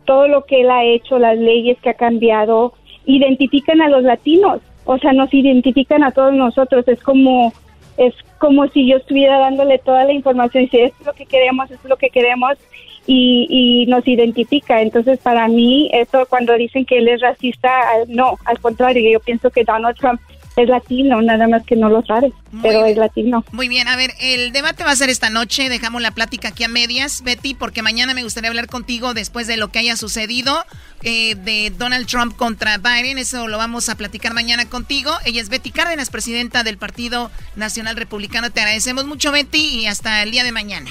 todo 0.05 0.27
lo 0.27 0.47
que 0.47 0.63
él 0.63 0.71
ha 0.73 0.83
hecho, 0.83 1.17
las 1.17 1.39
leyes 1.39 1.79
que 1.81 1.91
ha 1.91 1.95
cambiado, 1.95 2.73
identifican 3.05 3.81
a 3.81 3.89
los 3.89 4.03
latinos, 4.03 4.59
o 4.85 4.99
sea, 4.99 5.13
nos 5.13 5.33
identifican 5.33 6.03
a 6.03 6.11
todos 6.11 6.35
nosotros, 6.35 6.89
es 6.89 7.01
como 7.05 7.53
es 7.97 8.13
como 8.39 8.67
si 8.67 8.89
yo 8.89 8.97
estuviera 8.97 9.39
dándole 9.39 9.79
toda 9.79 10.05
la 10.05 10.13
información 10.13 10.65
y 10.65 10.69
si 10.69 10.81
es 10.81 10.93
lo 11.07 11.13
que 11.13 11.25
queremos, 11.25 11.71
es 11.71 11.85
lo 11.85 11.97
que 11.97 12.11
queremos 12.11 12.59
y, 13.07 13.47
y 13.49 13.87
nos 13.87 14.07
identifica. 14.09 14.83
Entonces, 14.83 15.21
para 15.21 15.47
mí, 15.47 15.89
eso 15.93 16.27
cuando 16.29 16.53
dicen 16.55 16.85
que 16.85 16.99
él 16.99 17.07
es 17.07 17.21
racista, 17.21 17.71
no, 18.09 18.39
al 18.45 18.59
contrario, 18.59 19.09
yo 19.09 19.21
pienso 19.21 19.51
que 19.51 19.63
Donald 19.63 19.97
Trump 19.97 20.21
es 20.57 20.69
latino, 20.69 21.21
nada 21.21 21.47
más 21.49 21.65
que 21.65 21.77
no 21.77 21.89
lo 21.89 22.05
sabes, 22.05 22.33
pero 22.63 22.85
es 22.87 22.97
latino. 22.97 23.45
Muy 23.53 23.69
bien, 23.69 23.89
a 23.89 23.97
ver, 23.97 24.13
el 24.21 24.53
debate 24.53 24.85
va 24.85 24.91
a 24.91 24.97
ser 24.97 25.11
esta 25.11 25.29
noche, 25.29 25.69
dejamos 25.69 26.01
la 26.01 26.13
plática 26.13 26.49
aquí 26.49 26.65
a 26.65 26.69
medias, 26.69 27.23
Betty, 27.23 27.55
porque 27.55 27.83
mañana 27.83 28.15
me 28.15 28.23
gustaría 28.23 28.49
hablar 28.49 28.67
contigo 28.67 29.13
después 29.15 29.47
de 29.47 29.57
lo 29.57 29.69
que 29.69 29.81
haya 29.81 29.97
sucedido 29.97 30.65
eh, 31.03 31.35
de 31.35 31.73
Donald 31.77 32.07
Trump 32.07 32.37
contra 32.37 32.79
Biden, 32.79 33.19
eso 33.19 33.49
lo 33.49 33.59
vamos 33.59 33.89
a 33.89 33.97
platicar 33.97 34.33
mañana 34.33 34.69
contigo. 34.69 35.13
Ella 35.25 35.43
es 35.43 35.51
Betty 35.51 35.71
Cárdenas, 35.71 36.11
presidenta 36.11 36.63
del 36.63 36.79
Partido 36.79 37.31
Nacional 37.55 37.97
Republicano. 37.97 38.51
Te 38.51 38.61
agradecemos 38.61 39.07
mucho, 39.07 39.33
Betty, 39.33 39.81
y 39.81 39.87
hasta 39.87 40.23
el 40.23 40.31
día 40.31 40.45
de 40.45 40.53
mañana. 40.53 40.91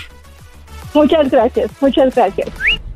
Muchas 0.93 1.29
gracias, 1.29 1.71
muchas 1.81 2.13
gracias. 2.15 2.49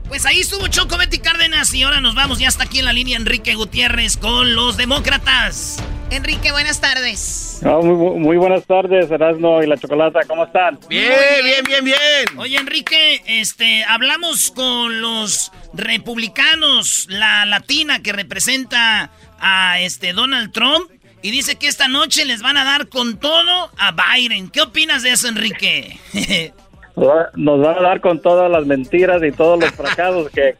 Pues 0.10 0.26
ahí 0.26 0.40
estuvo 0.40 0.68
Choco 0.68 0.98
Betty 0.98 1.20
Cárdenas 1.20 1.72
y 1.72 1.84
ahora 1.84 2.02
nos 2.02 2.16
vamos. 2.16 2.40
Ya 2.40 2.48
está 2.48 2.64
aquí 2.64 2.80
en 2.80 2.86
la 2.86 2.94
línea 2.94 3.16
Enrique 3.16 3.54
Gutiérrez 3.54 4.18
con 4.18 4.56
los 4.56 4.76
demócratas. 4.76 5.78
Enrique, 6.10 6.52
buenas 6.52 6.82
tardes. 6.82 7.62
muy, 7.62 8.38
buenas 8.38 8.66
tardes, 8.66 9.12
Erasmo 9.12 9.62
y 9.62 9.68
la 9.68 9.78
Chocolata. 9.78 10.22
¿Cómo 10.28 10.46
están? 10.46 10.80
Bien, 10.90 11.14
bien, 11.44 11.64
bien, 11.64 11.86
bien. 11.86 12.40
Oye, 12.40 12.58
Enrique, 12.58 13.22
este, 13.28 13.84
hablamos 13.84 14.50
con 14.50 15.00
los 15.00 15.52
republicanos, 15.74 17.06
la 17.08 17.46
latina 17.46 18.02
que 18.02 18.12
representa 18.12 19.12
a 19.40 19.80
este 19.80 20.14
Donald 20.14 20.52
Trump. 20.52 20.90
Y 21.22 21.30
dice 21.30 21.58
que 21.58 21.68
esta 21.68 21.88
noche 21.88 22.26
les 22.26 22.42
van 22.42 22.58
a 22.58 22.64
dar 22.64 22.90
con 22.90 23.20
todo 23.20 23.72
a 23.78 23.92
Biden. 23.92 24.50
¿Qué 24.50 24.62
opinas 24.62 25.04
de 25.04 25.12
eso, 25.12 25.28
Enrique? 25.28 26.00
nos 26.96 27.62
van 27.62 27.78
a 27.78 27.82
dar 27.82 28.02
con 28.02 28.22
todas 28.22 28.52
las 28.52 28.66
mentiras 28.66 29.22
y 29.24 29.32
todos 29.32 29.60
los 29.60 29.72
fracasos 29.72 30.30
que, 30.30 30.56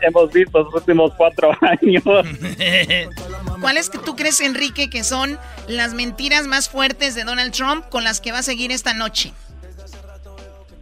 hemos 0.00 0.32
visto 0.32 0.62
los 0.62 0.74
últimos 0.74 1.12
cuatro 1.14 1.52
años. 1.60 2.02
¿Cuáles 3.60 3.90
que 3.90 3.98
tú 3.98 4.16
crees, 4.16 4.40
Enrique, 4.40 4.90
que 4.90 5.04
son 5.04 5.38
las 5.68 5.94
mentiras 5.94 6.46
más 6.46 6.68
fuertes 6.68 7.14
de 7.14 7.24
Donald 7.24 7.52
Trump 7.52 7.88
con 7.88 8.04
las 8.04 8.20
que 8.20 8.32
va 8.32 8.38
a 8.38 8.42
seguir 8.42 8.72
esta 8.72 8.94
noche? 8.94 9.32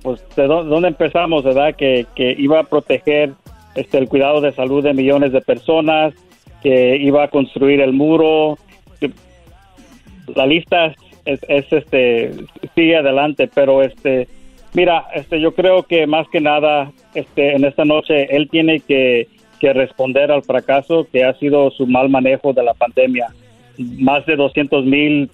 Pues 0.02 0.22
de 0.34 0.46
dónde 0.46 0.88
empezamos, 0.88 1.44
¿verdad? 1.44 1.74
Que, 1.76 2.06
que 2.14 2.34
iba 2.38 2.60
a 2.60 2.64
proteger 2.64 3.32
este, 3.74 3.98
el 3.98 4.08
cuidado 4.08 4.40
de 4.40 4.52
salud 4.52 4.82
de 4.82 4.94
millones 4.94 5.32
de 5.32 5.40
personas, 5.40 6.14
que 6.62 6.96
iba 6.96 7.24
a 7.24 7.28
construir 7.28 7.80
el 7.80 7.92
muro. 7.92 8.58
La 10.34 10.46
lista 10.46 10.94
es, 11.24 11.40
es 11.48 11.72
este 11.72 12.34
sigue 12.74 12.96
adelante, 12.96 13.50
pero 13.52 13.82
este 13.82 14.28
Mira, 14.72 15.06
este, 15.14 15.40
yo 15.40 15.52
creo 15.52 15.82
que 15.82 16.06
más 16.06 16.28
que 16.28 16.40
nada, 16.40 16.92
este, 17.14 17.56
en 17.56 17.64
esta 17.64 17.84
noche 17.84 18.34
él 18.34 18.48
tiene 18.50 18.80
que, 18.80 19.28
responder 19.62 20.32
al 20.32 20.42
fracaso 20.42 21.06
que 21.12 21.22
ha 21.22 21.34
sido 21.34 21.70
su 21.70 21.86
mal 21.86 22.08
manejo 22.08 22.54
de 22.54 22.62
la 22.62 22.72
pandemia. 22.72 23.26
Más 23.76 24.24
de 24.24 24.36
200 24.36 24.86
mil 24.86 25.30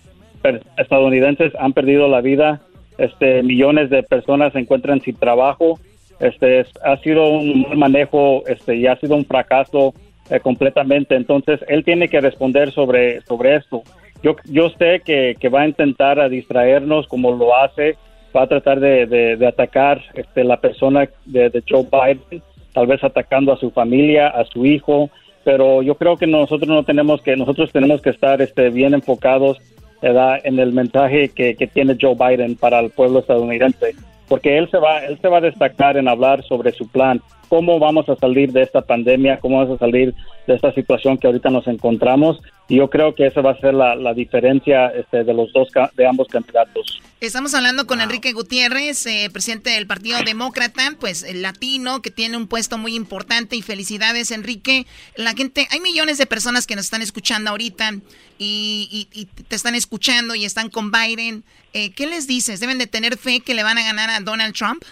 estadounidenses 0.76 1.52
han 1.60 1.72
perdido 1.72 2.08
la 2.08 2.20
vida, 2.20 2.60
este, 2.98 3.44
millones 3.44 3.88
de 3.88 4.02
personas 4.02 4.52
se 4.52 4.58
encuentran 4.58 5.00
sin 5.00 5.14
trabajo. 5.14 5.78
Este, 6.18 6.66
ha 6.82 6.96
sido 7.04 7.28
un 7.28 7.62
mal 7.68 7.76
manejo, 7.76 8.44
este, 8.48 8.74
y 8.74 8.88
ha 8.88 8.96
sido 8.96 9.14
un 9.14 9.26
fracaso 9.26 9.94
eh, 10.28 10.40
completamente. 10.40 11.14
Entonces, 11.14 11.60
él 11.68 11.84
tiene 11.84 12.08
que 12.08 12.20
responder 12.20 12.72
sobre, 12.72 13.20
sobre 13.22 13.54
esto. 13.54 13.84
Yo, 14.24 14.34
yo 14.46 14.70
sé 14.70 15.02
que, 15.04 15.36
que 15.38 15.48
va 15.50 15.60
a 15.60 15.68
intentar 15.68 16.18
a 16.18 16.28
distraernos 16.28 17.06
como 17.06 17.30
lo 17.30 17.56
hace 17.56 17.96
va 18.36 18.42
a 18.42 18.46
tratar 18.48 18.80
de, 18.80 19.06
de, 19.06 19.46
atacar 19.46 20.02
este, 20.14 20.44
la 20.44 20.60
persona 20.60 21.08
de, 21.24 21.62
Joe 21.68 21.86
Biden, 21.90 22.42
tal 22.72 22.86
vez 22.86 23.02
atacando 23.02 23.52
a 23.52 23.56
su 23.56 23.70
familia, 23.70 24.28
a 24.28 24.44
su 24.44 24.66
hijo, 24.66 25.10
pero 25.44 25.82
yo 25.82 25.94
creo 25.94 26.16
que 26.16 26.26
nosotros 26.26 26.68
no 26.68 26.84
tenemos 26.84 27.22
que, 27.22 27.36
nosotros 27.36 27.72
tenemos 27.72 28.02
que 28.02 28.10
estar 28.10 28.42
este, 28.42 28.70
bien 28.70 28.94
enfocados 28.94 29.58
en 30.02 30.58
el 30.58 30.72
mensaje 30.72 31.30
que, 31.30 31.54
que 31.56 31.66
tiene 31.66 31.96
Joe 32.00 32.14
Biden 32.14 32.56
para 32.56 32.80
el 32.80 32.90
pueblo 32.90 33.20
estadounidense, 33.20 33.94
porque 34.28 34.58
él 34.58 34.68
se 34.70 34.78
va, 34.78 34.98
él 35.04 35.18
se 35.20 35.28
va 35.28 35.38
a 35.38 35.40
destacar 35.40 35.96
en 35.96 36.06
hablar 36.06 36.44
sobre 36.44 36.72
su 36.72 36.86
plan, 36.88 37.20
cómo 37.48 37.78
vamos 37.78 38.08
a 38.08 38.16
salir 38.16 38.52
de 38.52 38.62
esta 38.62 38.82
pandemia, 38.82 39.38
cómo 39.40 39.58
vamos 39.58 39.76
a 39.76 39.78
salir 39.78 40.14
de 40.46 40.54
esta 40.54 40.72
situación 40.72 41.16
que 41.16 41.26
ahorita 41.26 41.50
nos 41.50 41.66
encontramos. 41.66 42.42
Y 42.68 42.76
yo 42.78 42.90
creo 42.90 43.14
que 43.14 43.26
esa 43.26 43.40
va 43.40 43.52
a 43.52 43.60
ser 43.60 43.74
la, 43.74 43.94
la 43.94 44.12
diferencia 44.12 44.88
este, 44.88 45.22
de 45.22 45.32
los 45.32 45.52
dos 45.52 45.68
de 45.96 46.06
ambos 46.06 46.26
candidatos. 46.28 47.00
Estamos 47.20 47.54
hablando 47.54 47.86
con 47.86 48.00
Enrique 48.00 48.32
Gutiérrez, 48.32 49.06
eh, 49.06 49.30
presidente 49.32 49.70
del 49.70 49.86
Partido 49.86 50.18
Demócrata, 50.22 50.96
pues 51.00 51.22
el 51.22 51.40
latino 51.40 52.02
que 52.02 52.10
tiene 52.10 52.36
un 52.36 52.46
puesto 52.46 52.76
muy 52.76 52.94
importante 52.94 53.56
y 53.56 53.62
felicidades 53.62 54.30
Enrique. 54.32 54.86
La 55.14 55.32
gente, 55.32 55.66
hay 55.70 55.80
millones 55.80 56.18
de 56.18 56.26
personas 56.26 56.66
que 56.66 56.76
nos 56.76 56.84
están 56.84 57.02
escuchando 57.02 57.50
ahorita 57.50 57.92
y, 58.38 59.08
y, 59.12 59.24
te 59.26 59.56
están 59.56 59.74
escuchando 59.74 60.34
y 60.34 60.44
están 60.44 60.68
con 60.68 60.90
Biden. 60.90 61.42
Eh, 61.72 61.92
¿Qué 61.92 62.06
les 62.06 62.26
dices? 62.26 62.60
¿Deben 62.60 62.78
de 62.78 62.86
tener 62.86 63.16
fe 63.16 63.40
que 63.40 63.54
le 63.54 63.62
van 63.62 63.78
a 63.78 63.82
ganar 63.82 64.10
a 64.10 64.20
Donald 64.20 64.54
Trump? 64.54 64.84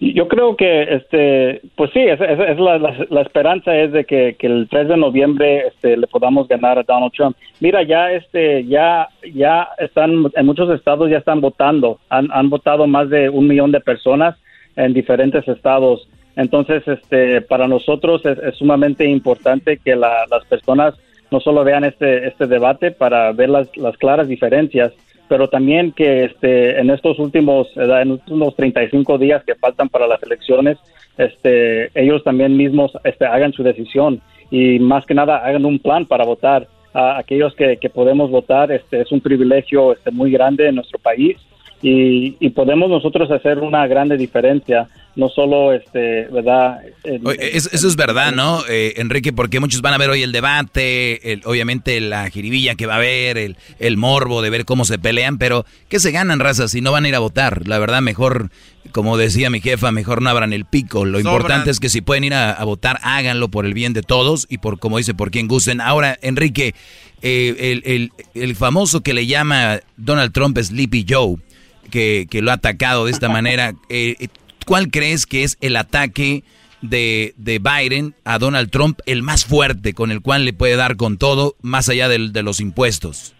Yo 0.00 0.28
creo 0.28 0.56
que, 0.56 0.82
este, 0.82 1.60
pues 1.74 1.90
sí, 1.92 1.98
es, 1.98 2.20
la, 2.20 3.20
esperanza 3.20 3.76
es 3.76 3.90
de 3.90 4.04
que, 4.04 4.36
el 4.38 4.68
3 4.70 4.88
de 4.88 4.96
noviembre 4.96 5.66
este, 5.66 5.96
le 5.96 6.06
podamos 6.06 6.46
ganar 6.46 6.78
a 6.78 6.84
Donald 6.84 7.12
Trump. 7.12 7.36
Mira, 7.58 7.82
ya, 7.82 8.12
este, 8.12 8.64
ya, 8.64 9.08
ya 9.34 9.68
están, 9.78 10.30
en 10.36 10.46
muchos 10.46 10.70
estados 10.70 11.10
ya 11.10 11.18
están 11.18 11.40
votando. 11.40 11.98
Han, 12.10 12.28
han 12.30 12.48
votado 12.48 12.86
más 12.86 13.10
de 13.10 13.28
un 13.28 13.48
millón 13.48 13.72
de 13.72 13.80
personas 13.80 14.36
en 14.76 14.94
diferentes 14.94 15.46
estados. 15.48 16.08
Entonces, 16.36 16.86
este, 16.86 17.40
para 17.40 17.66
nosotros 17.66 18.24
es, 18.24 18.54
sumamente 18.56 19.04
importante 19.04 19.78
que 19.78 19.96
las 19.96 20.44
personas 20.48 20.94
no 21.32 21.40
solo 21.40 21.64
vean 21.64 21.82
este, 21.82 22.28
este 22.28 22.46
debate 22.46 22.92
para 22.92 23.32
ver 23.32 23.50
las, 23.50 23.76
las 23.76 23.96
claras 23.96 24.28
diferencias, 24.28 24.92
pero 25.28 25.48
también 25.48 25.92
que 25.92 26.24
este, 26.24 26.78
en 26.80 26.90
estos 26.90 27.18
últimos, 27.18 27.68
en 27.76 28.12
últimos 28.12 28.56
35 28.56 29.18
días 29.18 29.44
que 29.44 29.54
faltan 29.54 29.88
para 29.88 30.06
las 30.06 30.22
elecciones, 30.22 30.78
este, 31.16 31.90
ellos 31.94 32.22
también 32.24 32.56
mismos 32.56 32.92
este, 33.04 33.26
hagan 33.26 33.52
su 33.52 33.62
decisión 33.62 34.20
y 34.50 34.78
más 34.78 35.04
que 35.04 35.14
nada 35.14 35.38
hagan 35.38 35.64
un 35.64 35.78
plan 35.78 36.06
para 36.06 36.24
votar. 36.24 36.66
A 36.94 37.18
aquellos 37.18 37.54
que, 37.54 37.76
que 37.76 37.90
podemos 37.90 38.30
votar, 38.30 38.72
este, 38.72 39.02
es 39.02 39.12
un 39.12 39.20
privilegio 39.20 39.92
este, 39.92 40.10
muy 40.10 40.32
grande 40.32 40.68
en 40.68 40.76
nuestro 40.76 40.98
país 40.98 41.36
y, 41.82 42.36
y 42.40 42.50
podemos 42.50 42.90
nosotros 42.90 43.30
hacer 43.30 43.58
una 43.58 43.86
grande 43.86 44.16
diferencia 44.16 44.88
no 45.18 45.28
solo, 45.28 45.72
este, 45.72 46.28
¿verdad? 46.30 46.78
eso, 47.02 47.88
es 47.88 47.96
verdad, 47.96 48.30
¿no, 48.30 48.62
eh, 48.68 48.94
Enrique? 48.98 49.32
Porque 49.32 49.58
muchos 49.58 49.82
van 49.82 49.92
a 49.92 49.98
ver 49.98 50.10
hoy 50.10 50.22
el 50.22 50.30
debate, 50.30 51.32
el, 51.32 51.42
obviamente 51.44 52.00
la 52.00 52.30
jiribilla 52.30 52.76
que 52.76 52.86
va 52.86 52.94
a 52.94 52.96
haber, 52.98 53.36
el, 53.36 53.56
el, 53.80 53.96
morbo 53.96 54.42
de 54.42 54.50
ver 54.50 54.64
cómo 54.64 54.84
se 54.84 54.96
pelean, 54.96 55.36
pero 55.36 55.66
¿qué 55.88 55.98
se 55.98 56.12
ganan, 56.12 56.38
razas, 56.38 56.70
si 56.70 56.80
no 56.80 56.92
van 56.92 57.04
a 57.04 57.08
ir 57.08 57.16
a 57.16 57.18
votar? 57.18 57.66
La 57.66 57.80
verdad, 57.80 58.00
mejor, 58.00 58.50
como 58.92 59.16
decía 59.16 59.50
mi 59.50 59.60
jefa, 59.60 59.90
mejor 59.90 60.22
no 60.22 60.30
abran 60.30 60.52
el 60.52 60.66
pico. 60.66 61.04
Lo 61.04 61.18
importante 61.18 61.70
es 61.72 61.80
que 61.80 61.88
si 61.88 62.00
pueden 62.00 62.22
ir 62.22 62.34
a, 62.34 62.62
votar, 62.62 63.00
háganlo 63.02 63.48
por 63.48 63.66
el 63.66 63.74
bien 63.74 63.94
de 63.94 64.02
todos 64.02 64.46
y 64.48 64.58
por, 64.58 64.78
como 64.78 64.98
dice, 64.98 65.14
por 65.14 65.32
quien 65.32 65.48
gusten. 65.48 65.80
Ahora, 65.80 66.16
Enrique, 66.22 66.76
eh, 67.22 67.56
el, 67.58 67.82
el, 67.84 68.12
el 68.34 68.54
famoso 68.54 69.00
que 69.00 69.14
le 69.14 69.26
llama 69.26 69.80
Donald 69.96 70.30
Trump 70.32 70.56
Sleepy 70.56 71.04
Joe, 71.08 71.38
que, 71.90 72.26
que, 72.30 72.42
lo 72.42 72.50
ha 72.50 72.54
atacado 72.54 73.06
de 73.06 73.12
esta 73.12 73.28
manera. 73.28 73.74
Eh, 73.90 74.28
¿Cuál 74.66 74.90
crees 74.90 75.24
que 75.24 75.44
es 75.44 75.56
el 75.62 75.76
ataque 75.76 76.44
de, 76.82 77.32
de, 77.38 77.58
Biden 77.58 78.14
a 78.24 78.38
Donald 78.38 78.70
Trump 78.70 79.00
el 79.06 79.22
más 79.22 79.46
fuerte, 79.46 79.94
con 79.94 80.10
el 80.10 80.20
cual 80.20 80.44
le 80.44 80.52
puede 80.52 80.76
dar 80.76 80.96
con 80.96 81.16
todo, 81.16 81.54
más 81.62 81.88
allá 81.88 82.06
de, 82.08 82.28
de 82.28 82.42
los 82.42 82.60
impuestos? 82.60 83.34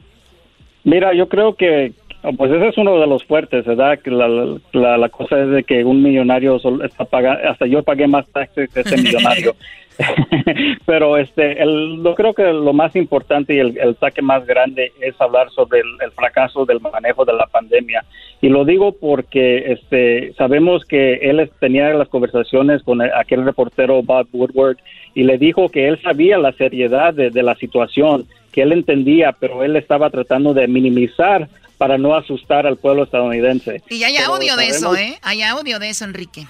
Mira, 0.85 1.15
yo 1.15 1.29
creo 1.29 1.55
que, 1.55 1.93
pues 2.37 2.51
ese 2.51 2.69
es 2.69 2.79
uno 2.79 2.99
de 3.01 3.07
los 3.07 3.25
fuertes, 3.25 3.65
¿verdad? 3.65 3.99
Que 4.01 4.11
la, 4.11 4.29
la, 4.73 5.09
cosa 5.09 5.41
es 5.41 5.51
de 5.51 5.65
que 5.65 5.85
un 5.85 6.03
millonario 6.03 6.61
está 6.85 7.05
pagando, 7.05 7.49
hasta 7.49 7.67
yo 7.67 7.83
pagué 7.83 8.07
más 8.07 8.27
taxes 8.29 8.71
que 8.73 8.81
ese 8.81 8.97
millonario. 8.97 9.55
Pero 10.87 11.17
este, 11.17 11.61
el, 11.63 12.01
yo 12.03 12.15
creo 12.15 12.35
que 12.35 12.45
lo 12.45 12.73
más 12.73 12.95
importante 12.97 13.55
y 13.55 13.59
el, 13.59 13.79
el 13.79 13.97
saque 13.97 14.23
más 14.23 14.47
grande 14.47 14.93
es 15.01 15.21
hablar 15.21 15.51
sobre 15.51 15.81
el, 15.81 16.11
fracaso 16.13 16.65
del 16.65 16.81
manejo 16.81 17.25
de 17.25 17.33
la 17.33 17.47
pandemia. 17.47 18.05
Y 18.41 18.49
lo 18.49 18.65
digo 18.65 18.93
porque 18.93 19.73
este, 19.73 20.33
sabemos 20.35 20.85
que 20.85 21.15
él 21.15 21.51
tenía 21.61 21.93
las 21.95 22.09
conversaciones 22.09 22.83
con 22.83 23.03
aquel 23.03 23.45
reportero 23.45 24.03
Bob 24.03 24.29
Woodward 24.33 24.77
y 25.15 25.25
le 25.25 25.39
dijo 25.39 25.69
que 25.69 25.89
él 25.89 26.01
sabía 26.03 26.39
la 26.39 26.53
seriedad 26.53 27.13
de, 27.15 27.31
de 27.31 27.43
la 27.43 27.57
situación, 27.57 28.27
que 28.53 28.63
él 28.63 28.73
entendía, 28.73 29.33
pero 29.33 29.65
él 29.65 29.77
estaba 29.77 30.11
tratando 30.11 30.55
de 30.55 30.69
minimizar 30.69 31.49
para 31.79 31.97
no 31.97 32.15
asustar 32.15 32.67
al 32.67 32.77
pueblo 32.77 33.05
estadounidense. 33.05 33.83
Y 33.89 34.03
hay 34.03 34.17
audio 34.19 34.57
de 34.57 34.67
eso, 34.67 34.95
¿eh? 34.97 35.19
Hay 35.23 35.43
audio 35.43 35.79
de 35.79 35.91
eso, 35.91 36.05
Enrique 36.05 36.47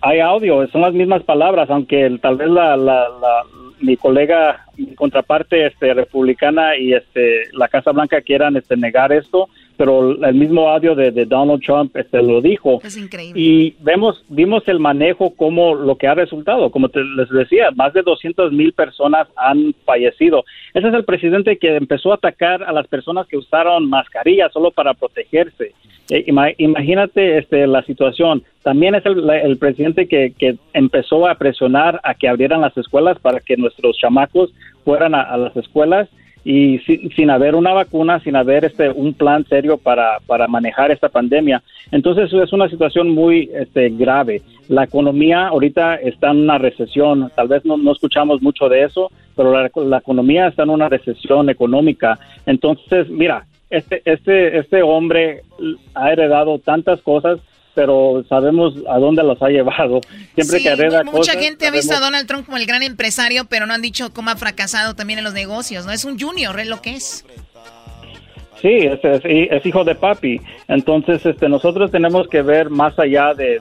hay 0.00 0.20
audio, 0.20 0.66
son 0.68 0.82
las 0.82 0.94
mismas 0.94 1.22
palabras, 1.24 1.68
aunque 1.70 2.18
tal 2.22 2.36
vez 2.36 2.48
la, 2.48 2.76
la, 2.76 3.06
mi 3.80 3.96
colega, 3.96 4.66
mi 4.76 4.94
contraparte 4.94 5.66
este, 5.66 5.92
republicana 5.94 6.76
y 6.76 6.94
este, 6.94 7.48
la 7.52 7.68
Casa 7.68 7.92
Blanca 7.92 8.20
quieran 8.20 8.56
este, 8.56 8.76
negar 8.76 9.12
esto, 9.12 9.48
pero 9.78 10.10
el 10.24 10.34
mismo 10.34 10.68
audio 10.68 10.96
de, 10.96 11.24
Donald 11.24 11.62
Trump 11.62 11.96
este, 11.96 12.20
lo 12.20 12.42
dijo. 12.42 12.80
Es 12.82 12.96
increíble. 12.96 13.40
Y 13.40 13.76
vemos, 13.78 14.24
vimos 14.28 14.66
el 14.66 14.80
manejo 14.80 15.30
como 15.36 15.76
lo 15.76 15.96
que 15.96 16.08
ha 16.08 16.14
resultado. 16.14 16.70
Como 16.72 16.88
te, 16.88 17.02
les 17.04 17.28
decía, 17.30 17.70
más 17.76 17.92
de 17.92 18.02
200 18.02 18.52
mil 18.52 18.72
personas 18.72 19.28
han 19.36 19.72
fallecido. 19.84 20.44
Ese 20.74 20.88
es 20.88 20.94
el 20.94 21.04
presidente 21.04 21.58
que 21.58 21.76
empezó 21.76 22.10
a 22.10 22.16
atacar 22.16 22.64
a 22.64 22.72
las 22.72 22.88
personas 22.88 23.28
que 23.28 23.38
usaron 23.38 23.88
mascarillas 23.88 24.52
solo 24.52 24.72
para 24.72 24.94
protegerse. 24.94 25.72
Eh, 26.10 26.24
imagínate 26.58 27.38
este, 27.38 27.64
la 27.68 27.84
situación. 27.84 28.42
También 28.64 28.96
es 28.96 29.06
el, 29.06 29.58
presidente 29.58 30.08
que, 30.08 30.32
que, 30.36 30.56
empezó 30.72 31.28
a 31.28 31.36
presionar 31.36 32.00
a 32.02 32.14
que 32.14 32.28
abrieran 32.28 32.62
las 32.62 32.76
escuelas 32.76 33.16
para 33.20 33.38
que 33.38 33.56
nuestros 33.56 33.96
chamacos 33.96 34.52
fueran 34.84 35.14
a 35.14 35.36
las 35.36 35.56
escuelas 35.56 36.08
y 36.50 36.78
sin, 36.78 37.28
haber 37.28 37.54
una 37.54 37.74
vacuna, 37.74 38.20
sin 38.20 38.34
haber 38.34 38.64
este 38.64 38.88
un 38.88 39.12
plan 39.12 39.44
serio 39.44 39.76
para, 39.76 40.18
para 40.26 40.48
manejar 40.48 40.90
esta 40.90 41.10
pandemia. 41.10 41.62
Entonces 41.92 42.32
es 42.32 42.54
una 42.54 42.70
situación 42.70 43.10
muy 43.10 43.50
este, 43.52 43.90
grave. 43.90 44.40
La 44.68 44.84
economía 44.84 45.48
ahorita 45.48 45.96
está 45.96 46.30
en 46.30 46.38
una 46.38 46.56
recesión, 46.56 47.30
tal 47.36 47.48
vez 47.48 47.66
no, 47.66 47.76
no 47.76 47.92
escuchamos 47.92 48.40
mucho 48.40 48.70
de 48.70 48.84
eso, 48.84 49.10
pero 49.36 49.52
la, 49.52 49.70
la, 49.74 49.98
economía 49.98 50.48
está 50.48 50.62
en 50.62 50.70
una 50.70 50.88
recesión 50.88 51.50
económica. 51.50 52.18
Entonces, 52.46 53.10
mira, 53.10 53.44
este, 53.68 54.00
este, 54.06 54.56
este 54.56 54.82
hombre 54.82 55.42
ha 55.94 56.12
heredado 56.12 56.60
tantas 56.60 57.02
cosas 57.02 57.40
pero 57.78 58.24
sabemos 58.28 58.74
a 58.90 58.98
dónde 58.98 59.22
los 59.22 59.40
ha 59.40 59.50
llevado. 59.50 60.00
Siempre 60.34 60.60
que 60.60 60.70
arregla 60.70 61.04
Mucha 61.04 61.38
gente 61.38 61.64
ha 61.68 61.70
visto 61.70 61.94
a 61.94 62.00
Donald 62.00 62.26
Trump 62.26 62.44
como 62.44 62.56
el 62.56 62.66
gran 62.66 62.82
empresario, 62.82 63.44
pero 63.44 63.66
no 63.66 63.74
han 63.74 63.82
dicho 63.82 64.12
cómo 64.12 64.30
ha 64.30 64.36
fracasado 64.36 64.96
también 64.96 65.20
en 65.20 65.24
los 65.24 65.32
negocios, 65.32 65.86
¿no? 65.86 65.92
Es 65.92 66.04
un 66.04 66.18
junior, 66.18 66.58
es 66.58 66.66
lo 66.66 66.82
que 66.82 66.96
es. 66.96 67.24
Sí, 68.60 68.68
es, 68.68 69.64
hijo 69.64 69.84
de 69.84 69.94
papi. 69.94 70.40
Entonces, 70.66 71.24
este, 71.24 71.48
nosotros 71.48 71.92
tenemos 71.92 72.26
que 72.26 72.42
ver 72.42 72.68
más 72.68 72.98
allá 72.98 73.32
de, 73.32 73.60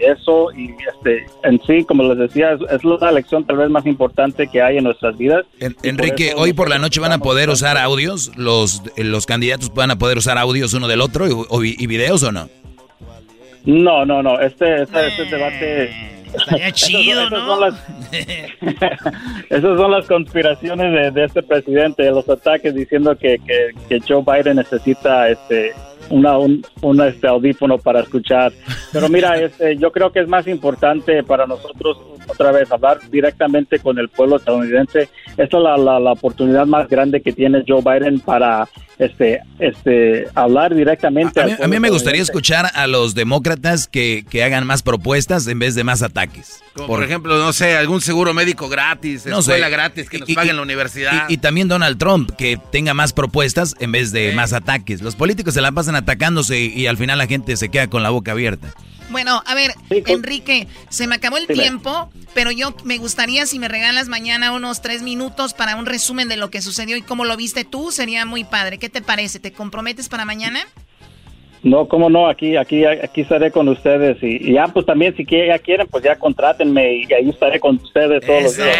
eso 0.00 0.50
y 0.56 0.70
este, 0.70 1.26
en 1.42 1.60
sí, 1.66 1.84
como 1.84 2.04
les 2.04 2.16
decía, 2.16 2.52
es, 2.70 2.82
la 2.82 3.12
lección 3.12 3.44
tal 3.44 3.58
vez 3.58 3.68
más 3.68 3.84
importante 3.84 4.48
que 4.48 4.62
hay 4.62 4.78
en 4.78 4.84
nuestras 4.84 5.18
vidas. 5.18 5.44
Enrique, 5.82 6.32
hoy 6.34 6.54
por 6.54 6.70
la 6.70 6.78
noche 6.78 7.00
van 7.00 7.12
a 7.12 7.18
poder 7.18 7.50
usar 7.50 7.76
audios, 7.76 8.32
los, 8.38 8.82
los 8.96 9.26
candidatos 9.26 9.74
van 9.74 9.90
a 9.90 9.98
poder 9.98 10.16
usar 10.16 10.38
audios 10.38 10.72
uno 10.72 10.88
del 10.88 11.02
otro 11.02 11.26
y, 11.26 11.76
y 11.78 11.86
videos 11.86 12.22
o 12.22 12.32
no? 12.32 12.48
No, 13.64 14.04
no, 14.04 14.22
no. 14.22 14.40
Este, 14.40 14.82
este, 14.82 15.06
este 15.08 15.24
debate. 15.24 15.90
Estaría 16.34 16.72
chido, 16.72 17.30
¿no? 17.30 17.46
Son 17.46 17.60
las, 17.60 17.88
esas 19.50 19.78
son 19.78 19.90
las 19.90 20.06
conspiraciones 20.06 21.14
de, 21.14 21.24
este 21.24 21.42
presidente, 21.42 22.10
los 22.10 22.28
ataques 22.28 22.74
diciendo 22.74 23.16
que, 23.16 23.38
que, 23.38 23.70
que 23.88 24.00
Joe 24.06 24.22
Biden 24.22 24.56
necesita 24.56 25.28
este 25.28 25.72
una, 26.10 26.38
un, 26.38 26.62
este 27.06 27.28
audífono 27.28 27.78
para 27.78 28.00
escuchar. 28.00 28.52
Pero 28.92 29.08
mira, 29.08 29.36
este, 29.40 29.76
yo 29.76 29.90
creo 29.92 30.12
que 30.12 30.20
es 30.20 30.28
más 30.28 30.46
importante 30.46 31.22
para 31.22 31.46
nosotros 31.46 31.98
otra 32.28 32.52
vez 32.52 32.70
hablar 32.70 32.98
directamente 33.10 33.78
con 33.78 33.98
el 33.98 34.08
pueblo 34.08 34.36
estadounidense. 34.36 35.08
Esta 35.36 35.56
es 35.56 35.62
la, 35.62 35.76
la, 35.76 35.98
la 35.98 36.12
oportunidad 36.12 36.66
más 36.66 36.88
grande 36.88 37.20
que 37.20 37.32
tiene 37.32 37.64
Joe 37.66 37.82
Biden 37.82 38.20
para 38.20 38.68
este, 38.98 39.40
este, 39.58 40.26
hablar 40.34 40.74
directamente. 40.74 41.40
A, 41.40 41.68
mí, 41.68 41.78
me 41.78 41.90
gustaría 41.90 42.20
escuchar 42.20 42.66
a 42.74 42.86
los 42.86 43.14
demócratas 43.14 43.86
que, 43.86 44.24
que, 44.28 44.42
hagan 44.42 44.66
más 44.66 44.82
propuestas 44.82 45.46
en 45.46 45.58
vez 45.58 45.74
de 45.74 45.84
más 45.84 46.02
ataques. 46.02 46.62
por, 46.74 47.02
ejemplo, 47.04 47.38
no 47.38 47.52
sé, 47.52 47.76
algún 47.76 48.00
seguro 48.00 48.34
médico 48.34 48.68
gratis, 48.68 49.24
no 49.26 49.38
escuela 49.38 49.68
gratis 49.68 50.10
que 50.10 50.18
nos 50.18 50.30
paguen 50.32 50.56
la 50.56 50.62
universidad. 50.62 51.28
Y, 51.28 51.38
también 51.38 51.68
Donald 51.68 51.98
Trump, 51.98 52.30
que 52.36 52.58
tenga 52.72 52.94
más 52.94 53.12
propuestas 53.12 53.76
en 53.78 53.92
vez 53.92 54.12
de 54.12 54.32
más 54.32 54.52
ataques. 54.52 55.00
Los 55.00 55.14
políticos 55.14 55.54
se 55.54 55.60
la 55.60 55.72
pasan 55.72 55.94
atacándose 55.94 56.58
y 56.58 56.86
al 56.86 56.96
final 56.96 57.18
la 57.18 57.26
gente 57.26 57.56
se 57.56 57.68
queda 57.68 57.88
con 57.88 58.02
la 58.02 58.10
boca 58.10 58.32
abierta. 58.32 58.74
Bueno, 59.10 59.42
a 59.46 59.54
ver, 59.54 59.72
Enrique, 59.90 60.66
se 60.90 61.06
me 61.06 61.14
acabó 61.14 61.38
el 61.38 61.46
tiempo, 61.46 62.10
pero 62.34 62.50
yo 62.50 62.74
me 62.84 62.98
gustaría 62.98 63.46
si 63.46 63.58
me 63.58 63.68
regalas 63.68 64.08
mañana 64.08 64.52
unos 64.52 64.82
tres 64.82 65.02
minutos 65.02 65.54
para 65.54 65.76
un 65.76 65.86
resumen 65.86 66.28
de 66.28 66.36
lo 66.36 66.50
que 66.50 66.60
sucedió 66.60 66.96
y 66.96 67.02
cómo 67.02 67.24
lo 67.24 67.36
viste 67.36 67.64
tú, 67.64 67.90
sería 67.90 68.24
muy 68.26 68.44
padre. 68.44 68.78
¿Qué 68.78 68.88
te 68.88 69.00
parece? 69.00 69.40
¿Te 69.40 69.52
comprometes 69.52 70.08
para 70.08 70.24
mañana? 70.24 70.60
No, 71.62 71.88
cómo 71.88 72.08
no, 72.08 72.28
aquí, 72.28 72.56
aquí, 72.56 72.84
aquí 72.84 73.22
estaré 73.22 73.50
con 73.50 73.68
ustedes 73.68 74.18
y, 74.22 74.52
ya, 74.52 74.68
pues 74.68 74.86
también 74.86 75.16
si 75.16 75.24
ya 75.24 75.58
quieren, 75.58 75.88
pues 75.88 76.04
ya 76.04 76.16
contrátenme 76.16 76.94
y 76.94 77.12
ahí 77.12 77.28
estaré 77.28 77.58
con 77.58 77.76
ustedes 77.76 78.24
todos 78.24 78.42
los 78.44 78.56
días. 78.56 78.76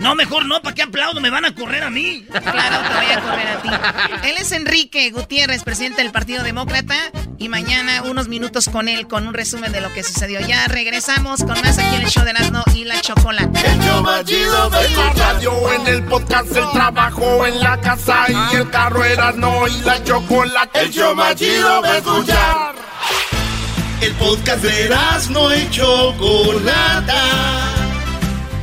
No, 0.00 0.14
mejor 0.14 0.46
no, 0.46 0.62
¿para 0.62 0.74
qué 0.74 0.82
aplaudo? 0.82 1.20
Me 1.20 1.30
van 1.30 1.44
a 1.44 1.54
correr 1.54 1.82
a 1.82 1.90
mí. 1.90 2.24
Claro, 2.28 2.78
te 2.88 2.94
voy 2.94 3.12
a 3.12 3.20
correr 3.20 3.48
a 3.48 3.62
ti. 3.62 4.28
Él 4.28 4.36
es 4.38 4.52
Enrique 4.52 5.10
Gutiérrez, 5.10 5.64
presidente 5.64 6.02
del 6.02 6.12
Partido 6.12 6.42
Demócrata. 6.42 6.94
Y 7.38 7.48
mañana 7.48 8.02
unos 8.02 8.28
minutos 8.28 8.68
con 8.68 8.88
él, 8.88 9.06
con 9.06 9.26
un 9.26 9.34
resumen 9.34 9.70
de 9.72 9.80
lo 9.80 9.92
que 9.92 10.02
sucedió. 10.02 10.40
Ya 10.40 10.66
regresamos 10.66 11.40
con 11.44 11.60
más 11.60 11.78
aquí 11.78 11.94
en 11.96 12.02
el 12.02 12.10
show 12.10 12.24
de 12.24 12.30
Erasmo 12.30 12.64
y 12.74 12.84
la 12.84 13.00
Chocolate. 13.00 13.60
El 13.64 13.80
show 13.80 14.02
más 14.02 14.24
chido 14.24 14.70
de 14.70 14.88
la 14.90 15.12
radio, 15.12 15.72
en 15.72 15.86
el 15.86 16.04
podcast, 16.04 16.56
el 16.56 16.70
trabajo, 16.72 17.46
en 17.46 17.60
la 17.60 17.80
casa 17.80 18.26
y 18.28 18.56
el 18.56 18.70
carro 18.70 19.04
Erasmo 19.04 19.68
y 19.68 19.80
la 19.82 20.02
Chocolate. 20.02 20.80
El 20.80 20.92
show 20.92 21.14
más 21.14 21.36
chido 21.36 21.82
de 21.82 21.98
escuchar. 21.98 22.74
El 24.00 24.12
podcast 24.14 24.62
de 24.62 24.84
Erasmo 24.84 25.52
y 25.52 25.70
Chocolata 25.70 27.67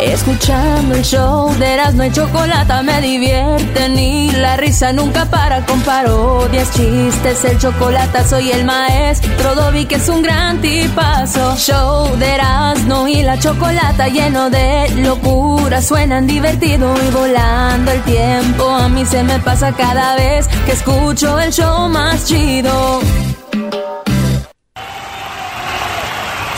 Escuchando 0.00 0.94
el 0.94 1.02
show 1.02 1.54
de 1.58 1.74
Erasmo 1.74 2.04
y 2.04 2.10
Chocolata 2.10 2.82
me 2.82 3.00
divierte 3.00 3.88
ni 3.88 4.30
la 4.32 4.56
risa 4.56 4.92
nunca 4.92 5.26
para 5.26 5.64
con 5.64 5.80
parodias, 5.82 6.70
chistes, 6.72 7.44
el 7.44 7.58
chocolate 7.58 8.24
soy 8.24 8.50
el 8.50 8.64
maestro 8.64 9.54
Dobby 9.54 9.86
que 9.86 9.96
es 9.96 10.08
un 10.08 10.22
gran 10.22 10.60
tipazo. 10.60 11.56
Show 11.56 12.16
de 12.16 12.34
Erasmo 12.34 13.06
y 13.06 13.22
la 13.22 13.38
Chocolata 13.38 14.08
lleno 14.08 14.50
de 14.50 14.88
locura, 14.96 15.80
suenan 15.80 16.26
divertido 16.26 16.94
y 17.06 17.10
volando 17.10 17.90
el 17.92 18.02
tiempo. 18.02 18.68
A 18.68 18.88
mí 18.88 19.04
se 19.06 19.22
me 19.22 19.38
pasa 19.38 19.72
cada 19.72 20.16
vez 20.16 20.48
que 20.66 20.72
escucho 20.72 21.38
el 21.38 21.52
show 21.52 21.88
más 21.88 22.26
chido. 22.26 23.00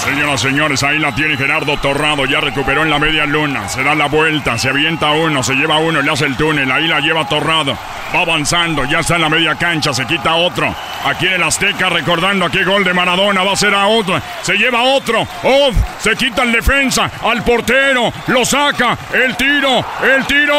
Señoras 0.04 0.42
señores, 0.42 0.82
ahí 0.82 0.98
la 0.98 1.14
tiene 1.14 1.34
Gerardo 1.36 1.78
Torrado. 1.78 2.26
Ya 2.26 2.38
recuperó 2.40 2.82
en 2.82 2.90
la 2.90 2.98
media 2.98 3.24
luna. 3.24 3.68
Se 3.70 3.82
da 3.82 3.94
la 3.94 4.06
vuelta, 4.06 4.58
se 4.58 4.68
avienta 4.68 5.10
uno, 5.12 5.42
se 5.42 5.54
lleva 5.54 5.78
uno, 5.78 6.02
le 6.02 6.12
hace 6.12 6.26
el 6.26 6.36
túnel. 6.36 6.70
Ahí 6.70 6.86
la 6.86 7.00
lleva 7.00 7.26
Torrado. 7.26 7.74
Va 8.14 8.20
avanzando, 8.20 8.84
ya 8.84 9.00
está 9.00 9.16
en 9.16 9.22
la 9.22 9.30
media 9.30 9.54
cancha, 9.54 9.94
se 9.94 10.06
quita 10.06 10.34
otro. 10.34 10.72
Aquí 11.06 11.26
en 11.26 11.32
el 11.32 11.42
Azteca, 11.42 11.88
recordando 11.88 12.44
aquí 12.44 12.62
gol 12.64 12.84
de 12.84 12.92
Maradona, 12.92 13.42
va 13.42 13.52
a 13.52 13.56
ser 13.56 13.74
a 13.74 13.86
otro. 13.86 14.20
Se 14.42 14.58
lleva 14.58 14.82
otro. 14.82 15.22
Off, 15.42 15.74
se 15.98 16.14
quita 16.16 16.42
el 16.42 16.52
defensa, 16.52 17.10
al 17.22 17.42
portero, 17.42 18.12
lo 18.26 18.44
saca. 18.44 18.98
El 19.12 19.34
tiro, 19.36 19.84
el 20.02 20.26
tiro. 20.26 20.54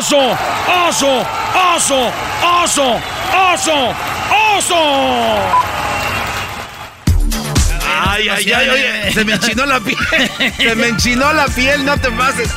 Oso, 0.00 0.16
oso, 0.88 1.26
oso, 1.76 2.12
oso, 2.42 3.00
oso, 3.52 3.94
oso. 4.56 4.76
Ay, 8.02 8.28
ay, 8.30 8.52
ay, 8.52 8.68
oye, 8.70 9.12
se 9.12 9.24
me 9.26 9.34
enchinó 9.34 9.66
la 9.66 9.78
piel. 9.80 9.98
Se 10.56 10.74
me 10.74 10.88
enchinó 10.88 11.32
la 11.34 11.46
piel, 11.48 11.84
no 11.84 11.98
te 11.98 12.10
pases. 12.12 12.50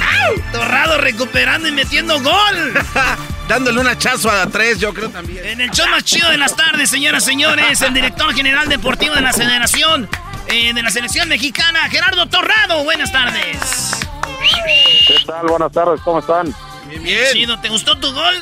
Torrado 0.54 0.98
recuperando 1.00 1.68
y 1.68 1.72
metiendo 1.72 2.20
gol. 2.22 2.74
Dándole 3.50 3.82
un 3.82 3.88
hachazo 3.88 4.32
a 4.32 4.36
la 4.36 4.48
tres, 4.48 4.80
yo 4.80 4.94
creo 4.94 5.10
también. 5.10 5.46
En 5.46 5.62
el 5.62 5.70
show 5.72 5.88
más 5.90 6.06
chido 6.06 6.30
de 6.30 6.38
las 6.38 6.56
tardes, 6.56 6.90
señoras 6.90 7.24
y 7.24 7.26
señores, 7.26 7.82
el 7.82 7.94
director 7.94 8.34
general 8.34 8.70
deportivo 8.70 9.16
de 9.16 9.22
la 9.22 9.34
Federación 9.34 10.10
eh, 10.48 10.74
de 10.74 10.82
la 10.82 10.90
Selección 10.90 11.28
Mexicana, 11.28 11.90
Gerardo 11.90 12.26
Torrado. 12.28 12.86
Buenas 12.86 13.12
tardes. 13.12 13.92
¿Qué 15.08 15.18
tal? 15.26 15.48
Buenas 15.48 15.72
tardes, 15.74 16.00
¿cómo 16.02 16.20
están? 16.20 16.56
Bien, 16.90 17.04
bien. 17.04 17.26
Chido, 17.32 17.60
¿te 17.60 17.70
gustó 17.70 17.98
tu 17.98 18.12
gol? 18.14 18.36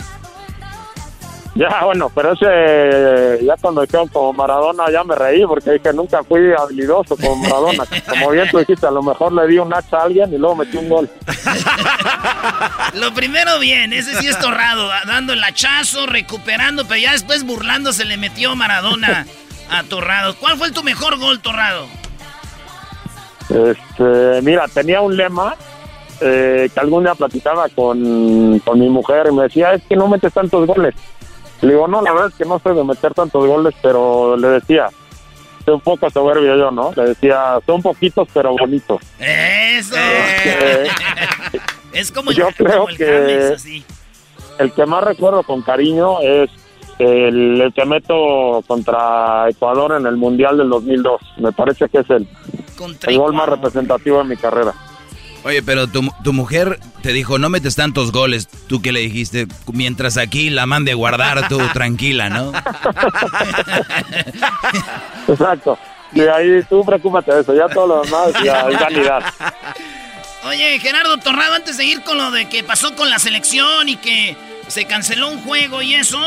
Ya, 1.54 1.84
bueno, 1.84 2.10
pero 2.16 2.32
ese, 2.32 3.46
ya 3.46 3.56
cuando 3.60 3.82
dijeron 3.82 4.08
como 4.08 4.32
Maradona 4.32 4.90
ya 4.90 5.04
me 5.04 5.16
reí 5.16 5.46
porque 5.46 5.72
dije 5.72 5.92
nunca 5.92 6.24
fui 6.24 6.40
habilidoso 6.58 7.18
como 7.18 7.36
Maradona. 7.36 7.84
Como 8.10 8.30
bien 8.30 8.50
tú 8.50 8.60
dijiste, 8.60 8.88
a 8.88 8.92
lo 8.92 9.04
mejor 9.04 9.34
le 9.34 9.48
di 9.48 9.58
un 9.58 9.74
hacha 9.74 9.98
a 9.98 10.04
alguien 10.04 10.34
y 10.34 10.38
luego 10.38 10.56
metí 10.56 10.78
un 10.78 10.88
gol. 10.88 11.10
lo 12.94 13.14
primero 13.14 13.60
bien, 13.60 13.92
ese 13.92 14.16
sí 14.16 14.28
es 14.28 14.40
torrado, 14.40 14.88
dando 15.06 15.34
el 15.34 15.44
hachazo, 15.44 16.06
recuperando, 16.06 16.86
pero 16.86 17.02
ya 17.02 17.12
después 17.12 17.44
burlándose 17.44 18.06
le 18.06 18.16
metió 18.16 18.56
Maradona 18.56 19.26
A 19.70 19.84
Torrado. 19.84 20.36
¿Cuál 20.38 20.58
fue 20.58 20.72
tu 20.72 20.84
mejor 20.84 21.18
gol, 21.18 21.42
Torrado? 21.42 21.88
Este, 23.50 24.42
mira, 24.42 24.68
tenía 24.70 25.02
un 25.02 25.18
lema 25.18 25.56
eh, 26.22 26.70
que 26.74 26.80
algún 26.80 27.04
día 27.04 27.16
platicaba 27.16 27.68
con, 27.70 28.60
con 28.60 28.80
mi 28.80 28.90
mujer 28.90 29.28
y 29.30 29.34
me 29.34 29.44
decía, 29.44 29.74
es 29.74 29.84
que 29.84 29.96
no 29.96 30.08
metes 30.08 30.34
tantos 30.34 30.68
goles. 30.68 30.94
Le 31.62 31.74
digo, 31.74 31.88
no, 31.88 32.02
la 32.02 32.12
verdad 32.12 32.30
es 32.30 32.36
que 32.36 32.46
no 32.46 32.60
sé 32.60 32.70
de 32.70 32.84
meter 32.84 33.14
tantos 33.14 33.46
goles, 33.46 33.74
pero 33.82 34.36
le 34.36 34.48
decía, 34.48 34.90
soy 35.66 35.76
un 35.76 35.82
poco 35.82 36.10
soberbio 36.10 36.56
yo, 36.56 36.72
¿no? 36.72 36.92
Le 36.96 37.10
decía, 37.10 37.60
son 37.66 37.82
poquitos 37.82 38.28
pero 38.34 38.56
bonitos. 38.58 39.02
Eso. 39.20 39.96
Este, 39.96 40.90
es 41.94 42.12
como 42.12 42.32
yo 42.32 42.48
el, 42.48 42.56
creo 42.56 42.80
como 42.80 42.90
el 42.90 42.98
que 42.98 43.06
James, 43.06 43.52
así. 43.52 43.84
el 44.60 44.72
que 44.74 44.86
más 44.86 45.04
recuerdo 45.04 45.44
con 45.44 45.62
cariño 45.62 46.20
es 46.22 46.50
el, 46.98 47.62
el 47.62 47.74
que 47.74 47.86
meto 47.86 48.64
contra 48.68 49.50
Ecuador 49.50 49.98
en 50.00 50.06
el 50.08 50.18
Mundial 50.18 50.58
del 50.58 50.70
2002. 50.70 51.22
Me 51.38 51.52
parece 51.52 51.90
que 51.90 52.00
es 52.00 52.10
el, 52.10 52.28
el 53.08 53.18
gol 53.18 53.34
más 53.34 53.50
representativo 53.50 54.20
de 54.20 54.24
mi 54.24 54.38
carrera. 54.38 54.74
Oye, 55.44 55.64
pero 55.64 55.88
tu, 55.88 56.08
tu 56.24 56.34
mujer 56.34 56.80
te 57.02 57.14
dijo, 57.14 57.40
no 57.40 57.50
metes 57.50 57.76
tantos 57.76 58.12
goles. 58.12 58.48
¿Tú 58.68 58.82
qué 58.82 58.92
le 58.92 59.00
dijiste? 59.00 59.48
Mientras 59.74 60.18
aquí 60.18 60.50
la 60.50 60.66
mande 60.66 60.92
a 60.92 60.96
guardar, 60.96 61.48
tú 61.48 61.60
tranquila, 61.74 62.30
¿no? 62.30 62.52
Exacto. 65.28 65.78
Y 66.14 66.22
ahí 66.22 66.62
tú 66.70 66.84
preocúpate 66.86 67.34
de 67.34 67.42
eso, 67.42 67.56
ya 67.56 67.68
todo 67.70 67.88
lo 67.88 68.02
demás 68.02 68.34
ya 68.44 68.62
es 68.70 68.80
vanidad. 68.80 69.24
Oye, 70.44 70.80
Gerardo 70.80 71.18
Torrado, 71.18 71.56
antes 71.56 71.78
de 71.78 71.86
ir 71.86 72.02
con 72.02 72.18
lo 72.18 72.32
de 72.32 72.50
que 72.50 72.64
pasó 72.64 72.96
con 72.96 73.10
la 73.10 73.18
selección 73.18 73.88
y 73.88 73.96
que 73.96 74.36
se 74.68 74.86
canceló 74.86 75.30
un 75.30 75.42
juego 75.42 75.82
y 75.82 75.96
eso, 75.96 76.20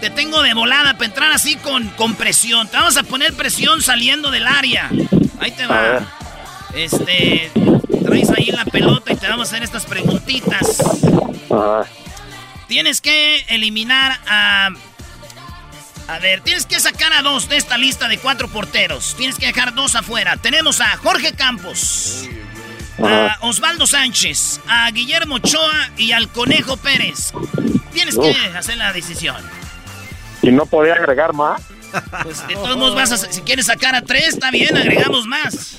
te 0.00 0.10
tengo 0.10 0.42
de 0.42 0.54
volada 0.54 0.94
para 0.94 1.06
entrar 1.06 1.32
así 1.32 1.56
con, 1.56 1.88
con 1.90 2.14
presión. 2.16 2.68
Te 2.68 2.76
vamos 2.76 2.96
a 2.96 3.02
poner 3.02 3.32
presión 3.34 3.80
saliendo 3.80 4.30
del 4.30 4.46
área. 4.46 4.90
Ahí 5.38 5.52
te 5.52 5.66
va. 5.66 6.00
Este, 6.74 7.50
traes 8.00 8.30
ahí 8.30 8.46
la 8.46 8.64
pelota 8.64 9.12
y 9.12 9.16
te 9.16 9.28
vamos 9.28 9.48
a 9.48 9.50
hacer 9.52 9.62
estas 9.62 9.86
preguntitas. 9.86 10.82
Tienes 12.68 13.00
que 13.00 13.44
eliminar 13.48 14.18
a... 14.28 14.70
A 16.08 16.18
ver, 16.18 16.40
tienes 16.40 16.66
que 16.66 16.80
sacar 16.80 17.12
a 17.12 17.22
dos 17.22 17.48
de 17.48 17.56
esta 17.56 17.78
lista 17.78 18.08
de 18.08 18.18
cuatro 18.18 18.48
porteros. 18.48 19.14
Tienes 19.16 19.36
que 19.36 19.46
dejar 19.46 19.74
dos 19.74 19.94
afuera. 19.94 20.36
Tenemos 20.36 20.80
a 20.80 20.96
Jorge 20.96 21.34
Campos, 21.34 22.28
a 22.98 23.38
Osvaldo 23.42 23.86
Sánchez, 23.86 24.60
a 24.66 24.90
Guillermo 24.90 25.36
Ochoa 25.36 25.90
y 25.96 26.10
al 26.10 26.28
Conejo 26.28 26.76
Pérez. 26.76 27.32
Tienes 27.92 28.18
que 28.18 28.34
hacer 28.56 28.76
la 28.76 28.92
decisión. 28.92 29.36
Y 30.42 30.50
no 30.50 30.66
podía 30.66 30.94
agregar 30.94 31.32
más. 31.32 31.62
Pues 32.24 32.44
de 32.48 32.54
todos 32.54 32.76
modos 32.76 32.96
vas 32.96 33.12
a... 33.12 33.16
Si 33.16 33.42
quieres 33.42 33.66
sacar 33.66 33.94
a 33.94 34.02
tres, 34.02 34.30
está 34.30 34.50
bien, 34.50 34.76
agregamos 34.76 35.26
más. 35.26 35.76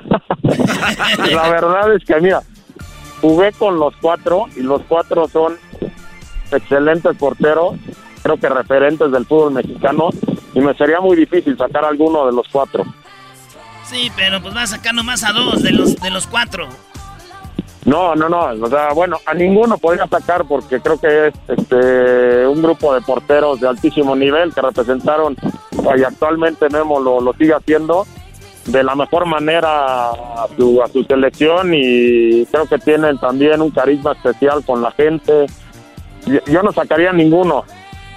La 1.32 1.48
verdad 1.48 1.94
es 1.94 2.04
que, 2.04 2.20
mira, 2.20 2.42
jugué 3.20 3.52
con 3.52 3.78
los 3.78 3.94
cuatro 4.00 4.46
y 4.56 4.60
los 4.60 4.82
cuatro 4.88 5.28
son 5.28 5.56
excelentes 6.50 7.16
porteros, 7.16 7.76
creo 8.22 8.36
que 8.38 8.48
referentes 8.48 9.10
del 9.12 9.26
fútbol 9.26 9.52
mexicano, 9.52 10.10
y 10.54 10.60
me 10.60 10.74
sería 10.74 11.00
muy 11.00 11.16
difícil 11.16 11.56
sacar 11.56 11.84
alguno 11.84 12.26
de 12.26 12.32
los 12.32 12.48
cuatro. 12.48 12.84
Sí, 13.84 14.10
pero 14.16 14.40
pues 14.40 14.54
vas 14.54 14.72
a 14.72 14.76
sacar 14.76 14.94
nomás 14.94 15.24
a 15.24 15.32
dos 15.32 15.62
de 15.62 15.72
los, 15.72 15.96
de 15.96 16.10
los 16.10 16.26
cuatro. 16.26 16.68
No, 17.84 18.14
no, 18.14 18.28
no, 18.28 18.40
o 18.62 18.68
sea, 18.68 18.92
bueno, 18.92 19.18
a 19.24 19.32
ninguno 19.32 19.78
podría 19.78 20.06
sacar 20.06 20.44
porque 20.44 20.80
creo 20.80 21.00
que 21.00 21.28
es 21.28 21.34
este 21.48 22.46
un 22.46 22.60
grupo 22.62 22.94
de 22.94 23.00
porteros 23.00 23.58
de 23.58 23.68
altísimo 23.68 24.14
nivel 24.14 24.52
que 24.52 24.60
representaron 24.60 25.34
y 25.96 26.02
actualmente 26.02 26.68
Memo 26.68 27.00
lo, 27.00 27.22
lo 27.22 27.32
sigue 27.32 27.54
haciendo 27.54 28.06
de 28.66 28.82
la 28.84 28.94
mejor 28.94 29.26
manera 29.26 30.10
a 30.10 30.46
su, 30.56 30.82
a 30.82 30.88
su 30.88 31.02
selección 31.04 31.72
y 31.74 32.44
creo 32.46 32.66
que 32.66 32.78
tienen 32.78 33.18
también 33.18 33.60
un 33.60 33.70
carisma 33.70 34.12
especial 34.12 34.64
con 34.64 34.82
la 34.82 34.90
gente. 34.92 35.46
Yo, 36.26 36.38
yo 36.46 36.62
no 36.62 36.72
sacaría 36.72 37.12
ninguno. 37.12 37.64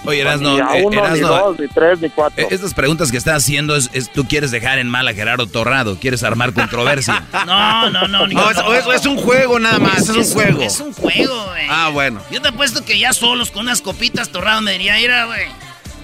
Oye, 0.05 0.19
Erasno, 0.19 0.55
ni 0.55 0.59
a 0.59 0.77
eh, 0.77 0.83
uno, 0.85 0.89
ni 0.89 0.97
Erasno, 0.97 1.27
dos, 1.29 1.59
ni 1.59 1.67
tres, 1.69 2.01
ni 2.01 2.09
cuatro. 2.09 2.43
eh, 2.43 2.47
estas 2.51 2.73
preguntas 2.73 3.09
que 3.09 3.15
estás 3.15 3.35
haciendo 3.37 3.73
es, 3.77 3.89
es- 3.93 4.11
tú 4.11 4.27
quieres 4.27 4.51
dejar 4.51 4.77
en 4.79 4.89
mal 4.89 5.07
a 5.07 5.13
Gerardo 5.13 5.47
Torrado, 5.47 5.97
quieres 5.97 6.23
armar 6.23 6.51
controversia. 6.53 7.23
No, 7.45 7.89
no, 7.89 8.07
no. 8.09 8.27
No, 8.27 8.51
es, 8.51 8.57
es- 8.57 8.95
es 8.95 9.05
un 9.05 9.15
juego 9.15 9.59
nada 9.59 9.79
más, 9.79 10.09
es, 10.09 10.09
un 10.09 10.25
juego. 10.25 10.61
Es 10.61 10.81
un 10.81 10.91
juego, 10.91 11.45
güey. 11.47 11.67
Ah, 11.69 11.89
bueno. 11.93 12.19
Yo 12.31 12.41
te 12.41 12.49
apuesto 12.49 12.83
que 12.83 12.99
ya 12.99 13.13
solos 13.13 13.49
con 13.49 13.61
unas 13.61 13.81
copitas 13.81 14.27
torrado 14.29 14.59
me 14.59 14.73
diría, 14.73 14.95
mira, 14.97 15.23
güey, 15.25 15.45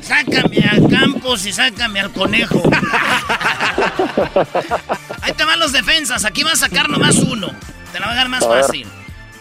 sácame 0.02 0.60
a 0.66 0.78
Campos 0.90 1.46
y 1.46 1.54
sácame 1.54 2.00
al 2.00 2.12
conejo. 2.12 2.62
Ahí 5.22 5.34
te 5.34 5.44
van 5.46 5.60
los 5.60 5.72
defensas, 5.72 6.26
aquí 6.26 6.44
vas 6.44 6.54
a 6.64 6.68
sacar 6.68 6.90
nomás 6.90 7.16
uno. 7.18 7.50
Te 7.92 8.00
la 8.00 8.08
va 8.08 8.12
a 8.14 8.16
dar 8.16 8.30
más 8.30 8.44
A 8.44 8.50
fácil. 8.50 8.88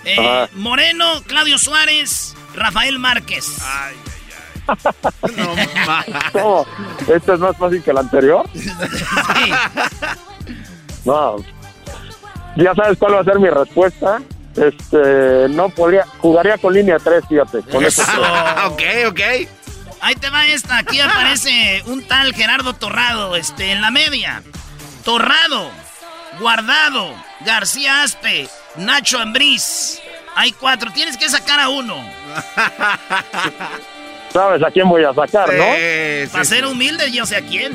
Eh. 0.05 0.49
Moreno, 0.55 1.23
Claudio 1.27 1.59
Suárez, 1.59 2.35
Rafael 2.55 2.99
Márquez. 2.99 3.59
¿Cómo? 6.33 6.67
¿Este 7.09 7.35
es 7.35 7.39
más 7.41 7.57
fácil 7.57 7.83
que 7.83 7.91
el 7.91 7.99
anterior? 7.99 8.49
No. 11.05 11.37
Ya 12.57 12.75
sabes 12.75 12.99
cuál 12.99 13.15
va 13.15 13.21
a 13.21 13.25
ser 13.25 13.39
mi 13.39 13.49
respuesta. 13.49 14.21
Este, 14.57 15.49
no 15.49 15.71
podría, 15.71 16.05
jugaría 16.19 16.59
con 16.59 16.75
línea 16.75 16.99
3, 16.99 17.25
fíjate. 17.29 17.63
Con 17.63 17.85
eso. 17.85 18.03
ok, 18.67 18.83
ok. 19.09 19.21
Ahí 20.01 20.15
te 20.15 20.31
va 20.31 20.47
esta, 20.47 20.79
aquí 20.79 21.01
aparece 21.01 21.83
un 21.87 22.07
tal 22.07 22.35
Gerardo 22.35 22.73
Torrado, 22.75 23.37
este, 23.37 23.73
en 23.73 23.81
la 23.81 23.91
media. 23.91 24.43
Torrado, 25.05 25.70
Guardado, 26.39 27.15
García 27.41 28.03
Aspe, 28.03 28.49
Nacho 28.77 29.19
Ambriz. 29.19 30.01
Hay 30.37 30.53
cuatro, 30.53 30.93
tienes 30.93 31.16
que 31.16 31.29
sacar 31.29 31.59
a 31.59 31.69
uno. 31.69 31.97
¿Sabes 34.33 34.62
a 34.62 34.70
quién 34.70 34.89
voy 34.89 35.03
a 35.05 35.12
sacar, 35.15 35.53
no? 35.53 35.65
Para 36.33 36.45
ser 36.45 36.66
humilde, 36.66 37.11
yo 37.11 37.27
sé 37.27 37.37
a 37.37 37.41
quién. 37.43 37.73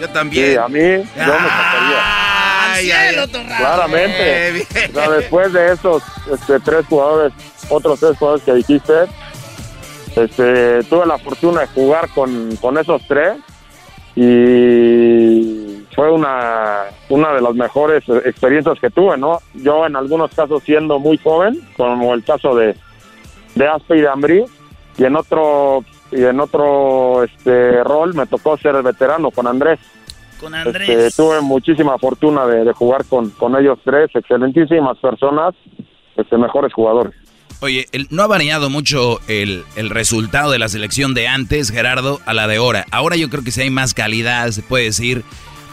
Yo 0.00 0.06
Sí, 0.06 0.12
también. 0.14 0.58
a 0.58 0.68
mí, 0.68 0.78
yo 0.80 1.04
me 1.04 1.48
sacaría. 1.48 2.72
¡Al 2.72 2.80
cielo, 2.80 3.28
Torrado! 3.28 3.64
Claramente. 3.64 4.48
Eh, 4.48 4.52
bien. 4.52 4.66
O 4.90 4.94
sea, 4.94 5.10
después 5.10 5.52
de 5.52 5.72
esos 5.72 6.02
este, 6.32 6.60
tres 6.60 6.86
jugadores, 6.86 7.32
otros 7.68 8.00
tres 8.00 8.16
jugadores 8.16 8.44
que 8.44 8.54
dijiste, 8.54 8.92
este, 10.16 10.82
tuve 10.84 11.06
la 11.06 11.18
fortuna 11.18 11.60
de 11.62 11.66
jugar 11.68 12.08
con, 12.14 12.56
con 12.56 12.78
esos 12.78 13.02
tres 13.06 13.34
y 14.16 15.84
fue 15.94 16.10
una, 16.10 16.84
una 17.08 17.32
de 17.34 17.40
las 17.40 17.54
mejores 17.54 18.04
experiencias 18.24 18.78
que 18.80 18.90
tuve, 18.90 19.16
¿no? 19.16 19.38
Yo 19.54 19.86
en 19.86 19.96
algunos 19.96 20.32
casos 20.34 20.62
siendo 20.62 20.98
muy 20.98 21.18
joven, 21.18 21.60
como 21.76 22.14
el 22.14 22.24
caso 22.24 22.54
de, 22.54 22.76
de 23.54 23.68
Aspe 23.68 23.98
y 23.98 24.00
de 24.00 24.08
Ambrí, 24.08 24.44
y 24.98 25.04
en 25.04 25.16
otro 25.16 25.84
y 26.12 26.24
en 26.24 26.40
otro 26.40 27.22
este 27.22 27.84
rol 27.84 28.14
me 28.14 28.26
tocó 28.26 28.56
ser 28.56 28.74
el 28.74 28.82
veterano 28.82 29.30
con 29.30 29.46
Andrés. 29.46 29.78
Con 30.40 30.54
Este, 30.54 30.68
Andrés. 30.68 31.16
tuve 31.16 31.40
muchísima 31.40 31.98
fortuna 31.98 32.46
de, 32.46 32.64
de 32.64 32.72
jugar 32.72 33.04
con, 33.04 33.30
con 33.30 33.56
ellos 33.56 33.78
tres, 33.84 34.10
excelentísimas 34.14 34.98
personas, 34.98 35.54
este, 36.16 36.36
mejores 36.36 36.72
jugadores. 36.72 37.14
Oye, 37.60 37.88
el- 37.92 38.06
no 38.10 38.22
ha 38.22 38.26
variado 38.26 38.70
mucho 38.70 39.20
el, 39.28 39.64
el 39.76 39.90
resultado 39.90 40.50
de 40.52 40.58
la 40.58 40.68
selección 40.68 41.12
de 41.14 41.28
antes, 41.28 41.70
Gerardo, 41.70 42.20
a 42.24 42.32
la 42.32 42.46
de 42.46 42.56
ahora. 42.56 42.86
Ahora 42.90 43.16
yo 43.16 43.28
creo 43.28 43.42
que 43.44 43.50
sí 43.50 43.60
hay 43.62 43.70
más 43.70 43.92
calidad, 43.92 44.50
se 44.52 44.62
puede 44.62 44.84
decir, 44.84 45.24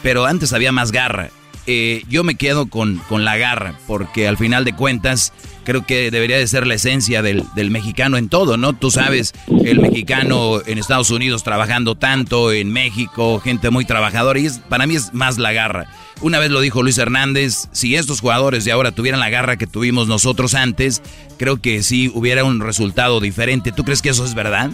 pero 0.03 0.25
antes 0.25 0.51
había 0.53 0.71
más 0.71 0.91
garra. 0.91 1.29
Eh, 1.69 2.03
yo 2.07 2.23
me 2.23 2.35
quedo 2.35 2.67
con, 2.67 2.97
con 3.09 3.25
la 3.25 3.35
garra, 3.37 3.77
porque 3.87 4.27
al 4.27 4.37
final 4.37 4.63
de 4.63 4.73
cuentas 4.73 5.33
creo 5.65 5.85
que 5.85 6.11
debería 6.11 6.37
de 6.37 6.47
ser 6.47 6.65
la 6.65 6.75
esencia 6.75 7.21
del, 7.21 7.43
del 7.55 7.71
mexicano 7.71 8.15
en 8.15 8.29
todo, 8.29 8.55
¿no? 8.55 8.71
Tú 8.71 8.89
sabes, 8.89 9.33
el 9.65 9.79
mexicano 9.81 10.61
en 10.65 10.77
Estados 10.77 11.09
Unidos 11.11 11.43
trabajando 11.43 11.95
tanto, 11.95 12.53
en 12.53 12.71
México, 12.71 13.41
gente 13.41 13.69
muy 13.69 13.83
trabajadora, 13.83 14.39
y 14.39 14.45
es, 14.45 14.59
para 14.59 14.87
mí 14.87 14.95
es 14.95 15.13
más 15.13 15.37
la 15.39 15.51
garra. 15.51 15.87
Una 16.21 16.39
vez 16.39 16.49
lo 16.49 16.61
dijo 16.61 16.81
Luis 16.81 16.97
Hernández, 16.97 17.67
si 17.71 17.95
estos 17.95 18.21
jugadores 18.21 18.65
de 18.65 18.71
ahora 18.71 18.91
tuvieran 18.91 19.19
la 19.19 19.29
garra 19.29 19.57
que 19.57 19.67
tuvimos 19.67 20.07
nosotros 20.07 20.55
antes, 20.55 21.03
creo 21.37 21.61
que 21.61 21.83
sí 21.83 22.11
hubiera 22.13 22.43
un 22.43 22.59
resultado 22.59 23.19
diferente. 23.19 23.71
¿Tú 23.71 23.83
crees 23.83 24.01
que 24.01 24.09
eso 24.09 24.25
es 24.25 24.33
verdad? 24.33 24.71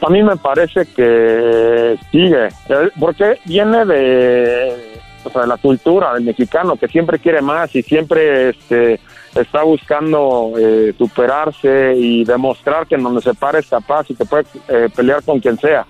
A 0.00 0.08
mí 0.08 0.22
me 0.22 0.36
parece 0.36 0.86
que 0.86 1.96
sigue, 2.10 2.46
eh, 2.46 2.90
porque 2.98 3.38
viene 3.44 3.84
de, 3.84 5.00
o 5.24 5.30
sea, 5.30 5.46
la 5.46 5.56
cultura 5.56 6.14
del 6.14 6.24
mexicano, 6.24 6.76
que 6.76 6.88
siempre 6.88 7.18
quiere 7.18 7.40
más 7.40 7.74
y 7.74 7.82
siempre 7.82 8.50
este, 8.50 9.00
está 9.34 9.62
buscando 9.62 10.52
eh, 10.58 10.94
superarse 10.96 11.94
y 11.96 12.24
demostrar 12.24 12.86
que 12.86 12.96
en 12.96 13.02
donde 13.02 13.20
se 13.20 13.34
para 13.34 13.58
es 13.58 13.68
capaz 13.68 14.10
y 14.10 14.14
que 14.14 14.24
puede 14.24 14.44
eh, 14.68 14.88
pelear 14.94 15.22
con 15.22 15.40
quien 15.40 15.58
sea. 15.58 15.86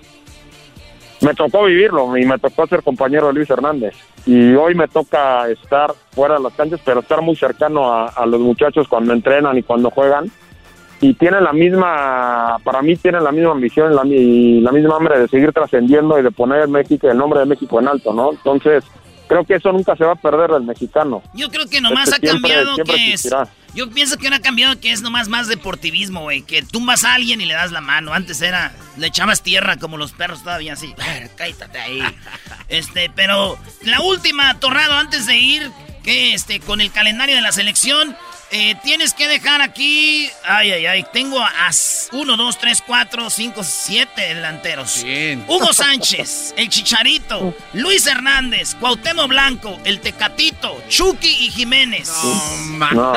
Me 1.23 1.33
tocó 1.33 1.63
vivirlo 1.63 2.15
y 2.17 2.25
me 2.25 2.37
tocó 2.37 2.67
ser 2.67 2.83
compañero 2.83 3.27
de 3.27 3.33
Luis 3.33 3.49
Hernández. 3.49 3.95
Y 4.25 4.53
hoy 4.55 4.75
me 4.75 4.87
toca 4.87 5.49
estar 5.49 5.93
fuera 6.11 6.35
de 6.35 6.41
las 6.43 6.53
canchas, 6.53 6.79
pero 6.83 6.99
estar 6.99 7.21
muy 7.21 7.35
cercano 7.35 7.91
a, 7.91 8.07
a 8.07 8.25
los 8.25 8.39
muchachos 8.41 8.87
cuando 8.87 9.13
entrenan 9.13 9.57
y 9.57 9.63
cuando 9.63 9.89
juegan. 9.89 10.29
y 11.03 11.13
tienen 11.15 11.43
la 11.43 11.51
misma, 11.51 12.57
para 12.63 12.81
mí 12.81 12.95
tienen 12.95 13.25
la 13.25 13.31
misma 13.33 13.51
ambición 13.51 13.93
la, 13.93 14.05
y 14.05 14.61
la 14.61 14.71
misma 14.71 14.95
hambre 14.95 15.19
de 15.19 15.27
seguir 15.27 15.51
trascendiendo 15.51 16.17
y 16.17 16.23
de 16.23 16.31
poner 16.31 16.67
México, 16.69 17.09
el 17.09 17.17
nombre 17.17 17.41
de 17.41 17.45
México 17.45 17.79
en 17.79 17.89
alto, 17.89 18.13
¿no? 18.13 18.31
Entonces, 18.31 18.85
creo 19.27 19.43
que 19.43 19.55
eso 19.55 19.73
nunca 19.73 19.97
se 19.97 20.05
va 20.05 20.13
a 20.13 20.15
perder 20.15 20.51
del 20.51 20.63
mexicano. 20.63 21.21
Yo 21.33 21.49
creo 21.49 21.67
que 21.67 21.81
nomás 21.81 22.13
ha 22.13 22.19
cambiado 22.19 22.75
que 22.85 23.13
es... 23.13 23.29
Yo 23.73 23.89
pienso 23.89 24.17
que 24.17 24.27
ahora 24.27 24.37
ha 24.37 24.41
cambiado 24.41 24.79
que 24.79 24.91
es 24.91 25.01
nomás 25.01 25.29
más 25.29 25.47
deportivismo, 25.47 26.21
güey. 26.21 26.43
Que 26.43 26.61
tumbas 26.61 27.03
a 27.03 27.15
alguien 27.15 27.41
y 27.41 27.45
le 27.45 27.53
das 27.53 27.71
la 27.71 27.81
mano. 27.81 28.13
Antes 28.13 28.41
era, 28.41 28.71
le 28.97 29.07
echabas 29.07 29.41
tierra 29.41 29.77
como 29.77 29.97
los 29.97 30.11
perros 30.11 30.43
todavía 30.43 30.73
así. 30.73 30.93
Cállate 31.35 31.79
ahí. 31.79 32.01
Este, 32.69 33.09
pero 33.15 33.57
la 33.81 34.01
última, 34.01 34.59
Torrado, 34.59 34.93
antes 34.93 35.25
de 35.25 35.37
ir, 35.37 35.71
que 36.03 36.33
este, 36.33 36.59
con 36.59 36.81
el 36.81 36.91
calendario 36.91 37.35
de 37.35 37.41
la 37.41 37.51
selección, 37.51 38.15
eh, 38.55 38.75
tienes 38.83 39.15
que 39.15 39.27
dejar 39.27 39.61
aquí. 39.61 40.29
Ay, 40.45 40.71
ay, 40.71 40.85
ay. 40.85 41.05
Tengo 41.11 41.39
a 41.41 41.69
1, 42.11 42.37
2, 42.37 42.57
3, 42.59 42.83
4, 42.85 43.29
5, 43.29 43.63
7 43.63 44.21
delanteros. 44.35 45.03
Hugo 45.47 45.73
Sánchez, 45.73 46.53
el 46.55 46.69
Chicharito, 46.69 47.55
Luis 47.73 48.05
Hernández, 48.05 48.75
Cuauhtémoc 48.75 49.27
Blanco, 49.27 49.79
el 49.83 49.99
Tecatito, 49.99 50.77
Chucky 50.87 51.47
y 51.47 51.49
Jiménez. 51.49 52.11
No, 52.93 53.13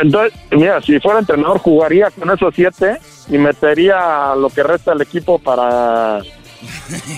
entonces, 0.00 0.38
mira, 0.50 0.82
si 0.82 0.98
fuera 1.00 1.20
entrenador, 1.20 1.58
jugaría 1.58 2.10
con 2.10 2.30
esos 2.30 2.54
siete 2.54 2.98
y 3.30 3.38
metería 3.38 4.34
lo 4.36 4.50
que 4.50 4.62
resta 4.62 4.92
del 4.92 5.02
equipo 5.02 5.38
para 5.38 6.20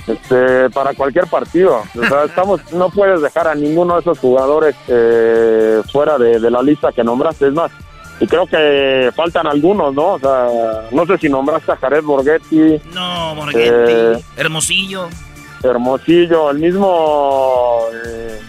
este, 0.07 0.71
para 0.71 0.95
cualquier 0.95 1.27
partido. 1.27 1.83
O 1.99 2.07
sea, 2.07 2.25
estamos, 2.27 2.61
no 2.73 2.91
puedes 2.91 3.21
dejar 3.21 3.49
a 3.49 3.55
ninguno 3.55 3.95
de 3.95 4.01
esos 4.01 4.19
jugadores 4.19 4.75
eh, 4.89 5.83
fuera 5.91 6.19
de, 6.19 6.51
la 6.51 6.63
lista 6.63 6.93
que 6.93 7.05
nombraste. 7.05 7.49
Es 7.49 7.55
más, 7.55 7.71
y 8.21 8.27
creo 8.27 8.47
que 8.47 9.11
faltan 9.15 9.47
algunos, 9.47 9.95
¿no? 9.95 10.15
O 10.15 10.19
sea, 10.19 10.49
no 10.91 11.07
sé 11.07 11.19
si 11.19 11.29
nombraste 11.29 11.73
a 11.73 11.77
Jared 11.77 12.05
Borghetti. 12.05 12.81
No, 12.93 13.35
Borghetti. 13.35 13.93
Eh, 13.93 14.25
Hermosillo. 14.37 15.09
Hermosillo, 15.63 16.51
el 16.51 16.59
mismo 16.59 17.81
eh, 18.07 18.41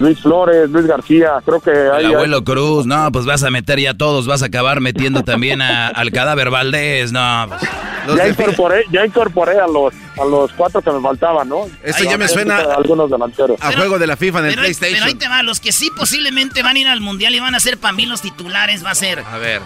Luis 0.00 0.20
Flores, 0.20 0.70
Luis 0.70 0.86
García, 0.86 1.42
creo 1.44 1.60
que 1.60 1.70
hay... 1.70 2.06
El 2.06 2.14
abuelo 2.14 2.44
Cruz, 2.44 2.86
no, 2.86 3.10
pues 3.10 3.26
vas 3.26 3.42
a 3.42 3.50
meter 3.50 3.80
ya 3.80 3.94
todos, 3.94 4.26
vas 4.26 4.42
a 4.42 4.46
acabar 4.46 4.80
metiendo 4.80 5.22
también 5.24 5.60
al 5.60 6.12
cadáver 6.12 6.50
Valdés, 6.50 7.12
no. 7.12 7.46
Pues. 7.48 8.16
Ya, 8.16 8.28
incorporé, 8.28 8.84
ya 8.90 9.04
incorporé 9.04 9.58
a 9.58 9.66
los, 9.66 9.92
a 10.18 10.24
los 10.24 10.52
cuatro 10.52 10.80
que 10.80 10.90
me 10.90 11.00
faltaban, 11.00 11.48
¿no? 11.48 11.66
Esto 11.82 12.04
ya 12.04 12.16
me 12.16 12.28
suena 12.28 12.56
a, 12.56 12.74
algunos 12.74 13.10
delanteros. 13.10 13.60
a 13.60 13.72
juego 13.72 13.98
de 13.98 14.06
la 14.06 14.16
FIFA 14.16 14.38
en 14.40 14.46
el 14.46 14.54
PlayStation. 14.54 14.98
Pero 14.98 15.06
ahí 15.06 15.14
te 15.14 15.28
va, 15.28 15.42
los 15.42 15.60
que 15.60 15.72
sí 15.72 15.90
posiblemente 15.96 16.62
van 16.62 16.76
a 16.76 16.78
ir 16.78 16.88
al 16.88 17.00
Mundial 17.00 17.34
y 17.34 17.40
van 17.40 17.54
a 17.54 17.60
ser 17.60 17.76
para 17.78 17.92
mí 17.92 18.06
los 18.06 18.22
titulares, 18.22 18.84
va 18.84 18.90
a 18.90 18.94
ser... 18.94 19.20
A 19.20 19.38
ver. 19.38 19.62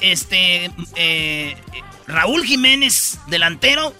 Este... 0.00 0.70
Eh, 0.96 1.56
Raúl 2.08 2.42
Jiménez, 2.42 3.20
delantero, 3.26 3.92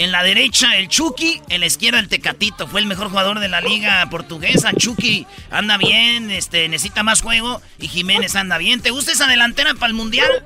en 0.00 0.12
la 0.12 0.22
derecha 0.22 0.78
el 0.78 0.88
Chucky, 0.88 1.42
en 1.50 1.60
la 1.60 1.66
izquierda 1.66 2.00
el 2.00 2.08
Tecatito. 2.08 2.66
Fue 2.66 2.80
el 2.80 2.86
mejor 2.86 3.10
jugador 3.10 3.38
de 3.38 3.48
la 3.48 3.60
liga 3.60 4.02
portuguesa. 4.10 4.72
Chucky 4.74 5.26
anda 5.50 5.76
bien, 5.76 6.30
este, 6.30 6.70
necesita 6.70 7.02
más 7.02 7.20
juego 7.20 7.60
y 7.78 7.86
Jiménez 7.86 8.34
anda 8.34 8.56
bien. 8.56 8.80
¿Te 8.80 8.92
gusta 8.92 9.12
esa 9.12 9.26
delantera 9.26 9.74
para 9.74 9.88
el 9.88 9.92
Mundial? 9.92 10.42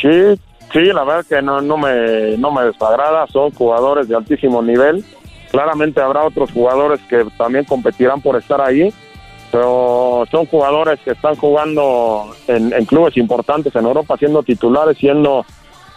Sí, 0.00 0.08
sí, 0.72 0.80
la 0.94 1.04
verdad 1.04 1.26
que 1.28 1.42
no, 1.42 1.60
no, 1.60 1.76
me, 1.76 2.38
no 2.38 2.50
me 2.52 2.62
desagrada. 2.64 3.26
Son 3.26 3.50
jugadores 3.50 4.08
de 4.08 4.16
altísimo 4.16 4.62
nivel. 4.62 5.04
Claramente 5.50 6.00
habrá 6.00 6.24
otros 6.24 6.50
jugadores 6.52 7.00
que 7.10 7.22
también 7.36 7.66
competirán 7.66 8.22
por 8.22 8.36
estar 8.36 8.62
ahí. 8.62 8.94
Pero 9.52 10.26
son 10.30 10.46
jugadores 10.46 10.98
que 11.00 11.10
están 11.10 11.36
jugando 11.36 12.34
en, 12.48 12.72
en 12.72 12.86
clubes 12.86 13.14
importantes 13.18 13.76
en 13.76 13.84
Europa, 13.84 14.16
siendo 14.16 14.42
titulares, 14.42 14.96
siendo 14.96 15.44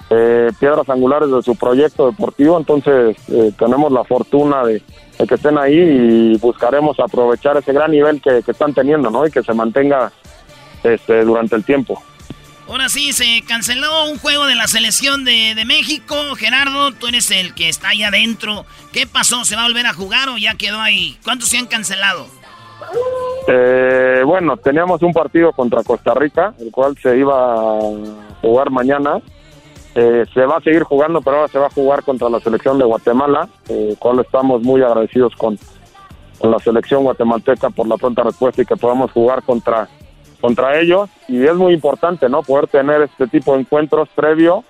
eh, 0.09 0.51
piedras 0.59 0.89
angulares 0.89 1.29
de 1.29 1.41
su 1.43 1.55
proyecto 1.55 2.09
deportivo, 2.09 2.57
entonces 2.57 3.15
eh, 3.29 3.51
tenemos 3.57 3.91
la 3.91 4.03
fortuna 4.03 4.63
de, 4.63 4.81
que 5.27 5.35
estén 5.35 5.57
ahí 5.57 5.77
y 5.77 6.37
buscaremos 6.37 6.99
aprovechar 6.99 7.57
ese 7.57 7.73
gran 7.73 7.91
nivel 7.91 8.21
que, 8.21 8.39
están 8.47 8.73
teniendo, 8.73 9.09
¿no? 9.11 9.27
Y 9.27 9.31
que 9.31 9.43
se 9.43 9.53
mantenga 9.53 10.11
este, 10.83 11.23
durante 11.23 11.55
el 11.55 11.63
tiempo. 11.63 12.01
Ahora 12.69 12.87
sí, 12.87 13.13
se 13.13 13.41
canceló 13.47 14.05
un 14.09 14.19
juego 14.19 14.45
de 14.45 14.53
la 14.53 14.67
selección 14.67 15.25
de, 15.25 15.55
México. 15.65 16.15
Gerardo, 16.37 16.91
tú 16.91 17.07
eres 17.07 17.31
el 17.31 17.55
que 17.55 17.67
está 17.67 17.89
ahí 17.89 18.03
adentro. 18.03 18.63
¿Qué 18.93 19.07
pasó? 19.07 19.43
¿Se 19.43 19.55
va 19.55 19.63
a 19.63 19.67
volver 19.67 19.87
a 19.87 19.93
jugar 19.93 20.29
o 20.29 20.37
ya 20.37 20.53
quedó 20.53 20.79
ahí? 20.79 21.17
¿Cuántos 21.23 21.49
se 21.49 21.57
han 21.57 21.65
cancelado? 21.65 22.27
Eh, 23.47 24.21
bueno, 24.23 24.55
teníamos 24.57 25.01
un 25.01 25.13
partido 25.13 25.51
contra 25.51 25.83
Costa 25.83 26.13
Rica, 26.13 26.53
el 26.59 26.71
cual 26.71 26.95
se 27.01 27.17
iba 27.17 27.33
a 27.35 27.79
jugar 28.41 28.69
mañana. 28.69 29.19
Eh, 29.95 30.25
se 30.33 30.45
va 30.45 30.57
a 30.57 30.61
seguir 30.61 30.83
jugando, 30.83 31.21
pero 31.21 31.37
ahora 31.37 31.47
se 31.47 31.59
va 31.59 31.67
a 31.67 31.71
jugar 31.71 32.03
contra 32.03 32.29
la 32.29 32.39
selección 32.39 32.77
de 32.77 32.85
Guatemala, 32.85 33.49
eh, 33.69 33.95
cual 33.97 34.19
estamos 34.19 34.61
muy 34.61 34.81
agradecidos 34.83 35.35
con, 35.35 35.57
con 36.37 36.51
la 36.51 36.59
selección 36.59 37.03
guatemalteca 37.03 37.69
por 37.71 37.87
la 37.87 37.97
pronta 37.97 38.23
respuesta 38.23 38.61
y 38.61 38.65
que 38.65 38.75
podamos 38.75 39.11
jugar 39.11 39.41
contra, 39.43 39.87
contra 40.39 40.79
ellos. 40.79 41.09
Y 41.27 41.43
es 41.43 41.55
muy 41.55 41.73
importante, 41.73 42.29
¿no? 42.29 42.43
Poder 42.43 42.67
tener 42.67 43.01
este 43.01 43.27
tipo 43.27 43.53
de 43.53 43.61
encuentros 43.61 44.07
previo 44.09 44.63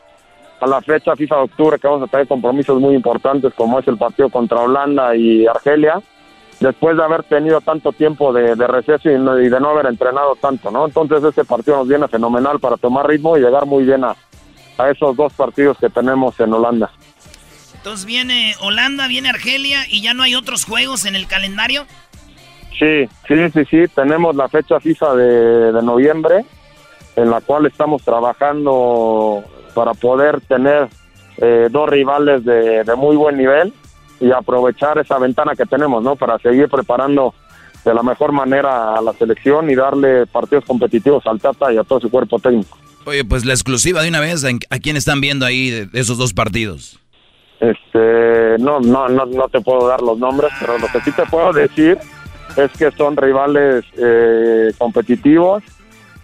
a 0.62 0.68
la 0.68 0.82
fecha 0.82 1.16
FIFA 1.16 1.36
de 1.36 1.42
octubre, 1.44 1.80
que 1.80 1.88
vamos 1.88 2.08
a 2.08 2.12
tener 2.12 2.28
compromisos 2.28 2.80
muy 2.80 2.96
importantes, 2.96 3.54
como 3.54 3.80
es 3.80 3.88
el 3.88 3.98
partido 3.98 4.30
contra 4.30 4.60
Holanda 4.60 5.16
y 5.16 5.48
Argelia, 5.48 6.02
después 6.60 6.98
de 6.98 7.04
haber 7.04 7.24
tenido 7.24 7.62
tanto 7.62 7.92
tiempo 7.94 8.34
de, 8.34 8.56
receso 8.56 9.10
y, 9.10 9.14
y, 9.14 9.50
de 9.50 9.60
no 9.60 9.70
haber 9.70 9.86
entrenado 9.86 10.36
tanto, 10.36 10.72
¿no? 10.72 10.86
Entonces 10.86 11.24
este 11.24 11.46
partido 11.46 11.78
nos 11.78 11.88
viene 11.88 12.08
fenomenal 12.08 12.60
para 12.60 12.78
tomar 12.78 13.08
ritmo 13.08 13.38
y 13.38 13.42
llegar 13.42 13.66
muy 13.66 13.84
bien 13.84 14.04
a 14.04 14.16
a 14.80 14.90
esos 14.90 15.16
dos 15.16 15.34
partidos 15.34 15.78
que 15.78 15.90
tenemos 15.90 16.40
en 16.40 16.54
Holanda. 16.54 16.90
Entonces 17.76 18.06
viene 18.06 18.56
Holanda, 18.62 19.08
viene 19.08 19.30
Argelia 19.30 19.82
y 19.88 20.02
ya 20.02 20.14
no 20.14 20.24
hay 20.24 20.36
otros 20.36 20.66
juegos 20.66 21.06
en 21.06 21.16
el 21.16 21.28
calendario. 21.28 21.86
Sí, 22.78 23.10
sí, 23.28 23.50
sí, 23.54 23.66
sí, 23.70 23.88
tenemos 23.94 24.36
la 24.36 24.48
fecha 24.48 24.80
FIFA 24.80 25.16
de, 25.16 25.84
noviembre 25.84 26.46
en 27.16 27.30
la 27.30 27.42
cual 27.42 27.66
estamos 27.66 28.02
trabajando 28.04 29.44
para 29.74 29.94
poder 29.94 30.40
tener 30.42 30.88
eh, 31.38 31.68
dos 31.70 31.90
rivales 31.90 32.46
de, 32.46 32.86
de, 32.86 32.96
muy 32.96 33.18
buen 33.18 33.38
nivel 33.38 33.74
y 34.22 34.32
aprovechar 34.32 34.98
esa 34.98 35.18
ventana 35.18 35.56
que 35.56 35.66
tenemos, 35.66 36.02
¿no? 36.02 36.16
Para 36.16 36.40
seguir 36.40 36.70
preparando 36.70 37.34
de 37.84 37.94
la 37.94 38.04
mejor 38.04 38.32
manera 38.32 38.96
a 38.96 39.02
la 39.02 39.12
selección 39.14 39.70
y 39.70 39.76
darle 39.76 40.26
partidos 40.26 40.64
competitivos 40.66 41.26
al 41.28 41.40
Tata 41.40 41.72
y 41.74 41.78
a 41.78 41.84
todo 41.84 42.00
su 42.00 42.10
cuerpo 42.10 42.40
técnico. 42.40 42.78
Oye, 43.10 43.26
pues 43.26 43.44
la 43.44 43.54
exclusiva 43.54 44.04
de 44.04 44.10
una 44.10 44.20
vez, 44.20 44.46
¿a 44.46 44.78
quién 44.78 44.96
están 44.96 45.20
viendo 45.20 45.44
ahí 45.44 45.72
de, 45.72 45.90
esos 45.94 46.20
dos 46.20 46.32
partidos? 46.32 47.00
Este, 47.60 48.56
no, 48.60 48.80
no, 48.82 49.10
no, 49.10 49.26
no 49.26 49.50
te 49.50 49.60
puedo 49.62 49.88
dar 49.88 50.00
los 50.02 50.20
nombres, 50.20 50.52
pero 50.60 50.78
lo 50.78 50.86
que 50.90 51.02
sí 51.02 51.12
te 51.14 51.26
puedo 51.26 51.52
decir 51.52 51.98
es 52.56 52.72
que 52.78 52.92
son 52.92 53.18
rivales 53.18 53.84
eh, 53.98 54.72
competitivos 54.78 55.64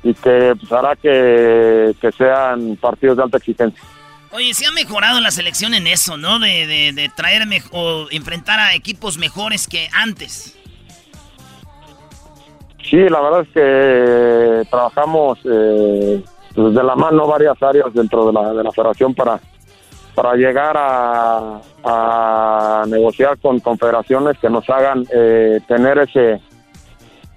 y 0.03 0.14
que 0.14 0.53
pues, 0.60 0.72
hará 0.72 0.95
que, 0.95 1.95
sean 2.16 2.76
partidos 2.76 3.18
de 3.18 3.24
alta 3.24 3.38
exigencia. 3.38 3.82
Oye, 4.30 4.53
se 4.53 4.68
ha 4.68 4.72
mejorado 4.72 5.20
la 5.22 5.32
selección 5.32 5.74
en 5.74 5.88
eso, 5.88 6.18
¿no? 6.18 6.38
De, 6.38 6.68
de, 6.68 7.12
traer 7.16 7.48
o 7.72 8.06
enfrentar 8.12 8.60
a 8.60 8.76
equipos 8.76 9.18
mejores 9.18 9.68
que 9.68 9.90
antes. 9.91 10.56
Sí, 12.88 12.98
la 13.10 13.22
verdad 13.22 13.41
es 13.41 13.49
que 13.56 14.70
trabajamos 14.70 15.40
eh, 15.45 16.24
pues, 16.56 16.73
de 16.73 16.84
la 16.84 16.95
mano 16.95 17.27
varias 17.27 17.61
áreas 17.61 17.94
dentro 17.94 18.27
de 18.27 18.34
la, 18.34 18.53
de 18.53 18.64
la 18.64 18.72
federación 18.72 19.14
para, 19.14 19.40
para 20.15 20.36
llegar 20.36 20.76
a, 20.77 21.61
negociar 22.88 23.38
con 23.40 23.60
confederaciones 23.60 24.38
que 24.40 24.49
nos 24.49 24.68
hagan 24.69 25.06
eh, 25.14 25.60
tener 25.68 25.98
ese, 25.99 26.40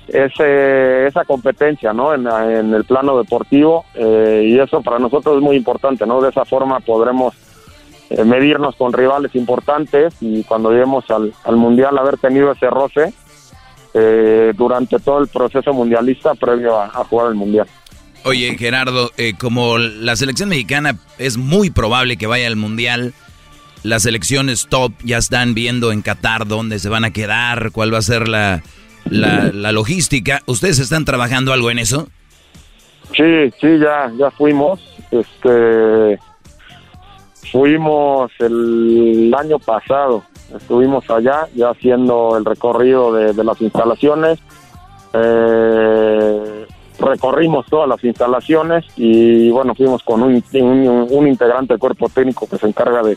ese 0.08 1.06
esa 1.06 1.24
competencia 1.24 1.92
no 1.92 2.14
en, 2.14 2.26
el 2.26 2.84
plano 2.84 3.18
deportivo 3.18 3.84
eh, 3.94 4.44
y 4.46 4.58
eso 4.58 4.82
para 4.82 4.98
nosotros 4.98 5.36
es 5.36 5.42
muy 5.42 5.56
importante 5.56 6.06
no 6.06 6.20
de 6.20 6.30
esa 6.30 6.44
forma 6.44 6.80
podremos 6.80 7.34
eh, 8.10 8.24
medirnos 8.24 8.76
con 8.76 8.92
rivales 8.92 9.34
importantes 9.34 10.14
y 10.20 10.44
cuando 10.44 10.70
lleguemos 10.70 11.10
al, 11.10 11.32
al 11.44 11.56
mundial 11.56 11.98
haber 11.98 12.18
tenido 12.18 12.52
ese 12.52 12.70
roce 12.70 13.12
durante 14.54 15.00
todo 15.00 15.18
el 15.18 15.26
proceso 15.26 15.72
mundialista 15.72 16.34
previo 16.34 16.78
a 16.78 16.88
jugar 17.04 17.28
el 17.28 17.34
mundial 17.34 17.66
Oye, 18.24 18.56
Gerardo, 18.58 19.10
eh, 19.16 19.34
como 19.38 19.78
la 19.78 20.16
selección 20.16 20.48
mexicana 20.48 20.96
es 21.18 21.36
muy 21.36 21.70
probable 21.70 22.16
que 22.16 22.26
vaya 22.26 22.46
al 22.46 22.56
Mundial, 22.56 23.14
las 23.82 24.02
selecciones 24.02 24.66
top 24.68 24.92
ya 25.04 25.18
están 25.18 25.54
viendo 25.54 25.92
en 25.92 26.02
Qatar 26.02 26.46
dónde 26.46 26.78
se 26.78 26.88
van 26.88 27.04
a 27.04 27.10
quedar, 27.10 27.70
cuál 27.72 27.92
va 27.92 27.98
a 27.98 28.02
ser 28.02 28.28
la, 28.28 28.62
la, 29.04 29.72
logística. 29.72 30.42
¿Ustedes 30.46 30.78
están 30.78 31.04
trabajando 31.04 31.52
algo 31.52 31.70
en 31.70 31.78
eso? 31.78 32.08
Sí, 33.16 33.50
sí, 33.60 33.78
ya, 33.80 34.10
ya 34.18 34.30
fuimos. 34.32 34.80
Este, 35.10 36.18
fuimos 37.50 38.30
el 38.40 39.34
año 39.38 39.58
pasado, 39.58 40.24
estuvimos 40.54 41.08
allá 41.08 41.46
ya 41.54 41.70
haciendo 41.70 42.36
el 42.36 42.44
recorrido 42.44 43.12
de, 43.14 43.32
de 43.32 43.44
las 43.44 43.60
instalaciones. 43.60 44.38
Eh, 45.14 46.66
recorrimos 46.98 47.66
todas 47.66 47.88
las 47.88 48.02
instalaciones 48.02 48.84
y 48.96 49.50
bueno, 49.50 49.74
fuimos 49.74 50.02
con 50.02 50.22
un, 50.22 50.42
un, 50.52 51.28
integrante 51.28 51.74
del 51.74 51.80
cuerpo 51.80 52.08
técnico 52.08 52.48
que 52.48 52.58
se 52.58 52.66
encarga 52.66 53.02
de, 53.02 53.16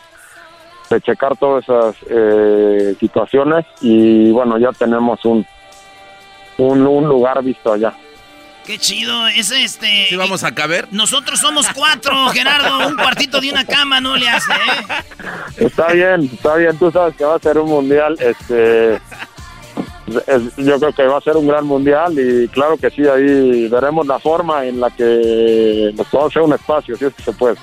de 0.89 1.01
checar 1.01 1.35
todas 1.37 1.63
esas 1.63 1.95
eh, 2.09 2.95
situaciones 2.99 3.65
y 3.81 4.31
bueno, 4.31 4.57
ya 4.57 4.71
tenemos 4.71 5.23
un, 5.25 5.45
un, 6.57 6.85
un 6.85 7.07
lugar 7.07 7.43
visto 7.43 7.73
allá. 7.73 7.93
Qué 8.65 8.77
chido, 8.77 9.27
es 9.27 9.51
este. 9.51 10.05
¿Sí 10.09 10.15
vamos 10.15 10.43
a 10.43 10.53
caber? 10.53 10.87
Nosotros 10.91 11.39
somos 11.39 11.67
cuatro, 11.73 12.27
Gerardo. 12.29 12.87
Un 12.87 12.95
cuartito 12.95 13.41
de 13.41 13.49
una 13.49 13.65
cama 13.65 13.99
no 13.99 14.15
le 14.15 14.29
hace, 14.29 14.51
¿eh? 14.53 15.65
Está 15.65 15.91
bien, 15.93 16.29
está 16.31 16.55
bien. 16.57 16.77
Tú 16.77 16.91
sabes 16.91 17.15
que 17.15 17.25
va 17.25 17.35
a 17.35 17.39
ser 17.39 17.57
un 17.57 17.69
mundial, 17.69 18.15
este. 18.19 19.01
Yo 20.57 20.79
creo 20.79 20.93
que 20.93 21.03
va 21.03 21.17
a 21.17 21.21
ser 21.21 21.38
un 21.38 21.47
gran 21.47 21.65
mundial 21.65 22.13
y 22.17 22.47
claro 22.49 22.77
que 22.77 22.89
sí, 22.89 23.03
ahí 23.07 23.67
veremos 23.67 24.05
la 24.07 24.19
forma 24.19 24.65
en 24.65 24.79
la 24.79 24.89
que 24.89 25.91
nos 25.95 26.07
podemos 26.07 26.31
hacer 26.31 26.41
un 26.41 26.53
espacio, 26.53 26.95
si 26.95 27.05
es 27.05 27.13
que 27.13 27.23
se 27.23 27.33
puede. 27.33 27.55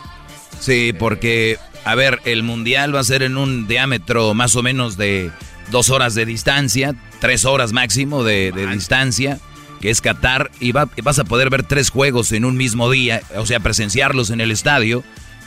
Sí, 0.58 0.92
porque, 0.98 1.58
a 1.84 1.94
ver, 1.94 2.20
el 2.24 2.42
mundial 2.42 2.94
va 2.94 3.00
a 3.00 3.04
ser 3.04 3.22
en 3.22 3.36
un 3.36 3.68
diámetro 3.68 4.34
más 4.34 4.56
o 4.56 4.62
menos 4.62 4.96
de 4.96 5.30
dos 5.70 5.90
horas 5.90 6.14
de 6.14 6.24
distancia, 6.24 6.94
tres 7.20 7.44
horas 7.44 7.72
máximo 7.72 8.24
de, 8.24 8.52
de 8.52 8.66
distancia 8.66 9.38
que 9.80 9.90
es 9.90 10.00
Qatar, 10.00 10.50
y 10.60 10.72
vas 10.72 11.18
a 11.18 11.24
poder 11.24 11.50
ver 11.50 11.62
tres 11.62 11.90
juegos 11.90 12.32
en 12.32 12.44
un 12.44 12.56
mismo 12.56 12.90
día, 12.90 13.22
o 13.36 13.46
sea, 13.46 13.60
presenciarlos 13.60 14.30
en 14.30 14.40
el 14.40 14.50
estadio. 14.50 15.04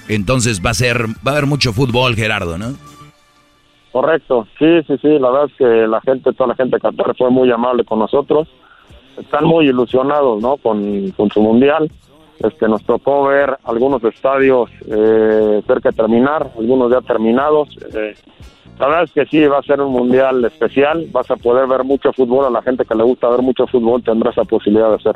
Entonces 0.07 0.61
va 0.65 0.71
a 0.71 0.73
ser, 0.73 1.07
va 1.07 1.15
a 1.25 1.29
haber 1.31 1.45
mucho 1.45 1.73
fútbol, 1.73 2.15
Gerardo, 2.15 2.57
¿no? 2.57 2.75
Correcto, 3.91 4.47
sí, 4.57 4.81
sí, 4.87 4.97
sí, 5.01 5.19
la 5.19 5.29
verdad 5.29 5.49
es 5.51 5.57
que 5.57 5.65
la 5.65 5.99
gente, 6.01 6.31
toda 6.31 6.47
la 6.47 6.55
gente 6.55 6.77
de 6.77 6.81
Qatar 6.81 7.13
fue 7.17 7.29
muy 7.29 7.51
amable 7.51 7.83
con 7.83 7.99
nosotros. 7.99 8.47
Están 9.17 9.45
muy 9.45 9.67
ilusionados, 9.67 10.41
¿no? 10.41 10.55
Con, 10.57 11.13
su 11.33 11.41
mundial. 11.41 11.91
Este, 12.39 12.67
nos 12.67 12.83
tocó 12.85 13.25
ver 13.25 13.57
algunos 13.65 14.03
estadios 14.03 14.71
eh, 14.87 15.61
cerca 15.67 15.89
de 15.89 15.95
terminar, 15.95 16.51
algunos 16.57 16.89
ya 16.89 17.01
terminados. 17.01 17.69
Eh, 17.93 18.15
la 18.79 18.87
verdad 18.87 19.03
es 19.03 19.11
que 19.11 19.25
sí, 19.25 19.45
va 19.45 19.59
a 19.59 19.63
ser 19.63 19.81
un 19.81 19.91
mundial 19.91 20.43
especial. 20.45 21.05
Vas 21.11 21.29
a 21.29 21.35
poder 21.35 21.67
ver 21.67 21.83
mucho 21.83 22.13
fútbol. 22.13 22.45
A 22.45 22.49
la 22.49 22.61
gente 22.61 22.85
que 22.85 22.95
le 22.95 23.03
gusta 23.03 23.29
ver 23.29 23.41
mucho 23.41 23.67
fútbol 23.67 24.01
tendrá 24.01 24.31
esa 24.31 24.45
posibilidad 24.45 24.89
de 24.89 24.95
hacer. 24.95 25.15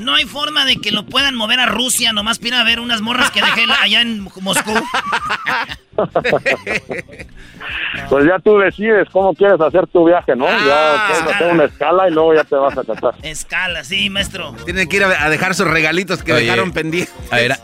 No 0.00 0.14
hay 0.14 0.24
forma 0.24 0.64
de 0.64 0.76
que 0.76 0.90
lo 0.90 1.04
puedan 1.04 1.34
mover 1.36 1.60
a 1.60 1.66
Rusia, 1.66 2.12
nomás 2.12 2.38
para 2.38 2.60
a 2.60 2.64
ver 2.64 2.80
unas 2.80 3.00
morras 3.02 3.30
que 3.30 3.40
dejé 3.40 3.66
allá 3.80 4.00
en 4.00 4.22
Moscú. 4.40 4.72
pues 8.08 8.24
ya 8.26 8.38
tú 8.38 8.58
decides 8.58 9.08
cómo 9.12 9.34
quieres 9.34 9.60
hacer 9.60 9.86
tu 9.88 10.06
viaje, 10.06 10.34
¿no? 10.34 10.46
ya 10.46 10.54
ah, 10.94 11.08
puedes 11.08 11.34
hacer 11.34 11.52
una 11.52 11.64
escala 11.64 12.08
y 12.08 12.12
luego 12.12 12.34
ya 12.34 12.44
te 12.44 12.56
vas 12.56 12.76
a 12.78 12.84
casar. 12.84 13.14
Escala, 13.22 13.84
sí, 13.84 14.08
maestro. 14.10 14.54
Tienen 14.64 14.88
que 14.88 14.96
ir 14.96 15.04
a, 15.04 15.28
dejar 15.28 15.54
sus 15.54 15.66
regalitos 15.66 16.22
que 16.22 16.32
dejaron 16.32 16.72
pendientes. 16.72 17.14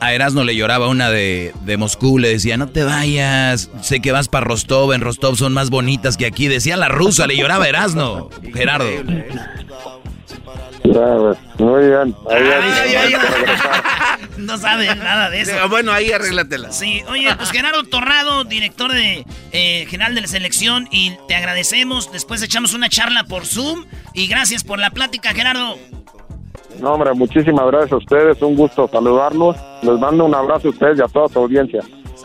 A, 0.00 0.12
Erasno 0.12 0.44
le 0.44 0.54
lloraba 0.54 0.88
una 0.88 1.10
de, 1.10 1.52
de, 1.62 1.76
Moscú, 1.76 2.18
le 2.18 2.28
decía, 2.28 2.56
no 2.56 2.68
te 2.68 2.84
vayas, 2.84 3.70
sé 3.80 4.00
que 4.00 4.12
vas 4.12 4.28
para 4.28 4.44
Rostov, 4.44 4.92
en 4.92 5.00
Rostov 5.00 5.36
son 5.36 5.52
más 5.52 5.70
bonitas 5.70 6.16
que 6.16 6.26
aquí. 6.26 6.48
Decía 6.48 6.76
la 6.76 6.88
rusa, 6.88 7.26
le 7.26 7.36
lloraba 7.36 7.64
a 7.64 7.68
Erasno, 7.68 8.28
Gerardo. 8.54 8.86
Muy 11.58 11.86
bien. 11.86 12.14
no 14.38 14.58
sabe 14.58 14.94
nada 14.94 15.30
de 15.30 15.40
eso. 15.40 15.52
Bueno, 15.68 15.92
ahí 15.92 16.12
arréglatela. 16.12 16.72
Sí, 16.72 17.02
oye, 17.08 17.28
pues 17.36 17.50
Genaro 17.50 17.84
Torrado, 17.84 18.44
director 18.44 18.92
de 18.92 19.24
eh, 19.52 19.86
general 19.88 20.14
de 20.14 20.20
la 20.22 20.26
selección, 20.26 20.88
y 20.90 21.16
te 21.28 21.34
agradecemos. 21.34 22.12
Después 22.12 22.42
echamos 22.42 22.74
una 22.74 22.88
charla 22.88 23.24
por 23.24 23.46
Zoom. 23.46 23.84
Y 24.14 24.26
gracias 24.26 24.64
por 24.64 24.78
la 24.78 24.90
plática, 24.90 25.34
Gerardo. 25.34 25.76
No, 26.80 26.92
hombre, 26.92 27.12
muchísimas 27.14 27.66
gracias 27.66 27.92
a 27.92 27.96
ustedes. 27.96 28.40
Un 28.42 28.56
gusto 28.56 28.88
saludarlos. 28.88 29.56
Les 29.82 29.98
mando 29.98 30.24
un 30.24 30.34
abrazo 30.34 30.68
a 30.68 30.70
ustedes 30.70 30.98
y 30.98 31.02
a 31.02 31.06
toda 31.06 31.28
su 31.28 31.38
audiencia. 31.38 31.80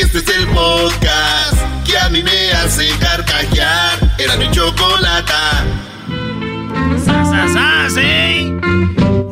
Este 0.00 0.18
es 0.18 0.28
el 0.28 0.46
podcast 0.48 1.56
que 1.84 1.98
a 1.98 2.08
mí 2.08 2.22
me 2.22 2.52
hace 2.52 2.88
carcajear. 3.00 3.98
Era 4.16 4.36
mi 4.36 4.48
chocolata. 4.52 5.64
¡Sas, 7.04 7.94
eh! 7.98 8.48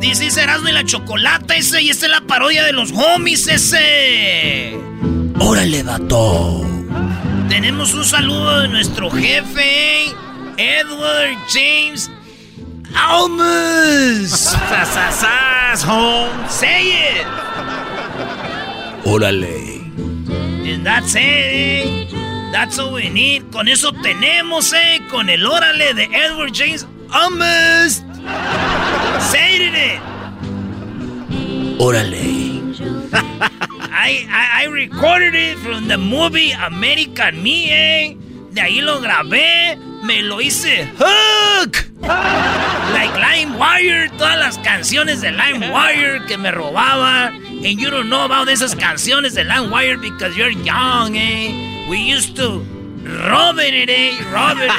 Dice 0.01 0.41
Erasmo 0.41 0.67
y 0.67 0.73
la 0.73 0.83
chocolata 0.83 1.55
ese 1.55 1.81
y 1.81 1.89
esta 1.89 2.07
es 2.07 2.11
la 2.11 2.19
parodia 2.19 2.65
de 2.65 2.73
los 2.73 2.91
homies 2.91 3.47
ese. 3.47 4.77
Órale, 5.39 5.83
vato. 5.83 6.65
Tenemos 7.47 7.93
un 7.93 8.03
saludo 8.03 8.59
de 8.59 8.67
nuestro 8.67 9.09
jefe, 9.09 10.07
Edward 10.57 11.37
James 11.47 12.11
Almus. 12.93 14.31
¡Sas, 14.31 15.85
home! 15.85 16.49
¡Say 16.49 16.89
it! 16.89 17.27
Órale. 19.05 19.76
And 20.67 20.85
that's 20.85 21.15
it, 21.15 21.21
eh. 21.21 22.51
That's 22.51 22.77
all 22.77 22.93
we 22.93 23.09
need. 23.09 23.51
Con 23.51 23.69
eso 23.69 23.91
tenemos, 23.91 24.73
eh. 24.73 24.99
Con 25.09 25.29
el 25.29 25.45
órale 25.45 25.93
de 25.93 26.09
Edward 26.11 26.51
James 26.53 26.85
Almost. 27.09 28.03
Say 29.31 29.57
it. 29.59 30.01
Órale. 31.79 32.57
I, 33.89 34.27
I, 34.29 34.63
I 34.63 34.65
recorded 34.65 35.35
it 35.35 35.57
from 35.59 35.87
the 35.87 35.97
movie 35.97 36.51
American 36.51 37.41
Me, 37.41 37.71
eh. 37.71 38.15
De 38.57 38.63
ahí 38.63 38.81
lo 38.81 38.99
grabé. 38.99 39.77
Me 40.01 40.23
lo 40.23 40.41
hice 40.41 40.91
hook. 40.97 41.77
Like 42.01 43.13
LimeWire. 43.13 44.09
Todas 44.17 44.39
las 44.39 44.57
canciones 44.57 45.21
de 45.21 45.31
LimeWire 45.31 46.25
que 46.25 46.39
me 46.39 46.49
robaba. 46.49 47.27
And 47.27 47.77
you 47.79 47.91
don't 47.91 48.09
know 48.09 48.25
about 48.25 48.49
esas 48.49 48.75
canciones 48.75 49.35
de 49.35 49.43
LimeWire 49.43 50.01
because 50.01 50.35
you're 50.35 50.49
young, 50.49 51.15
eh? 51.15 51.85
We 51.87 51.99
used 51.99 52.35
to 52.37 52.65
rob 53.29 53.59
it, 53.59 53.91
eh? 53.91 54.17
Rob 54.33 54.57
it. 54.59 54.71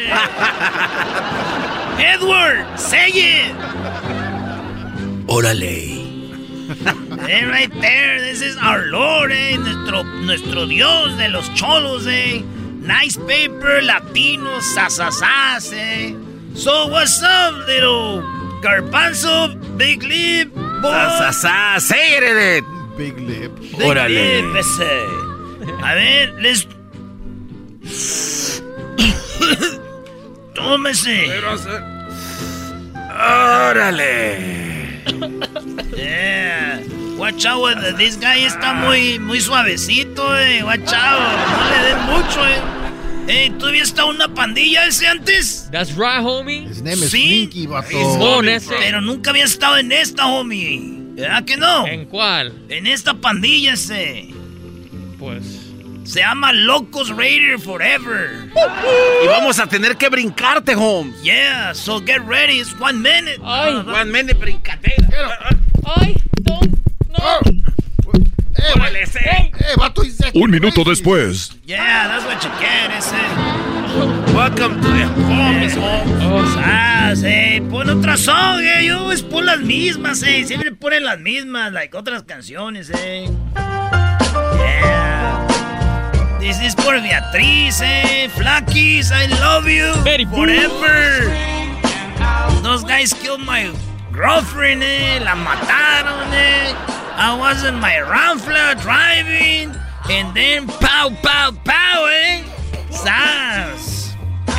Edward, 2.05 2.67
say 2.77 3.11
it. 3.11 3.55
Órale. 5.29 5.99
Eh, 7.29 7.47
right 7.47 7.71
there, 7.81 8.21
this 8.21 8.43
is 8.43 8.57
our 8.57 8.87
Lord, 8.87 9.31
eh? 9.31 9.57
Nuestro, 9.57 10.03
nuestro 10.03 10.67
Dios 10.67 11.17
de 11.17 11.29
los 11.29 11.49
cholos, 11.55 12.09
eh? 12.09 12.43
Nice 12.89 13.19
paper, 13.19 13.82
latino, 13.82 14.60
sasasas, 14.60 15.73
eh? 15.74 16.15
So 16.55 16.89
what's 16.89 17.23
up, 17.23 17.52
little 17.66 18.23
garbanzo, 18.62 19.52
big 19.77 20.02
lip, 20.02 20.48
Sasasas, 20.81 21.82
say 21.82 22.16
it. 22.16 22.65
Big 22.97 23.19
lip. 23.20 23.52
Órale. 23.85 24.40
Lip, 24.40 24.56
ese. 24.56 25.05
A 25.85 25.94
ver, 25.94 26.32
les... 26.40 26.66
Tómese. 30.55 31.28
Órale. 33.12 34.16
Yeah. 35.94 36.81
Watch 37.19 37.45
out, 37.47 37.97
this 37.97 38.16
guy 38.16 38.45
está 38.45 38.73
muy, 38.74 39.19
muy 39.19 39.40
suavecito, 39.40 40.39
eh. 40.39 40.62
Watch 40.62 40.93
out. 40.93 41.20
No 41.59 41.70
le 41.70 41.82
den 41.82 42.01
mucho, 42.07 42.47
eh. 42.47 42.61
Eh, 43.27 43.53
¿tú 43.59 43.66
habías 43.66 43.89
estado 43.89 44.11
en 44.11 44.16
una 44.16 44.28
pandilla 44.32 44.86
ese 44.86 45.07
antes? 45.09 45.69
That's 45.70 45.90
right, 45.97 46.23
homie. 46.23 46.65
His 46.70 46.81
name 46.81 46.95
is 46.95 47.11
Sí. 47.11 47.27
Slinky, 47.51 47.66
vato. 47.66 47.89
Pero 48.78 49.01
nunca 49.01 49.31
había 49.31 49.45
estado 49.45 49.77
en 49.78 49.90
esta, 49.93 50.27
homie. 50.27 50.81
¿Verdad 51.15 51.45
que 51.45 51.57
no? 51.57 51.86
¿En 51.86 52.07
cuál? 52.07 52.53
En 52.69 52.86
esta 52.86 53.15
pandilla 53.15 53.73
ese. 53.74 54.28
Pues. 55.19 55.43
Se 56.05 56.20
llama 56.20 56.53
Locos 56.53 57.11
Raider 57.11 57.59
Forever. 57.59 58.51
Y 59.23 59.27
vamos 59.27 59.59
a 59.59 59.66
tener 59.66 59.97
que 59.97 60.09
brincarte, 60.09 60.74
Holmes. 60.74 61.20
Yeah, 61.23 61.74
so 61.74 62.01
get 62.01 62.20
ready. 62.27 62.61
It's 62.61 62.74
one 62.81 63.03
minute. 63.03 63.39
Ay. 63.45 63.74
One 63.74 64.07
minute 64.12 64.39
brincadera. 64.39 65.28
Ay, 65.85 66.15
don't. 66.45 66.78
Eh, 67.10 67.55
eh, 68.60 70.30
Un 70.35 70.51
minuto 70.51 70.85
después. 70.85 71.56
Yeah, 71.64 72.09
that's 72.09 72.24
what 72.24 72.43
you 72.43 72.51
get, 72.60 72.90
ese. 72.97 73.14
Welcome 74.35 74.80
to 74.80 74.89
the 74.89 75.06
home, 75.06 75.62
is 75.62 75.74
home. 75.74 76.09
Oh. 76.22 76.44
Ah, 76.59 77.12
sí. 77.14 77.60
Pon 77.70 77.89
otra 77.89 78.16
song, 78.16 78.60
eh. 78.60 78.85
Yo 78.86 79.10
es 79.10 79.22
pon 79.22 79.47
las 79.47 79.60
mismas, 79.60 80.22
eh. 80.22 80.44
Siempre 80.44 80.72
ponen 80.72 81.05
las 81.05 81.18
mismas, 81.18 81.72
like 81.72 81.97
otras 81.97 82.22
canciones, 82.24 82.90
eh. 82.90 83.28
Yeah. 84.56 85.47
This 86.39 86.60
is 86.60 86.74
por 86.74 87.01
Beatriz, 87.01 87.80
eh. 87.82 88.28
Flakis, 88.36 89.10
I 89.10 89.26
love 89.40 89.66
you. 89.66 89.93
Very 90.05 90.26
forever. 90.26 91.32
Those 92.62 92.85
guys 92.85 93.12
killed 93.14 93.40
my 93.44 93.72
girlfriend, 94.12 94.82
eh. 94.82 95.20
La 95.20 95.35
mataron, 95.35 96.32
eh. 96.35 96.74
I 97.20 97.36
was 97.36 97.65
in 97.65 97.74
my 97.74 97.95
Ramfla 97.95 98.81
driving. 98.81 99.74
And 100.09 100.35
then 100.35 100.69
pow, 100.69 101.11
pow, 101.20 101.51
pow, 101.65 102.07
eh. 102.07 102.45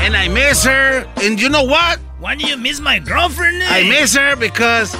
And 0.02 0.16
I 0.16 0.28
miss 0.28 0.64
her. 0.66 1.08
And 1.24 1.40
you 1.42 1.50
know 1.50 1.64
what? 1.64 2.00
Why 2.20 2.36
do 2.36 2.46
you 2.46 2.58
miss 2.58 2.80
my 2.80 3.00
girlfriend? 3.00 3.62
Eh? 3.62 3.68
I 3.70 3.90
miss 3.90 4.14
her 4.16 4.36
because 4.36 4.94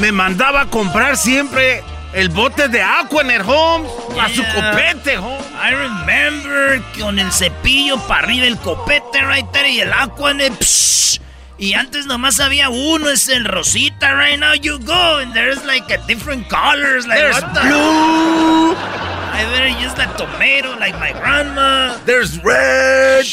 me 0.00 0.10
mandaba 0.10 0.62
a 0.62 0.66
comprar 0.66 1.16
siempre 1.16 1.82
el 2.14 2.28
bote 2.30 2.68
de 2.68 2.80
agua 2.82 3.22
en 3.22 3.30
el 3.30 3.42
home 3.42 3.86
a 4.20 4.28
su 4.28 4.42
copete, 4.42 5.16
home. 5.16 5.44
I 5.54 5.70
remember 5.72 6.82
con 6.98 7.18
el 7.18 7.30
cepillo 7.30 7.96
para 8.08 8.26
arriba 8.26 8.46
el 8.46 8.58
copete 8.58 9.22
right 9.22 9.50
there 9.52 9.70
y 9.70 9.80
el 9.80 9.92
agua 9.92 10.32
en 10.32 10.40
el 10.40 10.52
psh, 10.58 11.20
y 11.58 11.72
antes 11.72 12.06
nomás 12.06 12.38
había 12.40 12.68
uno, 12.68 13.08
es 13.08 13.28
el 13.28 13.44
rosita. 13.44 14.14
Right 14.14 14.38
now 14.38 14.52
you 14.52 14.78
go 14.78 15.18
and 15.18 15.32
there's 15.32 15.64
like 15.64 15.90
a 15.90 15.98
different 16.06 16.48
colors. 16.48 17.06
Like 17.06 17.18
there's 17.18 17.40
blue. 17.40 18.74
I 18.76 19.44
better 19.52 19.68
use 19.68 19.94
that 19.94 20.16
tomato 20.18 20.78
like 20.78 20.94
my 20.98 21.12
grandma. 21.12 21.96
There's 22.04 22.42
red. 22.44 23.24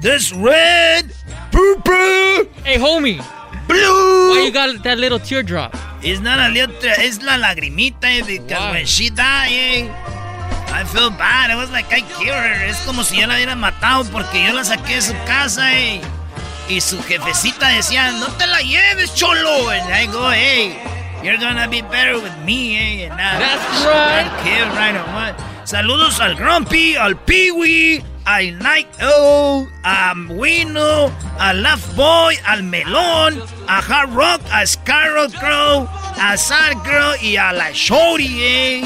There's 0.00 0.32
red. 0.32 1.12
Purple. 1.50 2.46
Hey, 2.64 2.78
homie. 2.78 3.18
Blue. 3.66 4.30
Why 4.30 4.42
you 4.46 4.52
got 4.52 4.82
that 4.84 4.98
little 4.98 5.18
teardrop? 5.18 5.76
It's 6.02 6.20
not 6.20 6.38
a 6.38 6.52
little, 6.52 6.74
it's 6.82 7.22
la 7.22 7.36
lagrimita 7.38 8.04
eh, 8.04 8.22
because 8.26 8.58
Why? 8.58 8.70
when 8.72 8.86
she 8.86 9.10
died, 9.10 9.52
eh, 9.52 9.88
I 10.72 10.84
feel 10.84 11.10
bad. 11.10 11.50
It 11.50 11.56
was 11.56 11.70
like 11.70 11.92
I 11.92 12.00
killed 12.00 12.34
her. 12.34 12.66
Es 12.66 12.84
como 12.84 13.02
si 13.02 13.20
yo 13.20 13.26
la 13.26 13.34
hubiera 13.34 13.54
matado 13.54 14.04
porque 14.10 14.44
yo 14.44 14.52
la 14.52 14.64
saqué 14.64 14.96
de 14.96 15.02
su 15.02 15.14
casa, 15.26 15.78
eh. 15.78 16.00
Y 16.68 16.80
su 16.80 17.02
jefecita 17.02 17.68
decía, 17.68 18.12
no 18.12 18.26
te 18.38 18.46
la 18.46 18.60
lleves, 18.60 19.14
cholo. 19.14 19.70
And 19.70 19.92
I 19.92 20.06
go, 20.06 20.30
hey, 20.30 20.76
you're 21.22 21.36
gonna 21.36 21.68
be 21.68 21.82
better 21.82 22.18
with 22.18 22.36
me, 22.44 22.76
eh. 22.76 23.08
And 23.10 23.18
That's 23.18 23.84
right. 23.84 24.30
Kid, 24.44 24.66
right 24.76 24.96
on 24.96 25.14
what? 25.14 25.34
Saludos 25.64 26.20
al 26.20 26.34
Grumpy, 26.34 26.96
al 26.96 27.16
Peewee, 27.16 28.02
al 28.24 28.58
Night 28.58 28.88
O, 29.02 29.66
a 29.84 30.12
Wino, 30.28 31.10
al 31.38 31.62
Laugh 31.62 31.94
Boy, 31.94 32.36
al 32.46 32.62
Melón, 32.62 33.40
a 33.68 33.78
Hard 33.78 34.12
Rock, 34.12 34.40
a 34.50 34.66
Scarlet 34.66 35.32
Crow, 35.38 35.88
a 36.18 36.36
Sad 36.36 36.82
Girl 36.84 37.16
y 37.22 37.36
a 37.36 37.52
la 37.52 37.70
Shorty, 37.72 38.42
eh. 38.42 38.84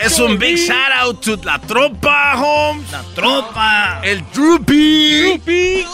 Es 0.00 0.18
un 0.20 0.38
big 0.38 0.56
shout 0.56 0.92
out 0.92 1.20
to 1.22 1.36
la 1.44 1.58
tropa, 1.58 2.34
Holmes. 2.36 2.90
La 2.92 3.02
tropa. 3.14 4.00
El 4.04 4.22
Droopy. 4.32 5.22
Droopy. 5.22 5.86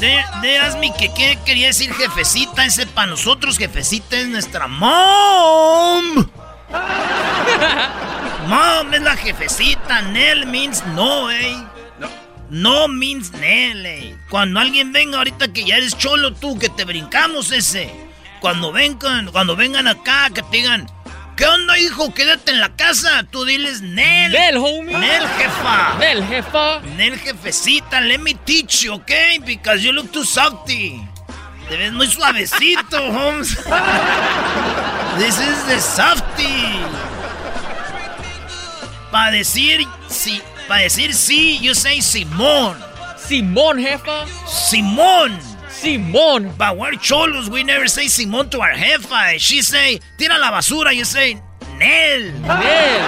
De, 0.00 0.24
de 0.40 0.92
que 0.98 1.12
qué 1.12 1.38
quería 1.44 1.66
decir 1.66 1.92
jefecita. 1.92 2.64
Ese 2.64 2.86
para 2.86 3.08
nosotros, 3.08 3.58
jefecita, 3.58 4.16
es 4.16 4.28
nuestra 4.28 4.66
mom. 4.66 6.26
mom 8.48 8.94
es 8.94 9.02
la 9.02 9.16
jefecita. 9.16 10.00
Nell 10.02 10.46
means 10.46 10.82
no, 10.94 11.30
eh. 11.30 11.54
No. 11.98 12.08
No 12.48 12.88
means 12.88 13.32
Nell, 13.32 13.84
eh. 13.84 14.16
Cuando 14.30 14.58
alguien 14.58 14.90
venga 14.92 15.18
ahorita 15.18 15.52
que 15.52 15.66
ya 15.66 15.76
eres 15.76 15.96
cholo 15.98 16.32
tú, 16.32 16.58
que 16.58 16.70
te 16.70 16.84
brincamos 16.84 17.52
ese. 17.52 17.92
Cuando 18.40 18.72
vengan, 18.72 19.30
cuando 19.30 19.54
vengan 19.54 19.86
acá, 19.86 20.30
que 20.30 20.42
te 20.42 20.56
digan 20.56 20.86
¿Qué 21.40 21.46
onda, 21.46 21.78
hijo? 21.78 22.12
Quédate 22.12 22.50
en 22.50 22.60
la 22.60 22.76
casa. 22.76 23.24
Tú 23.30 23.46
diles 23.46 23.80
Nel. 23.80 24.30
Nel, 24.30 24.58
homie. 24.58 24.94
Nel, 24.98 25.26
jefa. 25.26 25.96
Nel, 25.98 26.22
jefa. 26.26 26.80
Nel, 26.98 27.18
jefecita. 27.18 28.02
Let 28.02 28.18
me 28.18 28.34
teach 28.34 28.82
you, 28.82 28.92
okay? 28.96 29.38
Because 29.38 29.82
you 29.82 29.90
look 29.92 30.12
too 30.12 30.22
softy. 30.22 31.00
Te 31.66 31.78
ves 31.78 31.94
muy 31.94 32.08
suavecito, 32.08 32.98
Holmes. 33.10 33.56
This 35.16 35.38
is 35.40 35.64
the 35.64 35.80
softy. 35.80 36.76
Para 39.10 39.30
decir 39.30 39.86
sí, 40.08 40.42
para 40.68 40.82
decir 40.82 41.14
sí, 41.14 41.58
you 41.62 41.74
say 41.74 42.02
Simón. 42.02 42.76
Simón, 43.16 43.78
jefa. 43.78 44.26
Simón. 44.46 45.40
Simón. 45.80 46.56
But 46.58 46.76
we're 46.76 46.92
cholos. 46.96 47.48
We 47.48 47.62
never 47.62 47.88
say 47.88 48.06
Simón 48.06 48.50
to 48.50 48.60
our 48.60 48.72
jefa. 48.72 49.38
She 49.38 49.62
say, 49.62 50.00
tira 50.18 50.38
la 50.38 50.50
basura. 50.52 50.94
You 50.94 51.04
say, 51.04 51.40
Nel. 51.78 52.32
Nel. 52.40 53.00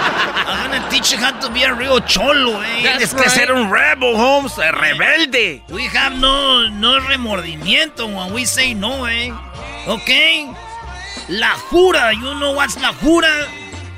I'm 0.47 0.71
gonna 0.71 0.89
teach 0.89 1.11
you 1.11 1.19
how 1.19 1.39
to 1.39 1.53
be 1.53 1.63
a 1.63 1.73
real 1.75 1.99
cholo, 2.01 2.59
eh. 2.61 2.81
Tienes 2.81 3.13
que 3.13 3.29
ser 3.29 3.51
un 3.51 3.69
rebel, 3.69 4.15
Holmes. 4.15 4.53
Rebelde. 4.53 5.61
We 5.69 5.83
have 5.83 6.19
no, 6.19 6.67
no 6.69 6.99
remordimiento 6.99 8.07
when 8.07 8.33
we 8.33 8.45
say 8.45 8.73
no, 8.73 9.05
eh. 9.05 9.31
Okay? 9.87 10.51
La 11.29 11.55
jura. 11.69 12.13
You 12.13 12.33
know 12.39 12.53
what's 12.53 12.81
la 12.81 12.93
jura? 12.93 13.47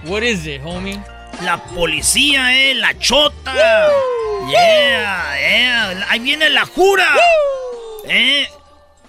What 0.03 0.23
is 0.23 0.45
it, 0.45 0.61
homie? 0.61 1.02
La 1.43 1.57
policía, 1.57 2.52
eh. 2.52 2.73
La 2.76 2.91
chota. 2.99 3.53
Woo! 3.53 4.52
Yeah, 4.52 5.39
yeah. 5.39 6.06
Ahí 6.10 6.19
viene 6.19 6.49
la 6.49 6.65
jura. 6.65 7.07
Woo! 7.15 8.10
Eh. 8.10 8.45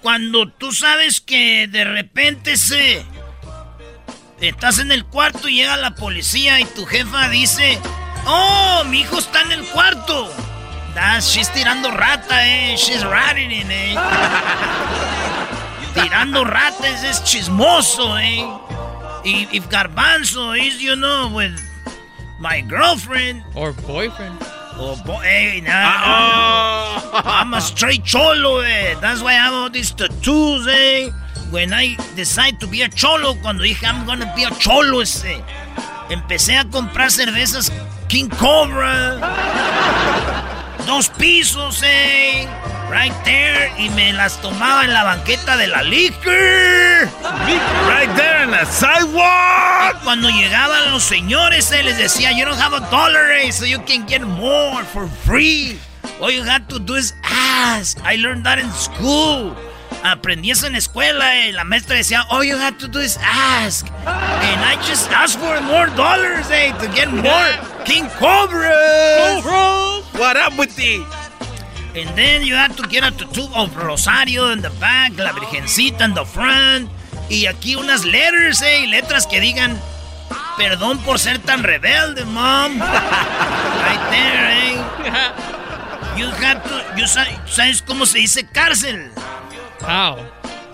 Cuando 0.07 0.47
tú 0.47 0.71
sabes 0.71 1.19
que 1.19 1.67
de 1.67 1.83
repente 1.83 2.55
se... 2.55 3.05
Estás 4.39 4.79
en 4.79 4.93
el 4.93 5.03
cuarto 5.03 5.49
y 5.49 5.57
llega 5.57 5.75
la 5.75 5.95
policía 5.95 6.61
y 6.61 6.63
tu 6.63 6.85
jefa 6.85 7.27
dice... 7.27 7.77
¡Oh, 8.25 8.85
mi 8.85 9.01
hijo 9.01 9.19
está 9.19 9.41
en 9.41 9.51
el 9.51 9.65
cuarto! 9.65 10.33
Das, 10.95 11.27
she's 11.29 11.51
tirando 11.51 11.91
rata, 11.91 12.47
eh. 12.47 12.77
She's 12.77 13.03
ratting 13.03 13.51
in, 13.51 13.69
eh. 13.69 13.95
tirando 15.93 16.45
ratas 16.45 17.03
es 17.03 17.21
chismoso, 17.25 18.17
eh. 18.17 18.47
Y 19.25 19.49
if 19.51 19.67
Garbanzo 19.67 20.57
is, 20.57 20.79
you 20.79 20.95
know, 20.95 21.33
with 21.35 21.59
my 22.39 22.61
girlfriend. 22.61 23.43
Or 23.55 23.73
boyfriend. 23.73 24.39
Oh, 24.79 24.95
hey, 25.23 25.61
nah, 25.61 25.71
uh-oh. 25.71 27.21
I'm 27.25 27.53
a 27.53 27.61
straight 27.61 28.03
cholo, 28.03 28.59
eh. 28.59 28.93
That's 29.01 29.23
why 29.23 29.31
I 29.31 29.41
have 29.45 29.53
all 29.53 29.69
these 29.71 29.91
tattoos, 29.91 30.67
eh. 30.67 31.09
When 31.49 31.73
I 31.73 31.95
decide 32.15 32.59
to 32.59 32.67
be 32.67 32.83
a 32.83 32.89
cholo, 32.89 33.33
cuando 33.41 33.63
dije 33.63 33.83
I'm 33.85 34.05
gonna 34.05 34.31
be 34.35 34.43
a 34.43 34.51
cholo, 34.59 35.01
ese. 35.01 35.41
Empecé 36.09 36.57
a 36.57 36.65
comprar 36.65 37.09
cervezas 37.09 37.71
King 38.07 38.29
Cobra. 38.29 39.17
Dos 40.87 41.09
pisos, 41.09 41.83
eh. 41.83 42.47
Right 42.89 43.13
there. 43.25 43.69
Y 43.77 43.89
me 43.89 44.13
las 44.13 44.41
tomaba 44.41 44.85
en 44.85 44.93
la 44.93 45.03
banqueta 45.03 45.57
de 45.57 45.67
la 45.67 45.83
liquor. 45.83 47.09
Right 47.87 48.09
there 48.15 48.45
in 48.45 48.51
the 48.51 48.65
sidewalk. 48.65 49.97
Y 49.97 50.03
cuando 50.05 50.29
llegaban 50.29 50.89
los 50.91 51.03
señores, 51.03 51.69
eh, 51.73 51.83
les 51.83 51.97
decía, 51.97 52.31
you 52.31 52.45
don't 52.45 52.57
have 52.59 52.73
a 52.73 52.89
dollar, 52.89 53.31
eh, 53.31 53.51
so 53.51 53.65
you 53.65 53.79
can 53.85 54.07
get 54.07 54.21
more 54.21 54.85
for 54.85 55.09
free. 55.25 55.77
All 56.21 56.31
you 56.31 56.43
have 56.43 56.67
to 56.69 56.79
do 56.79 56.95
is 56.95 57.13
ask. 57.21 57.99
I 58.05 58.15
learned 58.15 58.45
that 58.45 58.57
in 58.57 58.71
school. 58.71 59.55
Aprendí 60.11 60.51
eso 60.51 60.67
en 60.67 60.73
la 60.73 60.77
escuela. 60.77 61.35
Eh. 61.37 61.51
La 61.51 61.63
maestra 61.63 61.97
decía, 61.97 62.25
all 62.29 62.43
you 62.43 62.57
have 62.57 62.77
to 62.77 62.87
do 62.87 62.99
is 62.99 63.17
ask. 63.21 63.85
And 64.05 64.61
I 64.61 64.75
just 64.87 65.11
asked 65.11 65.37
for 65.39 65.59
more 65.61 65.87
dollars, 65.95 66.49
eh, 66.49 66.71
to 66.79 66.87
get 66.95 67.11
more 67.11 67.49
King 67.85 68.07
Cobras. 68.17 69.43
Cobras. 69.43 70.03
What 70.13 70.37
up 70.37 70.57
with 70.57 70.75
the... 70.75 71.03
And 71.95 72.15
then 72.15 72.45
you 72.45 72.55
have 72.55 72.75
to 72.77 72.87
get 72.87 73.03
a 73.03 73.11
tattoo 73.11 73.47
of 73.55 73.75
Rosario 73.75 74.51
in 74.51 74.61
the 74.61 74.69
back, 74.79 75.17
la 75.17 75.31
Virgencita 75.33 76.05
in 76.05 76.13
the 76.13 76.25
front. 76.25 76.89
Y 77.29 77.45
aquí 77.47 77.75
unas 77.75 78.05
letters, 78.05 78.61
eh, 78.61 78.87
letras 78.87 79.27
que 79.27 79.41
digan, 79.41 79.77
perdón 80.57 80.99
por 80.99 81.19
ser 81.19 81.39
tan 81.39 81.63
rebelde, 81.63 82.23
mom. 82.25 82.79
right 82.81 84.09
there, 84.11 84.47
eh. 84.51 85.57
You 86.17 86.27
have 86.27 86.63
to, 86.63 86.99
you 86.99 87.07
¿sabes 87.07 87.81
cómo 87.81 88.05
se 88.05 88.19
dice 88.19 88.45
cárcel? 88.45 89.11
How? 89.87 90.19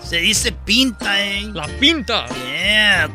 Se 0.02 0.18
dice 0.18 0.50
pinta, 0.50 1.22
eh. 1.22 1.48
La 1.54 1.68
pinta. 1.78 2.26
Yeah. 2.50 3.08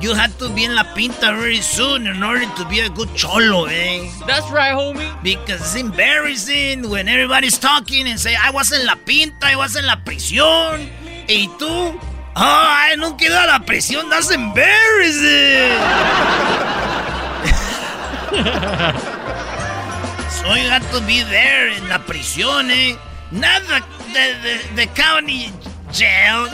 You 0.00 0.14
have 0.14 0.32
to 0.38 0.48
be 0.48 0.64
in 0.64 0.74
la 0.74 0.84
pinta 0.94 1.36
very 1.36 1.60
soon 1.60 2.06
in 2.06 2.22
order 2.22 2.46
to 2.56 2.64
be 2.70 2.80
a 2.80 2.88
good 2.88 3.14
cholo, 3.14 3.66
eh? 3.66 4.08
That's 4.26 4.48
right, 4.50 4.72
homie. 4.72 5.04
Because 5.22 5.60
it's 5.60 5.76
embarrassing 5.76 6.88
when 6.88 7.06
everybody's 7.06 7.58
talking 7.58 8.08
and 8.08 8.18
say, 8.18 8.34
I 8.34 8.50
was 8.50 8.72
en 8.72 8.86
la 8.86 8.94
pinta, 8.94 9.44
I 9.44 9.56
was 9.56 9.76
en 9.76 9.84
la 9.84 9.96
prisión. 9.96 10.88
Y 11.28 11.50
tú, 11.58 12.00
ay, 12.34 12.94
oh, 12.94 12.96
no 12.96 13.16
queda 13.18 13.46
la 13.46 13.58
prisión, 13.60 14.08
that's 14.08 14.30
embarrassing. 14.30 15.76
so 20.32 20.54
you 20.54 20.68
have 20.70 20.90
to 20.92 21.00
be 21.06 21.22
there 21.28 21.68
en 21.76 21.90
la 21.90 21.98
prisión, 21.98 22.70
eh? 22.70 22.96
Nada 23.30 23.84
de, 24.16 24.58
de, 24.74 24.86
county 24.88 25.52
jail. 25.92 26.48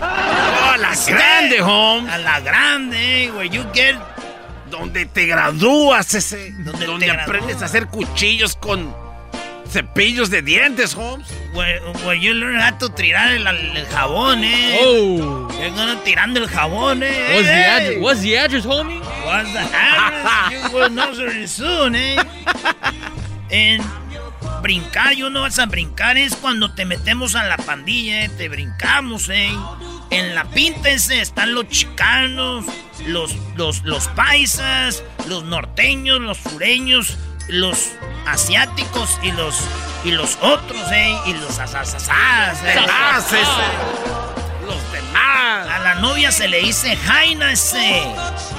Oh, 0.00 0.04
a 0.04 0.76
la 0.78 0.94
grande, 1.06 1.60
home. 1.60 2.08
A 2.10 2.18
la 2.18 2.40
grande, 2.40 3.30
where 3.32 3.48
you 3.48 3.64
get... 3.72 3.96
Donde 4.70 5.06
te 5.06 5.26
gradúas, 5.26 6.14
ese. 6.14 6.52
Donde, 6.58 7.10
aprendes 7.10 7.62
a 7.62 7.64
hacer 7.64 7.86
cuchillos 7.86 8.54
con 8.54 8.94
cepillos 9.66 10.28
de 10.30 10.42
dientes, 10.42 10.94
Holmes. 10.94 11.26
Where, 11.54 11.80
where 12.04 12.14
you 12.14 12.34
learn 12.34 12.60
how 12.60 12.76
to 12.78 12.90
tirar 12.90 13.32
el, 13.32 13.46
el 13.46 13.86
jabón, 13.86 14.44
eh. 14.44 14.78
Oh. 14.82 15.48
You're 15.58 15.70
gonna 15.70 16.02
tirando 16.04 16.40
el 16.40 16.48
jabón, 16.48 17.02
eh. 17.02 17.34
What's, 17.34 17.46
the, 17.46 17.52
address, 17.52 18.02
what's 18.02 18.20
the 18.20 18.36
address, 18.36 18.66
homie? 18.66 19.00
What's 19.24 19.52
the 19.52 19.60
address? 19.60 20.52
you 20.52 20.76
will 20.76 20.90
know 20.90 21.12
very 21.14 21.46
soon, 21.46 21.94
eh. 21.94 22.16
En 23.50 23.80
brincar, 24.60 25.14
yo 25.14 25.30
no 25.30 25.42
vas 25.42 25.58
a 25.58 25.66
brincar, 25.66 26.18
es 26.18 26.34
cuando 26.36 26.74
te 26.74 26.84
metemos 26.84 27.34
a 27.34 27.44
la 27.44 27.56
pandilla, 27.56 28.24
eh. 28.24 28.28
Te 28.28 28.48
brincamos, 28.48 29.28
eh. 29.28 29.50
En 30.10 30.34
la 30.34 30.44
pinta 30.44 30.88
ese 30.88 31.20
están 31.20 31.54
los 31.54 31.68
chicanos, 31.68 32.64
los, 33.06 33.34
los, 33.56 33.82
los 33.84 34.08
paisas, 34.08 35.02
los 35.26 35.44
norteños, 35.44 36.20
los 36.20 36.38
sureños, 36.38 37.18
los 37.48 37.90
asiáticos 38.26 39.18
y 39.22 39.32
los 39.32 39.54
y 40.04 40.12
los 40.12 40.36
otros, 40.40 40.80
¿eh? 40.92 41.16
Y 41.26 41.34
los 41.34 41.58
asasasas, 41.58 42.62
¿eh? 42.62 42.74
Los 44.64 44.92
demás. 44.92 45.68
A 45.68 45.78
la 45.80 45.94
novia 45.96 46.30
se 46.30 46.48
le 46.48 46.60
dice 46.60 46.96
Jaina 46.96 47.52
ese. 47.52 48.04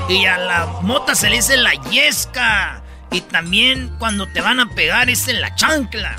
Y 0.10 0.26
a 0.26 0.38
la 0.38 0.66
mota 0.82 1.16
se 1.16 1.30
le 1.30 1.38
dice 1.38 1.58
la 1.58 1.74
yesca. 1.90 2.84
Y 3.12 3.22
también 3.22 3.96
cuando 3.98 4.28
te 4.28 4.42
van 4.42 4.60
a 4.60 4.68
pegar 4.68 5.10
es 5.10 5.28
en 5.28 5.42
la 5.42 5.56
chancla. 5.56 6.16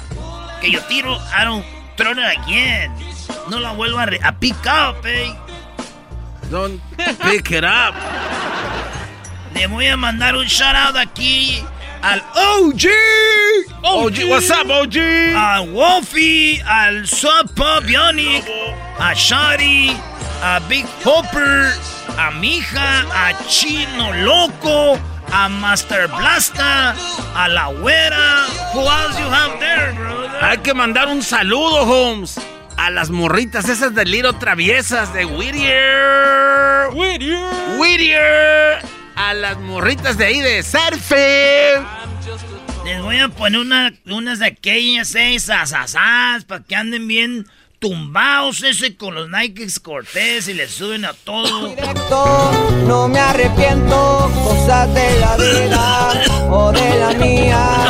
Que 0.61 0.71
yo 0.71 0.83
tiro, 0.85 1.17
I 1.17 1.45
don't 1.45 1.65
throw 1.97 2.13
it 2.13 2.39
again. 2.39 2.93
No 3.49 3.61
la 3.61 3.73
vuelvo 3.73 3.99
a, 3.99 4.09
a 4.23 4.33
pick 4.39 4.57
up, 4.67 5.05
eh. 5.05 5.35
Don't 6.51 6.81
pick 7.23 7.51
it 7.53 7.65
up. 7.65 7.95
Le 9.55 9.67
voy 9.67 9.87
a 9.87 9.97
mandar 9.97 10.37
un 10.37 10.47
shout 10.47 10.75
out 10.75 10.97
aquí 10.97 11.65
al 12.03 12.21
OG. 12.35 12.87
OG, 13.83 14.29
what's 14.29 14.51
up, 14.51 14.69
OG? 14.69 14.97
A 15.35 15.63
Wolfie, 15.63 16.61
al 16.63 17.05
Pop 17.55 17.85
Bionic, 17.85 18.45
a 18.99 19.15
Shari, 19.15 19.91
a 20.43 20.61
Big 20.69 20.87
Hopper, 21.05 21.73
a 22.19 22.31
Mija, 22.33 23.07
a 23.13 23.33
Chino 23.49 24.13
Loco, 24.25 24.99
a 25.33 25.49
Master 25.49 26.09
Blasta, 26.09 26.95
a 27.35 27.49
la 27.49 27.67
Güera. 27.69 28.47
Who 28.75 28.81
else 28.81 29.19
you 29.19 29.29
have 29.29 29.59
there, 29.59 29.93
brother? 29.93 30.45
Hay 30.45 30.59
que 30.59 30.75
mandar 30.75 31.09
un 31.09 31.23
saludo, 31.23 31.85
Holmes. 31.85 32.41
A 32.77 32.91
las 32.91 33.11
morritas 33.11 33.69
esas 33.69 33.95
de 33.95 34.05
Liro 34.05 34.33
Traviesas 34.35 35.13
de 35.13 35.27
Whittier. 35.27 36.89
Whittier. 36.95 37.79
Whittier 37.79 39.01
a 39.21 39.35
las 39.35 39.59
morritas 39.59 40.17
de 40.17 40.25
ahí 40.25 40.41
de 40.41 40.63
Surfe. 40.63 41.75
Les 42.85 43.03
voy 43.03 43.19
a 43.19 43.29
poner 43.29 43.61
una, 43.61 43.93
unas 44.07 44.39
de 44.39 44.47
aquellas 44.47 45.09
seis 45.09 45.51
para 46.47 46.65
que 46.65 46.75
anden 46.75 47.07
bien 47.07 47.47
tumbados 47.81 48.63
ese 48.63 48.95
con 48.95 49.15
los 49.15 49.29
Nike 49.31 49.67
Cortés 49.83 50.47
y 50.49 50.55
le 50.55 50.69
suben 50.69 51.07
a 51.07 51.15
todo. 51.15 51.69
Directo, 51.71 52.53
no 52.87 53.09
me 53.09 53.19
arrepiento, 53.19 54.31
cosas 54.45 54.95
de 54.95 55.19
la 55.19 55.37
vida 55.37 56.13
o 56.51 56.71
de 56.73 56.99
la 56.99 57.13
mía. 57.15 57.89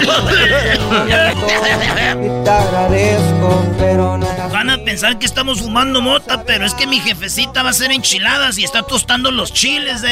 Y 2.21 2.45
te 2.45 2.51
agradezco, 2.51 3.65
pero 3.79 4.17
no. 4.17 4.27
Van 4.53 4.71
a 4.71 4.79
pensar 4.85 5.19
que 5.19 5.27
estamos 5.27 5.61
fumando 5.61 6.01
mota, 6.01 6.45
pero 6.45 6.65
es 6.65 6.75
que 6.75 6.87
mi 6.87 7.01
jefecita 7.01 7.62
va 7.62 7.69
a 7.69 7.73
hacer 7.73 7.91
enchiladas 7.91 8.59
y 8.59 8.65
está 8.65 8.83
tostando 8.83 9.33
los 9.33 9.53
chiles, 9.53 10.03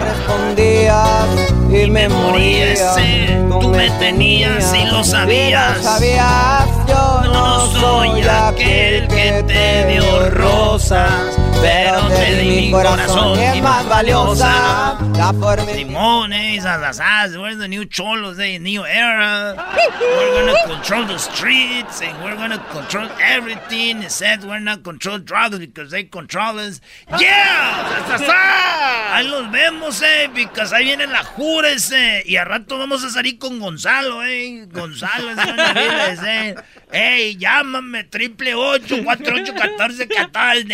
respondías 0.00 1.49
y 1.72 1.90
me 1.90 2.08
moría. 2.08 2.94
Tú 3.48 3.68
me 3.68 3.90
tenías 3.90 4.74
y 4.74 4.86
lo 4.86 5.04
sabías. 5.04 5.82
sabías, 5.82 6.66
yo 6.88 7.22
no 7.32 7.66
soy 7.72 8.22
aquel 8.22 9.08
que 9.08 9.44
te 9.46 9.86
dio 9.86 10.30
rosas, 10.30 11.36
pero 11.60 12.08
te 12.08 12.36
di 12.36 12.48
mi 12.48 12.70
corazón 12.70 13.38
es 13.38 13.62
más 13.62 13.86
valiosa. 13.88 14.96
La 15.16 15.32
forma 15.32 15.72
Simón, 15.72 16.32
eh, 16.32 16.56
esas 16.56 17.36
we're 17.36 17.56
the 17.56 17.68
new 17.68 17.84
cholos, 17.84 18.36
the 18.36 18.58
new 18.58 18.84
era. 18.84 19.54
We're 20.00 20.46
gonna 20.46 20.66
control 20.66 21.06
the 21.06 21.18
streets 21.18 22.00
and 22.00 22.18
we're 22.24 22.36
gonna 22.36 22.58
control 22.72 23.08
everything. 23.20 24.08
Said 24.08 24.44
we're 24.44 24.60
not 24.60 24.82
control 24.82 25.18
drugs 25.18 25.58
because 25.58 25.90
they 25.90 26.04
control 26.04 26.58
us. 26.58 26.80
Yeah! 27.18 29.10
Ahí 29.12 29.28
los 29.28 29.50
vemos, 29.50 30.00
eh, 30.02 30.30
because 30.34 30.72
ahí 30.72 30.84
viene 30.84 31.06
la 31.06 31.24
jura 31.24 31.70
ese. 31.70 32.22
Y 32.24 32.36
a 32.36 32.44
rato 32.44 32.78
vamos 32.78 33.04
a 33.04 33.10
salir 33.10 33.38
con 33.38 33.58
Gonzalo, 33.58 34.22
eh. 34.24 34.66
Gonzalo, 34.70 35.32
ese. 35.32 36.54
Ey, 36.92 37.36
llámame, 37.36 38.04
triple 38.04 38.54
ocho, 38.54 38.96
cuatro 39.04 39.36
ocho, 39.36 39.54
catorce, 39.54 40.08
catorce, 40.08 40.64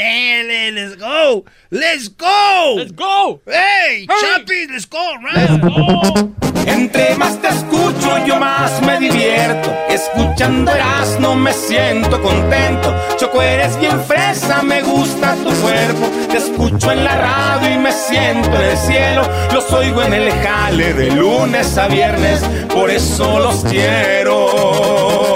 let's 0.76 0.96
go, 0.96 1.44
let's 1.70 2.08
go, 2.08 2.74
let's 2.76 2.92
go, 2.92 3.40
hey, 3.46 4.06
Chapi, 4.08 4.68
let's 4.70 4.84
go, 4.84 5.16
right? 5.24 5.60
go. 5.60 6.36
Entre 6.66 7.14
más 7.16 7.40
te 7.40 7.48
escucho, 7.48 8.26
yo 8.26 8.38
más 8.38 8.82
me 8.82 8.98
divierto. 8.98 9.72
Escuchando 9.88 10.72
no 11.20 11.34
me 11.34 11.52
siento 11.52 12.20
contento. 12.20 12.94
Choco, 13.16 13.40
eres 13.40 13.78
bien 13.80 13.98
fresa, 14.04 14.62
me 14.62 14.82
gusta 14.82 15.34
tu 15.36 15.50
cuerpo. 15.62 16.10
Te 16.28 16.38
escucho 16.38 16.90
en 16.90 17.04
la 17.04 17.16
radio 17.16 17.74
y 17.74 17.78
me 17.78 17.92
siento 17.92 18.54
en 18.56 18.62
el 18.62 18.76
cielo. 18.76 19.22
Los 19.52 19.72
oigo 19.72 20.02
en 20.02 20.12
el 20.12 20.30
jale 20.30 20.92
de 20.92 21.10
lunes 21.12 21.78
a 21.78 21.88
viernes, 21.88 22.40
por 22.68 22.90
eso 22.90 23.38
los 23.38 23.64
quiero. 23.64 25.35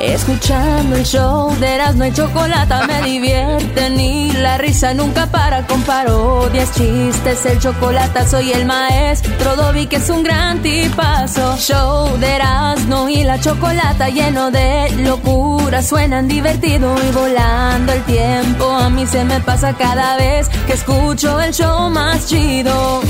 Escuchando 0.00 0.96
el 0.96 1.04
show 1.04 1.54
de 1.60 1.74
Erasmo 1.74 2.06
y 2.06 2.12
Chocolata 2.12 2.86
me 2.86 3.02
divierte 3.02 3.90
ni 3.90 4.32
la 4.32 4.56
risa 4.56 4.94
nunca 4.94 5.26
para 5.26 5.66
con 5.66 5.82
parodias, 5.82 6.72
chistes, 6.74 7.44
el 7.44 7.58
chocolate 7.58 8.26
soy 8.26 8.50
el 8.52 8.64
maestro 8.64 9.56
Dobby 9.56 9.86
que 9.86 9.96
es 9.96 10.08
un 10.08 10.22
gran 10.22 10.62
tipazo. 10.62 11.54
Show 11.58 12.16
de 12.18 12.34
Erasmo 12.34 13.10
y 13.10 13.24
la 13.24 13.38
Chocolata 13.40 14.08
lleno 14.08 14.50
de 14.50 14.90
locura, 15.04 15.82
suenan 15.82 16.28
divertido 16.28 16.94
y 17.06 17.12
volando 17.12 17.92
el 17.92 18.02
tiempo. 18.04 18.70
A 18.70 18.88
mí 18.88 19.06
se 19.06 19.22
me 19.24 19.38
pasa 19.40 19.74
cada 19.74 20.16
vez 20.16 20.48
que 20.66 20.72
escucho 20.72 21.38
el 21.40 21.52
show 21.52 21.90
más 21.90 22.26
chido. 22.26 23.02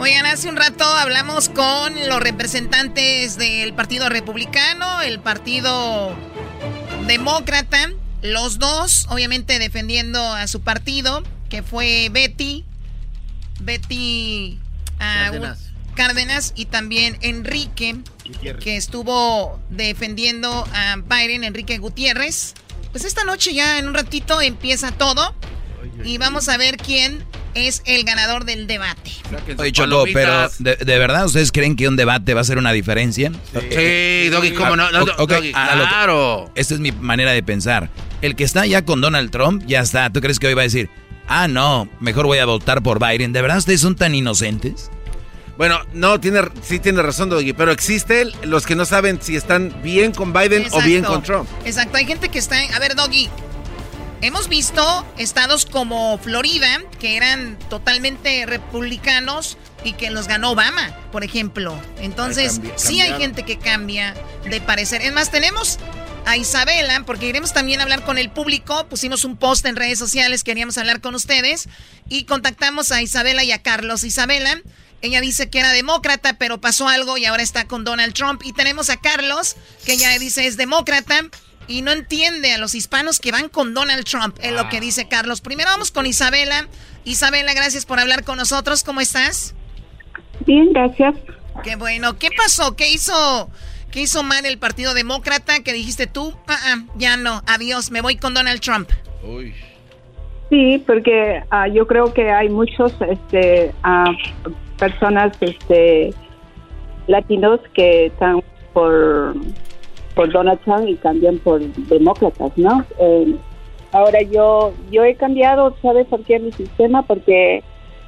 Oigan, 0.00 0.24
hace 0.24 0.48
un 0.48 0.56
rato 0.56 0.82
hablamos 0.82 1.50
con 1.50 1.94
los 2.08 2.20
representantes 2.20 3.36
del 3.36 3.74
Partido 3.74 4.08
Republicano, 4.08 5.02
el 5.02 5.20
Partido 5.20 6.16
Demócrata, 7.06 7.90
los 8.22 8.58
dos, 8.58 9.06
obviamente 9.10 9.58
defendiendo 9.58 10.22
a 10.22 10.46
su 10.46 10.62
partido, 10.62 11.22
que 11.50 11.62
fue 11.62 12.08
Betty, 12.10 12.64
Betty 13.60 14.58
ah, 15.00 15.32
Cárdenas. 15.94 16.54
y 16.56 16.64
también 16.64 17.18
Enrique, 17.20 17.98
que 18.58 18.76
estuvo 18.78 19.60
defendiendo 19.68 20.66
a 20.72 20.96
Biden, 20.96 21.44
Enrique 21.44 21.76
Gutiérrez. 21.76 22.54
Pues 22.90 23.04
esta 23.04 23.24
noche 23.24 23.52
ya 23.52 23.78
en 23.78 23.86
un 23.86 23.92
ratito 23.92 24.40
empieza 24.40 24.92
todo 24.92 25.34
y 26.02 26.16
vamos 26.16 26.48
a 26.48 26.56
ver 26.56 26.78
quién 26.78 27.22
es 27.54 27.82
el 27.84 28.04
ganador 28.04 28.44
del 28.44 28.66
debate. 28.66 29.10
Oye, 29.58 29.72
Cholo, 29.72 30.04
pero 30.12 30.48
¿de, 30.58 30.98
verdad 30.98 31.26
ustedes 31.26 31.52
creen 31.52 31.76
que 31.76 31.88
un 31.88 31.96
debate 31.96 32.34
va 32.34 32.40
a 32.40 32.42
hacer 32.42 32.58
una 32.58 32.72
diferencia? 32.72 33.32
Sí, 33.52 34.28
Doggy, 34.28 34.52
¿cómo 34.52 34.76
no? 34.76 34.90
no 34.90 35.06
claro. 35.26 36.50
Esta 36.54 36.74
es 36.74 36.80
mi 36.80 36.92
manera 36.92 37.32
de 37.32 37.42
pensar. 37.42 37.90
El 38.22 38.36
que 38.36 38.44
está 38.44 38.66
ya 38.66 38.84
con 38.84 39.00
Donald 39.00 39.30
Trump, 39.30 39.64
ya 39.66 39.80
está. 39.80 40.10
¿Tú 40.10 40.20
crees 40.20 40.38
que 40.38 40.46
hoy 40.46 40.54
va 40.54 40.62
a 40.62 40.64
decir, 40.64 40.90
ah, 41.26 41.48
no, 41.48 41.88
mejor 42.00 42.26
voy 42.26 42.38
a 42.38 42.44
votar 42.44 42.82
por 42.82 42.98
Biden? 42.98 43.32
¿De 43.32 43.40
verdad 43.40 43.58
ustedes 43.58 43.80
son 43.80 43.96
tan 43.96 44.14
inocentes? 44.14 44.90
Bueno, 45.56 45.78
no, 45.92 46.18
tiene, 46.20 46.40
sí 46.62 46.78
tiene 46.78 47.02
razón, 47.02 47.28
Doggy, 47.28 47.52
pero 47.52 47.70
existen 47.70 48.30
los 48.44 48.64
que 48.64 48.74
no 48.74 48.86
saben 48.86 49.20
si 49.20 49.36
están 49.36 49.74
bien 49.82 50.12
con 50.12 50.32
Biden 50.32 50.66
o 50.72 50.80
bien 50.80 51.04
con 51.04 51.22
Trump. 51.22 51.46
Exacto, 51.66 51.98
hay 51.98 52.06
gente 52.06 52.30
que 52.30 52.38
está... 52.38 52.56
A 52.74 52.78
ver, 52.78 52.94
Doggy, 52.94 53.28
Hemos 54.22 54.48
visto 54.48 55.06
estados 55.16 55.64
como 55.64 56.18
Florida, 56.18 56.82
que 56.98 57.16
eran 57.16 57.58
totalmente 57.70 58.44
republicanos 58.44 59.56
y 59.82 59.94
que 59.94 60.10
los 60.10 60.28
ganó 60.28 60.50
Obama, 60.50 60.94
por 61.10 61.24
ejemplo. 61.24 61.80
Entonces, 62.00 62.60
sí 62.76 63.00
hay 63.00 63.14
gente 63.14 63.44
que 63.44 63.58
cambia 63.58 64.14
de 64.44 64.60
parecer. 64.60 65.00
Es 65.00 65.12
más, 65.14 65.30
tenemos 65.30 65.78
a 66.26 66.36
Isabela, 66.36 67.02
porque 67.06 67.28
queremos 67.28 67.54
también 67.54 67.80
hablar 67.80 68.04
con 68.04 68.18
el 68.18 68.30
público. 68.30 68.86
Pusimos 68.88 69.24
un 69.24 69.38
post 69.38 69.64
en 69.64 69.76
redes 69.76 69.98
sociales, 69.98 70.44
queríamos 70.44 70.76
hablar 70.76 71.00
con 71.00 71.14
ustedes 71.14 71.70
y 72.10 72.24
contactamos 72.24 72.92
a 72.92 73.00
Isabela 73.00 73.42
y 73.42 73.52
a 73.52 73.62
Carlos. 73.62 74.04
Isabela, 74.04 74.60
ella 75.00 75.22
dice 75.22 75.48
que 75.48 75.60
era 75.60 75.72
demócrata, 75.72 76.36
pero 76.36 76.60
pasó 76.60 76.88
algo 76.88 77.16
y 77.16 77.24
ahora 77.24 77.42
está 77.42 77.66
con 77.66 77.84
Donald 77.84 78.12
Trump. 78.12 78.42
Y 78.44 78.52
tenemos 78.52 78.90
a 78.90 78.98
Carlos, 78.98 79.56
que 79.86 79.94
ella 79.94 80.18
dice 80.18 80.46
es 80.46 80.58
demócrata 80.58 81.22
y 81.70 81.82
no 81.82 81.92
entiende 81.92 82.52
a 82.52 82.58
los 82.58 82.74
hispanos 82.74 83.20
que 83.20 83.30
van 83.32 83.48
con 83.48 83.72
Donald 83.72 84.04
Trump, 84.04 84.36
es 84.42 84.52
lo 84.52 84.68
que 84.68 84.80
dice 84.80 85.08
Carlos. 85.08 85.40
Primero 85.40 85.70
vamos 85.70 85.90
con 85.92 86.04
Isabela. 86.04 86.66
Isabela, 87.04 87.54
gracias 87.54 87.86
por 87.86 88.00
hablar 88.00 88.24
con 88.24 88.36
nosotros. 88.36 88.82
¿Cómo 88.82 89.00
estás? 89.00 89.54
Bien, 90.46 90.72
gracias. 90.72 91.14
Qué 91.62 91.76
bueno. 91.76 92.18
¿Qué 92.18 92.28
pasó? 92.36 92.74
¿Qué 92.74 92.90
hizo 92.90 93.50
¿Qué 93.90 94.02
hizo 94.02 94.22
mal 94.22 94.46
el 94.46 94.58
Partido 94.58 94.94
Demócrata 94.94 95.62
que 95.64 95.72
dijiste 95.72 96.06
tú? 96.06 96.32
Ah, 96.46 96.58
ah, 96.64 96.76
ya 96.96 97.16
no, 97.16 97.42
adiós, 97.46 97.90
me 97.90 98.00
voy 98.00 98.16
con 98.16 98.34
Donald 98.34 98.60
Trump. 98.60 98.88
Sí, 100.48 100.82
porque 100.86 101.42
ah, 101.50 101.66
yo 101.66 101.86
creo 101.86 102.12
que 102.14 102.30
hay 102.30 102.48
muchos 102.48 102.92
este, 103.00 103.72
personas 104.78 105.36
este, 105.40 106.14
latinos 107.08 107.60
que 107.74 108.06
están 108.06 108.42
por, 108.72 109.34
por 110.14 110.32
Donald 110.32 110.60
Trump 110.60 110.88
y 110.88 110.96
cambian 110.96 111.38
por 111.38 111.60
demócratas, 111.60 112.52
¿no? 112.56 112.84
Eh, 112.98 113.34
ahora 113.92 114.22
yo 114.22 114.72
yo 114.90 115.04
he 115.04 115.14
cambiado, 115.14 115.74
¿sabes 115.82 116.06
por 116.06 116.22
qué 116.24 116.38
mi 116.38 116.52
sistema? 116.52 117.02
Porque 117.02 117.62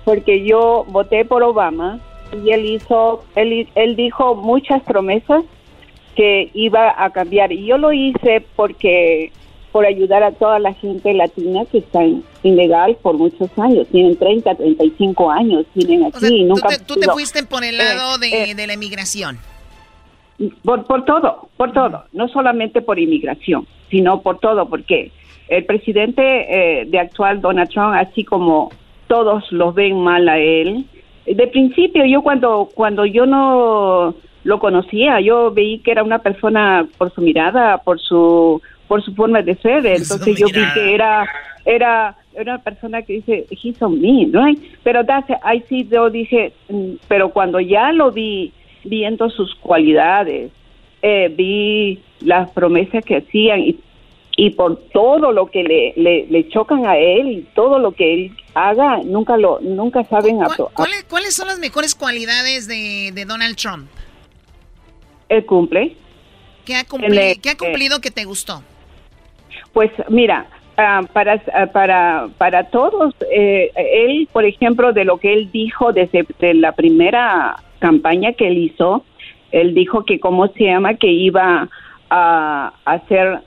porque 0.04 0.44
yo 0.44 0.84
voté 0.88 1.24
por 1.24 1.42
Obama 1.42 2.00
y 2.44 2.50
él 2.50 2.64
hizo, 2.64 3.22
él, 3.36 3.68
él 3.74 3.96
dijo 3.96 4.34
muchas 4.34 4.82
promesas 4.82 5.44
que 6.16 6.50
iba 6.54 6.94
a 6.96 7.10
cambiar. 7.10 7.52
Y 7.52 7.66
yo 7.66 7.78
lo 7.78 7.92
hice 7.92 8.44
porque 8.56 9.32
por 9.70 9.86
ayudar 9.86 10.22
a 10.22 10.32
toda 10.32 10.58
la 10.58 10.74
gente 10.74 11.14
latina 11.14 11.64
que 11.70 11.78
está 11.78 12.00
ilegal 12.42 12.96
por 13.00 13.16
muchos 13.16 13.48
años. 13.56 13.86
Tienen 13.90 14.16
30, 14.16 14.54
35 14.54 15.30
años, 15.30 15.64
tienen 15.72 16.04
aquí. 16.04 16.44
nunca 16.44 16.78
tú, 16.86 16.96
te, 16.96 17.08
fuiste 17.08 17.42
por 17.44 17.64
el 17.64 17.78
lado 17.78 18.22
eh, 18.22 18.50
eh, 18.50 18.54
de, 18.54 18.66
la 18.66 18.74
inmigración. 18.74 19.38
Por, 20.64 20.84
por 20.84 21.04
todo, 21.04 21.48
por 21.56 21.72
todo. 21.72 22.04
No 22.12 22.28
solamente 22.28 22.82
por 22.82 22.98
inmigración, 22.98 23.66
sino 23.90 24.22
por 24.22 24.38
todo, 24.38 24.68
porque 24.68 25.10
el 25.48 25.64
presidente 25.64 26.22
eh, 26.22 26.84
de 26.86 26.98
actual, 26.98 27.40
Donald 27.40 27.70
Trump, 27.70 27.94
así 27.94 28.24
como 28.24 28.70
todos 29.06 29.50
los 29.52 29.74
ven 29.74 30.00
mal 30.00 30.28
a 30.28 30.38
él, 30.38 30.86
de 31.26 31.46
principio 31.46 32.04
yo 32.04 32.22
cuando, 32.22 32.68
cuando 32.74 33.04
yo 33.04 33.26
no 33.26 34.14
lo 34.44 34.58
conocía, 34.58 35.20
yo 35.20 35.52
veí 35.52 35.78
que 35.78 35.92
era 35.92 36.02
una 36.02 36.18
persona 36.18 36.86
por 36.98 37.12
su 37.12 37.20
mirada, 37.20 37.78
por 37.78 38.00
su 38.00 38.60
por 38.88 39.02
su 39.02 39.14
forma 39.14 39.40
de 39.40 39.54
ser, 39.56 39.86
entonces 39.86 40.38
yo 40.38 40.46
vi 40.46 40.62
que 40.74 40.94
era 40.94 41.26
era 41.64 42.16
una 42.34 42.58
persona 42.58 43.02
que 43.02 43.14
dice 43.14 43.46
he's 43.50 43.80
on 43.80 44.00
me, 44.00 44.28
right? 44.32 44.58
Pero 44.82 45.00
ahí 45.42 45.62
sí 45.68 45.88
yo 45.90 46.10
dije, 46.10 46.52
mm, 46.68 46.94
pero 47.08 47.30
cuando 47.30 47.60
ya 47.60 47.92
lo 47.92 48.10
vi 48.10 48.52
viendo 48.84 49.30
sus 49.30 49.54
cualidades, 49.56 50.50
eh, 51.02 51.28
vi 51.28 52.02
las 52.20 52.50
promesas 52.50 53.04
que 53.04 53.16
hacían 53.16 53.60
y, 53.60 53.80
y 54.36 54.50
por 54.50 54.76
todo 54.92 55.32
lo 55.32 55.50
que 55.50 55.62
le, 55.62 56.26
le, 56.28 56.48
chocan 56.48 56.86
a 56.86 56.96
él 56.96 57.28
y 57.28 57.42
todo 57.54 57.78
lo 57.78 57.92
que 57.92 58.14
él 58.14 58.36
haga, 58.54 58.98
nunca 59.04 59.36
lo 59.36 59.60
nunca 59.60 60.04
saben 60.04 60.38
¿Cuáles, 60.74 61.04
¿Cuáles 61.04 61.34
son 61.34 61.48
las 61.48 61.58
mejores 61.58 61.94
cualidades 61.94 62.68
de, 62.68 63.10
de 63.12 63.24
Donald 63.24 63.56
Trump? 63.56 63.88
Él 65.28 65.44
cumple. 65.46 65.96
¿Qué 66.64 66.76
ha 66.76 66.84
cumplido, 66.84 67.22
¿qué 67.42 67.50
ha 67.50 67.56
cumplido 67.56 68.00
que 68.00 68.10
te 68.10 68.24
gustó? 68.24 68.62
Pues 69.72 69.90
mira, 70.08 70.46
ah, 70.82 71.02
para, 71.12 71.42
ah, 71.54 71.66
para, 71.66 72.28
para 72.38 72.64
todos, 72.64 73.14
eh, 73.30 73.70
él, 73.74 74.28
por 74.32 74.44
ejemplo, 74.44 74.92
de 74.92 75.04
lo 75.04 75.18
que 75.18 75.32
él 75.32 75.50
dijo 75.52 75.92
desde 75.92 76.26
la 76.54 76.72
primera 76.72 77.56
campaña 77.78 78.32
que 78.32 78.48
él 78.48 78.58
hizo, 78.58 79.04
él 79.50 79.74
dijo 79.74 80.04
que, 80.04 80.18
¿cómo 80.18 80.48
se 80.48 80.64
llama? 80.64 80.94
Que 80.94 81.08
iba 81.08 81.68
a, 82.10 82.72
hacer 82.84 83.40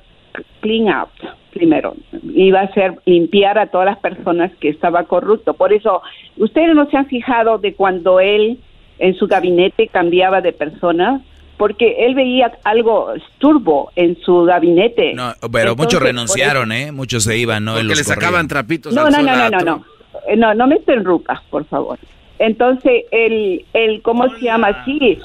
clean 0.62 0.90
out 0.90 1.10
primero, 1.52 1.96
iba 2.34 2.60
a 2.60 2.64
hacer 2.64 2.96
limpiar 3.06 3.58
a 3.58 3.68
todas 3.68 3.86
las 3.86 4.00
personas 4.00 4.52
que 4.60 4.68
estaba 4.68 5.04
corrupto. 5.04 5.54
Por 5.54 5.72
eso, 5.72 6.02
ustedes 6.36 6.76
no 6.76 6.90
se 6.90 6.98
han 6.98 7.06
fijado 7.06 7.58
de 7.60 7.74
cuando 7.74 8.20
él 8.20 8.60
en 9.00 9.16
su 9.16 9.28
gabinete 9.28 9.88
cambiaba 9.88 10.42
de 10.42 10.52
personas, 10.52 11.22
porque 11.58 12.06
él 12.06 12.16
veía 12.16 12.52
algo 12.64 13.14
turbo 13.38 13.92
en 13.96 14.18
su 14.22 14.44
gabinete. 14.44 15.14
No, 15.14 15.34
pero 15.52 15.76
muchos 15.76 16.02
renunciaron, 16.02 16.72
¿eh? 16.72 16.92
Muchos 16.92 17.24
se 17.24 17.38
iban, 17.38 17.64
¿no? 17.66 17.76
Porque 17.76 17.96
le 17.96 18.04
sacaban 18.04 18.48
trapitos 18.48 18.94
no, 18.94 19.10
no, 19.10 19.22
no, 19.22 19.36
no, 19.36 19.50
no, 19.50 19.60
no, 19.60 19.86
eh, 20.28 20.36
no, 20.36 20.54
no 20.54 20.68
me 20.68 20.76
interrumpas, 20.78 21.42
por 21.50 21.66
favor. 21.66 22.00
Entonces, 22.40 23.06
el, 23.12 23.66
el 23.74 24.02
¿cómo 24.02 24.30
se 24.36 24.46
llama? 24.46 24.84
Sí, 24.84 25.20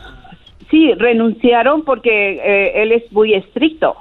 sí, 0.70 0.92
renunciaron 0.94 1.82
porque 1.82 2.40
eh, 2.44 2.82
él 2.82 2.92
es 2.92 3.10
muy 3.12 3.34
estricto. 3.34 3.96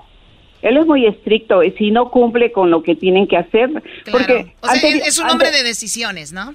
Él 0.62 0.78
es 0.78 0.86
muy 0.86 1.06
estricto 1.06 1.64
y 1.64 1.72
si 1.72 1.90
no 1.90 2.12
cumple 2.12 2.52
con 2.52 2.70
lo 2.70 2.84
que 2.84 2.94
tienen 2.94 3.28
que 3.28 3.38
hacer, 3.38 3.70
porque 4.12 4.54
o 4.60 4.68
sea, 4.68 4.90
es 4.90 5.18
un 5.18 5.30
hombre 5.30 5.52
de 5.52 5.64
decisiones, 5.64 6.34
¿no? 6.34 6.54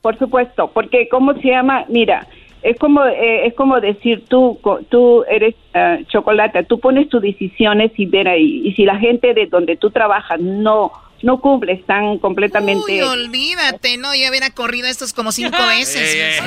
Por 0.00 0.16
supuesto, 0.16 0.70
porque 0.72 1.08
¿cómo 1.08 1.34
se 1.34 1.48
llama? 1.48 1.84
Mira, 1.88 2.28
es 2.66 2.76
como 2.78 3.04
eh, 3.04 3.46
es 3.46 3.54
como 3.54 3.80
decir 3.80 4.24
tú 4.28 4.58
tú 4.88 5.24
eres 5.30 5.54
uh, 5.74 6.02
chocolate 6.08 6.64
tú 6.64 6.80
pones 6.80 7.08
tus 7.08 7.22
decisiones 7.22 7.92
y 7.96 8.06
ver 8.06 8.26
ahí 8.26 8.62
y 8.66 8.72
si 8.72 8.84
la 8.84 8.98
gente 8.98 9.34
de 9.34 9.46
donde 9.46 9.76
tú 9.76 9.90
trabajas 9.90 10.40
no 10.40 10.90
no 11.22 11.40
cumple 11.40 11.74
están 11.74 12.18
completamente 12.18 12.82
Uy, 12.84 13.00
olvídate 13.02 13.98
no 13.98 14.14
yo 14.16 14.28
hubiera 14.28 14.50
corrido 14.50 14.88
estos 14.88 15.12
como 15.12 15.32
cinco 15.32 15.56
veces. 15.68 16.42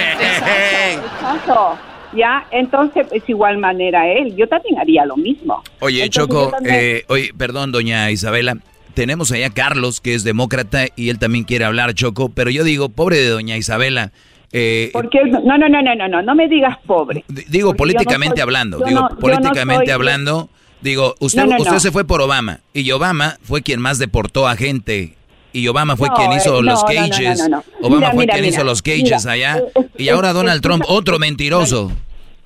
Ya 2.11 2.47
entonces 2.49 3.05
es 3.11 3.23
igual 3.29 3.59
manera 3.59 4.11
él 4.11 4.35
yo 4.35 4.47
también 4.47 4.77
haría 4.77 5.05
lo 5.05 5.15
mismo. 5.15 5.63
Oye 5.79 6.09
Choco 6.09 6.51
eh, 6.65 7.05
oye 7.07 7.31
perdón 7.37 7.71
doña 7.71 8.11
Isabela 8.11 8.57
tenemos 8.93 9.31
allá 9.31 9.47
a 9.47 9.51
Carlos 9.51 10.01
que 10.01 10.15
es 10.15 10.25
demócrata 10.25 10.87
y 10.97 11.09
él 11.09 11.19
también 11.19 11.45
quiere 11.45 11.63
hablar 11.63 11.93
Choco 11.93 12.27
pero 12.29 12.49
yo 12.49 12.65
digo 12.65 12.89
pobre 12.89 13.17
de 13.17 13.29
doña 13.29 13.55
Isabela 13.55 14.11
eh, 14.51 14.89
Porque 14.93 15.19
no, 15.25 15.57
no, 15.57 15.69
no, 15.69 15.81
no, 15.81 15.95
no, 15.95 16.07
no, 16.07 16.21
no 16.21 16.35
me 16.35 16.47
digas 16.47 16.77
pobre. 16.85 17.23
Digo 17.27 17.73
políticamente 17.75 18.41
hablando, 18.41 18.79
digo 18.79 19.07
políticamente 19.19 19.91
hablando, 19.91 20.49
digo, 20.81 21.15
usted, 21.19 21.45
usted 21.59 21.77
se 21.79 21.91
fue 21.91 22.05
por 22.05 22.21
Obama 22.21 22.59
y 22.73 22.89
Obama 22.91 23.37
fue 23.43 23.61
quien 23.61 23.79
más 23.79 23.99
deportó 23.99 24.47
a 24.47 24.55
gente 24.55 25.15
y 25.53 25.67
Obama 25.67 25.95
fue 25.97 26.09
quien 26.15 26.31
hizo 26.33 26.61
los 26.61 26.83
cages. 26.83 27.47
Obama 27.81 28.11
fue 28.11 28.27
quien 28.27 28.45
hizo 28.45 28.63
los 28.63 28.81
cages 28.81 29.25
allá 29.25 29.61
y 29.97 30.09
ahora 30.09 30.33
Donald 30.33 30.61
Trump, 30.61 30.83
otro 30.87 31.19
mentiroso. 31.19 31.91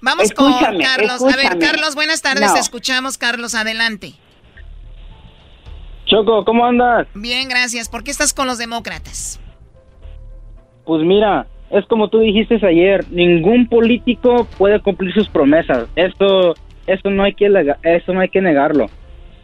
Vamos 0.01 0.31
con 0.33 0.53
Carlos. 0.79 1.21
A 1.21 1.35
ver, 1.37 1.57
Carlos, 1.59 1.95
buenas 1.95 2.21
tardes. 2.21 2.53
escuchamos, 2.55 3.17
Carlos. 3.17 3.55
Adelante. 3.55 4.13
Choco, 6.05 6.43
¿cómo 6.43 6.65
andas? 6.65 7.07
Bien, 7.13 7.47
gracias. 7.47 7.87
¿Por 7.87 8.03
qué 8.03 8.11
estás 8.11 8.33
con 8.33 8.45
los 8.45 8.57
demócratas? 8.57 9.39
Pues 10.85 11.01
mira, 11.03 11.47
es 11.73 11.85
como 11.87 12.07
tú 12.07 12.19
dijiste 12.19 12.59
ayer, 12.65 13.03
ningún 13.09 13.67
político 13.67 14.47
puede 14.59 14.79
cumplir 14.79 15.11
sus 15.11 15.27
promesas. 15.27 15.87
Esto, 15.95 16.53
esto 16.85 17.09
no 17.09 17.23
hay 17.23 17.33
que, 17.33 17.47
eso 17.81 18.13
no 18.13 18.19
hay 18.19 18.29
que 18.29 18.41
negarlo. 18.41 18.85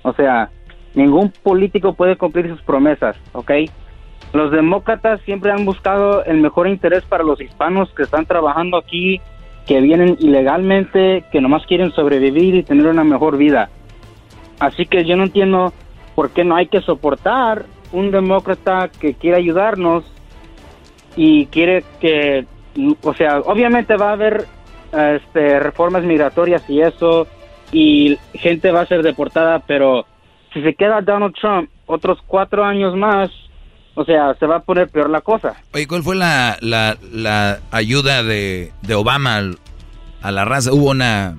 O 0.04 0.14
sea, 0.14 0.52
ningún 0.94 1.34
político 1.42 1.94
puede 1.94 2.18
cumplir 2.18 2.48
sus 2.48 2.62
promesas, 2.62 3.16
¿ok? 3.34 3.52
Los 4.32 4.52
demócratas 4.52 5.20
siempre 5.22 5.52
han 5.52 5.66
buscado 5.66 6.24
el 6.24 6.38
mejor 6.38 6.68
interés 6.68 7.04
para 7.04 7.24
los 7.24 7.42
hispanos 7.42 7.92
que 7.96 8.04
están 8.04 8.28
trabajando 8.28 8.78
aquí, 8.78 9.20
que 9.66 9.82
vienen 9.82 10.16
ilegalmente, 10.20 11.24
que 11.32 11.42
nomás 11.42 11.66
quieren 11.66 11.92
sobrevivir 11.94 12.54
y 12.54 12.64
tener 12.64 12.86
una 12.86 13.04
mejor 13.04 13.38
vida. 13.38 13.70
Así 14.60 14.86
que 14.86 15.04
yo 15.04 15.16
no 15.16 15.24
entiendo 15.24 15.74
por 16.14 16.30
qué 16.30 16.44
no 16.44 16.56
hay 16.56 16.68
que 16.68 16.82
soportar 16.82 17.66
un 17.92 18.12
demócrata 18.12 18.92
que 19.00 19.16
quiera 19.16 19.38
ayudarnos 19.38 20.04
y 21.16 21.46
quiere 21.48 21.84
que, 22.00 22.46
o 23.02 23.14
sea, 23.14 23.40
obviamente 23.40 23.98
va 23.98 24.10
a 24.10 24.14
haber 24.14 24.46
este, 24.92 25.60
reformas 25.60 26.04
migratorias 26.04 26.64
y 26.70 26.82
eso, 26.82 27.28
y 27.72 28.18
gente 28.34 28.72
va 28.72 28.82
a 28.82 28.86
ser 28.86 29.04
deportada, 29.04 29.60
pero 29.60 30.06
si 30.54 30.62
se 30.62 30.74
queda 30.74 31.02
Donald 31.02 31.36
Trump 31.40 31.70
otros 31.86 32.20
cuatro 32.26 32.64
años 32.64 32.96
más, 32.96 33.30
o 33.96 34.06
sea, 34.06 34.34
se 34.36 34.46
va 34.46 34.58
a 34.58 34.62
poner 34.62 34.90
peor 34.90 35.10
la 35.10 35.22
cosa. 35.22 35.56
Oye, 35.74 35.88
¿cuál 35.88 36.04
fue 36.04 36.16
la, 36.16 36.58
la, 36.62 36.98
la 37.12 37.60
ayuda 37.72 38.24
de, 38.24 38.72
de 38.82 38.96
Obama 38.96 39.42
a 40.22 40.32
la 40.32 40.46
raza? 40.46 40.72
¿Hubo 40.72 40.92
una... 40.92 41.36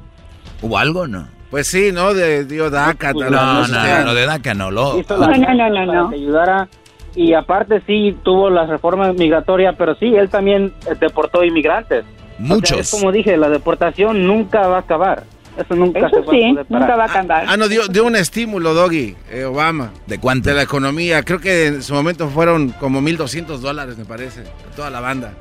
¿Hubo 0.62 0.76
algo 0.76 1.06
no? 1.06 1.26
Pues 1.50 1.66
sí, 1.68 1.90
¿no? 1.90 2.12
De 2.12 2.44
Dio 2.44 2.68
DACA. 2.68 3.12
No, 3.12 3.30
no, 3.30 3.66
no, 3.66 4.04
no, 4.04 4.14
de 4.14 4.26
DACA 4.26 4.54
no. 4.54 4.70
Lo, 4.70 5.02
no, 5.08 5.16
no, 5.16 5.54
no, 5.54 5.70
no, 5.70 5.86
no. 5.86 6.10
Que 6.10 6.16
ayudara 6.16 6.68
y 7.14 7.34
aparte 7.34 7.82
sí 7.86 8.16
tuvo 8.22 8.50
las 8.50 8.68
reformas 8.68 9.14
migratorias, 9.14 9.74
pero 9.76 9.94
sí, 9.96 10.14
él 10.14 10.28
también 10.28 10.72
deportó 11.00 11.44
inmigrantes. 11.44 12.04
Muchos. 12.38 12.80
es 12.80 12.90
como 12.90 13.12
dije, 13.12 13.36
la 13.36 13.50
deportación 13.50 14.26
nunca 14.26 14.66
va 14.66 14.76
a 14.76 14.80
acabar. 14.80 15.24
Eso 15.56 15.74
nunca 15.74 16.08
se 16.08 16.20
va 16.20 16.30
sí, 16.30 16.56
nunca 16.68 16.96
va 16.96 17.04
a 17.04 17.06
acabar. 17.06 17.44
Ah, 17.46 17.56
no, 17.56 17.68
dio, 17.68 17.86
dio 17.88 18.04
un 18.04 18.16
estímulo, 18.16 18.72
Doggy, 18.72 19.16
eh, 19.30 19.44
Obama. 19.44 19.92
¿De 20.06 20.18
cuánto? 20.18 20.48
De 20.48 20.54
la 20.54 20.62
economía. 20.62 21.22
Creo 21.22 21.40
que 21.40 21.66
en 21.66 21.82
su 21.82 21.92
momento 21.92 22.28
fueron 22.28 22.70
como 22.70 23.00
1.200 23.00 23.58
dólares, 23.58 23.98
me 23.98 24.04
parece, 24.04 24.42
a 24.42 24.76
toda 24.76 24.90
la 24.90 25.00
banda. 25.00 25.34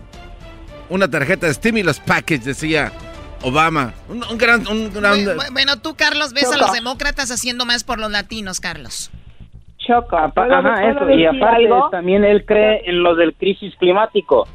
Una 0.89 1.09
tarjeta 1.09 1.47
de 1.47 1.53
stimulus 1.53 1.99
package, 1.99 2.43
decía 2.43 2.91
Obama. 3.43 3.93
Un, 4.09 4.23
un 4.29 4.37
gran... 4.37 4.67
Un 4.67 4.91
gran 4.91 5.23
bueno, 5.23 5.43
bueno, 5.53 5.79
tú, 5.79 5.95
Carlos, 5.95 6.33
ves 6.33 6.51
a 6.51 6.57
los 6.57 6.73
demócratas 6.73 7.31
haciendo 7.31 7.65
más 7.65 7.83
por 7.83 7.99
los 7.99 8.11
latinos, 8.11 8.59
Carlos. 8.59 9.11
Choco. 9.89 10.15
Ajá, 10.17 10.89
eso. 10.89 11.09
Y 11.09 11.25
aparte 11.25 11.65
algo? 11.65 11.89
también 11.89 12.23
él 12.23 12.45
cree 12.45 12.81
en 12.85 13.01
lo 13.03 13.15
del 13.15 13.33
crisis 13.33 13.75
climático. 13.77 14.47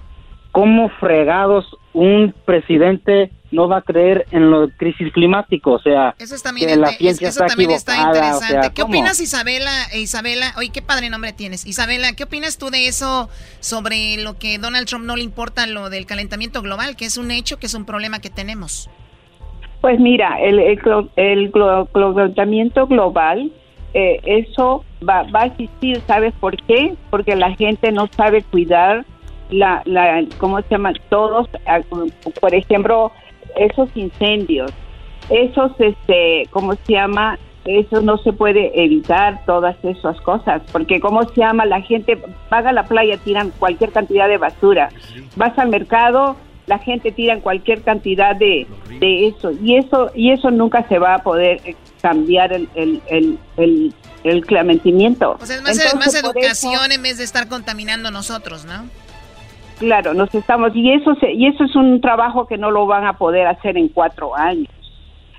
¿Cómo 0.52 0.89
fregados 1.01 1.66
un 1.93 2.32
presidente 2.44 3.32
no 3.51 3.69
va 3.69 3.78
a 3.78 3.82
creer 3.82 4.24
en 4.31 4.51
lo 4.52 4.61
del 4.62 4.73
crisis 4.77 5.12
climático? 5.12 5.73
O 5.73 5.78
sea, 5.81 6.15
Eso, 6.19 6.36
es 6.36 6.43
también, 6.44 6.69
que 6.69 6.77
la 6.77 6.89
ciencia 6.89 7.28
eso 7.28 7.40
está 7.43 7.47
también 7.48 7.73
está 7.73 7.93
equivocada, 7.94 8.12
o 8.12 8.35
interesante. 8.36 8.62
sea, 8.62 8.73
¿Qué 8.73 8.82
opinas, 8.82 9.20
Isabela? 9.20 9.70
Eh, 9.93 10.01
Isabela, 10.01 10.55
oye, 10.56 10.70
qué 10.73 10.81
padre 10.81 11.11
nombre 11.11 11.32
tienes. 11.32 11.66
Isabela, 11.66 12.12
¿qué 12.16 12.23
opinas 12.24 12.56
tú 12.59 12.70
de 12.70 12.86
eso 12.86 13.28
sobre 13.59 14.16
lo 14.23 14.39
que 14.39 14.59
Donald 14.59 14.86
Trump 14.86 15.05
no 15.05 15.16
le 15.16 15.24
importa 15.24 15.66
lo 15.66 15.90
del 15.90 16.06
calentamiento 16.06 16.62
global, 16.62 16.94
que 16.94 17.06
es 17.06 17.19
un 17.19 17.32
hecho, 17.32 17.59
que 17.59 17.66
es 17.66 17.74
un 17.74 17.85
problema 17.85 18.20
que 18.20 18.31
tenemos? 18.31 18.89
Pues 19.81 19.98
mira, 19.98 20.39
el, 20.40 20.61
el, 20.61 20.78
el 21.16 21.52
glo- 21.52 21.89
calentamiento 22.15 22.86
global, 22.86 23.51
eh, 23.95 24.21
eso 24.25 24.85
va, 25.09 25.23
va 25.23 25.43
a 25.43 25.47
existir, 25.47 26.01
¿sabes 26.07 26.35
por 26.41 26.57
qué? 26.65 26.95
Porque 27.11 27.37
la 27.37 27.55
gente 27.55 27.93
no 27.93 28.09
sabe 28.09 28.43
cuidar 28.43 29.05
la, 29.51 29.83
la 29.85 30.25
¿cómo 30.39 30.61
se 30.62 30.69
llama? 30.71 30.93
Todos, 31.09 31.49
ah, 31.66 31.81
por 32.41 32.55
ejemplo, 32.55 33.12
esos 33.57 33.89
incendios, 33.95 34.73
esos, 35.31 35.73
este, 35.79 36.49
¿cómo 36.51 36.75
se 36.75 36.95
llama? 36.95 37.39
Eso 37.65 38.03
no 38.03 38.19
se 38.19 38.33
puede 38.33 38.83
evitar, 38.83 39.45
todas 39.47 39.77
esas 39.85 40.21
cosas, 40.21 40.62
porque 40.71 41.01
¿cómo 41.01 41.23
se 41.23 41.41
llama? 41.41 41.65
La 41.65 41.81
gente 41.81 42.19
paga 42.49 42.73
la 42.73 42.85
playa, 42.85 43.16
tiran 43.19 43.53
cualquier 43.59 43.91
cantidad 43.91 44.29
de 44.29 44.37
basura. 44.37 44.91
Vas 45.37 45.59
al 45.59 45.71
mercado, 45.71 46.37
la 46.66 46.78
gente 46.78 47.12
tira 47.12 47.39
cualquier 47.41 47.82
cantidad 47.82 48.35
de, 48.36 48.66
de 49.01 49.27
eso, 49.28 49.53
y 49.62 49.77
eso 49.77 50.11
y 50.15 50.31
eso 50.31 50.51
nunca 50.51 50.86
se 50.89 50.99
va 50.99 51.15
a 51.16 51.23
poder 51.23 51.61
eh, 51.65 51.77
cambiar 52.01 52.53
el, 52.53 52.69
el, 52.74 53.03
el, 53.09 53.39
el, 53.57 53.95
el 54.24 54.47
clamentimiento. 54.47 55.36
O 55.41 55.45
sea, 55.47 55.57
es 55.57 55.62
más, 55.62 55.78
Entonces, 55.78 55.95
más 56.23 56.23
por 56.23 56.36
educación 56.39 56.93
en 56.93 57.03
vez 57.03 57.19
de 57.19 57.24
estar 57.24 57.49
contaminando 57.49 58.11
nosotros, 58.11 58.65
¿no? 58.65 58.89
Claro, 59.78 60.15
nos 60.15 60.32
estamos 60.35 60.70
y 60.74 60.93
eso 60.93 61.15
se- 61.16 61.32
y 61.32 61.47
eso 61.49 61.65
es 61.65 61.74
un 61.74 62.01
trabajo 62.01 62.47
que 62.47 62.57
no 62.57 62.70
lo 62.70 62.86
van 62.86 63.05
a 63.07 63.15
poder 63.19 63.47
hacer 63.47 63.77
en 63.77 63.89
cuatro 63.89 64.35
años 64.36 64.69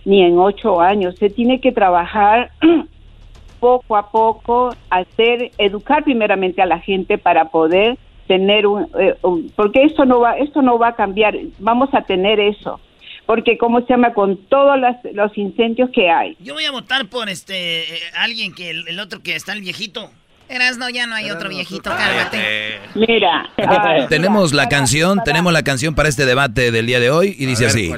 ni 0.03 0.21
en 0.21 0.37
ocho 0.37 0.81
años. 0.81 1.15
Se 1.17 1.29
tiene 1.31 1.59
que 1.61 1.71
trabajar 1.71 2.51
poco 3.59 3.95
a 3.97 4.11
poco, 4.11 4.75
hacer 4.89 5.51
educar 5.57 6.03
primeramente 6.03 6.61
a 6.61 6.65
la 6.65 6.79
gente 6.79 7.17
para 7.17 7.45
poder 7.45 7.97
tener 8.27 8.65
un, 8.67 8.87
eh, 8.99 9.15
un- 9.21 9.51
porque 9.55 9.83
esto 9.83 10.05
no 10.05 10.19
va 10.19 10.37
esto 10.37 10.61
no 10.61 10.77
va 10.79 10.89
a 10.89 10.95
cambiar. 10.95 11.35
Vamos 11.59 11.89
a 11.93 12.01
tener 12.01 12.39
eso. 12.39 12.79
Porque, 13.25 13.57
¿cómo 13.57 13.81
se 13.81 13.87
llama? 13.87 14.13
Con 14.13 14.37
todos 14.45 14.79
las- 14.79 14.97
los 15.13 15.35
incendios 15.37 15.89
que 15.91 16.09
hay. 16.11 16.37
Yo 16.39 16.53
voy 16.53 16.65
a 16.65 16.71
votar 16.71 17.07
por 17.07 17.27
este 17.29 17.81
eh, 17.95 17.99
alguien 18.17 18.53
que 18.53 18.69
el, 18.69 18.87
el 18.87 18.99
otro 18.99 19.21
que 19.23 19.35
está 19.35 19.53
el 19.53 19.61
viejito. 19.61 20.11
Eras, 20.47 20.77
no, 20.77 20.87
ya 20.91 21.07
no 21.07 21.15
hay 21.15 21.31
otro 21.31 21.49
viejito, 21.49 21.89
cálmate. 21.89 22.79
Mira, 22.93 23.49
ah, 23.57 24.05
Tenemos 24.09 24.53
la 24.53 24.69
canción, 24.69 25.19
tenemos 25.25 25.51
la 25.51 25.63
canción 25.63 25.95
para 25.95 26.07
este 26.07 26.27
debate 26.27 26.69
del 26.71 26.85
día 26.85 26.99
de 26.99 27.09
hoy 27.09 27.35
y 27.39 27.47
dice 27.47 27.65
así. 27.65 27.91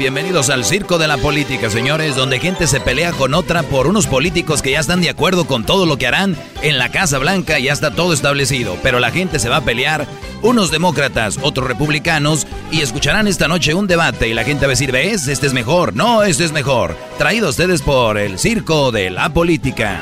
Bienvenidos 0.00 0.48
al 0.48 0.64
circo 0.64 0.96
de 0.96 1.06
la 1.06 1.18
política, 1.18 1.68
señores, 1.68 2.16
donde 2.16 2.38
gente 2.38 2.66
se 2.66 2.80
pelea 2.80 3.12
con 3.12 3.34
otra 3.34 3.62
por 3.62 3.86
unos 3.86 4.06
políticos 4.06 4.62
que 4.62 4.70
ya 4.70 4.80
están 4.80 5.02
de 5.02 5.10
acuerdo 5.10 5.46
con 5.46 5.66
todo 5.66 5.84
lo 5.84 5.98
que 5.98 6.06
harán 6.06 6.38
en 6.62 6.78
la 6.78 6.90
Casa 6.90 7.18
Blanca, 7.18 7.58
ya 7.58 7.74
está 7.74 7.90
todo 7.90 8.14
establecido, 8.14 8.78
pero 8.82 8.98
la 8.98 9.10
gente 9.10 9.38
se 9.38 9.50
va 9.50 9.56
a 9.56 9.60
pelear, 9.60 10.06
unos 10.40 10.70
demócratas, 10.70 11.38
otros 11.42 11.68
republicanos, 11.68 12.46
y 12.70 12.80
escucharán 12.80 13.28
esta 13.28 13.46
noche 13.46 13.74
un 13.74 13.86
debate 13.86 14.26
y 14.26 14.32
la 14.32 14.44
gente 14.44 14.64
va 14.64 14.70
a 14.70 14.72
decir, 14.72 14.90
¿ves? 14.90 15.28
Este 15.28 15.46
es 15.46 15.52
mejor, 15.52 15.94
no, 15.94 16.22
este 16.22 16.46
es 16.46 16.52
mejor. 16.52 16.96
Traído 17.18 17.48
a 17.48 17.50
ustedes 17.50 17.82
por 17.82 18.16
el 18.16 18.38
circo 18.38 18.92
de 18.92 19.10
la 19.10 19.28
política. 19.28 20.00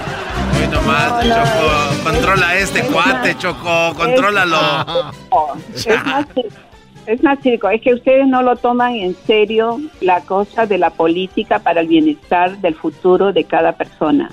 Hoy 0.61 0.69
nomás, 0.69 1.25
Choco. 1.25 2.05
Controla 2.05 2.57
este 2.57 2.83
cuate, 2.83 3.37
Choco. 3.37 3.95
Contrólalo. 3.97 5.13
Es 5.75 5.89
es 7.09 7.23
más 7.23 7.39
circo, 7.41 7.69
es 7.71 7.81
que 7.81 7.95
ustedes 7.95 8.27
no 8.27 8.43
lo 8.43 8.57
toman 8.57 8.95
en 8.95 9.15
serio 9.27 9.81
la 10.01 10.21
cosa 10.21 10.67
de 10.67 10.79
la 10.79 10.91
política 10.91 11.59
para 11.59 11.81
el 11.81 11.89
bienestar 11.89 12.59
del 12.59 12.75
futuro 12.75 13.33
de 13.33 13.45
cada 13.45 13.73
persona. 13.73 14.31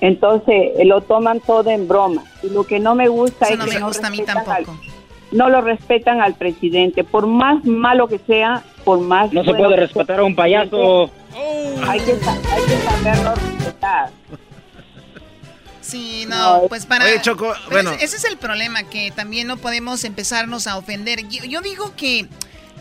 Entonces 0.00 0.72
eh, 0.78 0.84
lo 0.84 1.00
toman 1.02 1.40
todo 1.40 1.70
en 1.70 1.86
broma. 1.88 2.22
Y 2.42 2.50
lo 2.50 2.64
que 2.64 2.80
no 2.80 2.94
me 2.94 3.08
gusta 3.08 3.46
Eso 3.46 3.54
es 3.54 3.58
no 3.58 3.64
que 3.66 3.74
me 3.74 3.80
no 3.80 3.86
gusta 3.88 4.06
a 4.06 4.10
mí 4.10 4.20
al- 4.20 4.26
tampoco. 4.26 4.78
no 5.32 5.48
lo 5.48 5.60
respetan 5.60 6.20
al 6.20 6.34
presidente. 6.34 7.04
Por 7.04 7.26
más 7.26 7.64
malo 7.64 8.06
que 8.08 8.18
sea, 8.18 8.62
por 8.84 9.00
más... 9.00 9.32
No 9.32 9.44
se 9.44 9.54
puede 9.54 9.76
respetar 9.76 10.20
a 10.20 10.24
un 10.24 10.34
payaso. 10.34 11.10
Hay 11.88 12.00
que, 12.00 12.12
hay 12.12 12.62
que 12.66 12.76
saberlo 12.88 13.34
respetar. 13.34 14.10
Sí, 15.86 16.24
no, 16.26 16.62
No, 16.62 16.68
pues 16.68 16.86
para... 16.86 17.04
Oye, 17.04 17.20
Choco, 17.22 17.54
bueno. 17.70 17.92
ese, 17.92 18.04
ese 18.04 18.16
es 18.16 18.24
el 18.24 18.38
problema, 18.38 18.82
que 18.84 19.10
también 19.10 19.46
no 19.46 19.56
podemos 19.56 20.04
empezarnos 20.04 20.66
a 20.66 20.76
ofender. 20.76 21.28
Yo, 21.28 21.44
yo 21.44 21.60
digo 21.60 21.94
que, 21.96 22.26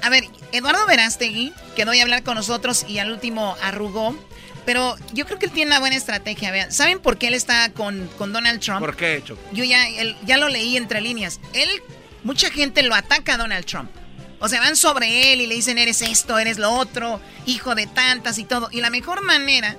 a 0.01 0.09
ver, 0.09 0.25
Eduardo 0.51 0.85
Verástegui 0.87 1.53
quedó 1.75 1.91
a 1.91 2.01
hablar 2.01 2.23
con 2.23 2.35
nosotros 2.35 2.85
y 2.87 2.97
al 2.99 3.11
último 3.11 3.55
arrugó, 3.61 4.17
pero 4.65 4.95
yo 5.13 5.25
creo 5.27 5.37
que 5.37 5.45
él 5.45 5.51
tiene 5.51 5.69
una 5.71 5.79
buena 5.79 5.95
estrategia. 5.95 6.49
Vean, 6.51 6.71
¿saben 6.71 6.99
por 6.99 7.17
qué 7.17 7.27
él 7.27 7.35
está 7.35 7.71
con, 7.71 8.07
con 8.17 8.33
Donald 8.33 8.59
Trump? 8.61 8.79
¿Por 8.79 8.95
qué, 8.95 9.21
Choco? 9.23 9.41
Yo 9.51 9.63
ya, 9.63 9.87
él- 9.87 10.15
ya 10.25 10.37
lo 10.37 10.49
leí 10.49 10.75
entre 10.75 11.01
líneas. 11.01 11.39
Él, 11.53 11.69
mucha 12.23 12.49
gente 12.49 12.81
lo 12.81 12.95
ataca 12.95 13.35
a 13.35 13.37
Donald 13.37 13.65
Trump. 13.65 13.91
O 14.39 14.49
sea, 14.49 14.59
van 14.59 14.75
sobre 14.75 15.31
él 15.33 15.41
y 15.41 15.47
le 15.47 15.55
dicen, 15.55 15.77
eres 15.77 16.01
esto, 16.01 16.37
eres 16.39 16.57
lo 16.57 16.71
otro, 16.71 17.21
hijo 17.45 17.73
de 17.75 17.87
tantas 17.87 18.37
y 18.37 18.43
todo. 18.43 18.67
Y 18.71 18.81
la 18.81 18.89
mejor 18.89 19.21
manera 19.23 19.77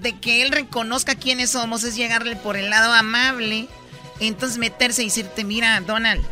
de 0.00 0.18
que 0.18 0.42
él 0.42 0.50
reconozca 0.52 1.14
quiénes 1.14 1.50
somos 1.50 1.84
es 1.84 1.96
llegarle 1.96 2.36
por 2.36 2.56
el 2.56 2.70
lado 2.70 2.92
amable. 2.92 3.68
Entonces 4.20 4.58
meterse 4.58 5.02
y 5.02 5.06
decirte, 5.06 5.44
mira, 5.44 5.80
Donald, 5.80 6.22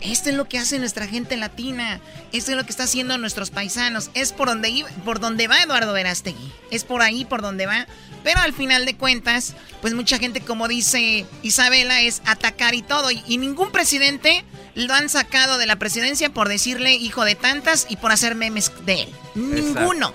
esto 0.00 0.28
es 0.30 0.36
lo 0.36 0.48
que 0.48 0.58
hace 0.58 0.78
nuestra 0.78 1.06
gente 1.06 1.36
latina. 1.36 2.00
Esto 2.32 2.50
es 2.52 2.56
lo 2.56 2.64
que 2.64 2.70
está 2.70 2.84
haciendo 2.84 3.16
nuestros 3.18 3.50
paisanos. 3.50 4.10
Es 4.14 4.32
por 4.32 4.48
donde, 4.48 4.68
iba- 4.70 4.88
por 5.04 5.18
donde 5.20 5.48
va 5.48 5.62
Eduardo 5.62 5.92
Verástegui. 5.92 6.52
Es 6.70 6.84
por 6.84 7.02
ahí 7.02 7.24
por 7.24 7.42
donde 7.42 7.66
va. 7.66 7.86
Pero 8.24 8.40
al 8.40 8.52
final 8.52 8.84
de 8.86 8.96
cuentas, 8.96 9.54
pues 9.80 9.94
mucha 9.94 10.18
gente, 10.18 10.40
como 10.40 10.66
dice 10.68 11.24
Isabela, 11.42 12.00
es 12.02 12.20
atacar 12.26 12.74
y 12.74 12.82
todo. 12.82 13.10
Y, 13.10 13.22
y 13.28 13.38
ningún 13.38 13.70
presidente 13.72 14.44
lo 14.74 14.92
han 14.94 15.08
sacado 15.08 15.58
de 15.58 15.66
la 15.66 15.76
presidencia 15.76 16.30
por 16.32 16.48
decirle 16.48 16.94
hijo 16.94 17.24
de 17.24 17.34
tantas 17.36 17.86
y 17.88 17.96
por 17.96 18.12
hacer 18.12 18.34
memes 18.34 18.72
de 18.84 19.02
él. 19.02 19.08
Ninguno. 19.36 20.12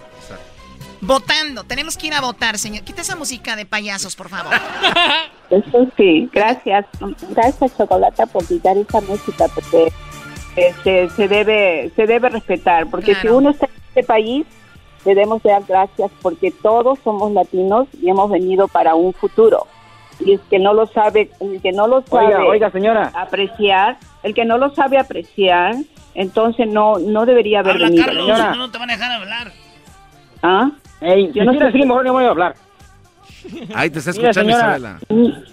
Votando. 1.05 1.63
Tenemos 1.63 1.97
que 1.97 2.07
ir 2.07 2.13
a 2.13 2.21
votar, 2.21 2.57
señor. 2.57 2.83
Quita 2.83 3.01
esa 3.01 3.15
música 3.15 3.55
de 3.55 3.65
payasos, 3.65 4.15
por 4.15 4.29
favor. 4.29 4.53
Eso 5.49 5.87
sí, 5.97 6.29
gracias. 6.31 6.85
Gracias, 7.29 7.77
Chocolata, 7.77 8.25
por 8.25 8.45
quitar 8.47 8.77
esa 8.77 9.01
música, 9.01 9.45
porque 9.53 9.91
eh, 10.55 10.73
se, 10.83 11.09
se 11.09 11.27
debe 11.27 11.91
se 11.95 12.07
debe 12.07 12.29
respetar. 12.29 12.87
Porque 12.89 13.15
si 13.15 13.27
uno 13.27 13.49
está 13.51 13.65
en 13.65 13.71
este 13.89 14.03
país, 14.03 14.45
debemos 15.05 15.43
dar 15.43 15.63
gracias 15.67 16.09
porque 16.21 16.51
todos 16.51 16.97
somos 17.03 17.31
latinos 17.33 17.87
y 18.01 18.09
hemos 18.09 18.31
venido 18.31 18.67
para 18.67 18.95
un 18.95 19.13
futuro. 19.13 19.67
Y 20.19 20.33
es 20.33 20.41
que 20.49 20.59
no 20.59 20.73
lo 20.73 20.87
sabe, 20.87 21.31
el 21.41 21.61
que 21.61 21.71
no 21.73 21.87
lo 21.87 22.01
sabe 22.03 22.27
Oiga, 22.27 22.45
oiga, 22.45 22.71
señora. 22.71 23.11
apreciar, 23.15 23.97
el 24.21 24.33
que 24.33 24.45
no 24.45 24.57
lo 24.57 24.73
sabe 24.73 24.97
apreciar, 24.99 25.75
entonces 26.13 26.67
no 26.67 26.97
no 26.99 27.25
debería 27.25 27.59
haber 27.59 27.73
Habla, 27.73 27.85
venido. 27.87 28.05
Carlos, 28.05 28.25
señora. 28.27 28.55
no 28.55 28.71
te 28.71 28.77
van 28.77 28.89
a 28.89 28.93
dejar 28.93 29.11
hablar. 29.11 29.51
¿Ah? 30.43 30.71
Ey, 31.03 31.27
Yo 31.27 31.33
si 31.33 31.39
no 31.41 31.51
quiere 31.51 31.65
sé- 31.67 31.71
decir, 31.73 31.87
mejor 31.87 32.05
no 32.05 32.13
voy 32.13 32.23
a 32.25 32.29
hablar. 32.29 32.55
Ahí 33.75 33.89
te 33.89 33.99
está 33.99 34.11
Mira, 34.13 34.29
escuchando 34.29 34.53
señora, 34.53 34.77
Isabela. 34.77 34.99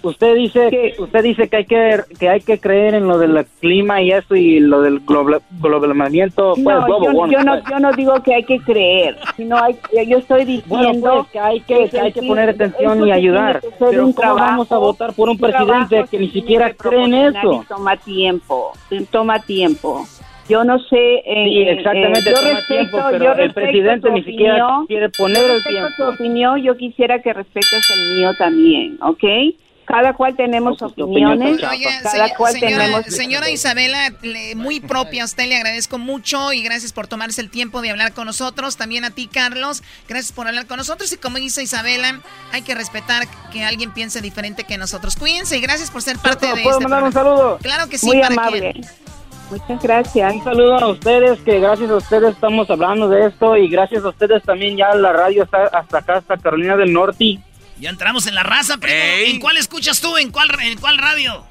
usted 0.03 0.35
dice 0.35 0.93
usted 0.97 1.23
dice 1.23 1.49
que 1.49 1.57
hay 1.57 1.65
que 1.65 1.99
que 2.17 2.29
hay 2.29 2.39
que 2.39 2.57
creer 2.57 2.93
en 2.93 3.05
lo 3.05 3.17
del 3.17 3.45
clima 3.59 4.01
y 4.01 4.11
eso 4.13 4.33
y 4.33 4.61
lo 4.61 4.81
del 4.81 5.01
globa- 5.05 5.41
globalizamiento 5.59 6.53
pues 6.53 6.63
No, 6.77 6.85
global 6.85 7.29
yo, 7.29 7.37
yo 7.39 7.43
no, 7.43 7.51
pues. 7.51 7.63
yo 7.69 7.79
no 7.79 7.91
digo 7.91 8.13
que 8.23 8.33
hay 8.35 8.43
que 8.45 8.59
creer, 8.61 9.17
sino 9.35 9.57
hay, 9.57 9.75
yo 10.07 10.19
estoy 10.19 10.63
Bueno, 10.67 10.85
diciendo 10.85 11.13
pues, 11.15 11.27
que 11.33 11.39
hay 11.39 11.59
que, 11.59 11.89
que 11.89 11.99
hay 11.99 12.13
que 12.13 12.21
poner 12.21 12.49
atención 12.51 13.05
y 13.05 13.11
ayudar. 13.11 13.59
que 13.59 13.67
Pero 13.77 14.03
¿cómo 14.03 14.35
vamos 14.37 14.67
a 14.67 14.69
trabajo, 14.69 14.79
votar 14.79 15.13
por 15.13 15.27
un 15.27 15.37
presidente 15.37 15.87
trabajo 15.89 16.09
que 16.09 16.19
ni 16.19 16.29
siquiera 16.29 16.69
que 16.71 16.77
cree 16.77 17.03
en 17.03 17.13
eso? 17.35 17.65
Toma 17.67 17.97
tiempo, 17.97 18.71
toma 19.11 19.39
tiempo. 19.39 20.05
Yo 20.49 20.63
no 20.63 20.79
sé. 20.79 21.15
Eh, 21.25 21.45
sí, 21.45 21.61
exactamente. 21.61 22.29
Eh, 22.29 22.33
yo 22.35 22.41
respeto, 22.41 22.67
tiempo, 22.67 22.99
pero 23.11 23.33
el 23.35 23.53
presidente 23.53 24.11
ni 24.11 24.23
siquiera 24.23 24.67
quiere 24.87 25.09
poner 25.09 25.43
el 25.49 25.63
tiempo. 25.63 25.89
tu 25.97 26.03
opinión. 26.03 26.61
Yo 26.61 26.75
quisiera 26.77 27.21
que 27.21 27.33
respetes 27.33 27.89
el 27.89 28.15
mío 28.15 28.31
también, 28.37 28.97
¿ok? 29.01 29.23
cada 29.91 30.13
cual 30.13 30.35
tenemos 30.35 30.81
opiniones, 30.81 31.59
cada 32.01 32.33
cual 32.35 32.53
señora, 32.53 32.83
tenemos... 32.85 33.05
Señora 33.07 33.49
Isabela, 33.49 34.13
muy 34.55 34.79
propia 34.79 35.23
a 35.23 35.25
usted, 35.25 35.47
le 35.47 35.57
agradezco 35.57 35.97
mucho 35.97 36.53
y 36.53 36.61
gracias 36.63 36.93
por 36.93 37.07
tomarse 37.07 37.41
el 37.41 37.49
tiempo 37.49 37.81
de 37.81 37.89
hablar 37.89 38.13
con 38.13 38.25
nosotros. 38.25 38.77
También 38.77 39.03
a 39.03 39.11
ti, 39.11 39.27
Carlos, 39.27 39.83
gracias 40.07 40.31
por 40.31 40.47
hablar 40.47 40.65
con 40.65 40.77
nosotros. 40.77 41.11
Y 41.11 41.17
como 41.17 41.37
dice 41.37 41.63
Isabela, 41.63 42.21
hay 42.53 42.61
que 42.61 42.73
respetar 42.73 43.27
que 43.51 43.63
alguien 43.63 43.91
piense 43.91 44.21
diferente 44.21 44.63
que 44.63 44.77
nosotros. 44.77 45.17
Cuídense 45.17 45.57
y 45.57 45.61
gracias 45.61 45.91
por 45.91 46.01
ser 46.01 46.17
parte 46.19 46.47
de 46.47 46.63
¿Puedo 46.63 46.77
este 46.77 46.83
mandar 46.83 47.03
un 47.03 47.11
saludo? 47.11 47.57
Claro 47.61 47.89
que 47.89 47.97
sí, 47.97 48.07
muy 48.07 48.21
amable. 48.21 48.73
Muchas 49.51 49.83
gracias. 49.83 50.33
Un 50.33 50.43
saludo 50.43 50.79
a 50.79 50.87
ustedes, 50.87 51.39
que 51.41 51.59
gracias 51.59 51.89
a 51.89 51.95
ustedes 51.95 52.33
estamos 52.33 52.69
hablando 52.69 53.09
de 53.09 53.27
esto 53.27 53.57
y 53.57 53.69
gracias 53.69 54.03
a 54.03 54.09
ustedes 54.09 54.41
también 54.43 54.77
ya 54.77 54.95
la 54.95 55.13
radio 55.13 55.43
está 55.43 55.65
hasta 55.65 55.99
acá, 55.99 56.17
hasta 56.17 56.37
Carolina 56.37 56.75
del 56.77 56.93
Norte 56.93 57.39
ya 57.81 57.89
entramos 57.89 58.27
en 58.27 58.35
la 58.35 58.43
raza, 58.43 58.77
primo. 58.77 58.95
¿En 59.25 59.39
cuál 59.39 59.57
escuchas 59.57 59.99
tú? 59.99 60.15
¿En 60.15 60.31
cuál, 60.31 60.49
en 60.61 60.77
cuál 60.77 60.99
radio? 60.99 61.43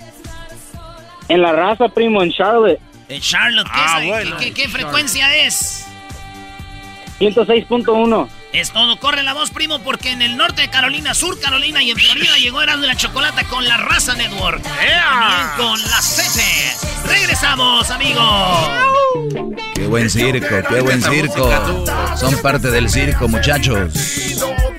En 1.28 1.43
la 1.43 1.52
raza, 1.52 1.89
primo, 1.89 2.22
en 2.22 2.31
Charlotte. 2.31 2.78
En 3.09 3.20
Charlotte, 3.20 3.66
¿qué, 3.66 3.81
ah, 3.81 4.36
¿qué, 4.55 4.68
frecuencia 4.68 5.36
es? 5.44 5.89
106.1. 7.18 8.28
Es 8.52 8.72
todo, 8.72 8.98
corre 8.98 9.22
la 9.22 9.32
voz, 9.32 9.51
primo, 9.51 9.78
porque 9.81 10.10
en 10.10 10.22
el 10.22 10.36
norte 10.36 10.62
de 10.62 10.68
Carolina, 10.68 11.14
sur 11.14 11.39
Carolina 11.40 11.82
y 11.82 11.90
en 11.90 11.97
Florida 11.97 12.36
llegó 12.36 12.62
Erasmo 12.62 12.85
la 12.85 12.97
Chocolata 12.97 13.44
con 13.44 13.66
la 13.66 13.77
Raza 13.77 14.14
Network. 14.14 14.62
También 14.62 15.48
con 15.56 15.81
la 15.82 16.02
CC. 16.02 16.43
Regresamos, 17.06 17.90
amigos. 17.90 18.70
Qué 19.74 19.86
buen 19.86 20.10
circo, 20.10 20.48
qué 20.68 20.81
buen 20.81 21.02
circo. 21.02 21.86
Son 22.16 22.36
parte 22.43 22.70
del 22.70 22.90
circo, 22.90 23.28
muchachos 23.28 23.93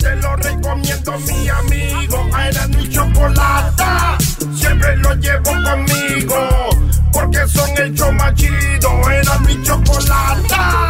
te 0.01 0.15
lo 0.15 0.35
recomiendo 0.35 1.19
mi 1.19 1.49
amigo. 1.49 2.29
Era 2.37 2.67
mi 2.67 2.89
chocolata, 2.89 4.17
siempre 4.55 4.97
lo 4.97 5.13
llevo 5.15 5.51
conmigo. 5.63 6.69
Porque 7.13 7.47
son 7.47 7.69
el 7.77 7.93
chido, 8.35 9.11
era 9.11 9.37
mi 9.39 9.61
chocolata. 9.63 10.89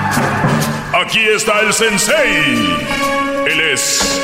Aquí 1.03 1.19
está 1.35 1.61
el 1.61 1.73
sensei. 1.73 2.77
Él 3.47 3.59
es 3.73 4.21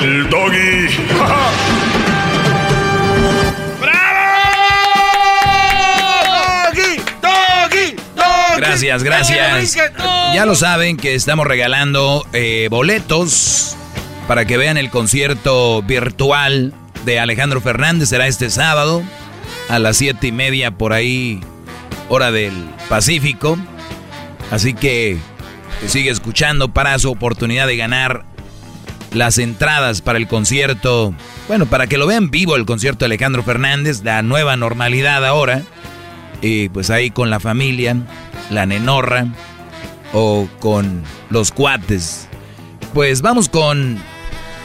el 0.00 0.28
doggy. 0.30 0.86
Gracias, 8.56 9.02
gracias. 9.02 9.76
Ya 10.34 10.46
lo 10.46 10.54
saben 10.54 10.96
que 10.96 11.14
estamos 11.14 11.46
regalando 11.46 12.24
eh, 12.32 12.68
boletos 12.70 13.76
para 14.28 14.44
que 14.44 14.56
vean 14.56 14.78
el 14.78 14.88
concierto 14.88 15.82
virtual 15.82 16.72
de 17.04 17.18
Alejandro 17.18 17.60
Fernández. 17.60 18.08
Será 18.10 18.28
este 18.28 18.50
sábado 18.50 19.02
a 19.68 19.78
las 19.78 19.96
siete 19.96 20.28
y 20.28 20.32
media 20.32 20.70
por 20.70 20.92
ahí, 20.92 21.40
hora 22.08 22.30
del 22.30 22.70
Pacífico. 22.88 23.58
Así 24.50 24.74
que 24.74 25.18
sigue 25.88 26.10
escuchando 26.10 26.68
para 26.68 26.98
su 26.98 27.10
oportunidad 27.10 27.66
de 27.66 27.76
ganar 27.76 28.24
las 29.12 29.38
entradas 29.38 30.00
para 30.00 30.18
el 30.18 30.28
concierto. 30.28 31.14
Bueno, 31.48 31.66
para 31.66 31.86
que 31.86 31.98
lo 31.98 32.06
vean 32.06 32.30
vivo 32.30 32.56
el 32.56 32.64
concierto 32.64 33.00
de 33.00 33.06
Alejandro 33.06 33.42
Fernández, 33.42 34.02
la 34.04 34.22
nueva 34.22 34.56
normalidad 34.56 35.24
ahora. 35.24 35.62
Y 36.40 36.68
pues 36.70 36.90
ahí 36.90 37.10
con 37.10 37.30
la 37.30 37.40
familia 37.40 37.96
la 38.50 38.66
nenorra 38.66 39.26
o 40.12 40.48
con 40.60 41.02
los 41.30 41.52
cuates. 41.52 42.28
Pues 42.94 43.22
vamos 43.22 43.48
con 43.48 43.98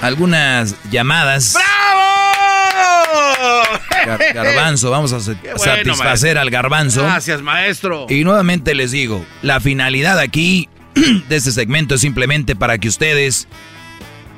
algunas 0.01 0.75
llamadas. 0.91 1.53
¡Bravo! 1.53 1.77
garbanzo, 4.33 4.89
vamos 4.89 5.11
a 5.11 5.19
satisfacer 5.19 6.37
al 6.37 6.49
garbanzo. 6.49 7.03
Gracias, 7.03 7.41
maestro. 7.41 8.05
Y 8.09 8.23
nuevamente 8.23 8.73
les 8.73 8.91
digo, 8.91 9.25
la 9.41 9.59
finalidad 9.59 10.19
aquí 10.19 10.69
de 11.29 11.35
este 11.35 11.51
segmento 11.51 11.95
es 11.95 12.01
simplemente 12.01 12.55
para 12.55 12.77
que 12.77 12.87
ustedes 12.87 13.47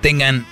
tengan 0.02 0.46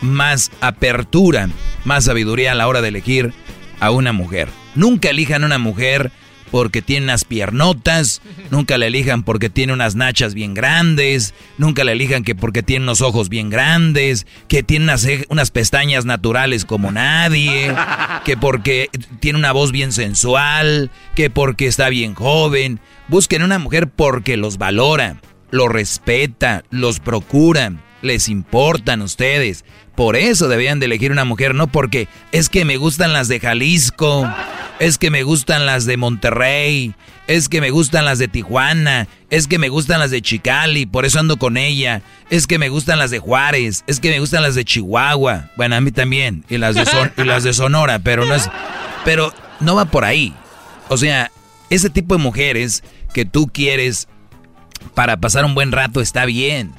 más 0.00 0.50
apertura, 0.60 1.48
más 1.84 2.04
sabiduría 2.04 2.52
a 2.52 2.54
la 2.54 2.68
hora 2.68 2.82
de 2.82 2.88
elegir 2.88 3.32
a 3.80 3.90
una 3.90 4.12
mujer. 4.12 4.48
Nunca 4.74 5.10
elijan 5.10 5.44
una 5.44 5.58
mujer 5.58 6.12
porque 6.50 6.82
tiene 6.82 7.04
unas 7.04 7.24
piernotas, 7.24 8.22
nunca 8.50 8.76
la 8.76 8.86
elijan 8.86 9.22
porque 9.22 9.50
tiene 9.50 9.72
unas 9.72 9.94
nachas 9.94 10.34
bien 10.34 10.54
grandes, 10.54 11.32
nunca 11.58 11.84
la 11.84 11.92
elijan 11.92 12.24
que 12.24 12.34
porque 12.34 12.62
tiene 12.62 12.84
unos 12.84 13.02
ojos 13.02 13.28
bien 13.28 13.50
grandes, 13.50 14.26
que 14.48 14.62
tiene 14.62 14.84
unas, 14.84 15.06
unas 15.28 15.50
pestañas 15.50 16.04
naturales 16.04 16.64
como 16.64 16.90
nadie, 16.90 17.72
que 18.24 18.36
porque 18.36 18.90
tiene 19.20 19.38
una 19.38 19.52
voz 19.52 19.70
bien 19.70 19.92
sensual, 19.92 20.90
que 21.14 21.30
porque 21.30 21.66
está 21.66 21.88
bien 21.88 22.14
joven. 22.14 22.80
Busquen 23.08 23.42
una 23.42 23.58
mujer 23.58 23.88
porque 23.88 24.36
los 24.36 24.58
valora, 24.58 25.20
los 25.50 25.68
respeta, 25.68 26.64
los 26.70 27.00
procura, 27.00 27.72
les 28.02 28.28
importan 28.28 29.02
ustedes. 29.02 29.64
Por 29.94 30.16
eso 30.16 30.48
debían 30.48 30.80
de 30.80 30.86
elegir 30.86 31.12
una 31.12 31.24
mujer, 31.24 31.54
no 31.54 31.66
porque 31.66 32.08
es 32.32 32.48
que 32.48 32.64
me 32.64 32.76
gustan 32.76 33.12
las 33.12 33.28
de 33.28 33.40
Jalisco, 33.40 34.26
es 34.78 34.96
que 34.96 35.10
me 35.10 35.22
gustan 35.24 35.66
las 35.66 35.84
de 35.84 35.98
Monterrey, 35.98 36.94
es 37.26 37.48
que 37.48 37.60
me 37.60 37.70
gustan 37.70 38.06
las 38.06 38.18
de 38.18 38.26
Tijuana, 38.26 39.08
es 39.28 39.46
que 39.46 39.58
me 39.58 39.68
gustan 39.68 40.00
las 40.00 40.10
de 40.10 40.22
Chicali, 40.22 40.86
por 40.86 41.04
eso 41.04 41.20
ando 41.20 41.36
con 41.36 41.58
ella, 41.58 42.00
es 42.30 42.46
que 42.46 42.58
me 42.58 42.70
gustan 42.70 42.98
las 42.98 43.10
de 43.10 43.18
Juárez, 43.18 43.84
es 43.86 44.00
que 44.00 44.10
me 44.10 44.20
gustan 44.20 44.42
las 44.42 44.54
de 44.54 44.64
Chihuahua, 44.64 45.50
bueno, 45.56 45.76
a 45.76 45.80
mí 45.80 45.92
también, 45.92 46.44
y 46.48 46.56
las 46.56 46.76
de, 46.76 46.84
y 47.18 47.24
las 47.24 47.44
de 47.44 47.52
Sonora, 47.52 47.98
pero 47.98 48.24
no 48.24 48.34
es, 48.34 48.48
pero 49.04 49.34
no 49.60 49.74
va 49.74 49.84
por 49.84 50.04
ahí. 50.04 50.32
O 50.88 50.96
sea, 50.96 51.30
ese 51.68 51.90
tipo 51.90 52.16
de 52.16 52.22
mujeres 52.22 52.82
que 53.12 53.24
tú 53.24 53.50
quieres 53.52 54.08
para 54.94 55.18
pasar 55.18 55.44
un 55.44 55.54
buen 55.54 55.72
rato 55.72 56.00
está 56.00 56.24
bien 56.24 56.72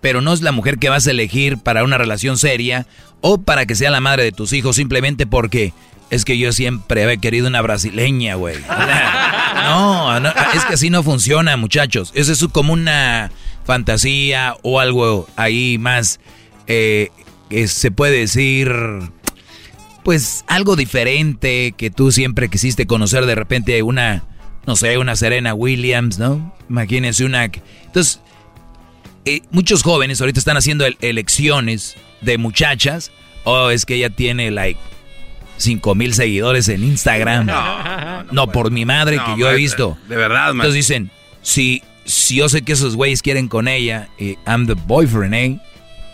pero 0.00 0.20
no 0.20 0.32
es 0.32 0.40
la 0.40 0.52
mujer 0.52 0.78
que 0.78 0.88
vas 0.88 1.06
a 1.06 1.10
elegir 1.10 1.58
para 1.58 1.82
una 1.82 1.98
relación 1.98 2.38
seria 2.38 2.86
o 3.20 3.38
para 3.38 3.66
que 3.66 3.74
sea 3.74 3.90
la 3.90 4.00
madre 4.00 4.22
de 4.22 4.32
tus 4.32 4.52
hijos 4.52 4.76
simplemente 4.76 5.26
porque 5.26 5.72
es 6.10 6.24
que 6.24 6.38
yo 6.38 6.52
siempre 6.52 7.02
había 7.02 7.16
querido 7.16 7.48
una 7.48 7.60
brasileña, 7.62 8.34
güey. 8.36 8.56
No, 9.66 10.16
es 10.54 10.64
que 10.64 10.74
así 10.74 10.90
no 10.90 11.02
funciona, 11.02 11.56
muchachos. 11.56 12.12
Eso 12.14 12.32
es 12.32 12.44
como 12.52 12.72
una 12.72 13.32
fantasía 13.64 14.54
o 14.62 14.78
algo 14.78 15.26
ahí 15.34 15.76
más, 15.78 16.20
eh, 16.68 17.10
que 17.50 17.66
se 17.66 17.90
puede 17.90 18.16
decir, 18.16 18.70
pues 20.04 20.44
algo 20.46 20.76
diferente 20.76 21.74
que 21.76 21.90
tú 21.90 22.12
siempre 22.12 22.48
quisiste 22.48 22.86
conocer 22.86 23.26
de 23.26 23.34
repente 23.34 23.82
una, 23.82 24.22
no 24.66 24.76
sé, 24.76 24.98
una 24.98 25.16
Serena 25.16 25.54
Williams, 25.54 26.18
¿no? 26.18 26.54
Imagínense 26.68 27.24
una... 27.24 27.44
Entonces, 27.44 28.20
eh, 29.24 29.42
muchos 29.50 29.82
jóvenes 29.82 30.20
ahorita 30.20 30.38
están 30.38 30.56
haciendo 30.56 30.84
elecciones 31.00 31.96
de 32.20 32.38
muchachas. 32.38 33.12
Oh, 33.44 33.70
es 33.70 33.86
que 33.86 33.94
ella 33.94 34.10
tiene 34.10 34.50
like 34.50 34.80
5 35.58 35.94
mil 35.94 36.14
seguidores 36.14 36.68
en 36.68 36.82
Instagram. 36.82 37.46
No, 38.32 38.50
por 38.50 38.70
mi 38.70 38.84
madre 38.84 39.18
que 39.24 39.40
yo 39.40 39.50
he 39.50 39.56
visto. 39.56 39.96
De 40.08 40.16
verdad, 40.16 40.48
man. 40.48 40.66
Entonces 40.66 40.74
dicen, 40.74 41.10
si, 41.42 41.82
si 42.04 42.36
yo 42.36 42.48
sé 42.48 42.62
que 42.62 42.72
esos 42.72 42.96
güeyes 42.96 43.22
quieren 43.22 43.46
con 43.46 43.68
ella, 43.68 44.08
eh, 44.18 44.36
I'm 44.46 44.66
the 44.66 44.74
boyfriend, 44.74 45.34
¿eh? 45.34 45.60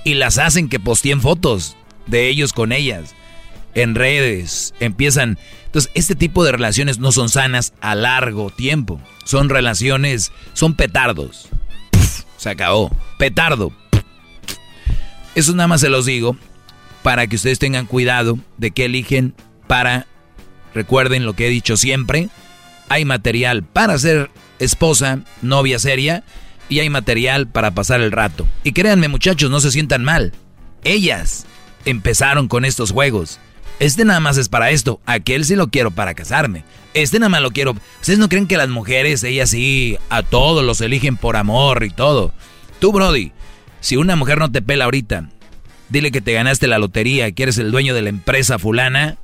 Y 0.05 0.15
las 0.15 0.37
hacen 0.39 0.69
que 0.69 0.79
posteen 0.79 1.21
fotos 1.23 1.77
de 2.07 2.29
ellos 2.29 2.53
con 2.53 2.73
ellas 2.73 3.15
en 3.75 3.95
redes. 3.95 4.75
Empiezan. 4.81 5.39
Entonces, 5.67 5.91
este 5.95 6.15
tipo 6.15 6.45
de 6.45 6.53
relaciones 6.53 6.99
no 6.99 7.13
son 7.13 7.29
sanas 7.29 7.73
a 7.81 7.95
largo 7.95 8.51
tiempo. 8.51 9.01
Son 9.25 9.49
relaciones, 9.49 10.33
son 10.53 10.75
petardos. 10.75 11.49
Se 12.37 12.51
acabó. 12.51 12.91
Petardo. 13.19 13.73
Eso 15.35 15.55
nada 15.55 15.69
más 15.69 15.81
se 15.81 15.89
los 15.89 16.05
digo 16.05 16.37
para 17.03 17.27
que 17.27 17.37
ustedes 17.37 17.59
tengan 17.59 17.87
cuidado 17.87 18.39
de 18.59 18.71
qué 18.71 18.85
eligen 18.85 19.35
para, 19.67 20.07
recuerden 20.75 21.25
lo 21.25 21.35
que 21.35 21.47
he 21.47 21.51
dicho 21.51 21.77
siempre, 21.77 22.29
Hay 22.89 23.05
material 23.07 23.63
para 23.63 23.99
ser 23.99 24.31
esposa, 24.59 25.21
novia 25.41 25.79
seria, 25.79 26.25
y 26.69 26.81
hay 26.81 26.91
material 26.91 27.49
para 27.49 27.71
pasar 27.71 28.03
el 28.03 28.13
rato. 28.13 28.47
Y 28.65 28.73
créanme 28.73 29.09
muchachos, 29.09 29.51
no 29.51 29.61
se 29.61 29.71
sientan 29.71 30.05
mal. 30.05 30.33
Ellas 30.85 31.47
empezaron 31.85 32.49
con 32.49 32.65
estos 32.65 32.93
juegos. 32.93 33.41
Este 33.83 34.05
nada 34.05 34.21
más 34.21 34.37
es 34.37 34.49
para 34.49 34.71
esto. 34.71 35.01
Aquel 35.07 35.45
sí 35.45 35.57
lo 35.57 35.67
quiero 35.67 35.91
para 35.91 36.15
casarme. 36.15 36.63
Este 36.95 37.19
nada 37.19 37.31
más 37.31 37.43
lo 37.43 37.51
quiero. 37.51 37.75
¿Ustedes 38.01 38.21
no 38.21 38.29
creen 38.29 38.47
que 38.47 38.57
las 38.57 38.69
mujeres, 38.69 39.25
ellas 39.25 39.51
sí, 39.51 39.99
a 40.09 40.23
todos 40.23 40.65
los 40.65 40.81
eligen 40.81 41.17
por 41.17 41.37
amor 41.37 41.83
y 41.83 41.91
todo? 41.91 42.33
Tú, 42.79 42.93
Brody, 42.93 43.33
si 43.81 43.97
una 43.97 44.15
mujer 44.15 44.39
no 44.39 44.53
te 44.53 44.63
pela 44.63 44.85
ahorita, 44.85 45.31
dile 45.89 46.13
que 46.13 46.21
te 46.21 46.33
ganaste 46.33 46.69
la 46.69 46.79
lotería 46.79 47.27
y 47.27 47.33
que 47.33 47.43
eres 47.43 47.59
el 47.59 47.73
dueño 47.73 47.93
de 47.93 48.03
la 48.03 48.11
empresa 48.11 48.61
fulana, 48.61 49.17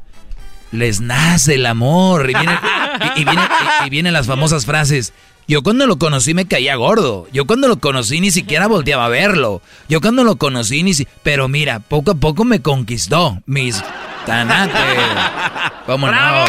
les 0.72 1.00
nace 1.00 1.54
el 1.54 1.64
amor. 1.64 2.28
Y, 2.28 3.86
y 3.86 3.90
vienen 3.90 4.12
las 4.12 4.26
famosas 4.26 4.66
frases. 4.66 5.12
Yo 5.46 5.62
cuando 5.62 5.86
lo 5.86 6.00
conocí 6.00 6.34
me 6.34 6.46
caía 6.46 6.74
gordo. 6.74 7.28
Yo 7.32 7.46
cuando 7.46 7.68
lo 7.68 7.78
conocí 7.78 8.20
ni 8.20 8.32
siquiera 8.32 8.66
volteaba 8.66 9.04
a 9.04 9.08
verlo. 9.08 9.62
Yo 9.88 10.00
cuando 10.00 10.24
lo 10.24 10.34
conocí 10.34 10.82
ni 10.82 10.94
si... 10.94 11.06
Pero 11.22 11.46
mira, 11.46 11.78
poco 11.78 12.10
a 12.10 12.14
poco 12.16 12.44
me 12.44 12.60
conquistó. 12.60 13.40
Mis 13.46 13.80
tanates. 14.28 14.76
¿Cómo 15.86 16.06
no? 16.06 16.44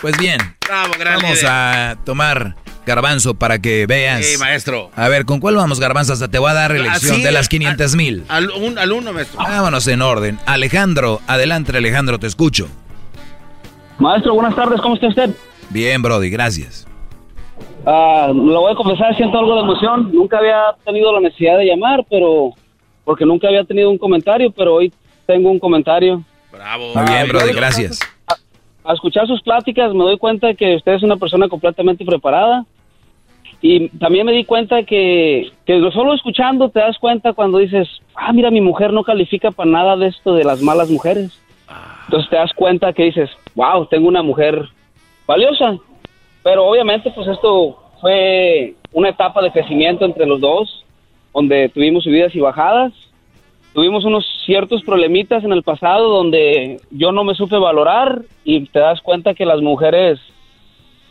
Pues 0.00 0.16
bien. 0.18 0.38
Bravo, 0.66 0.94
Vamos 1.20 1.44
a 1.46 1.96
tomar 2.04 2.54
garbanzo 2.86 3.34
para 3.34 3.58
que 3.58 3.86
veas. 3.86 4.24
Sí, 4.24 4.38
maestro. 4.38 4.90
A 4.96 5.08
ver, 5.08 5.26
¿con 5.26 5.38
cuál 5.38 5.56
vamos, 5.56 5.78
garbanzo? 5.78 6.14
Hasta 6.14 6.28
te 6.28 6.38
voy 6.38 6.50
a 6.50 6.54
dar 6.54 6.72
elección 6.72 7.22
de 7.22 7.30
las 7.30 7.48
500 7.48 7.96
mil. 7.96 8.24
Al, 8.28 8.50
al, 8.78 8.92
uno, 8.92 9.12
maestro. 9.12 9.38
Vámonos 9.38 9.86
en 9.88 10.00
orden. 10.00 10.38
Alejandro, 10.46 11.20
adelante, 11.26 11.76
Alejandro, 11.76 12.18
te 12.18 12.26
escucho. 12.26 12.68
Maestro, 13.98 14.34
buenas 14.34 14.56
tardes, 14.56 14.80
¿cómo 14.80 14.94
está 14.94 15.08
usted? 15.08 15.30
Bien, 15.68 16.00
Brody, 16.00 16.30
gracias. 16.30 16.86
Ah, 17.84 18.28
lo 18.34 18.60
voy 18.62 18.72
a 18.72 18.76
confesar, 18.76 19.14
siento 19.14 19.38
algo 19.38 19.56
de 19.56 19.60
emoción. 19.60 20.10
Nunca 20.12 20.38
había 20.38 20.74
tenido 20.84 21.12
la 21.12 21.20
necesidad 21.20 21.58
de 21.58 21.66
llamar, 21.66 22.04
pero 22.08 22.54
porque 23.04 23.26
nunca 23.26 23.48
había 23.48 23.64
tenido 23.64 23.90
un 23.90 23.98
comentario, 23.98 24.50
pero 24.50 24.76
hoy 24.76 24.92
tengo 25.30 25.50
un 25.50 25.60
comentario. 25.60 26.24
Bravo. 26.50 26.92
Muy 26.94 27.04
bien, 27.04 27.28
Brody, 27.28 27.52
gracias. 27.52 28.00
A, 28.84 28.92
escuchar 28.92 29.28
sus 29.28 29.40
pláticas 29.42 29.94
me 29.94 30.02
doy 30.02 30.18
cuenta 30.18 30.54
que 30.54 30.74
usted 30.74 30.94
es 30.94 31.02
una 31.04 31.16
persona 31.16 31.48
completamente 31.48 32.04
preparada. 32.04 32.64
Y 33.62 33.88
también 33.90 34.26
me 34.26 34.32
di 34.32 34.44
cuenta 34.44 34.82
que, 34.82 35.52
que 35.66 35.90
solo 35.92 36.14
escuchando 36.14 36.70
te 36.70 36.80
das 36.80 36.98
cuenta 36.98 37.34
cuando 37.34 37.58
dices, 37.58 37.88
ah, 38.16 38.32
mira, 38.32 38.50
mi 38.50 38.60
mujer 38.60 38.92
no 38.92 39.04
califica 39.04 39.50
para 39.50 39.70
nada 39.70 39.96
de 39.96 40.08
esto 40.08 40.34
de 40.34 40.44
las 40.44 40.62
malas 40.62 40.90
mujeres. 40.90 41.38
Entonces 42.06 42.28
te 42.30 42.36
das 42.36 42.52
cuenta 42.54 42.92
que 42.92 43.04
dices, 43.04 43.30
wow, 43.54 43.86
tengo 43.86 44.08
una 44.08 44.22
mujer 44.22 44.68
valiosa. 45.26 45.76
Pero 46.42 46.66
obviamente 46.66 47.12
pues 47.14 47.28
esto 47.28 47.78
fue 48.00 48.74
una 48.92 49.10
etapa 49.10 49.42
de 49.42 49.52
crecimiento 49.52 50.04
entre 50.04 50.26
los 50.26 50.40
dos, 50.40 50.84
donde 51.32 51.68
tuvimos 51.68 52.02
subidas 52.02 52.34
y 52.34 52.40
bajadas. 52.40 52.92
Tuvimos 53.72 54.04
unos 54.04 54.24
ciertos 54.44 54.82
problemitas 54.82 55.44
en 55.44 55.52
el 55.52 55.62
pasado 55.62 56.08
donde 56.08 56.80
yo 56.90 57.12
no 57.12 57.22
me 57.24 57.34
supe 57.34 57.56
valorar 57.56 58.22
y 58.44 58.66
te 58.66 58.80
das 58.80 59.00
cuenta 59.00 59.34
que 59.34 59.44
las 59.46 59.60
mujeres 59.60 60.18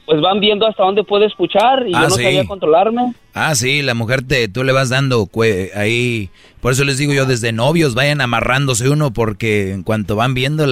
pues 0.05 0.21
van 0.21 0.39
viendo 0.39 0.65
hasta 0.65 0.83
dónde 0.83 1.03
puede 1.03 1.27
escuchar 1.27 1.87
y 1.87 1.91
yo 1.91 1.97
Ah, 1.97 2.03
no 2.03 2.09
sí. 2.09 2.23
sabía 2.23 2.43
controlarme. 2.45 3.13
Ah, 3.35 3.53
sí, 3.53 3.83
la 3.83 3.93
mujer 3.93 4.23
te, 4.23 4.47
tú 4.47 4.63
le 4.63 4.71
vas 4.73 4.89
dando 4.89 5.29
ahí. 5.75 6.29
Por 6.61 6.71
eso 6.73 6.83
les 6.83 6.97
digo 6.97 7.13
yo, 7.13 7.25
desde 7.27 7.51
novios 7.53 7.93
vayan 7.93 8.19
amarrándose 8.19 8.89
uno, 8.89 9.13
porque 9.13 9.71
en 9.71 9.83
cuanto 9.83 10.15
van 10.15 10.33
viendo 10.33 10.65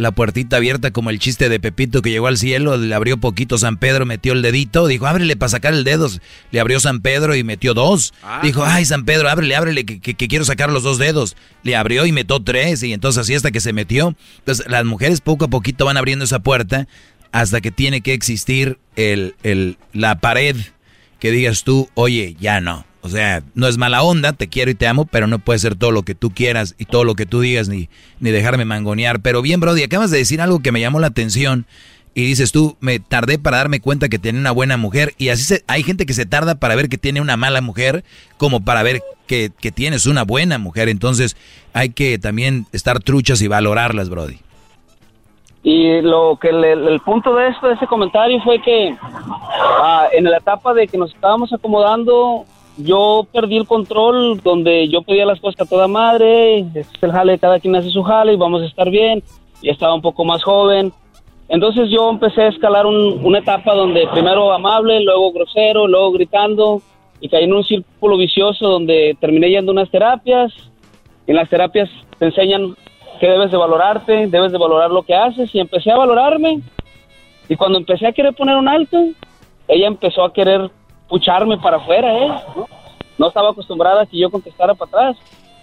la, 0.00 0.10
puertita 0.12 0.56
abierta, 0.56 0.90
como 0.90 1.10
el 1.10 1.18
chiste 1.18 1.48
de 1.48 1.60
Pepito 1.60 2.02
que 2.02 2.10
llegó 2.10 2.26
al 2.26 2.38
cielo, 2.38 2.76
le 2.76 2.94
abrió 2.94 3.18
poquito 3.18 3.58
San 3.58 3.76
Pedro, 3.76 4.06
metió 4.06 4.32
el 4.32 4.42
dedito, 4.42 4.86
dijo, 4.86 5.06
ábrele 5.06 5.36
para 5.36 5.50
sacar 5.50 5.74
el 5.74 5.84
dedo. 5.84 6.08
Le 6.50 6.60
abrió 6.60 6.80
San 6.80 7.00
Pedro 7.00 7.34
y 7.36 7.44
metió 7.44 7.74
dos. 7.74 8.12
Dijo, 8.42 8.64
ay, 8.64 8.84
San 8.84 9.04
Pedro, 9.04 9.28
ábrele, 9.28 9.54
ábrele, 9.56 9.84
que, 9.84 10.00
que- 10.00 10.14
que 10.14 10.28
quiero 10.28 10.44
sacar 10.44 10.70
los 10.70 10.82
dos 10.82 10.98
dedos. 10.98 11.36
Le 11.62 11.76
abrió 11.76 12.06
y 12.06 12.12
metió 12.12 12.40
tres, 12.42 12.82
y 12.82 12.92
entonces 12.92 13.20
así 13.22 13.34
hasta 13.34 13.50
que 13.50 13.60
se 13.60 13.72
metió. 13.72 14.14
Entonces, 14.38 14.66
las 14.68 14.84
mujeres 14.84 15.20
poco 15.20 15.44
a 15.44 15.48
poquito 15.48 15.84
van 15.84 15.96
abriendo 15.96 16.24
esa 16.24 16.38
puerta 16.40 16.88
hasta 17.32 17.60
que 17.60 17.70
tiene 17.70 18.00
que 18.00 18.12
existir 18.12 18.78
el, 18.96 19.34
el, 19.42 19.76
la 19.92 20.18
pared 20.18 20.56
que 21.18 21.30
digas 21.30 21.62
tú, 21.64 21.88
oye, 21.94 22.34
ya 22.40 22.60
no. 22.60 22.86
O 23.02 23.08
sea, 23.08 23.42
no 23.54 23.66
es 23.66 23.78
mala 23.78 24.02
onda, 24.02 24.32
te 24.34 24.48
quiero 24.48 24.70
y 24.70 24.74
te 24.74 24.86
amo, 24.86 25.06
pero 25.06 25.26
no 25.26 25.38
puede 25.38 25.58
ser 25.58 25.74
todo 25.74 25.90
lo 25.90 26.02
que 26.02 26.14
tú 26.14 26.30
quieras 26.30 26.74
y 26.78 26.84
todo 26.84 27.04
lo 27.04 27.14
que 27.14 27.24
tú 27.26 27.40
digas, 27.40 27.68
ni, 27.68 27.88
ni 28.18 28.30
dejarme 28.30 28.64
mangonear. 28.66 29.20
Pero 29.20 29.40
bien, 29.40 29.58
Brody, 29.60 29.82
acabas 29.82 30.10
de 30.10 30.18
decir 30.18 30.40
algo 30.42 30.60
que 30.60 30.70
me 30.72 30.80
llamó 30.80 31.00
la 31.00 31.06
atención 31.06 31.64
y 32.12 32.24
dices 32.24 32.52
tú, 32.52 32.76
me 32.80 32.98
tardé 32.98 33.38
para 33.38 33.56
darme 33.58 33.80
cuenta 33.80 34.08
que 34.08 34.18
tiene 34.18 34.38
una 34.38 34.50
buena 34.50 34.76
mujer 34.76 35.14
y 35.16 35.28
así 35.30 35.44
se, 35.44 35.64
hay 35.66 35.82
gente 35.82 36.04
que 36.06 36.12
se 36.12 36.26
tarda 36.26 36.56
para 36.56 36.74
ver 36.74 36.88
que 36.88 36.98
tiene 36.98 37.20
una 37.20 37.36
mala 37.36 37.60
mujer 37.60 38.04
como 38.36 38.64
para 38.64 38.82
ver 38.82 39.00
que, 39.26 39.50
que 39.60 39.70
tienes 39.72 40.06
una 40.06 40.24
buena 40.24 40.58
mujer. 40.58 40.88
Entonces 40.88 41.36
hay 41.72 41.90
que 41.90 42.18
también 42.18 42.66
estar 42.72 43.00
truchas 43.00 43.40
y 43.42 43.48
valorarlas, 43.48 44.10
Brody. 44.10 44.38
Y 45.62 46.00
lo 46.00 46.38
que 46.40 46.52
le- 46.52 46.72
el, 46.72 47.00
punto 47.00 47.34
de 47.34 47.48
esto, 47.48 47.68
de 47.68 47.74
ese 47.74 47.86
comentario, 47.86 48.40
fue 48.42 48.60
que 48.62 48.94
ah, 49.02 50.06
en 50.12 50.24
la 50.24 50.38
etapa 50.38 50.72
de 50.74 50.88
que 50.88 50.96
nos 50.96 51.14
estábamos 51.14 51.52
acomodando, 51.52 52.46
yo 52.76 53.26
perdí 53.32 53.56
el 53.56 53.66
control, 53.66 54.40
donde 54.42 54.88
yo 54.88 55.02
pedía 55.02 55.26
las 55.26 55.40
cosas 55.40 55.60
a 55.60 55.68
toda 55.68 55.88
madre, 55.88 56.58
este 56.60 56.80
es 56.80 57.02
el 57.02 57.12
jale, 57.12 57.38
cada 57.38 57.60
quien 57.60 57.76
hace 57.76 57.90
su 57.90 58.02
jale 58.02 58.32
y 58.32 58.36
vamos 58.36 58.62
a 58.62 58.66
estar 58.66 58.90
bien. 58.90 59.22
Ya 59.62 59.72
estaba 59.72 59.94
un 59.94 60.00
poco 60.02 60.24
más 60.24 60.42
joven. 60.42 60.92
Entonces 61.48 61.90
yo 61.90 62.08
empecé 62.08 62.42
a 62.42 62.48
escalar 62.48 62.86
un- 62.86 63.20
una 63.24 63.40
etapa 63.40 63.74
donde 63.74 64.06
primero 64.12 64.52
amable, 64.52 65.00
luego 65.00 65.32
grosero, 65.32 65.86
luego 65.86 66.12
gritando, 66.12 66.80
y 67.20 67.28
caí 67.28 67.44
en 67.44 67.52
un 67.52 67.64
círculo 67.64 68.16
vicioso 68.16 68.68
donde 68.68 69.16
terminé 69.20 69.50
yendo 69.50 69.72
unas 69.72 69.90
terapias. 69.90 70.52
En 71.26 71.36
las 71.36 71.50
terapias 71.50 71.90
te 72.18 72.26
enseñan 72.26 72.74
que 73.20 73.28
debes 73.28 73.50
de 73.50 73.58
valorarte, 73.58 74.28
debes 74.28 74.52
de 74.52 74.58
valorar 74.58 74.90
lo 74.90 75.02
que 75.02 75.14
haces 75.14 75.54
y 75.54 75.60
empecé 75.60 75.90
a 75.90 75.98
valorarme. 75.98 76.60
Y 77.48 77.56
cuando 77.56 77.78
empecé 77.78 78.06
a 78.06 78.12
querer 78.12 78.32
poner 78.32 78.56
un 78.56 78.68
alto, 78.68 78.96
ella 79.68 79.88
empezó 79.88 80.24
a 80.24 80.32
querer 80.32 80.70
pucharme 81.10 81.58
para 81.58 81.76
afuera, 81.76 82.08
¿eh? 82.16 82.28
¿No? 82.56 82.66
No 83.18 83.28
estaba 83.28 83.50
acostumbrada 83.50 84.02
a 84.02 84.06
que 84.06 84.18
yo 84.18 84.30
contestara 84.30 84.72
para 84.74 84.88
atrás. 85.10 85.16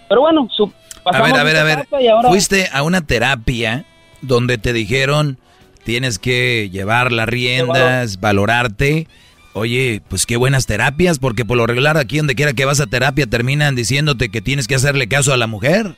Pero 0.08 0.20
bueno, 0.20 0.48
su, 0.56 0.72
A 1.04 1.20
ver, 1.22 1.34
a 1.36 1.42
ver, 1.42 1.56
a 1.56 1.64
ver. 1.64 1.86
ahora- 2.12 2.28
Fuiste 2.28 2.68
a 2.72 2.82
una 2.84 3.04
terapia 3.04 3.84
donde 4.22 4.58
te 4.58 4.72
dijeron 4.72 5.38
tienes 5.84 6.18
que 6.18 6.68
llevar 6.70 7.10
las 7.12 7.26
riendas, 7.28 8.20
valorarte. 8.20 9.08
Oye, 9.54 10.02
pues 10.08 10.26
qué 10.26 10.36
buenas 10.36 10.66
terapias, 10.66 11.18
porque 11.18 11.44
por 11.46 11.56
lo 11.56 11.66
regular 11.66 11.96
aquí 11.96 12.18
donde 12.18 12.34
quiera 12.34 12.52
que 12.52 12.64
vas 12.66 12.80
a 12.80 12.86
terapia 12.86 13.26
terminan 13.26 13.74
diciéndote 13.74 14.28
que 14.28 14.40
tienes 14.42 14.68
que 14.68 14.74
hacerle 14.74 15.08
caso 15.08 15.32
a 15.32 15.36
la 15.38 15.46
mujer. 15.46 15.94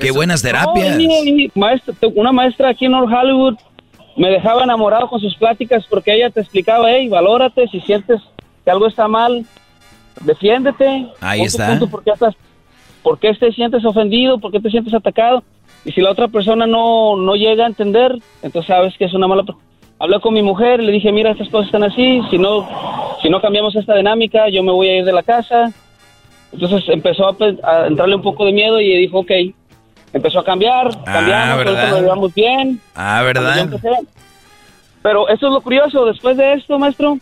Qué 0.00 0.10
buenas 0.10 0.42
terapias. 0.42 0.96
No, 0.96 1.02
y- 1.02 1.44
y 1.44 1.50
maestra- 1.54 1.94
una 2.14 2.32
maestra 2.32 2.70
aquí 2.70 2.86
en 2.86 2.92
North 2.92 3.12
Hollywood 3.12 3.56
me 4.16 4.28
dejaba 4.30 4.64
enamorado 4.64 5.08
con 5.08 5.20
sus 5.20 5.36
pláticas 5.36 5.84
porque 5.88 6.14
ella 6.14 6.30
te 6.30 6.40
explicaba, 6.40 6.90
hey, 6.90 7.08
valórate, 7.08 7.68
si 7.68 7.80
sientes 7.82 8.20
que 8.66 8.70
algo 8.72 8.88
está 8.88 9.06
mal, 9.06 9.46
defiéndete. 10.22 11.06
Ahí 11.20 11.42
está. 11.42 11.78
¿Por 11.78 12.02
qué, 12.02 12.10
estás, 12.10 12.34
¿Por 13.00 13.16
qué 13.20 13.32
te 13.34 13.52
sientes 13.52 13.84
ofendido? 13.84 14.40
¿Por 14.40 14.50
qué 14.50 14.58
te 14.58 14.70
sientes 14.70 14.92
atacado? 14.92 15.44
Y 15.84 15.92
si 15.92 16.00
la 16.00 16.10
otra 16.10 16.26
persona 16.26 16.66
no, 16.66 17.16
no 17.16 17.36
llega 17.36 17.62
a 17.62 17.68
entender, 17.68 18.18
entonces 18.42 18.66
sabes 18.66 18.94
que 18.98 19.04
es 19.04 19.14
una 19.14 19.28
mala... 19.28 19.44
per- 19.44 19.54
Hablé 19.98 20.20
con 20.20 20.34
mi 20.34 20.42
mujer, 20.42 20.82
le 20.82 20.92
dije, 20.92 21.10
mira, 21.10 21.30
estas 21.30 21.48
cosas 21.48 21.66
están 21.66 21.84
así, 21.84 22.20
si 22.28 22.36
no, 22.36 22.68
si 23.22 23.30
no 23.30 23.40
cambiamos 23.40 23.74
esta 23.76 23.94
dinámica, 23.94 24.48
yo 24.50 24.62
me 24.62 24.72
voy 24.72 24.88
a 24.88 24.96
ir 24.98 25.04
de 25.06 25.12
la 25.12 25.22
casa. 25.22 25.72
Entonces 26.52 26.84
empezó 26.88 27.28
a, 27.28 27.86
entrarle 27.86 28.16
un 28.16 28.22
poco 28.22 28.44
de 28.44 28.52
miedo 28.52 28.78
y 28.80 28.94
dijo, 28.98 29.20
ok, 29.20 29.30
empezó 30.12 30.40
a 30.40 30.44
cambiar, 30.44 30.90
cambiamos, 31.04 31.58
¿verdad? 31.58 31.74
ahorita 31.76 31.90
nos 31.90 32.00
llevamos 32.00 32.34
bien. 32.34 32.80
Ah, 32.94 33.22
¿verdad? 33.22 33.68
Pero 35.02 35.28
eso 35.28 35.46
es 35.46 35.52
lo 35.52 35.60
curioso, 35.62 36.04
después 36.04 36.36
de 36.36 36.54
esto, 36.54 36.78
maestro, 36.78 37.16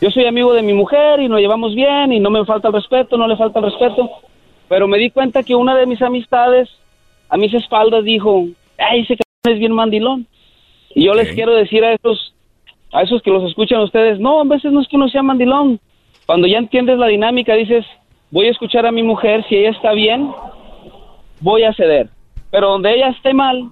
yo 0.00 0.10
soy 0.10 0.26
amigo 0.26 0.52
de 0.52 0.62
mi 0.62 0.72
mujer 0.72 1.20
y 1.20 1.28
nos 1.28 1.40
llevamos 1.40 1.74
bien 1.74 2.12
y 2.12 2.20
no 2.20 2.30
me 2.30 2.44
falta 2.44 2.68
el 2.68 2.74
respeto, 2.74 3.16
no 3.16 3.26
le 3.26 3.36
falta 3.36 3.58
el 3.58 3.66
respeto. 3.66 4.08
Pero 4.68 4.86
me 4.86 4.98
di 4.98 5.10
cuenta 5.10 5.42
que 5.42 5.54
una 5.54 5.74
de 5.76 5.86
mis 5.86 6.00
amistades 6.02 6.68
a 7.28 7.36
mis 7.36 7.52
espaldas 7.54 8.04
dijo, 8.04 8.46
ay, 8.78 9.00
ese 9.00 9.16
cabrón 9.16 9.56
es 9.56 9.58
bien 9.58 9.72
mandilón. 9.72 10.26
Y 10.94 11.04
yo 11.04 11.14
les 11.14 11.32
quiero 11.32 11.54
decir 11.54 11.84
a 11.84 11.92
esos, 11.92 12.34
a 12.92 13.02
esos 13.02 13.22
que 13.22 13.30
los 13.30 13.44
escuchan 13.44 13.80
ustedes, 13.80 14.20
no, 14.20 14.40
a 14.40 14.44
veces 14.44 14.72
no 14.72 14.80
es 14.80 14.88
que 14.88 14.96
uno 14.96 15.08
sea 15.08 15.22
mandilón. 15.22 15.80
Cuando 16.26 16.46
ya 16.46 16.58
entiendes 16.58 16.98
la 16.98 17.06
dinámica, 17.06 17.54
dices, 17.54 17.84
voy 18.30 18.46
a 18.46 18.50
escuchar 18.50 18.86
a 18.86 18.92
mi 18.92 19.02
mujer, 19.02 19.44
si 19.48 19.56
ella 19.56 19.70
está 19.70 19.92
bien, 19.92 20.30
voy 21.40 21.64
a 21.64 21.72
ceder. 21.74 22.08
Pero 22.50 22.70
donde 22.70 22.94
ella 22.94 23.08
esté 23.08 23.34
mal, 23.34 23.70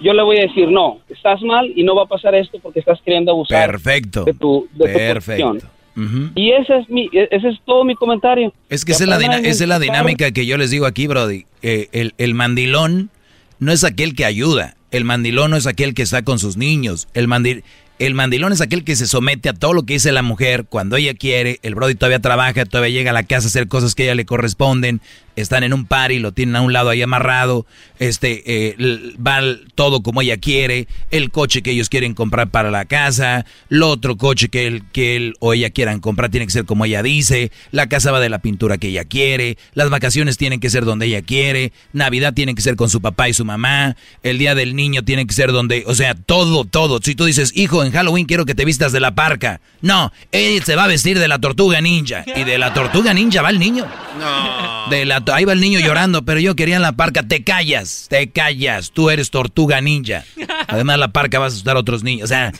yo 0.00 0.12
le 0.12 0.22
voy 0.22 0.38
a 0.38 0.42
decir, 0.42 0.68
no, 0.68 1.00
estás 1.08 1.42
mal 1.42 1.72
y 1.74 1.82
no 1.84 1.94
va 1.94 2.04
a 2.04 2.06
pasar 2.06 2.34
esto 2.34 2.58
porque 2.62 2.80
estás 2.80 3.00
queriendo 3.04 3.32
abusar 3.32 3.70
Perfecto. 3.70 4.24
de 4.24 4.34
tu, 4.34 4.68
de 4.74 4.86
tu 4.92 4.98
Perfecto. 4.98 5.48
posición. 5.48 6.32
Y 6.34 6.52
ese 6.52 6.78
es, 6.78 6.88
mi, 6.88 7.10
e- 7.12 7.28
ese 7.30 7.48
es 7.48 7.58
todo 7.66 7.84
mi 7.84 7.94
comentario. 7.94 8.52
Es 8.70 8.84
que 8.84 8.92
esa 8.92 9.04
es, 9.04 9.10
la, 9.10 9.16
esa 9.18 9.64
es 9.64 9.68
la 9.68 9.78
dinámica 9.78 10.30
que 10.32 10.46
yo 10.46 10.56
les 10.56 10.70
digo 10.70 10.86
aquí, 10.86 11.06
Brody. 11.06 11.44
Eh, 11.60 11.88
el, 11.92 12.14
el 12.16 12.32
mandilón 12.34 13.10
no 13.58 13.72
es 13.72 13.84
aquel 13.84 14.14
que 14.14 14.24
ayuda. 14.24 14.76
El 14.90 15.04
mandilón 15.04 15.50
no 15.50 15.56
es 15.58 15.66
aquel 15.66 15.92
que 15.94 16.02
está 16.02 16.22
con 16.22 16.38
sus 16.38 16.56
niños. 16.56 17.08
El 17.14 17.28
mandil 17.28 17.62
El 17.98 18.14
mandilón 18.14 18.52
es 18.52 18.60
aquel 18.62 18.84
que 18.84 18.96
se 18.96 19.06
somete 19.06 19.48
a 19.50 19.52
todo 19.52 19.74
lo 19.74 19.82
que 19.84 19.92
dice 19.94 20.12
la 20.12 20.22
mujer 20.22 20.64
cuando 20.68 20.96
ella 20.96 21.12
quiere. 21.14 21.58
El 21.62 21.74
Brody 21.74 21.94
todavía 21.94 22.20
trabaja, 22.20 22.64
todavía 22.64 22.92
llega 22.92 23.10
a 23.10 23.14
la 23.14 23.22
casa 23.24 23.46
a 23.46 23.48
hacer 23.48 23.68
cosas 23.68 23.94
que 23.94 24.02
a 24.04 24.06
ella 24.06 24.14
le 24.14 24.24
corresponden. 24.24 25.00
Están 25.34 25.64
en 25.64 25.72
un 25.72 25.86
party, 25.86 26.18
lo 26.18 26.32
tienen 26.32 26.56
a 26.56 26.60
un 26.60 26.72
lado 26.72 26.90
ahí 26.90 27.02
amarrado. 27.02 27.66
Este, 27.98 28.42
eh, 28.44 28.76
va 29.24 29.40
todo 29.74 30.02
como 30.02 30.22
ella 30.22 30.36
quiere. 30.36 30.88
El 31.10 31.30
coche 31.30 31.62
que 31.62 31.70
ellos 31.70 31.88
quieren 31.88 32.14
comprar 32.14 32.50
para 32.50 32.70
la 32.70 32.84
casa. 32.84 33.46
El 33.70 33.82
otro 33.82 34.16
coche 34.16 34.48
que 34.48 34.66
él, 34.66 34.82
que 34.92 35.16
él 35.16 35.34
o 35.40 35.54
ella 35.54 35.70
quieran 35.70 36.00
comprar 36.00 36.30
tiene 36.30 36.46
que 36.46 36.52
ser 36.52 36.64
como 36.64 36.84
ella 36.84 37.02
dice. 37.02 37.50
La 37.70 37.88
casa 37.88 38.12
va 38.12 38.20
de 38.20 38.28
la 38.28 38.40
pintura 38.40 38.78
que 38.78 38.88
ella 38.88 39.04
quiere. 39.04 39.56
Las 39.74 39.90
vacaciones 39.90 40.36
tienen 40.36 40.60
que 40.60 40.70
ser 40.70 40.84
donde 40.84 41.06
ella 41.06 41.22
quiere. 41.22 41.72
Navidad 41.92 42.34
tiene 42.34 42.54
que 42.54 42.62
ser 42.62 42.76
con 42.76 42.90
su 42.90 43.00
papá 43.00 43.28
y 43.28 43.34
su 43.34 43.44
mamá. 43.44 43.96
El 44.22 44.38
día 44.38 44.54
del 44.54 44.76
niño 44.76 45.02
tiene 45.02 45.26
que 45.26 45.32
ser 45.32 45.52
donde, 45.52 45.84
o 45.86 45.94
sea, 45.94 46.14
todo, 46.14 46.64
todo. 46.64 47.00
Si 47.02 47.14
tú 47.14 47.24
dices, 47.24 47.52
hijo, 47.54 47.84
en 47.84 47.92
Halloween 47.92 48.26
quiero 48.26 48.44
que 48.44 48.54
te 48.54 48.64
vistas 48.64 48.92
de 48.92 49.00
la 49.00 49.14
parca. 49.14 49.60
No, 49.80 50.12
él 50.30 50.62
se 50.62 50.76
va 50.76 50.84
a 50.84 50.88
vestir 50.88 51.18
de 51.18 51.28
la 51.28 51.38
tortuga 51.38 51.80
ninja. 51.80 52.24
Y 52.36 52.44
de 52.44 52.58
la 52.58 52.74
tortuga 52.74 53.14
ninja 53.14 53.42
va 53.42 53.50
el 53.50 53.58
niño. 53.58 53.86
No. 54.18 54.90
De 54.90 55.04
la 55.04 55.21
ahí 55.32 55.44
va 55.44 55.52
el 55.52 55.60
niño 55.60 55.80
llorando, 55.80 56.24
pero 56.24 56.40
yo 56.40 56.56
quería 56.56 56.76
en 56.76 56.82
la 56.82 56.92
parca. 56.92 57.22
Te 57.22 57.44
callas, 57.44 58.06
te 58.08 58.30
callas. 58.30 58.90
Tú 58.90 59.10
eres 59.10 59.30
tortuga 59.30 59.80
ninja. 59.80 60.24
Además, 60.68 60.98
la 60.98 61.12
parca 61.12 61.38
va 61.38 61.46
a 61.46 61.48
asustar 61.48 61.76
a 61.76 61.80
otros 61.80 62.02
niños. 62.02 62.24
O 62.24 62.28
sea, 62.28 62.52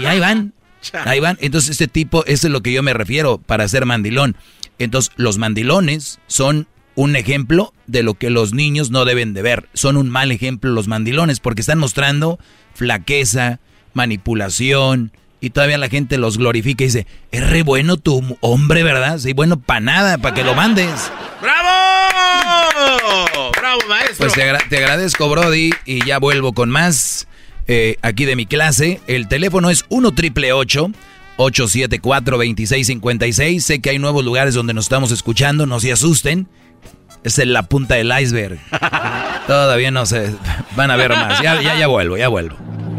y, 0.00 0.04
ahí 0.04 0.20
van. 0.20 0.52
Ahí 1.04 1.20
van. 1.20 1.38
Entonces, 1.40 1.70
este 1.70 1.88
tipo, 1.88 2.24
eso 2.26 2.46
es 2.46 2.52
lo 2.52 2.62
que 2.62 2.72
yo 2.72 2.82
me 2.82 2.94
refiero 2.94 3.38
para 3.38 3.66
ser 3.68 3.86
mandilón. 3.86 4.36
Entonces, 4.78 5.12
los 5.16 5.38
mandilones 5.38 6.20
son 6.26 6.68
un 6.94 7.16
ejemplo 7.16 7.72
de 7.86 8.02
lo 8.02 8.14
que 8.14 8.30
los 8.30 8.52
niños 8.52 8.90
no 8.90 9.04
deben 9.04 9.34
de 9.34 9.42
ver. 9.42 9.68
Son 9.72 9.96
un 9.96 10.10
mal 10.10 10.32
ejemplo 10.32 10.70
los 10.70 10.88
mandilones 10.88 11.40
porque 11.40 11.60
están 11.60 11.78
mostrando 11.78 12.38
flaqueza, 12.74 13.60
manipulación, 13.92 15.12
y 15.40 15.50
todavía 15.50 15.78
la 15.78 15.88
gente 15.88 16.18
los 16.18 16.38
glorifica 16.38 16.84
y 16.84 16.88
dice, 16.88 17.06
es 17.30 17.48
re 17.48 17.62
bueno 17.62 17.96
tu 17.96 18.36
hombre, 18.40 18.82
¿verdad? 18.82 19.18
Sí, 19.18 19.32
bueno, 19.32 19.58
para 19.60 19.80
nada, 19.80 20.18
para 20.18 20.34
que 20.34 20.42
lo 20.42 20.54
mandes. 20.54 21.12
¡Bravo! 21.40 21.68
¡Bravo, 23.56 23.78
maestro! 23.88 24.16
Pues 24.18 24.32
te, 24.32 24.76
agradezco, 24.78 25.28
Brody, 25.28 25.70
y 25.84 26.04
ya 26.04 26.18
vuelvo 26.18 26.52
con 26.52 26.70
más 26.70 27.28
eh, 27.68 27.96
aquí 28.02 28.24
de 28.24 28.34
mi 28.34 28.46
clase. 28.46 29.00
El 29.06 29.28
teléfono 29.28 29.70
es 29.70 29.84
1 29.88 30.12
triple 30.12 30.52
874 30.52 32.36
2656. 32.36 33.64
Sé 33.64 33.80
que 33.80 33.90
hay 33.90 33.98
nuevos 33.98 34.24
lugares 34.24 34.54
donde 34.54 34.74
nos 34.74 34.86
estamos 34.86 35.12
escuchando, 35.12 35.66
no 35.66 35.78
se 35.78 35.92
asusten. 35.92 36.48
Es 37.24 37.38
en 37.38 37.52
la 37.52 37.64
punta 37.64 37.94
del 37.96 38.12
iceberg. 38.18 38.58
Todavía 39.46 39.90
no 39.90 40.06
se 40.06 40.34
van 40.76 40.90
a 40.90 40.96
ver 40.96 41.10
más. 41.10 41.40
Ya, 41.42 41.60
ya, 41.60 41.76
ya 41.76 41.86
vuelvo, 41.86 42.16
ya 42.16 42.28
vuelvo. 42.28 42.56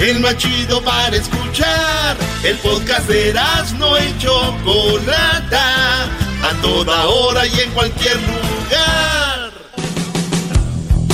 el 0.00 0.20
más 0.20 0.36
chido 0.36 0.82
para 0.82 1.14
escuchar. 1.16 2.16
El 2.42 2.56
podcast 2.58 3.08
de 3.08 3.34
no 3.78 3.98
y 3.98 4.18
Chocolata, 4.18 6.04
a 6.04 6.62
toda 6.62 7.06
hora 7.06 7.46
y 7.46 7.60
en 7.60 7.70
cualquier 7.72 8.16
lugar. 8.16 9.52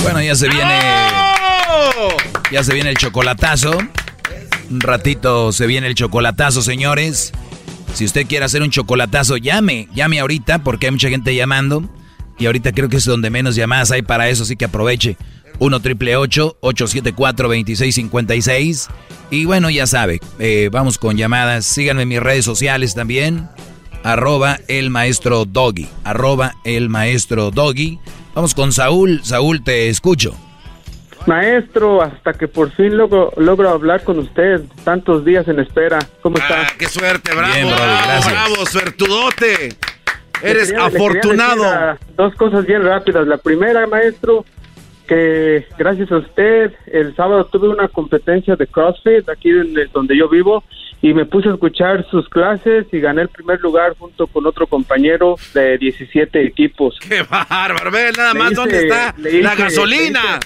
Bueno, 0.01 0.21
ya 0.21 0.35
se 0.35 0.47
viene. 0.47 0.79
Ya 2.51 2.63
se 2.63 2.73
viene 2.73 2.91
el 2.91 2.97
chocolatazo. 2.97 3.77
Un 4.69 4.81
ratito 4.81 5.51
se 5.51 5.67
viene 5.67 5.87
el 5.87 5.95
chocolatazo, 5.95 6.61
señores. 6.61 7.33
Si 7.93 8.05
usted 8.05 8.25
quiere 8.25 8.45
hacer 8.45 8.61
un 8.61 8.71
chocolatazo, 8.71 9.37
llame. 9.37 9.89
Llame 9.93 10.19
ahorita 10.19 10.59
porque 10.59 10.87
hay 10.87 10.91
mucha 10.91 11.09
gente 11.09 11.35
llamando. 11.35 11.89
Y 12.39 12.45
ahorita 12.45 12.71
creo 12.71 12.87
que 12.87 12.97
es 12.97 13.05
donde 13.05 13.29
menos 13.29 13.55
llamadas 13.55 13.91
hay 13.91 14.01
para 14.01 14.29
eso, 14.29 14.43
así 14.43 14.55
que 14.55 14.65
aproveche. 14.65 15.17
1 15.59 15.79
triple 15.79 16.15
874 16.15 17.47
2656. 17.47 18.89
Y 19.29 19.45
bueno, 19.45 19.69
ya 19.69 19.87
sabe, 19.87 20.19
eh, 20.39 20.69
vamos 20.71 20.97
con 20.97 21.17
llamadas. 21.17 21.65
Síganme 21.65 22.03
en 22.03 22.09
mis 22.09 22.19
redes 22.21 22.45
sociales 22.45 22.95
también. 22.95 23.49
Arroba 24.03 24.59
el 24.67 24.89
maestro 24.89 25.45
Doggy. 25.45 25.87
Arroba 26.03 26.53
el 26.63 26.89
maestro 26.89 27.51
Doggy. 27.51 27.99
Vamos 28.33 28.53
con 28.53 28.71
Saúl. 28.71 29.21
Saúl, 29.23 29.63
te 29.63 29.89
escucho. 29.89 30.35
Maestro, 31.25 32.01
hasta 32.01 32.31
que 32.31 32.47
por 32.47 32.71
fin 32.71 32.95
logro, 32.95 33.33
logro 33.35 33.69
hablar 33.69 34.03
con 34.03 34.17
usted. 34.19 34.61
Tantos 34.85 35.25
días 35.25 35.45
en 35.49 35.59
espera. 35.59 35.99
¿Cómo 36.21 36.37
está? 36.37 36.61
Ah, 36.61 36.67
¡Qué 36.77 36.87
suerte! 36.87 37.35
¡Bravo! 37.35 37.69
¡Bravo! 38.29 38.65
¡Suertudote! 38.65 39.75
Eres 40.41 40.73
afortunado. 40.73 41.97
dos 42.15 42.33
cosas 42.35 42.65
bien 42.65 42.83
rápidas. 42.83 43.27
La 43.27 43.37
primera, 43.37 43.85
maestro, 43.87 44.45
que 45.07 45.65
gracias 45.77 46.11
a 46.11 46.17
usted 46.17 46.73
el 46.87 47.15
sábado 47.15 47.45
tuve 47.45 47.69
una 47.69 47.87
competencia 47.87 48.55
de 48.55 48.67
CrossFit 48.67 49.27
aquí 49.29 49.49
donde 49.93 50.17
yo 50.17 50.29
vivo 50.29 50.63
y 51.01 51.13
me 51.13 51.25
puse 51.25 51.49
a 51.49 51.53
escuchar 51.53 52.05
sus 52.09 52.27
clases 52.29 52.85
y 52.91 52.99
gané 52.99 53.23
el 53.23 53.29
primer 53.29 53.59
lugar 53.61 53.95
junto 53.97 54.27
con 54.27 54.45
otro 54.45 54.67
compañero 54.67 55.35
de 55.53 55.77
17 55.77 56.43
equipos. 56.43 56.97
¡Qué 57.07 57.23
bárbaro! 57.23 57.91
Ve 57.91 58.11
nada 58.17 58.33
más 58.33 58.53
dónde 58.53 58.83
está 58.83 59.15
la 59.17 59.55
gasolina. 59.55 60.39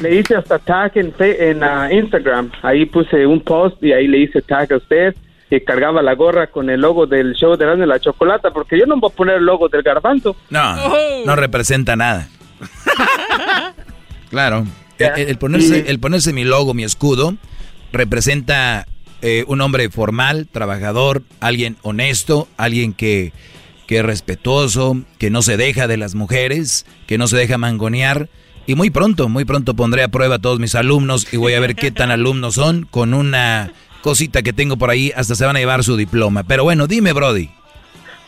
Le 0.00 0.14
hice, 0.14 0.36
hasta 0.36 0.60
tag 0.60 0.92
en, 0.94 1.12
en 1.18 1.62
uh, 1.62 1.90
Instagram. 1.90 2.52
Ahí 2.62 2.86
puse 2.86 3.26
un 3.26 3.40
post 3.40 3.82
y 3.82 3.92
ahí 3.92 4.06
le 4.06 4.18
hice 4.18 4.40
tag 4.42 4.72
a 4.72 4.76
usted 4.76 5.14
que 5.50 5.62
cargaba 5.62 6.02
la 6.02 6.14
gorra 6.14 6.48
con 6.48 6.70
el 6.70 6.80
logo 6.80 7.06
del 7.06 7.34
show 7.34 7.56
de 7.56 7.86
la 7.86 8.00
chocolata 8.00 8.50
porque 8.50 8.78
yo 8.78 8.86
no 8.86 8.96
voy 8.98 9.10
a 9.12 9.16
poner 9.16 9.36
el 9.36 9.44
logo 9.44 9.68
del 9.68 9.82
garbanzo. 9.82 10.36
No, 10.50 10.76
no 11.24 11.36
representa 11.36 11.96
nada. 11.96 12.28
claro. 14.30 14.66
El, 14.98 15.36
ponerse, 15.38 15.84
el 15.88 15.98
ponerse 16.00 16.32
mi 16.32 16.44
logo, 16.44 16.72
mi 16.72 16.84
escudo, 16.84 17.36
representa 17.92 18.86
eh, 19.22 19.44
un 19.46 19.60
hombre 19.60 19.90
formal, 19.90 20.48
trabajador, 20.50 21.22
alguien 21.40 21.76
honesto, 21.82 22.48
alguien 22.56 22.94
que, 22.94 23.32
que 23.86 23.98
es 23.98 24.04
respetuoso, 24.04 25.02
que 25.18 25.30
no 25.30 25.42
se 25.42 25.56
deja 25.56 25.86
de 25.86 25.96
las 25.96 26.14
mujeres, 26.14 26.86
que 27.06 27.18
no 27.18 27.28
se 27.28 27.36
deja 27.36 27.58
mangonear. 27.58 28.28
Y 28.66 28.74
muy 28.74 28.90
pronto, 28.90 29.28
muy 29.28 29.44
pronto 29.44 29.74
pondré 29.74 30.02
a 30.02 30.08
prueba 30.08 30.36
a 30.36 30.38
todos 30.40 30.58
mis 30.58 30.74
alumnos 30.74 31.32
y 31.32 31.36
voy 31.36 31.54
a 31.54 31.60
ver 31.60 31.76
qué 31.76 31.90
tan 31.90 32.10
alumnos 32.10 32.54
son 32.54 32.86
con 32.90 33.14
una 33.14 33.72
cosita 34.02 34.42
que 34.42 34.52
tengo 34.52 34.76
por 34.76 34.90
ahí, 34.90 35.12
hasta 35.14 35.34
se 35.34 35.44
van 35.44 35.56
a 35.56 35.60
llevar 35.60 35.84
su 35.84 35.96
diploma. 35.96 36.42
Pero 36.42 36.64
bueno, 36.64 36.86
dime, 36.86 37.12
Brody. 37.12 37.50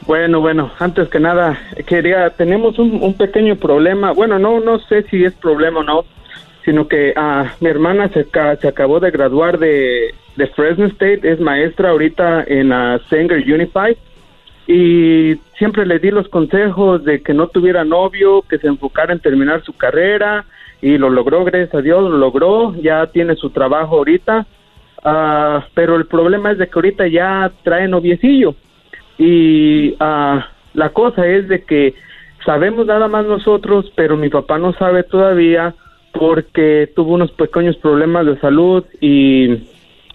Bueno, 0.07 0.41
bueno, 0.41 0.71
antes 0.79 1.09
que 1.09 1.21
nada, 1.21 1.59
quería, 1.87 2.31
tenemos 2.31 2.79
un, 2.79 3.15
pequeño 3.15 3.57
problema, 3.57 4.13
bueno, 4.13 4.39
no, 4.39 4.61
no 4.61 4.79
sé 4.79 5.03
si 5.03 5.25
es 5.25 5.35
problema 5.35 5.81
o 5.81 5.83
no, 5.83 6.05
sino 6.65 6.89
que 6.89 7.13
ah, 7.17 7.53
mi 7.61 7.69
hermana 7.69 8.09
se, 8.09 8.25
se 8.25 8.69
acabó 8.69 9.01
de 9.01 9.11
graduar 9.11 9.59
de, 9.59 10.15
de, 10.37 10.47
Fresno 10.49 10.87
State, 10.87 11.21
es 11.25 11.41
maestra 11.41 11.91
ahorita 11.91 12.45
en 12.47 12.71
la 12.71 13.01
Sanger 13.11 13.39
Unified, 13.39 13.97
y 14.67 15.37
siempre 15.59 15.85
le 15.85 15.99
di 15.99 16.11
los 16.11 16.29
consejos 16.29 17.05
de 17.05 17.23
que 17.23 17.35
no 17.35 17.49
tuviera 17.49 17.85
novio, 17.85 18.43
que 18.43 18.59
se 18.59 18.67
enfocara 18.67 19.13
en 19.13 19.21
terminar 19.21 19.63
su 19.63 19.77
carrera, 19.77 20.45
y 20.81 20.97
lo 20.97 21.11
logró, 21.11 21.45
gracias 21.45 21.75
a 21.75 21.83
Dios, 21.83 22.09
lo 22.09 22.17
logró, 22.17 22.75
ya 22.77 23.07
tiene 23.09 23.35
su 23.35 23.51
trabajo 23.51 23.97
ahorita, 23.97 24.47
ah, 25.05 25.67
pero 25.75 25.97
el 25.97 26.07
problema 26.07 26.53
es 26.53 26.59
de 26.59 26.67
que 26.67 26.75
ahorita 26.77 27.09
ya 27.09 27.51
trae 27.63 27.89
noviecillo 27.89 28.55
y 29.19 29.91
uh, 29.95 30.41
la 30.75 30.89
cosa 30.93 31.27
es 31.27 31.49
de 31.49 31.65
que 31.65 31.95
sabemos 32.45 32.87
nada 32.87 33.09
más 33.09 33.27
nosotros, 33.27 33.93
pero 33.95 34.17
mi 34.17 34.29
papá 34.29 34.59
no 34.59 34.73
sabe 34.75 35.03
todavía 35.03 35.75
porque 36.13 36.91
tuvo 36.95 37.15
unos 37.15 37.33
pequeños 37.33 37.77
problemas 37.77 38.27
de 38.27 38.39
salud 38.39 38.85
y 39.01 39.69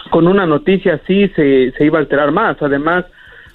con 0.09 0.27
una 0.27 0.45
noticia 0.45 0.95
así 0.95 1.27
se, 1.29 1.71
se 1.71 1.85
iba 1.85 1.99
a 1.99 2.01
alterar 2.01 2.31
más. 2.31 2.61
Además, 2.61 3.05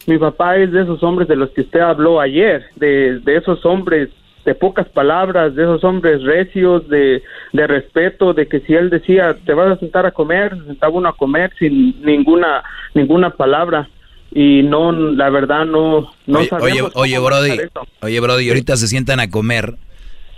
mi 0.07 0.19
papá 0.19 0.57
es 0.57 0.73
de 0.73 0.83
esos 0.83 1.03
hombres 1.03 1.29
de 1.29 1.37
los 1.37 1.51
que 1.51 1.63
usted 1.63 1.81
habló 1.81 2.21
ayer, 2.21 2.65
de, 2.77 3.19
de 3.21 3.37
esos 3.37 3.65
hombres 3.67 4.11
de 4.45 4.55
pocas 4.55 4.89
palabras, 4.89 5.55
de 5.55 5.65
esos 5.65 5.85
hombres 5.85 6.23
recios, 6.23 6.89
de, 6.89 7.23
de 7.53 7.67
respeto, 7.67 8.33
de 8.33 8.47
que 8.47 8.61
si 8.61 8.75
él 8.75 8.89
decía 8.89 9.37
te 9.45 9.53
vas 9.53 9.73
a 9.73 9.81
sentar 9.81 10.07
a 10.07 10.13
comer, 10.13 10.57
se 10.57 10.65
sentaba 10.65 10.95
uno 10.95 11.09
a 11.09 11.17
comer 11.17 11.53
sin 11.59 12.01
ninguna, 12.03 12.63
ninguna 12.95 13.31
palabra 13.31 13.89
y 14.31 14.63
no, 14.63 14.93
la 14.93 15.31
verdad 15.31 15.65
no, 15.65 16.13
no 16.27 16.39
oye, 16.39 16.49
sabemos 16.49 16.93
Oye, 16.95 17.19
Brody, 17.19 17.59
oye, 18.03 18.21
Brody, 18.21 18.49
ahorita 18.49 18.77
se 18.77 18.89
sientan 18.89 19.21
a 19.21 19.31
comer. 19.31 19.77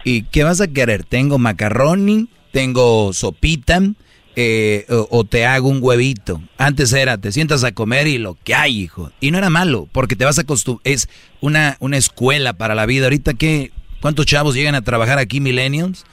¿Y 0.04 0.22
qué 0.22 0.44
vas 0.44 0.60
a 0.60 0.68
querer? 0.68 1.04
Tengo 1.04 1.38
macarroni, 1.38 2.28
tengo 2.52 3.12
sopita, 3.12 3.82
eh, 4.36 4.86
o, 4.88 5.24
te 5.24 5.44
hago 5.44 5.68
un 5.68 5.80
huevito. 5.82 6.40
Antes 6.56 6.92
era, 6.92 7.18
te 7.18 7.32
sientas 7.32 7.64
a 7.64 7.72
comer 7.72 8.06
y 8.06 8.18
lo 8.18 8.38
que 8.42 8.54
hay, 8.54 8.78
hijo. 8.80 9.10
Y 9.20 9.30
no 9.30 9.38
era 9.38 9.50
malo, 9.50 9.88
porque 9.92 10.16
te 10.16 10.24
vas 10.24 10.38
a 10.38 10.42
acostumbrar. 10.42 10.82
Es 10.84 11.08
una, 11.40 11.76
una 11.80 11.96
escuela 11.96 12.54
para 12.54 12.74
la 12.74 12.86
vida. 12.86 13.06
Ahorita, 13.06 13.34
¿qué? 13.34 13.72
¿cuántos 14.00 14.26
chavos 14.26 14.54
llegan 14.54 14.74
a 14.74 14.82
trabajar 14.82 15.18
aquí, 15.18 15.40
millennials? 15.40 16.04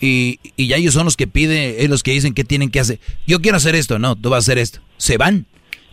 Y, 0.00 0.40
y 0.56 0.68
ya 0.68 0.76
ellos 0.76 0.94
son 0.94 1.04
los 1.04 1.16
que 1.16 1.26
piden, 1.26 1.76
es 1.78 1.88
los 1.88 2.02
que 2.02 2.12
dicen 2.12 2.34
qué 2.34 2.44
tienen 2.44 2.70
que 2.70 2.80
hacer. 2.80 3.00
Yo 3.26 3.40
quiero 3.40 3.56
hacer 3.56 3.74
esto, 3.74 3.98
no, 3.98 4.16
tú 4.16 4.30
vas 4.30 4.36
a 4.36 4.44
hacer 4.44 4.58
esto. 4.58 4.80
Se 4.96 5.16
van. 5.16 5.46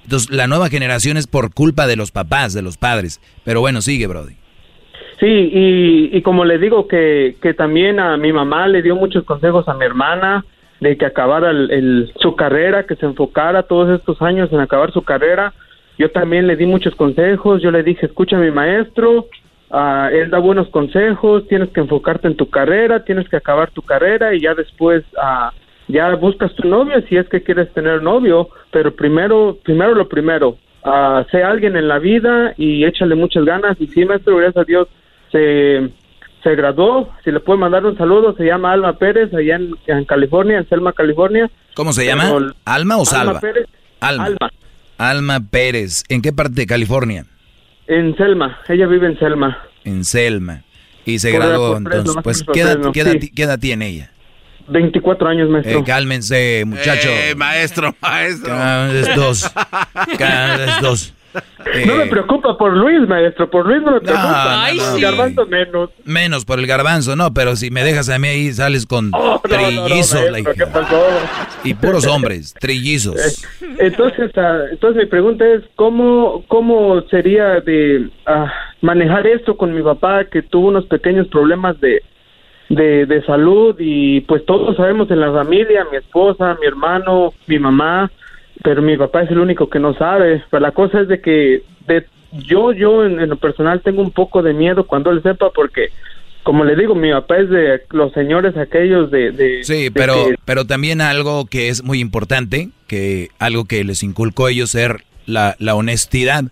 Entonces, 0.03 0.29
la 0.29 0.47
nueva 0.47 0.69
generación 0.69 1.17
es 1.17 1.27
por 1.27 1.53
culpa 1.53 1.87
de 1.87 1.95
los 1.95 2.11
papás, 2.11 2.53
de 2.53 2.61
los 2.61 2.77
padres. 2.77 3.21
Pero 3.43 3.61
bueno, 3.61 3.81
sigue, 3.81 4.07
Brody. 4.07 4.35
Sí, 5.19 5.27
y, 5.27 6.09
y 6.11 6.21
como 6.21 6.43
le 6.43 6.57
digo 6.57 6.87
que, 6.87 7.35
que 7.41 7.53
también 7.53 7.99
a 7.99 8.17
mi 8.17 8.33
mamá 8.33 8.67
le 8.67 8.81
dio 8.81 8.95
muchos 8.95 9.23
consejos 9.23 9.67
a 9.69 9.73
mi 9.73 9.85
hermana, 9.85 10.43
de 10.81 10.97
que 10.97 11.05
acabara 11.05 11.51
el, 11.51 12.11
su 12.19 12.35
carrera, 12.35 12.85
que 12.85 12.95
se 12.95 13.05
enfocara 13.05 13.63
todos 13.63 13.97
estos 13.97 14.21
años 14.21 14.51
en 14.51 14.59
acabar 14.59 14.91
su 14.91 15.01
carrera. 15.03 15.53
Yo 15.97 16.11
también 16.11 16.45
le 16.45 16.57
di 16.57 16.65
muchos 16.65 16.93
consejos, 16.95 17.61
yo 17.61 17.71
le 17.71 17.83
dije, 17.83 18.05
escucha 18.05 18.35
a 18.35 18.41
mi 18.41 18.51
maestro, 18.51 19.27
uh, 19.69 20.07
él 20.11 20.29
da 20.29 20.39
buenos 20.39 20.67
consejos, 20.69 21.47
tienes 21.47 21.69
que 21.69 21.79
enfocarte 21.79 22.27
en 22.27 22.35
tu 22.35 22.49
carrera, 22.49 23.05
tienes 23.05 23.29
que 23.29 23.37
acabar 23.37 23.71
tu 23.71 23.81
carrera 23.81 24.33
y 24.33 24.41
ya 24.41 24.55
después 24.55 25.03
uh, 25.13 25.55
ya 25.93 26.13
buscas 26.15 26.53
tu 26.55 26.67
novio 26.67 27.01
si 27.07 27.15
es 27.15 27.27
que 27.29 27.43
quieres 27.43 27.71
tener 27.73 28.01
novio, 28.01 28.49
pero 28.71 28.93
primero, 28.93 29.57
primero 29.63 29.95
lo 29.95 30.09
primero, 30.09 30.57
uh, 30.83 31.23
sé 31.31 31.43
alguien 31.43 31.77
en 31.77 31.87
la 31.87 31.99
vida 31.99 32.53
y 32.57 32.83
échale 32.83 33.15
muchas 33.15 33.45
ganas 33.45 33.79
y 33.79 33.87
sí, 33.87 34.03
maestro, 34.03 34.37
gracias 34.37 34.63
a 34.63 34.65
Dios, 34.65 34.87
se 35.31 35.89
se 36.43 36.55
graduó, 36.55 37.09
si 37.23 37.31
le 37.31 37.39
puede 37.39 37.59
mandar 37.59 37.85
un 37.85 37.97
saludo, 37.97 38.35
se 38.35 38.43
llama 38.43 38.73
Alma 38.73 38.97
Pérez, 38.97 39.33
allá 39.33 39.55
en, 39.55 40.05
California, 40.05 40.57
en 40.57 40.67
Selma, 40.67 40.91
California. 40.91 41.49
¿Cómo 41.73 41.93
se 41.93 42.05
llama? 42.05 42.53
¿Alma 42.65 42.97
o 42.97 43.05
Salva? 43.05 43.31
Alma 43.31 43.39
Pérez. 43.39 43.65
Alma. 44.01 44.37
Alma. 44.97 45.39
Pérez. 45.49 46.03
¿En 46.09 46.21
qué 46.21 46.33
parte 46.33 46.55
de 46.55 46.67
California? 46.67 47.25
En 47.87 48.15
Selma, 48.17 48.59
ella 48.67 48.87
vive 48.87 49.07
en 49.07 49.17
Selma. 49.17 49.57
En 49.85 50.03
Selma. 50.03 50.63
Y 51.05 51.19
se 51.19 51.31
graduó, 51.31 51.77
entonces, 51.77 52.15
pues, 52.23 52.43
¿qué 52.53 52.61
edad, 52.61 53.59
tiene 53.59 53.87
ella? 53.87 54.11
24 54.67 55.29
años, 55.29 55.49
maestro. 55.49 55.79
Eh, 55.79 55.83
cálmense, 55.85 56.63
muchacho. 56.65 57.09
Eh, 57.09 57.35
maestro, 57.35 57.95
maestro. 58.01 58.49
Cada 58.49 58.87
vez 58.87 59.15
dos. 59.15 59.51
Cada 60.17 60.57
vez 60.57 60.81
dos. 60.81 61.13
no 61.87 61.95
me 61.95 62.05
preocupa 62.05 62.57
por 62.57 62.75
Luis, 62.75 63.07
maestro. 63.07 63.49
Por 63.49 63.65
Luis 63.65 63.81
no 63.81 63.91
me 63.93 64.01
preocupa. 64.01 64.69
el 64.69 65.01
garbanzo 65.01 65.45
menos. 65.47 65.89
Menos 66.05 66.45
por 66.45 66.59
el 66.59 66.67
garbanzo, 66.67 67.15
no. 67.15 67.33
Pero 67.33 67.55
si 67.55 67.71
me 67.71 67.83
dejas 67.83 68.09
a 68.09 68.19
mí 68.19 68.27
ahí, 68.27 68.53
sales 68.53 68.85
con 68.85 69.11
oh, 69.13 69.41
trillizos. 69.43 70.23
Y 71.63 71.73
puros 71.73 72.05
hombres, 72.05 72.53
trillizos. 72.59 73.43
Eh, 73.61 73.75
entonces, 73.79 74.31
ah, 74.37 74.59
entonces 74.71 75.03
mi 75.03 75.09
pregunta 75.09 75.45
es, 75.45 75.63
¿cómo, 75.75 76.43
cómo 76.47 77.01
sería 77.09 77.59
de 77.61 78.09
ah, 78.25 78.51
manejar 78.81 79.25
esto 79.27 79.57
con 79.57 79.73
mi 79.73 79.81
papá 79.81 80.25
que 80.25 80.41
tuvo 80.41 80.67
unos 80.67 80.85
pequeños 80.85 81.27
problemas 81.27 81.79
de, 81.81 82.01
de, 82.75 83.05
de 83.05 83.23
salud 83.25 83.75
y 83.79 84.21
pues 84.21 84.45
todos 84.45 84.75
sabemos 84.75 85.09
en 85.11 85.19
la 85.19 85.31
familia, 85.31 85.85
mi 85.91 85.97
esposa, 85.97 86.57
mi 86.59 86.67
hermano, 86.67 87.33
mi 87.47 87.59
mamá, 87.59 88.11
pero 88.63 88.81
mi 88.81 88.97
papá 88.97 89.23
es 89.23 89.31
el 89.31 89.39
único 89.39 89.69
que 89.69 89.79
no 89.79 89.93
sabe. 89.95 90.43
Pero 90.49 90.61
la 90.61 90.71
cosa 90.71 91.01
es 91.01 91.07
de 91.07 91.21
que 91.21 91.63
de, 91.87 92.05
yo, 92.31 92.73
yo 92.73 93.05
en, 93.05 93.29
lo 93.29 93.37
personal 93.37 93.81
tengo 93.81 94.01
un 94.01 94.11
poco 94.11 94.41
de 94.41 94.53
miedo 94.53 94.85
cuando 94.85 95.11
él 95.11 95.21
sepa 95.21 95.51
porque, 95.53 95.89
como 96.43 96.63
le 96.63 96.75
digo, 96.75 96.95
mi 96.95 97.11
papá 97.11 97.37
es 97.37 97.49
de 97.49 97.81
los 97.91 98.11
señores 98.13 98.55
aquellos 98.57 99.11
de... 99.11 99.59
sí, 99.63 99.89
pero, 99.93 100.15
pero 100.45 100.65
también 100.65 101.01
algo 101.01 101.45
que 101.45 101.69
es 101.69 101.83
muy 101.83 101.99
importante, 101.99 102.69
que 102.87 103.29
algo 103.39 103.65
que 103.65 103.83
les 103.83 104.03
inculcó 104.03 104.47
ellos 104.47 104.71
ser 104.71 105.03
la, 105.25 105.55
la 105.59 105.75
honestidad. 105.75 106.45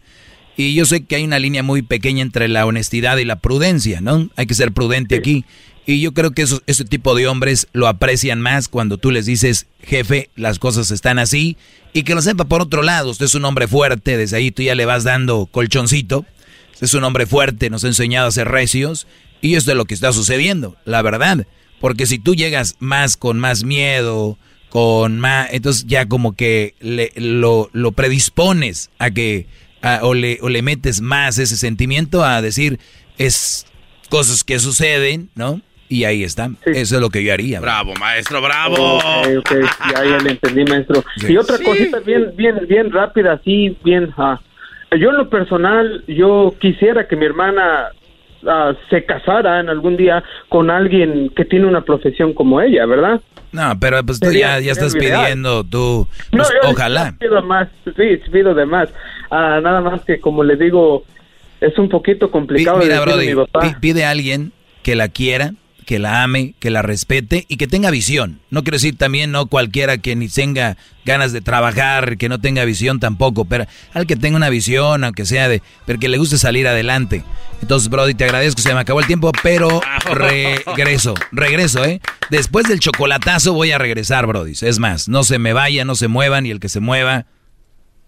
Y 0.58 0.76
yo 0.76 0.86
sé 0.86 1.06
que 1.06 1.16
hay 1.16 1.24
una 1.24 1.40
línea 1.40 1.64
muy 1.64 1.82
pequeña 1.82 2.22
entre 2.22 2.48
la 2.48 2.66
honestidad 2.66 3.18
y 3.18 3.26
la 3.26 3.38
prudencia, 3.38 4.02
¿no? 4.02 4.30
Hay 4.36 4.46
que 4.46 4.54
ser 4.54 4.74
prudente 4.74 5.16
aquí. 5.16 5.46
Y 5.92 6.00
yo 6.00 6.14
creo 6.14 6.32
que 6.32 6.44
eso, 6.44 6.62
ese 6.68 6.86
tipo 6.86 7.16
de 7.16 7.28
hombres 7.28 7.68
lo 7.74 7.90
aprecian 7.90 8.40
más 8.40 8.70
cuando 8.70 8.98
tú 8.98 9.12
les 9.12 9.26
dices, 9.26 9.68
jefe, 9.84 10.30
las 10.38 10.58
cosas 10.58 10.90
están 10.90 11.20
así. 11.20 11.58
Y 11.92 12.04
que 12.04 12.16
lo 12.16 12.22
sepa 12.22 12.46
por 12.46 12.62
otro 12.62 12.82
lado, 12.82 13.10
usted 13.10 13.26
es 13.26 13.36
un 13.36 13.44
hombre 13.44 13.68
fuerte, 13.68 14.16
desde 14.16 14.38
ahí 14.38 14.52
tú 14.52 14.64
ya 14.64 14.74
le 14.74 14.86
vas 14.86 15.04
dando 15.04 15.48
colchoncito. 15.48 16.26
Usted 16.72 16.86
es 16.86 16.94
un 16.94 17.04
hombre 17.04 17.26
fuerte, 17.26 17.70
nos 17.70 17.84
ha 17.84 17.88
enseñado 17.88 18.30
a 18.30 18.32
ser 18.32 18.48
recios. 18.48 19.06
Y 19.42 19.56
esto 19.56 19.72
es 19.72 19.78
lo 19.78 19.84
que 19.84 19.94
está 19.94 20.14
sucediendo, 20.14 20.78
la 20.86 21.02
verdad. 21.02 21.46
Porque 21.82 22.06
si 22.06 22.20
tú 22.20 22.36
llegas 22.36 22.78
más 22.80 23.18
con 23.18 23.38
más 23.38 23.66
miedo, 23.66 24.38
con 24.70 25.20
más... 25.20 25.50
Entonces 25.52 25.88
ya 25.88 26.08
como 26.08 26.38
que 26.38 26.74
le, 26.80 27.12
lo, 27.18 27.70
lo 27.74 27.92
predispones 27.92 28.92
a 28.98 29.12
que... 29.12 29.46
o, 30.02 30.14
le, 30.14 30.40
o 30.42 30.48
le 30.48 30.62
metes 30.62 31.02
más 31.02 31.38
ese 31.38 31.58
sentimiento 31.58 32.24
a 32.24 32.42
decir, 32.42 32.80
es 33.18 33.66
cosas 34.10 34.46
que 34.46 34.58
suceden, 34.58 35.30
¿no? 35.36 35.62
Y 35.92 36.06
ahí 36.06 36.24
están. 36.24 36.56
Eso 36.66 36.96
es 36.96 37.02
lo 37.02 37.10
que 37.10 37.22
yo 37.22 37.34
haría. 37.34 37.60
Bravo, 37.60 37.94
maestro, 38.00 38.42
bravo. 38.42 39.00
Okay, 39.20 39.36
okay. 39.36 39.62
Ya, 39.94 40.06
ya 40.06 40.18
le 40.20 40.32
entendí, 40.32 40.64
maestro. 40.64 41.04
Y 41.28 41.36
otra 41.36 41.58
cosita 41.58 42.00
bien, 42.00 42.32
bien, 42.38 42.66
bien 42.66 42.94
rápida, 42.94 43.34
así, 43.34 43.78
bien. 43.84 44.06
Uh, 44.18 44.38
yo 44.96 45.10
en 45.10 45.18
lo 45.18 45.30
personal, 45.30 46.02
yo 46.08 46.56
quisiera 46.62 47.10
que 47.10 47.18
mi 47.18 47.26
hermana 47.26 47.90
uh, 48.44 48.74
se 48.90 49.04
casara 49.04 49.60
en 49.60 49.68
algún 49.68 49.98
día 49.98 50.24
con 50.48 50.70
alguien 50.70 51.30
que 51.36 51.44
tiene 51.44 51.66
una 51.66 51.82
profesión 51.82 52.34
como 52.34 52.62
ella, 52.62 52.86
¿verdad? 52.86 53.20
No, 53.52 53.78
pero 53.78 54.02
pues 54.06 54.22
tú 54.22 54.32
ya, 54.32 54.62
ya 54.62 54.72
estás 54.72 54.96
pidiendo, 54.96 55.66
tú, 55.66 56.08
pues, 56.30 56.50
no, 56.64 56.70
ojalá. 56.70 57.14
Pido 57.20 57.44
más, 57.44 57.68
sí, 57.84 58.18
pido 58.32 58.54
de 58.54 58.66
más. 58.66 58.88
Uh, 59.30 59.60
nada 59.60 59.82
más 59.82 60.06
que 60.06 60.22
como 60.22 60.42
le 60.42 60.56
digo, 60.56 61.04
es 61.60 61.78
un 61.78 61.90
poquito 61.90 62.32
complicado. 62.32 62.78
Mira, 62.78 63.02
Brody, 63.02 63.36
pide 63.82 64.06
a 64.06 64.12
alguien 64.12 64.54
que 64.84 64.96
la 64.96 65.10
quiera, 65.10 65.52
que 65.92 66.00
la 66.00 66.24
ame, 66.24 66.54
que 66.60 66.70
la 66.70 66.82
respete 66.82 67.46
y 67.50 67.58
que 67.58 67.68
tenga 67.68 67.92
visión. 67.92 68.40
No 68.50 68.64
quiero 68.64 68.78
decir 68.78 68.98
también 68.98 69.34
no 69.34 69.48
cualquiera 69.48 69.98
que 69.98 70.16
ni 70.16 70.30
tenga 70.30 70.78
ganas 71.04 71.34
de 71.34 71.42
trabajar, 71.42 72.16
que 72.16 72.30
no 72.30 72.40
tenga 72.40 72.64
visión 72.64 73.02
tampoco, 73.02 73.44
pero 73.44 73.66
al 73.94 74.08
que 74.08 74.16
tenga 74.16 74.38
una 74.38 74.48
visión, 74.48 75.04
aunque 75.04 75.26
sea 75.26 75.50
de, 75.50 75.62
pero 75.86 76.00
que 76.00 76.08
le 76.08 76.18
guste 76.18 76.38
salir 76.38 76.66
adelante. 76.66 77.26
Entonces, 77.62 77.90
Brody, 77.90 78.14
te 78.14 78.24
agradezco, 78.24 78.62
se 78.62 78.74
me 78.74 78.80
acabó 78.80 79.02
el 79.02 79.06
tiempo, 79.06 79.34
pero 79.44 79.82
regreso, 80.66 81.14
regreso, 81.34 81.84
¿eh? 81.84 82.00
Después 82.30 82.70
del 82.70 82.80
chocolatazo 82.80 83.52
voy 83.52 83.72
a 83.72 83.78
regresar, 83.78 84.26
Brody. 84.28 84.54
Es 84.62 84.80
más, 84.80 85.10
no 85.10 85.26
se 85.26 85.40
me 85.40 85.52
vaya, 85.52 85.84
no 85.84 85.96
se 85.96 86.08
muevan 86.08 86.46
y 86.46 86.52
el 86.52 86.62
que 86.62 86.70
se 86.70 86.80
mueva 86.80 87.26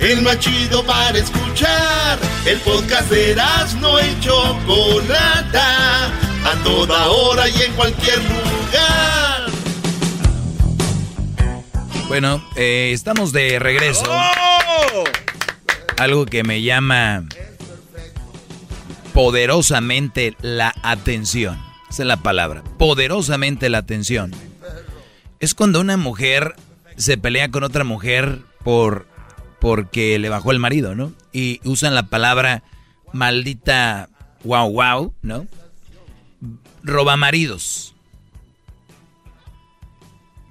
el 0.00 0.22
más 0.22 0.38
chido 0.38 0.84
para 0.84 1.18
escuchar. 1.18 2.18
El 2.44 2.58
podcast 2.60 3.10
de 3.10 3.36
no 3.80 3.98
y 4.00 4.20
Chocolata, 4.20 6.06
a 6.06 6.62
toda 6.62 7.08
hora 7.08 7.48
y 7.48 7.62
en 7.62 7.72
cualquier 7.72 8.18
lugar. 8.18 9.50
Bueno, 12.08 12.44
eh, 12.56 12.90
estamos 12.92 13.32
de 13.32 13.58
regreso. 13.58 14.04
¡Oh! 14.08 15.04
Algo 15.98 16.26
que 16.26 16.44
me 16.44 16.62
llama 16.62 17.24
poderosamente 19.12 20.36
la 20.42 20.74
atención. 20.82 21.58
Esa 21.90 22.02
es 22.02 22.06
la 22.06 22.18
palabra. 22.18 22.62
Poderosamente 22.78 23.68
la 23.70 23.78
atención. 23.78 24.32
Es 25.40 25.54
cuando 25.54 25.80
una 25.80 25.96
mujer 25.96 26.54
se 26.96 27.18
pelea 27.18 27.50
con 27.50 27.64
otra 27.64 27.82
mujer 27.82 28.40
por 28.62 29.06
porque 29.60 30.18
le 30.18 30.28
bajó 30.28 30.52
el 30.52 30.58
marido, 30.58 30.94
¿no? 30.94 31.12
Y 31.32 31.60
usan 31.64 31.94
la 31.94 32.04
palabra 32.04 32.62
maldita 33.12 34.08
wow 34.44 34.70
wow, 34.70 35.14
¿no? 35.22 35.46
Roba 36.82 37.16
maridos. 37.16 37.94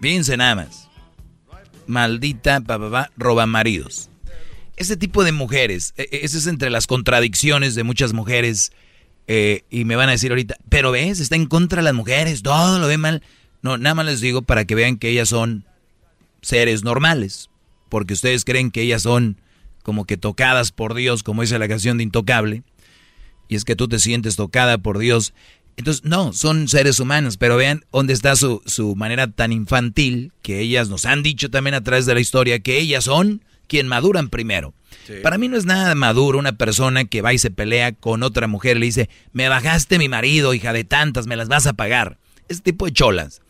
Fíjense 0.02 0.38
nada 0.38 0.56
más. 0.56 0.90
Maldita 1.88 2.62
papá, 2.62 3.12
roba 3.16 3.46
maridos. 3.46 4.10
Ese 4.76 4.98
tipo 4.98 5.24
de 5.24 5.32
mujeres, 5.32 5.94
e, 5.96 6.04
e, 6.12 6.26
ese 6.26 6.40
es 6.40 6.48
entre 6.48 6.70
las 6.70 6.88
contradicciones 6.88 7.76
de 7.76 7.84
muchas 7.84 8.14
mujeres. 8.14 8.72
Eh, 9.28 9.64
y 9.70 9.86
me 9.86 9.96
van 9.96 10.10
a 10.10 10.12
decir 10.12 10.32
ahorita, 10.32 10.58
pero 10.70 10.92
ves, 10.92 11.20
está 11.20 11.36
en 11.36 11.48
contra 11.48 11.78
de 11.78 11.86
las 11.86 11.94
mujeres, 11.94 12.44
todo 12.44 12.80
lo 12.80 12.88
ve 12.88 12.98
mal. 12.98 13.24
No, 13.62 13.78
nada 13.78 13.96
más 13.96 14.06
les 14.06 14.22
digo 14.22 14.44
para 14.44 14.66
que 14.66 14.76
vean 14.76 14.98
que 14.98 15.10
ellas 15.10 15.30
son 15.30 15.66
seres 16.42 16.84
normales 16.84 17.50
porque 17.96 18.16
ustedes 18.16 18.44
creen 18.44 18.72
que 18.72 18.82
ellas 18.82 19.04
son 19.04 19.40
como 19.82 20.04
que 20.04 20.18
tocadas 20.18 20.74
por 20.74 20.96
Dios, 20.96 21.24
como 21.24 21.44
dice 21.44 21.58
la 21.60 21.70
canción 21.70 21.96
de 21.96 22.04
Intocable, 22.04 22.64
y 23.48 23.56
es 23.56 23.64
que 23.64 23.78
tú 23.78 23.88
te 23.88 24.00
sientes 24.00 24.36
tocada 24.36 24.80
por 24.80 24.98
Dios. 25.00 25.34
Entonces, 25.78 26.04
no, 26.04 26.34
son 26.34 26.68
seres 26.68 27.00
humanos, 27.00 27.38
pero 27.38 27.56
vean 27.56 27.86
dónde 27.94 28.12
está 28.12 28.36
su, 28.36 28.62
su 28.66 28.98
manera 28.98 29.32
tan 29.32 29.54
infantil, 29.54 30.34
que 30.42 30.60
ellas 30.60 30.90
nos 30.90 31.06
han 31.06 31.24
dicho 31.24 31.50
también 31.50 31.74
a 31.74 31.84
través 31.84 32.06
de 32.06 32.14
la 32.14 32.20
historia, 32.20 32.60
que 32.60 32.80
ellas 32.80 33.06
son 33.06 33.46
quien 33.66 33.88
maduran 33.88 34.28
primero. 34.28 34.74
Para 35.24 35.38
mí 35.38 35.48
no 35.48 35.56
es 35.56 35.64
nada 35.64 35.96
maduro 35.96 36.38
una 36.38 36.58
persona 36.58 37.06
que 37.06 37.22
va 37.22 37.32
y 37.32 37.38
se 37.38 37.50
pelea 37.50 37.94
con 37.94 38.24
otra 38.24 38.48
mujer 38.48 38.76
y 38.76 38.80
le 38.82 38.86
dice, 38.88 39.10
me 39.32 39.48
bajaste 39.48 40.00
mi 40.00 40.10
marido, 40.10 40.54
hija 40.54 40.74
de 40.74 40.84
tantas, 40.84 41.28
me 41.28 41.38
las 41.38 41.48
vas 41.48 41.66
a 41.66 41.72
pagar. 41.72 42.18
Ese 42.50 42.60
tipo 42.60 42.88
de 42.88 42.92
cholas, 42.92 43.42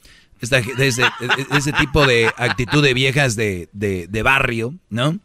ese, 0.41 0.64
ese, 1.52 1.72
tipo 1.74 2.06
de 2.06 2.28
actitud 2.38 2.84
de 2.84 2.94
viejas 2.94 3.36
de, 3.36 3.70
de, 3.72 4.24
barrio, 4.24 4.76
¿no? 4.90 5.20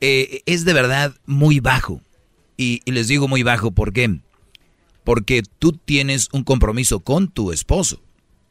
Eh, 0.00 0.42
es 0.46 0.64
de 0.64 0.72
verdad 0.72 1.14
muy 1.26 1.60
bajo. 1.60 2.00
Y, 2.56 2.82
y 2.84 2.92
les 2.92 3.08
digo 3.08 3.28
muy 3.28 3.42
bajo, 3.42 3.70
¿por 3.70 3.92
qué? 3.92 4.20
Porque 5.04 5.42
tú 5.58 5.72
tienes 5.72 6.28
un 6.32 6.44
compromiso 6.44 7.00
con 7.00 7.28
tu 7.28 7.52
esposo 7.52 8.02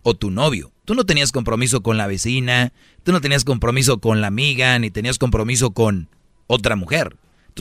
o 0.04 0.16
tu 0.16 0.32
novio. 0.32 0.72
Tú 0.86 0.96
no 0.96 1.06
tenías 1.06 1.32
compromiso 1.32 1.82
con 1.82 1.98
la 1.98 2.08
vecina, 2.08 2.74
tú 3.04 3.12
no 3.12 3.22
tenías 3.22 3.46
compromiso 3.46 4.00
con 4.00 4.22
la 4.22 4.28
amiga, 4.28 4.78
ni 4.80 4.90
tenías 4.90 5.20
compromiso 5.20 5.72
con 5.72 6.10
otra 6.48 6.76
mujer. 6.76 7.16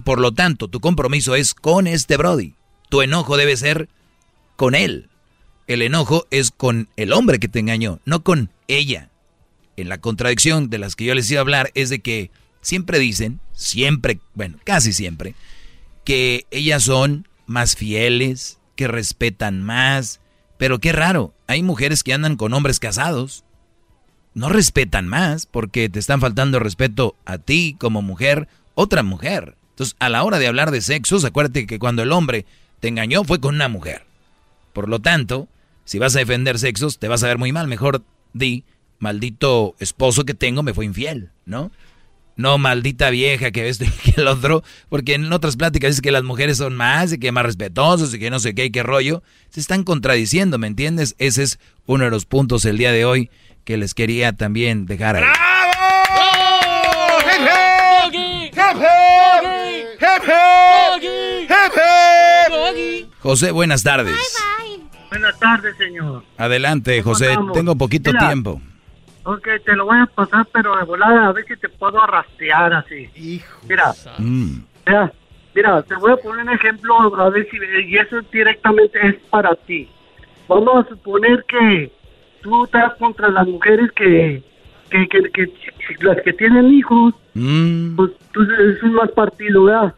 Por 0.05 0.21
lo 0.21 0.33
tanto, 0.33 0.69
tu 0.69 0.81
compromiso 0.81 1.35
es 1.35 1.55
con 1.55 1.87
este 1.87 2.17
Brody. 2.17 2.55
Tu 2.89 3.03
enojo 3.03 3.37
debe 3.37 3.57
ser 3.57 3.89
con 4.57 4.75
él. 4.75 5.09
El 5.69 5.83
enojo 5.83 6.27
es 6.31 6.51
con 6.51 6.89
el 6.97 7.13
hombre 7.13 7.39
que 7.39 7.47
te 7.47 7.59
engañó, 7.59 8.01
no 8.07 8.25
con 8.25 8.51
ella. 8.69 9.11
En 9.77 9.91
la 9.91 9.99
contradicción 9.99 10.71
de 10.71 10.79
las 10.79 10.97
que 10.97 11.05
yo 11.05 11.15
les 11.15 11.31
iba 11.31 11.41
a 11.41 11.43
hablar 11.43 11.71
es 11.75 11.91
de 11.91 12.01
que 12.01 12.31
siempre 12.63 12.99
dicen, 12.99 13.39
siempre, 13.53 14.19
bueno, 14.35 14.59
casi 14.65 14.95
siempre, 14.95 15.35
que 16.05 16.47
ellas 16.51 16.85
son 16.85 17.29
más 17.47 17.77
fieles, 17.77 18.59
que 18.77 18.89
respetan 18.89 19.63
más. 19.63 20.21
Pero 20.57 20.79
qué 20.79 20.93
raro, 20.93 21.35
hay 21.47 21.63
mujeres 21.63 22.03
que 22.03 22.15
andan 22.15 22.37
con 22.37 22.55
hombres 22.55 22.81
casados. 22.81 23.45
No 24.33 24.49
respetan 24.49 25.07
más 25.07 25.45
porque 25.45 25.91
te 25.91 25.99
están 25.99 26.23
faltando 26.23 26.61
respeto 26.61 27.15
a 27.27 27.37
ti 27.37 27.77
como 27.79 28.01
mujer 28.01 28.49
otra 28.75 29.03
mujer. 29.03 29.57
Entonces, 29.71 29.97
a 29.99 30.09
la 30.09 30.25
hora 30.25 30.39
de 30.39 30.47
hablar 30.47 30.71
de 30.71 30.81
sexos, 30.81 31.27
acuérdate 31.27 31.67
que 31.67 31.79
cuando 31.79 32.03
el 32.03 32.13
hombre 32.13 32.47
te 32.81 32.89
engañó 32.89 33.23
fue 33.25 33.39
con 33.39 33.55
una 33.55 33.69
mujer. 33.69 34.07
Por 34.73 34.89
lo 34.89 35.01
tanto, 35.01 35.49
si 35.89 35.99
vas 35.99 36.15
a 36.17 36.19
defender 36.19 36.59
sexos, 36.59 36.99
te 36.99 37.09
vas 37.09 37.23
a 37.23 37.29
ver 37.29 37.39
muy 37.39 37.51
mal. 37.51 37.67
Mejor 37.67 38.03
di, 38.35 38.65
maldito 38.99 39.75
esposo 39.79 40.27
que 40.27 40.35
tengo 40.35 40.63
me 40.63 40.75
fue 40.75 40.85
infiel, 40.85 41.31
¿no? 41.47 41.71
No, 42.37 42.59
maldita 42.59 43.09
vieja 43.09 43.53
que 43.53 43.63
ves 43.63 43.79
que 44.05 44.21
el 44.21 44.29
otro, 44.29 44.63
porque 44.91 45.15
en 45.15 45.33
otras 45.33 45.57
pláticas 45.57 45.93
dice 45.93 46.03
que 46.03 46.11
las 46.11 46.25
mujeres 46.25 46.59
son 46.59 46.77
más 46.77 47.15
y 47.15 47.19
que 47.19 47.33
más 47.33 47.47
respetuosos 47.47 48.13
y 48.13 48.19
que 48.19 48.29
no 48.29 48.39
sé 48.39 48.55
qué 48.55 48.67
y 48.67 48.71
qué 48.71 48.83
rollo. 48.83 49.23
Se 49.49 49.61
están 49.61 49.83
contradiciendo, 49.83 50.59
¿me 50.59 50.67
entiendes? 50.67 51.15
Ese 51.17 51.43
es 51.43 51.59
uno 51.87 52.05
de 52.05 52.11
los 52.11 52.27
puntos 52.27 52.67
el 52.67 52.77
día 52.77 52.93
de 52.93 53.07
hoy 53.07 53.31
que 53.65 53.79
les 53.79 53.95
quería 53.95 54.35
también 54.35 54.85
dejar 54.85 55.17
ahí. 55.17 55.25
José, 63.21 63.53
buenas 63.53 63.83
tardes. 63.83 64.19
Buenas 65.11 65.39
tardes, 65.39 65.77
señor. 65.77 66.23
Adelante, 66.37 67.03
José. 67.03 67.37
Tengo 67.55 67.77
poquito 67.77 68.13
tiempo. 68.13 68.61
Ok, 69.25 69.47
te 69.65 69.77
lo 69.77 69.87
voy 69.87 69.99
a 69.99 70.07
pasar, 70.07 70.47
pero 70.53 70.77
de 70.77 70.85
volada, 70.85 71.29
a 71.29 71.33
ver 71.33 71.45
si 71.47 71.57
te 71.57 71.69
puedo 71.69 72.03
arrastrear 72.03 72.73
así. 72.73 73.09
Hijo. 73.15 73.59
Mira, 73.69 73.93
mm. 74.19 74.59
mira, 74.87 75.13
mira, 75.55 75.83
te 75.83 75.95
voy 75.97 76.13
a 76.13 76.17
poner 76.17 76.47
un 76.47 76.53
ejemplo, 76.53 76.95
a 77.15 77.29
ver 77.29 77.47
si, 77.51 77.59
y 77.59 77.97
eso 77.97 78.21
directamente 78.33 78.99
es 79.07 79.17
para 79.29 79.55
ti. 79.55 79.89
Vamos 80.49 80.87
a 80.87 80.89
suponer 80.89 81.45
que 81.47 81.93
tú 82.41 82.65
estás 82.65 82.95
contra 82.95 83.29
las 83.29 83.47
mujeres 83.47 83.93
que 83.93 84.43
que, 84.91 85.07
que, 85.09 85.31
que 85.31 85.53
las 86.01 86.21
que 86.23 86.33
tienen 86.33 86.73
hijos, 86.73 87.15
mm. 87.35 87.97
pues 87.97 88.13
tú 88.33 88.43
es 88.43 88.83
un 88.83 88.95
más 88.95 89.11
partido, 89.13 89.65
¿verdad? 89.65 89.95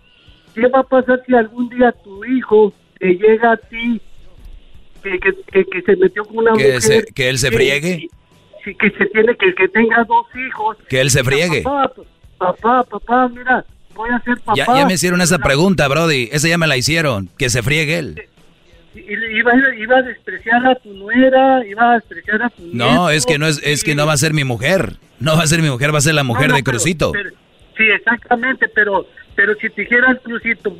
¿Qué 0.55 0.67
va 0.67 0.81
a 0.81 0.85
pasar 0.85 1.23
si 1.27 1.35
algún 1.35 1.69
día 1.69 1.93
tu 1.93 2.25
hijo 2.25 2.73
te 2.99 3.15
llega 3.15 3.53
a 3.53 3.57
ti 3.57 4.01
que, 5.03 5.19
que, 5.19 5.65
que 5.65 5.83
se 5.83 5.97
metió 5.97 6.25
con 6.25 6.39
una 6.39 6.53
mujer? 6.53 7.07
¿Que 7.15 7.29
él 7.29 7.39
se 7.39 7.51
friegue? 7.51 8.09
Sí, 8.65 8.75
que 8.75 8.91
se 8.91 9.07
tiene, 9.07 9.37
que, 9.37 9.55
que 9.55 9.69
tenga 9.69 10.05
dos 10.05 10.27
hijos. 10.35 10.77
¿Que 10.89 11.01
él 11.01 11.11
se 11.11 11.25
friegue? 11.25 11.63
Papá, 11.63 11.93
papá, 12.39 12.83
papá, 12.85 13.29
mira, 13.29 13.65
voy 13.95 14.11
a 14.11 14.21
ser 14.21 14.39
papá. 14.39 14.55
Ya, 14.57 14.67
ya 14.67 14.87
me 14.87 14.95
hicieron 14.95 15.21
esa 15.21 15.39
pregunta, 15.39 15.89
Brody, 15.89 16.29
esa 16.33 16.49
ya 16.49 16.59
me 16.59 16.67
la 16.67 16.77
hicieron, 16.77 17.31
que 17.39 17.49
se 17.49 17.63
friegue 17.63 17.99
él 17.99 18.31
iba, 18.95 19.53
iba 19.79 19.97
a 19.99 20.03
despreciar 20.03 20.67
a 20.67 20.75
tu 20.77 20.93
nuera, 20.93 21.65
iba 21.67 21.93
a 21.93 21.95
despreciar 21.95 22.43
a 22.43 22.51
tu 22.51 22.63
No, 22.73 23.11
es 23.11 23.27
que 23.27 23.39
no 23.39 23.47
es, 23.47 23.61
es 23.63 23.85
que 23.85 23.95
no 23.95 24.07
va 24.07 24.15
a 24.15 24.17
ser 24.17 24.35
mi 24.35 24.45
mujer. 24.45 24.97
No 25.19 25.37
va 25.37 25.45
a 25.45 25.47
ser 25.47 25.63
mi 25.63 25.71
mujer, 25.71 25.93
va 25.93 25.99
a 25.99 26.03
ser 26.03 26.15
la 26.15 26.25
mujer 26.25 26.53
de 26.53 26.63
Crucito. 26.63 27.13
sí, 27.77 27.85
exactamente, 27.85 28.69
pero 28.69 29.07
pero 29.37 29.55
si 29.55 29.71
te 29.71 29.83
dijeras 29.83 30.19
Crucito, 30.23 30.75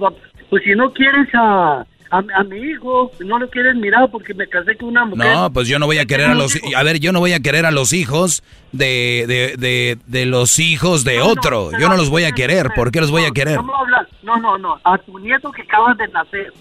pues 0.49 0.63
si 0.65 0.75
no 0.75 0.93
quieres 0.93 1.29
a, 1.35 1.87
a, 2.11 2.43
mi 2.45 2.59
hijo, 2.59 3.13
no 3.21 3.39
lo 3.39 3.49
quieres 3.49 3.77
mirar 3.77 4.11
porque 4.11 4.35
me 4.35 4.47
casé 4.49 4.77
con 4.77 4.89
una 4.89 5.05
mujer. 5.05 5.33
No, 5.33 5.53
pues 5.53 5.69
yo 5.69 5.79
no 5.79 5.87
voy 5.87 5.99
a 5.99 6.07
querer 6.07 6.27
a 6.27 6.35
los 6.35 6.59
a 6.77 6.83
ver, 6.83 6.99
yo 6.99 7.13
no 7.13 7.21
voy 7.21 7.33
a 7.33 7.41
querer 7.41 7.67
a 7.67 7.71
los 7.71 7.93
hijos 7.93 8.43
de, 8.73 9.25
de, 9.29 9.57
de, 9.57 9.99
de 10.07 10.27
los 10.27 10.59
hijos 10.59 11.05
de 11.05 11.21
otro. 11.21 11.71
yo 11.79 11.89
no 11.89 11.97
los 11.97 12.11
voy 12.11 12.25
a 12.25 12.33
querer, 12.33 12.71
¿por 12.75 12.91
qué 12.91 13.01
los 13.01 13.11
voy 13.11 13.25
a 13.25 13.31
querer? 13.31 13.61
No, 14.23 14.37
no, 14.37 14.59
no, 14.59 14.81
a 14.85 14.99
tu 14.99 15.19
nieto 15.19 15.51
que 15.51 15.63
acabas 15.63 15.97
de 15.99 16.09
nacer 16.09 16.53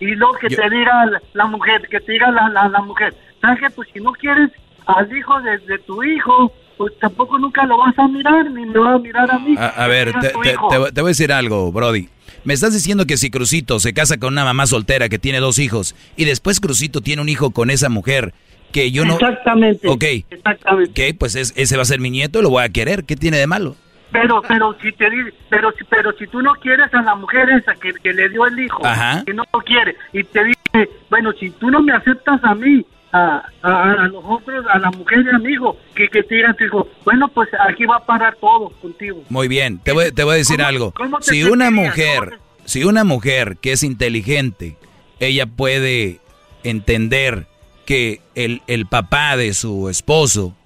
y 0.00 0.06
luego 0.14 0.34
que 0.34 0.48
te 0.48 0.70
diga 0.70 1.10
la, 1.32 1.46
mujer, 1.46 1.88
que 1.88 2.00
te 2.00 2.12
diga 2.12 2.30
la, 2.30 2.68
la, 2.68 2.80
mujer, 2.82 3.14
¿sabes 3.40 3.60
qué? 3.60 3.70
Pues 3.70 3.88
si 3.92 4.00
no 4.00 4.12
quieres 4.12 4.50
al 4.86 5.16
hijo 5.16 5.40
de, 5.40 5.78
tu 5.86 6.02
hijo, 6.02 6.52
pues 6.76 6.92
tampoco 6.98 7.38
nunca 7.38 7.64
lo 7.66 7.78
vas 7.78 7.98
a 7.98 8.08
mirar, 8.08 8.50
ni 8.50 8.66
me 8.66 8.78
va 8.78 8.94
a 8.94 8.98
mirar 8.98 9.30
a 9.30 9.38
mí. 9.38 9.54
A, 9.58 9.86
ver, 9.86 10.12
te, 10.20 10.32
voy 10.32 10.88
a 10.88 11.02
decir 11.04 11.32
algo, 11.32 11.72
Brody. 11.72 12.08
Me 12.44 12.54
estás 12.54 12.74
diciendo 12.74 13.06
que 13.06 13.16
si 13.16 13.30
Crucito 13.30 13.80
se 13.80 13.94
casa 13.94 14.18
con 14.18 14.32
una 14.34 14.44
mamá 14.44 14.66
soltera 14.66 15.08
que 15.08 15.18
tiene 15.18 15.40
dos 15.40 15.58
hijos 15.58 15.94
y 16.16 16.24
después 16.24 16.60
Crucito 16.60 17.00
tiene 17.00 17.22
un 17.22 17.28
hijo 17.28 17.50
con 17.50 17.70
esa 17.70 17.88
mujer 17.88 18.34
que 18.72 18.90
yo 18.90 19.04
no... 19.04 19.14
Exactamente. 19.14 19.88
Ok. 19.88 20.04
Exactamente. 20.30 21.10
Ok, 21.10 21.18
pues 21.18 21.36
ese 21.36 21.76
va 21.76 21.82
a 21.82 21.86
ser 21.86 22.00
mi 22.00 22.10
nieto, 22.10 22.42
lo 22.42 22.50
voy 22.50 22.64
a 22.64 22.68
querer. 22.68 23.04
¿Qué 23.04 23.16
tiene 23.16 23.38
de 23.38 23.46
malo? 23.46 23.76
Pero, 24.14 24.42
pero 24.46 24.76
si 24.80 24.92
te 24.92 25.06
pero, 25.50 25.72
pero 25.90 26.12
si 26.16 26.26
tú 26.28 26.40
no 26.40 26.54
quieres 26.54 26.92
a 26.94 27.02
la 27.02 27.16
mujer 27.16 27.50
esa 27.50 27.74
que, 27.74 27.92
que 27.94 28.12
le 28.12 28.28
dio 28.28 28.46
el 28.46 28.60
hijo, 28.60 28.80
que 29.26 29.34
no 29.34 29.42
lo 29.52 29.58
quiere, 29.60 29.96
y 30.12 30.22
te 30.22 30.44
dice, 30.44 30.90
bueno, 31.10 31.32
si 31.32 31.50
tú 31.50 31.68
no 31.68 31.82
me 31.82 31.92
aceptas 31.92 32.38
a 32.44 32.54
mí, 32.54 32.86
a, 33.14 33.44
a, 33.62 34.08
los 34.08 34.24
otros, 34.26 34.66
a 34.68 34.78
la 34.80 34.90
mujer 34.90 35.24
y 35.24 35.34
amigo, 35.34 35.78
que, 35.94 36.08
que 36.08 36.24
te 36.24 36.34
digan, 36.34 36.56
hijo, 36.60 36.88
bueno, 37.04 37.28
pues 37.28 37.48
aquí 37.68 37.86
va 37.86 37.98
a 37.98 38.04
parar 38.04 38.36
todo 38.40 38.70
contigo. 38.82 39.22
Muy 39.28 39.46
bien, 39.46 39.78
te 39.78 39.92
voy, 39.92 40.10
te 40.10 40.24
voy 40.24 40.34
a 40.34 40.38
decir 40.38 40.60
algo. 40.60 40.92
Si 41.20 41.44
una 41.44 41.70
mujer, 41.70 42.40
si 42.64 42.82
una 42.82 43.04
mujer 43.04 43.56
que 43.60 43.70
es 43.70 43.84
inteligente, 43.84 44.76
ella 45.20 45.46
puede 45.46 46.18
entender 46.64 47.46
que 47.86 48.20
el, 48.34 48.62
el 48.66 48.86
papá 48.86 49.36
de 49.36 49.54
su 49.54 49.88
esposo 49.88 50.56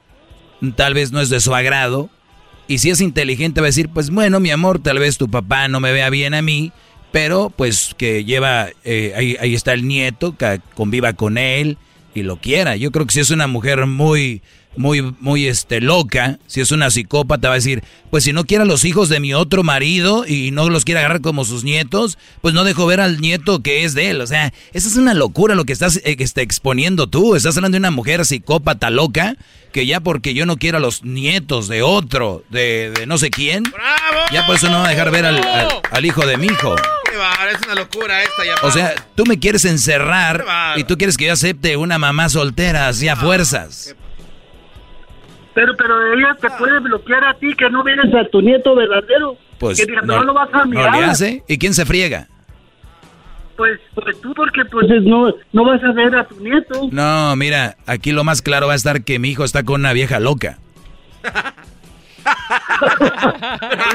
tal 0.75 0.95
vez 0.95 1.13
no 1.13 1.21
es 1.21 1.29
de 1.29 1.41
su 1.41 1.55
agrado, 1.55 2.09
y 2.67 2.79
si 2.79 2.89
es 2.89 3.03
inteligente 3.03 3.61
va 3.61 3.67
a 3.67 3.69
decir, 3.69 3.91
pues 3.91 4.09
bueno, 4.11 4.41
mi 4.41 4.51
amor, 4.51 4.79
tal 4.79 4.99
vez 4.99 5.19
tu 5.19 5.29
papá 5.29 5.69
no 5.69 5.81
me 5.81 5.93
vea 5.93 6.09
bien 6.09 6.33
a 6.33 6.41
mí, 6.41 6.73
pero 7.13 7.51
pues 7.51 7.95
que 7.99 8.25
lleva, 8.25 8.69
eh, 8.85 9.13
ahí, 9.17 9.37
ahí, 9.39 9.55
está 9.55 9.75
el 9.75 9.87
nieto, 9.87 10.37
que 10.37 10.61
conviva 10.75 11.13
con 11.13 11.37
él 11.37 11.77
y 12.19 12.23
lo 12.23 12.37
quiera. 12.37 12.77
Yo 12.77 12.91
creo 12.91 13.07
que 13.07 13.15
si 13.15 13.21
es 13.21 13.31
una 13.31 13.47
mujer 13.47 13.87
muy 13.87 14.43
muy, 14.79 15.15
muy 15.21 15.47
este, 15.47 15.81
loca, 15.81 16.39
si 16.47 16.61
es 16.61 16.71
una 16.71 16.91
psicópata, 16.91 17.49
va 17.49 17.55
a 17.55 17.57
decir, 17.57 17.83
pues 18.11 18.25
si 18.25 18.33
no 18.33 18.45
quiere 18.45 18.63
a 18.63 18.67
los 18.67 18.85
hijos 18.85 19.09
de 19.09 19.21
mi 19.21 19.35
otro 19.35 19.63
marido 19.63 20.25
y 20.27 20.51
no 20.53 20.71
los 20.71 20.85
quiere 20.85 21.01
agarrar 21.01 21.21
como 21.21 21.45
sus 21.45 21.65
nietos, 21.65 22.17
pues 22.41 22.55
no 22.55 22.65
dejo 22.65 22.87
ver 22.87 23.01
al 23.01 23.21
nieto 23.21 23.63
que 23.63 23.85
es 23.85 23.95
de 23.95 24.11
él. 24.11 24.21
O 24.21 24.27
sea, 24.27 24.53
eso 24.73 24.89
es 24.89 24.97
una 24.97 25.15
locura 25.15 25.55
lo 25.55 25.65
que 25.65 25.73
estás 25.73 25.97
eh, 25.97 26.17
este, 26.19 26.43
exponiendo 26.43 27.09
tú. 27.09 27.35
Estás 27.35 27.57
hablando 27.57 27.75
de 27.75 27.81
una 27.81 27.91
mujer 27.91 28.25
psicópata 28.25 28.89
loca 28.91 29.37
que 29.73 29.85
ya 29.85 30.01
porque 30.01 30.33
yo 30.33 30.47
no 30.47 30.57
quiero 30.57 30.79
a 30.79 30.81
los 30.81 31.05
nietos 31.05 31.69
de 31.69 31.83
otro, 31.83 32.43
de, 32.49 33.05
no 33.07 33.19
sé 33.19 33.31
quién, 33.31 33.65
ya 34.33 34.47
por 34.47 34.57
eso 34.57 34.71
no 34.71 34.79
va 34.79 34.87
a 34.87 34.91
dejar 34.91 35.11
ver 35.11 35.27
al, 35.27 36.07
hijo 36.07 36.25
de 36.25 36.39
mi 36.39 36.47
hijo. 36.47 36.75
es 36.77 37.67
una 37.67 37.75
locura 37.75 38.23
esta. 38.23 38.67
O 38.67 38.71
sea, 38.71 38.95
tú 39.15 39.25
me 39.27 39.39
quieres 39.39 39.65
encerrar 39.67 40.45
y 40.77 40.85
tú 40.85 40.97
quieres 40.97 41.17
que 41.17 41.27
yo 41.27 41.33
acepte 41.35 41.77
una 41.77 41.99
mamá 41.99 42.29
soltera 42.29 42.89
así 42.89 43.09
a 43.09 43.17
fuerzas. 43.17 43.95
Pero, 45.59 45.75
pero 45.77 46.15
ella 46.15 46.37
te 46.41 46.49
puede 46.51 46.79
bloquear 46.79 47.25
a 47.25 47.35
ti 47.35 47.53
que 47.55 47.69
no 47.69 47.83
vienes 47.83 48.15
a 48.15 48.25
tu 48.29 48.41
nieto 48.41 48.77
verdadero. 48.77 49.37
Pues 49.59 49.85
que 49.85 49.93
no, 49.93 50.23
lo 50.23 50.33
vas 50.33 50.55
a 50.55 50.65
mirar. 50.65 50.93
No 50.93 51.01
le 51.01 51.05
hace. 51.07 51.43
¿Y 51.49 51.59
quién 51.59 51.75
se 51.75 51.85
friega? 51.85 52.29
Pues, 53.57 53.81
pues 53.93 54.21
tú 54.21 54.33
porque 54.35 54.65
pues 54.67 54.87
no, 55.03 55.35
no 55.53 55.65
vas 55.65 55.83
a 55.83 55.91
ver 55.91 56.15
a 56.15 56.23
tu 56.29 56.39
nieto. 56.39 56.89
No, 56.93 57.35
mira, 57.35 57.77
aquí 57.87 58.13
lo 58.13 58.23
más 58.23 58.41
claro 58.41 58.69
va 58.69 58.75
a 58.75 58.77
estar 58.77 59.03
que 59.03 59.19
mi 59.19 59.31
hijo 59.31 59.43
está 59.43 59.65
con 59.65 59.81
una 59.81 59.93
vieja 59.93 60.21
loca. 60.21 60.61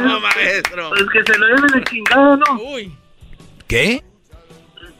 no, 0.03 0.19
maestro. 0.19 0.90
Pues 0.90 1.06
que 1.14 1.24
se 1.32 1.40
lo 1.40 1.48
lleven 1.48 1.75
el 1.75 1.83
chingado, 1.85 2.35
¿no? 2.35 2.61
Uy. 2.74 2.93
¿Qué? 3.69 4.03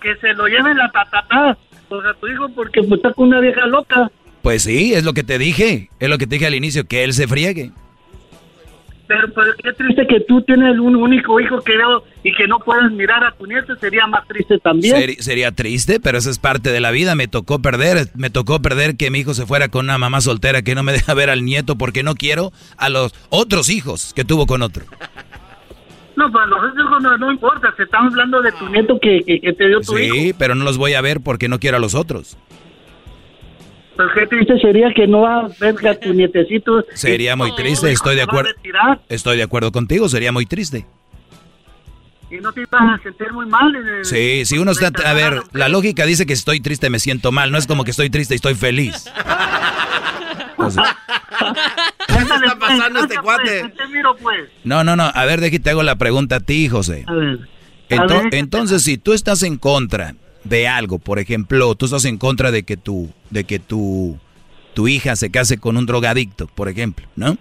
Que 0.02 0.16
se 0.16 0.32
lo 0.32 0.48
lleven 0.48 0.78
la 0.78 0.90
tatata. 0.92 1.58
O 1.90 2.02
sea, 2.02 2.14
tu 2.14 2.28
hijo 2.28 2.48
porque 2.56 2.82
pues, 2.84 3.02
está 3.02 3.12
con 3.12 3.28
una 3.28 3.42
vieja 3.42 3.66
loca. 3.66 4.10
Pues 4.44 4.64
sí, 4.64 4.94
es 4.94 5.06
lo 5.06 5.14
que 5.14 5.24
te 5.24 5.40
dije. 5.40 5.90
Es 6.02 6.10
lo 6.10 6.18
que 6.18 6.28
te 6.28 6.36
dije 6.36 6.46
al 6.46 6.54
inicio, 6.54 6.84
que 6.84 7.06
él 7.06 7.14
se 7.14 7.28
friegue. 7.28 7.72
Pero, 9.08 9.28
pero 9.34 9.54
qué 9.64 9.72
triste 9.72 10.06
que 10.06 10.20
tú 10.20 10.42
tienes 10.42 10.78
un 10.80 10.98
único 10.98 11.40
hijo 11.40 11.62
que 11.62 11.78
veo 11.78 12.04
y 12.24 12.34
que 12.34 12.46
no 12.46 12.60
puedes 12.60 12.92
mirar 12.92 13.24
a 13.24 13.32
tu 13.32 13.46
nieto, 13.46 13.74
sería 13.78 14.06
más 14.06 14.28
triste 14.28 14.60
también. 14.60 15.16
sería 15.20 15.54
triste, 15.54 16.02
pero 16.02 16.18
eso 16.18 16.30
es 16.30 16.40
parte 16.40 16.74
de 16.74 16.82
la 16.82 16.92
vida. 16.92 17.16
Me 17.16 17.30
tocó 17.30 17.60
perder, 17.60 18.10
me 18.16 18.30
tocó 18.30 18.62
perder 18.62 18.98
que 18.98 19.10
mi 19.12 19.20
hijo 19.20 19.34
se 19.34 19.46
fuera 19.46 19.70
con 19.70 19.86
una 19.86 19.98
mamá 19.98 20.20
soltera 20.20 20.62
que 20.62 20.76
no 20.76 20.84
me 20.84 20.92
deja 20.94 21.14
ver 21.14 21.30
al 21.30 21.46
nieto 21.46 21.78
porque 21.78 22.04
no 22.04 22.16
quiero 22.16 22.52
a 22.76 22.90
los 22.90 23.14
otros 23.30 23.70
hijos 23.70 24.14
que 24.14 24.26
tuvo 24.26 24.46
con 24.46 24.62
otro. 24.62 24.84
No, 26.18 26.30
para 26.34 26.48
los 26.48 26.60
hijos 26.78 27.02
no, 27.20 27.32
importa, 27.32 27.74
se 27.78 27.84
estamos 27.84 28.12
hablando 28.12 28.42
de 28.42 28.52
tu 28.52 28.68
nieto 28.68 29.00
que, 29.02 29.22
te 29.58 29.68
dio 29.68 29.80
tu 29.80 29.98
hijo. 29.98 30.16
Sí, 30.16 30.36
pero 30.38 30.54
no 30.54 30.66
los 30.66 30.78
voy 30.78 30.96
a 30.96 31.02
ver 31.02 31.22
porque 31.22 31.48
no 31.48 31.60
quiero 31.60 31.78
a 31.78 31.80
los 31.80 31.96
otros. 31.96 32.38
Pues 33.96 34.10
qué 34.16 34.28
triste 34.28 34.60
sería 34.60 34.92
que 34.94 35.08
no 35.08 35.22
va 35.22 35.42
a 35.42 35.48
ver 35.60 35.88
a 35.88 35.96
tu 35.96 36.14
nietecito. 36.14 36.84
Sería 36.96 37.36
muy 37.36 37.54
triste, 37.56 37.92
estoy 37.92 38.16
de 38.16 38.24
acuerdo. 38.24 38.50
Estoy 39.08 39.38
de 39.38 39.44
acuerdo 39.44 39.72
contigo, 39.72 40.10
sería 40.10 40.32
muy 40.32 40.46
triste. 40.48 40.86
Y 42.32 42.38
no 42.38 42.52
te 42.52 42.62
ibas 42.62 43.00
a 43.00 43.04
sentir 43.04 43.32
muy 43.32 43.46
mal. 43.46 43.72
sí, 44.02 44.44
si 44.46 44.58
uno 44.58 44.72
está... 44.72 44.90
A 45.08 45.14
ver, 45.14 45.44
la 45.54 45.70
lógica 45.70 46.06
dice 46.06 46.26
que 46.26 46.34
estoy 46.34 46.60
triste 46.60 46.90
me 46.90 46.98
siento 46.98 47.32
mal, 47.32 47.52
no 47.52 47.60
es 47.60 47.68
como 47.68 47.84
que 47.84 47.92
estoy 47.92 48.10
triste 48.10 48.34
y 48.34 48.38
estoy 48.38 48.56
feliz. 48.56 49.06
¿Qué 52.08 52.16
está 52.16 52.58
pasando 52.58 53.02
este 53.02 53.18
cuate? 53.18 53.74
Pues. 54.22 54.50
No, 54.64 54.84
no, 54.84 54.96
no, 54.96 55.12
a 55.14 55.26
ver, 55.26 55.42
déjate, 55.42 55.60
te 55.60 55.70
hago 55.70 55.84
la 55.84 55.98
pregunta 55.98 56.38
a 56.38 56.40
ti, 56.40 56.68
José. 56.70 57.04
A 57.06 57.14
ver. 57.14 57.40
entonces, 58.32 58.82
si 58.82 58.98
tú 58.98 59.14
estás 59.14 59.44
en 59.44 59.58
contra 59.58 60.16
de 60.44 60.68
algo. 60.68 61.00
Por 61.00 61.20
ejemplo, 61.20 61.76
tú 61.76 61.86
estás 61.86 62.06
en 62.06 62.18
contra 62.18 62.52
de 62.52 62.64
que 62.64 62.78
tu, 62.78 63.12
de 63.30 63.44
que 63.44 63.60
tu, 63.60 64.18
tu 64.74 64.88
hija 64.88 65.16
se 65.16 65.32
case 65.32 65.58
con 65.58 65.78
un 65.78 65.86
drogadicto, 65.86 66.48
por 66.48 66.70
ejemplo, 66.70 67.08
¿no? 67.16 67.38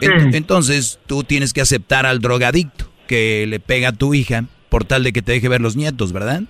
Entonces 0.00 0.98
tú 1.06 1.24
tienes 1.24 1.52
que 1.52 1.62
aceptar 1.62 2.04
al 2.04 2.20
drogadicto 2.20 2.86
que 3.06 3.46
le 3.48 3.60
pega 3.60 3.90
a 3.90 3.92
tu 3.92 4.12
hija 4.14 4.44
por 4.68 4.84
tal 4.84 5.02
de 5.04 5.12
que 5.12 5.22
te 5.22 5.32
deje 5.32 5.48
ver 5.48 5.60
los 5.60 5.76
nietos, 5.76 6.12
¿verdad? 6.12 6.42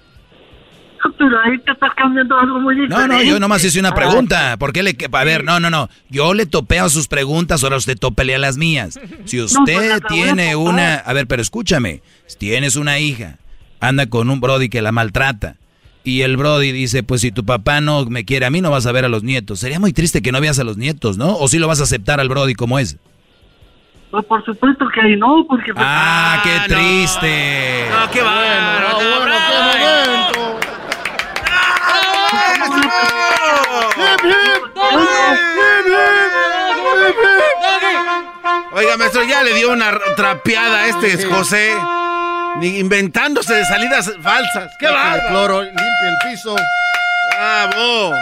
Pero 1.19 1.39
ahí 1.41 1.59
te 1.59 1.71
estás 1.71 1.91
cambiando 1.97 2.37
algo 2.37 2.59
muy 2.59 2.75
diferente. 2.75 3.07
No, 3.07 3.07
no, 3.07 3.23
yo 3.23 3.39
nomás 3.39 3.65
hice 3.65 3.79
una 3.79 3.95
pregunta. 3.95 4.57
¿Por 4.57 4.73
qué 4.73 4.83
le.? 4.83 4.97
A 5.13 5.25
ver, 5.25 5.45
no, 5.45 5.61
no, 5.61 5.71
no. 5.71 5.89
Yo 6.11 6.35
le 6.35 6.47
topeo 6.47 6.89
sus 6.89 7.07
preguntas, 7.07 7.63
ahora 7.63 7.77
usted 7.77 7.97
topelea 7.97 8.39
las 8.39 8.57
mías. 8.57 8.99
Si 9.25 9.39
pues, 9.39 9.57
usted 9.57 10.03
tiene 10.09 10.57
una. 10.57 10.97
A 10.97 11.13
ver, 11.13 11.29
pero 11.29 11.43
escúchame. 11.43 12.03
Si 12.27 12.39
tienes 12.39 12.75
una 12.75 12.99
hija 12.99 13.39
anda 13.81 14.07
con 14.07 14.31
un 14.31 14.41
Brody 14.41 14.69
que 14.69 14.83
la 14.83 14.93
maltrata. 14.93 15.57
Y 16.05 16.23
el 16.23 16.37
Brody 16.37 16.71
dice, 16.71 17.03
pues 17.03 17.21
si 17.21 17.33
tu 17.33 17.45
papá 17.45 17.81
no 17.81 18.05
me 18.07 18.25
quiere 18.25 18.47
a 18.47 18.51
mí, 18.51 18.61
no 18.61 18.71
vas 18.71 18.87
a 18.87 18.93
ver 18.93 19.05
a 19.05 19.09
los 19.09 19.25
nietos. 19.25 19.59
Sería 19.59 19.81
muy 19.81 19.93
triste 19.93 20.23
que 20.23 20.31
no 20.31 20.41
veas 20.41 20.59
a 20.61 20.65
los 20.65 20.77
nietos, 20.77 21.19
¿no? 21.19 21.37
¿O 21.37 21.49
si 21.49 21.59
lo 21.59 21.67
vas 21.67 21.81
a 21.81 21.83
aceptar 21.83 22.21
al 22.21 22.29
Brody 22.29 22.55
como 22.55 22.79
es? 22.79 22.97
Pues 24.13 24.25
por 24.25 24.45
supuesto 24.45 24.87
que 24.95 25.17
no, 25.17 25.45
porque... 25.49 25.75
Pues, 25.75 25.85
ah, 25.87 26.41
qué 26.45 26.51
ah, 26.51 26.65
triste. 26.69 27.87
No, 27.91 28.11
qué 28.13 28.23
bueno, 28.23 28.99
qué 28.99 29.05
momento. 29.05 29.47
Oiga, 38.73 38.97
maestro, 38.97 39.25
ya 39.25 39.43
le 39.43 39.55
dio 39.55 39.73
una 39.73 39.99
trapeada 40.17 40.85
a 40.85 40.89
este 40.89 41.25
José. 41.25 41.73
Ni 42.61 42.79
inventándose 42.79 43.55
de 43.55 43.65
salidas 43.65 44.11
falsas. 44.23 44.71
¡Qué 44.79 44.87
va! 44.87 45.19
cloro, 45.29 45.63
limpia 45.63 45.83
el 46.09 46.31
piso. 46.31 46.57
¡Bravo! 47.33 48.15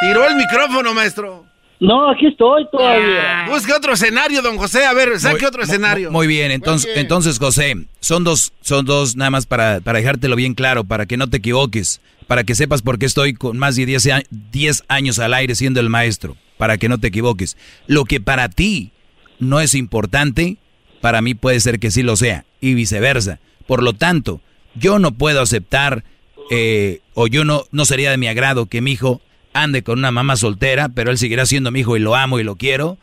Tiró 0.00 0.28
el 0.28 0.36
micrófono, 0.36 0.94
maestro. 0.94 1.44
No, 1.80 2.10
aquí 2.10 2.26
estoy 2.26 2.66
todavía. 2.70 3.44
Ah. 3.44 3.48
busque 3.48 3.72
otro 3.72 3.92
escenario, 3.92 4.42
don 4.42 4.56
José. 4.56 4.86
A 4.86 4.92
ver, 4.92 5.18
saque 5.18 5.44
otro 5.44 5.62
escenario. 5.62 6.10
Muy, 6.10 6.26
bien, 6.26 6.50
entonces, 6.50 6.90
entonces, 6.96 7.38
José, 7.38 7.74
son 8.00 8.24
dos, 8.24 8.52
son 8.60 8.86
dos 8.86 9.16
nada 9.16 9.30
más 9.30 9.46
para, 9.46 9.80
para 9.80 9.98
dejártelo 9.98 10.36
bien 10.36 10.54
claro, 10.54 10.84
para 10.84 11.06
que 11.06 11.16
no 11.16 11.28
te 11.28 11.38
equivoques, 11.38 12.00
para 12.26 12.44
que 12.44 12.54
sepas 12.54 12.82
por 12.82 12.98
qué 12.98 13.06
estoy 13.06 13.34
con 13.34 13.58
más 13.58 13.76
de 13.76 13.86
10, 13.86 14.08
10 14.30 14.84
años 14.88 15.18
al 15.18 15.34
aire 15.34 15.54
siendo 15.54 15.80
el 15.80 15.90
maestro, 15.90 16.36
para 16.58 16.78
que 16.78 16.88
no 16.88 16.98
te 16.98 17.08
equivoques. 17.08 17.56
Lo 17.86 18.04
que 18.04 18.20
para 18.20 18.48
ti 18.48 18.92
no 19.38 19.60
es 19.60 19.74
importante, 19.74 20.58
para 21.00 21.22
mí 21.22 21.34
puede 21.34 21.60
ser 21.60 21.80
que 21.80 21.90
sí 21.90 22.02
lo 22.02 22.16
sea, 22.16 22.44
y 22.60 22.74
viceversa. 22.74 23.40
Por 23.66 23.82
lo 23.82 23.92
tanto, 23.92 24.40
yo 24.74 24.98
no 24.98 25.12
puedo 25.12 25.40
aceptar 25.40 26.04
eh, 26.50 27.00
o 27.14 27.26
yo 27.26 27.44
no, 27.44 27.64
no 27.70 27.84
sería 27.84 28.10
de 28.10 28.18
mi 28.18 28.26
agrado 28.26 28.66
que 28.66 28.80
mi 28.80 28.92
hijo 28.92 29.20
ande 29.52 29.82
con 29.82 29.98
una 29.98 30.10
mamá 30.10 30.36
soltera, 30.36 30.88
pero 30.88 31.10
él 31.10 31.18
seguirá 31.18 31.46
siendo 31.46 31.70
mi 31.70 31.80
hijo 31.80 31.96
y 31.96 32.00
lo 32.00 32.14
amo 32.14 32.38
y 32.38 32.44
lo 32.44 32.56
quiero. 32.56 32.98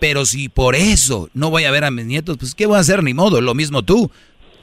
Pero 0.00 0.24
si 0.24 0.48
por 0.48 0.74
eso 0.74 1.28
no 1.32 1.50
voy 1.50 1.64
a 1.64 1.70
ver 1.70 1.84
a 1.84 1.90
mis 1.92 2.06
nietos, 2.06 2.36
pues 2.38 2.54
¿qué 2.54 2.66
voy 2.66 2.76
a 2.76 2.80
hacer? 2.80 3.04
Ni 3.04 3.14
modo, 3.14 3.40
lo 3.40 3.54
mismo 3.54 3.82
tú. 3.82 4.10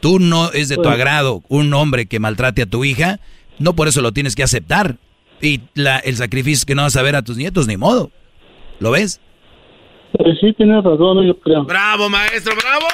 Tú 0.02 0.20
no 0.20 0.52
es 0.52 0.70
de 0.70 0.76
tu 0.76 0.84
pues 0.84 0.94
agrado 0.94 1.44
un 1.48 1.74
hombre 1.74 2.08
que 2.08 2.20
maltrate 2.20 2.62
a 2.62 2.66
tu 2.66 2.84
hija, 2.86 3.20
no 3.58 3.76
por 3.76 3.88
eso 3.88 4.02
lo 4.02 4.12
tienes 4.12 4.36
que 4.36 4.44
aceptar. 4.44 4.98
Y 5.42 5.62
la, 5.74 6.00
el 6.00 6.18
sacrificio 6.18 6.66
que 6.66 6.76
no 6.76 6.82
vas 6.82 6.96
a 6.98 7.02
ver 7.02 7.16
a 7.16 7.22
tus 7.22 7.38
nietos, 7.38 7.68
ni 7.68 7.78
modo. 7.78 8.12
¿Lo 8.80 8.92
ves? 8.92 9.22
Pues 10.18 10.38
sí, 10.42 10.54
tienes 10.54 10.84
razón, 10.84 11.26
yo 11.26 11.40
creo. 11.40 11.64
¡Bravo, 11.64 12.10
maestro, 12.10 12.54
bravo! 12.56 12.88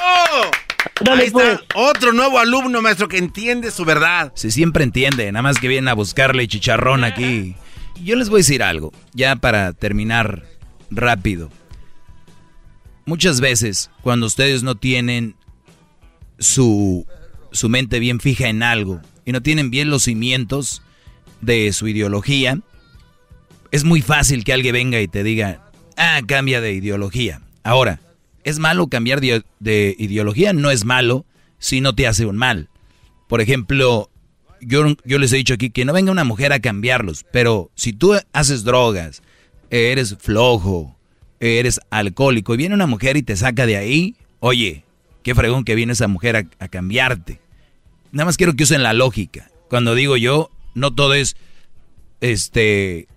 Ahí 1.10 1.26
está 1.26 1.32
pues. 1.32 1.60
otro 1.74 2.12
nuevo 2.12 2.38
alumno, 2.38 2.82
maestro, 2.82 3.08
que 3.08 3.18
entiende 3.18 3.70
su 3.70 3.84
verdad. 3.84 4.32
Se 4.34 4.50
siempre 4.50 4.84
entiende, 4.84 5.30
nada 5.32 5.42
más 5.42 5.58
que 5.58 5.68
viene 5.68 5.90
a 5.90 5.94
buscarle 5.94 6.48
chicharrón 6.48 7.04
aquí. 7.04 7.54
Yo 8.02 8.16
les 8.16 8.28
voy 8.28 8.38
a 8.38 8.40
decir 8.40 8.62
algo, 8.62 8.92
ya 9.12 9.36
para 9.36 9.72
terminar 9.72 10.44
rápido. 10.90 11.50
Muchas 13.04 13.40
veces, 13.40 13.90
cuando 14.02 14.26
ustedes 14.26 14.62
no 14.62 14.74
tienen 14.74 15.36
su, 16.38 17.06
su 17.52 17.68
mente 17.68 17.98
bien 17.98 18.20
fija 18.20 18.48
en 18.48 18.62
algo 18.62 19.00
y 19.24 19.32
no 19.32 19.42
tienen 19.42 19.70
bien 19.70 19.90
los 19.90 20.04
cimientos 20.04 20.82
de 21.40 21.72
su 21.72 21.88
ideología, 21.88 22.58
es 23.70 23.84
muy 23.84 24.02
fácil 24.02 24.44
que 24.44 24.52
alguien 24.52 24.72
venga 24.72 25.00
y 25.00 25.08
te 25.08 25.22
diga, 25.22 25.70
ah, 25.96 26.20
cambia 26.26 26.60
de 26.60 26.72
ideología. 26.72 27.40
Ahora, 27.62 28.00
¿Es 28.46 28.60
malo 28.60 28.86
cambiar 28.86 29.20
de, 29.20 29.96
ideología? 29.98 30.52
No 30.52 30.70
es 30.70 30.84
malo 30.84 31.26
si 31.58 31.80
no 31.80 31.96
te 31.96 32.06
hace 32.06 32.26
un 32.26 32.36
mal. 32.36 32.68
Por 33.26 33.40
ejemplo, 33.40 34.08
yo, 34.60 34.94
yo 35.04 35.18
les 35.18 35.32
he 35.32 35.36
dicho 35.36 35.54
aquí 35.54 35.70
que 35.70 35.84
no 35.84 35.92
venga 35.92 36.12
una 36.12 36.22
mujer 36.22 36.52
a 36.52 36.60
cambiarlos, 36.60 37.26
pero 37.32 37.72
si 37.74 37.92
tú 37.92 38.14
haces 38.32 38.62
drogas, 38.62 39.24
eres 39.70 40.16
flojo, 40.20 40.96
eres 41.40 41.80
alcohólico 41.90 42.54
y 42.54 42.58
viene 42.58 42.76
una 42.76 42.86
mujer 42.86 43.16
y 43.16 43.24
te 43.24 43.34
saca 43.34 43.66
de 43.66 43.78
ahí, 43.78 44.14
oye, 44.38 44.84
qué 45.24 45.34
fregón 45.34 45.64
que 45.64 45.74
viene 45.74 45.94
esa 45.94 46.06
mujer 46.06 46.36
a, 46.36 46.68
cambiarte. 46.68 47.40
Nada 48.12 48.26
más 48.26 48.36
quiero 48.36 48.54
que 48.54 48.62
usen 48.62 48.84
la 48.84 48.92
lógica. 48.92 49.50
Cuando 49.68 49.96
digo 49.96 50.16
yo, 50.16 50.52
no 50.74 50.94
todo 50.94 51.14
es 51.14 51.36
este 52.20 53.08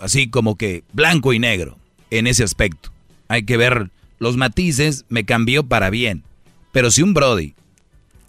así 0.00 0.28
como 0.28 0.58
que 0.58 0.84
blanco 0.92 1.32
y 1.32 1.38
negro 1.38 1.78
en 2.10 2.26
ese 2.26 2.44
aspecto. 2.44 2.92
Hay 3.26 3.44
que 3.44 3.56
ver 3.56 3.90
los 4.20 4.36
matices 4.36 5.04
me 5.08 5.24
cambió 5.24 5.64
para 5.64 5.90
bien. 5.90 6.22
Pero 6.70 6.92
si 6.92 7.02
un 7.02 7.14
Brody, 7.14 7.54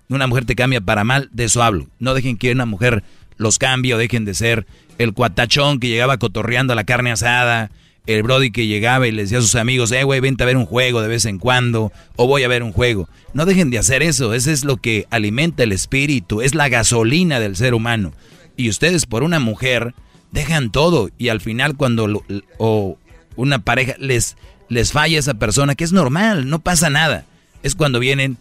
una 0.10 0.26
mujer 0.26 0.46
te 0.46 0.56
cambia 0.56 0.82
para 0.82 1.04
mal, 1.04 1.30
de 1.32 1.44
eso 1.44 1.62
hablo. 1.62 1.88
No 2.00 2.16
dejen 2.16 2.38
que 2.38 2.52
una 2.52 2.66
mujer 2.66 3.04
los 3.38 3.60
cambie 3.60 3.94
o 3.94 3.98
dejen 4.00 4.26
de 4.26 4.34
ser 4.34 4.66
el 4.98 5.14
cuatachón 5.14 5.80
que 5.80 5.90
llegaba 5.90 6.18
cotorreando 6.18 6.74
a 6.74 6.76
la 6.76 6.86
carne 6.86 7.12
asada, 7.12 7.70
el 8.08 8.24
Brody 8.24 8.52
que 8.52 8.68
llegaba 8.68 9.08
y 9.08 9.12
le 9.12 9.24
decía 9.24 9.40
a 9.40 9.42
sus 9.42 9.56
amigos, 9.56 9.92
eh, 9.92 10.04
güey, 10.04 10.20
vente 10.22 10.44
a 10.44 10.48
ver 10.48 10.58
un 10.58 10.66
juego 10.66 11.02
de 11.02 11.08
vez 11.08 11.26
en 11.26 11.38
cuando, 11.38 11.92
o 12.16 12.26
voy 12.26 12.44
a 12.44 12.48
ver 12.48 12.64
un 12.64 12.72
juego. 12.72 13.08
No 13.34 13.46
dejen 13.46 13.70
de 13.70 13.78
hacer 13.78 14.02
eso, 14.02 14.34
eso 14.34 14.50
es 14.50 14.64
lo 14.64 14.78
que 14.78 15.06
alimenta 15.12 15.64
el 15.64 15.72
espíritu, 15.72 16.42
es 16.42 16.56
la 16.56 16.70
gasolina 16.70 17.40
del 17.40 17.56
ser 17.56 17.74
humano. 17.74 18.14
Y 18.56 18.70
ustedes 18.70 19.06
por 19.06 19.24
una 19.24 19.40
mujer 19.40 19.94
dejan 20.32 20.72
todo 20.72 21.10
y 21.18 21.28
al 21.30 21.42
final 21.42 21.76
cuando 21.76 22.24
o 22.58 22.98
una 23.36 23.60
pareja 23.60 23.96
les 24.00 24.38
les 24.72 24.94
falla 24.94 25.20
esa 25.20 25.34
persona, 25.34 25.76
que 25.76 25.84
es 25.84 25.92
normal, 25.92 26.50
no 26.50 26.60
pasa 26.60 26.90
nada. 26.90 27.26
Es 27.62 27.76
cuando 27.76 28.00
vienen 28.00 28.38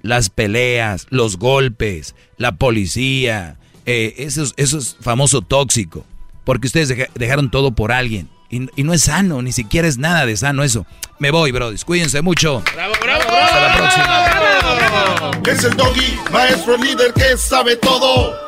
las 0.00 0.30
peleas, 0.30 1.06
los 1.10 1.36
golpes, 1.36 2.14
la 2.38 2.52
policía, 2.52 3.58
eh, 3.84 4.14
eso, 4.16 4.44
es 4.56 4.96
famoso 4.98 5.42
tóxico, 5.42 6.06
porque 6.44 6.68
ustedes 6.68 7.10
dejaron 7.14 7.50
todo 7.50 7.72
por 7.72 7.92
alguien. 7.92 8.30
Y, 8.48 8.82
no 8.82 8.94
es 8.94 9.02
sano, 9.02 9.42
ni 9.42 9.52
siquiera 9.52 9.86
es 9.86 9.98
nada 9.98 10.24
de 10.24 10.38
sano 10.38 10.64
eso. 10.64 10.86
Me 11.18 11.30
voy, 11.30 11.52
bro. 11.52 11.70
Cuídense 11.84 12.22
mucho. 12.22 12.62
Bravo, 12.74 12.94
bravo, 13.02 13.24
Hasta 13.30 13.68
la 13.68 13.76
próxima. 13.76 15.52
Es 15.52 15.64
el 15.64 15.76
doggy, 15.76 16.18
maestro 16.32 16.78
líder 16.78 17.12
que 17.12 17.36
sabe 17.36 17.76
todo. 17.76 18.47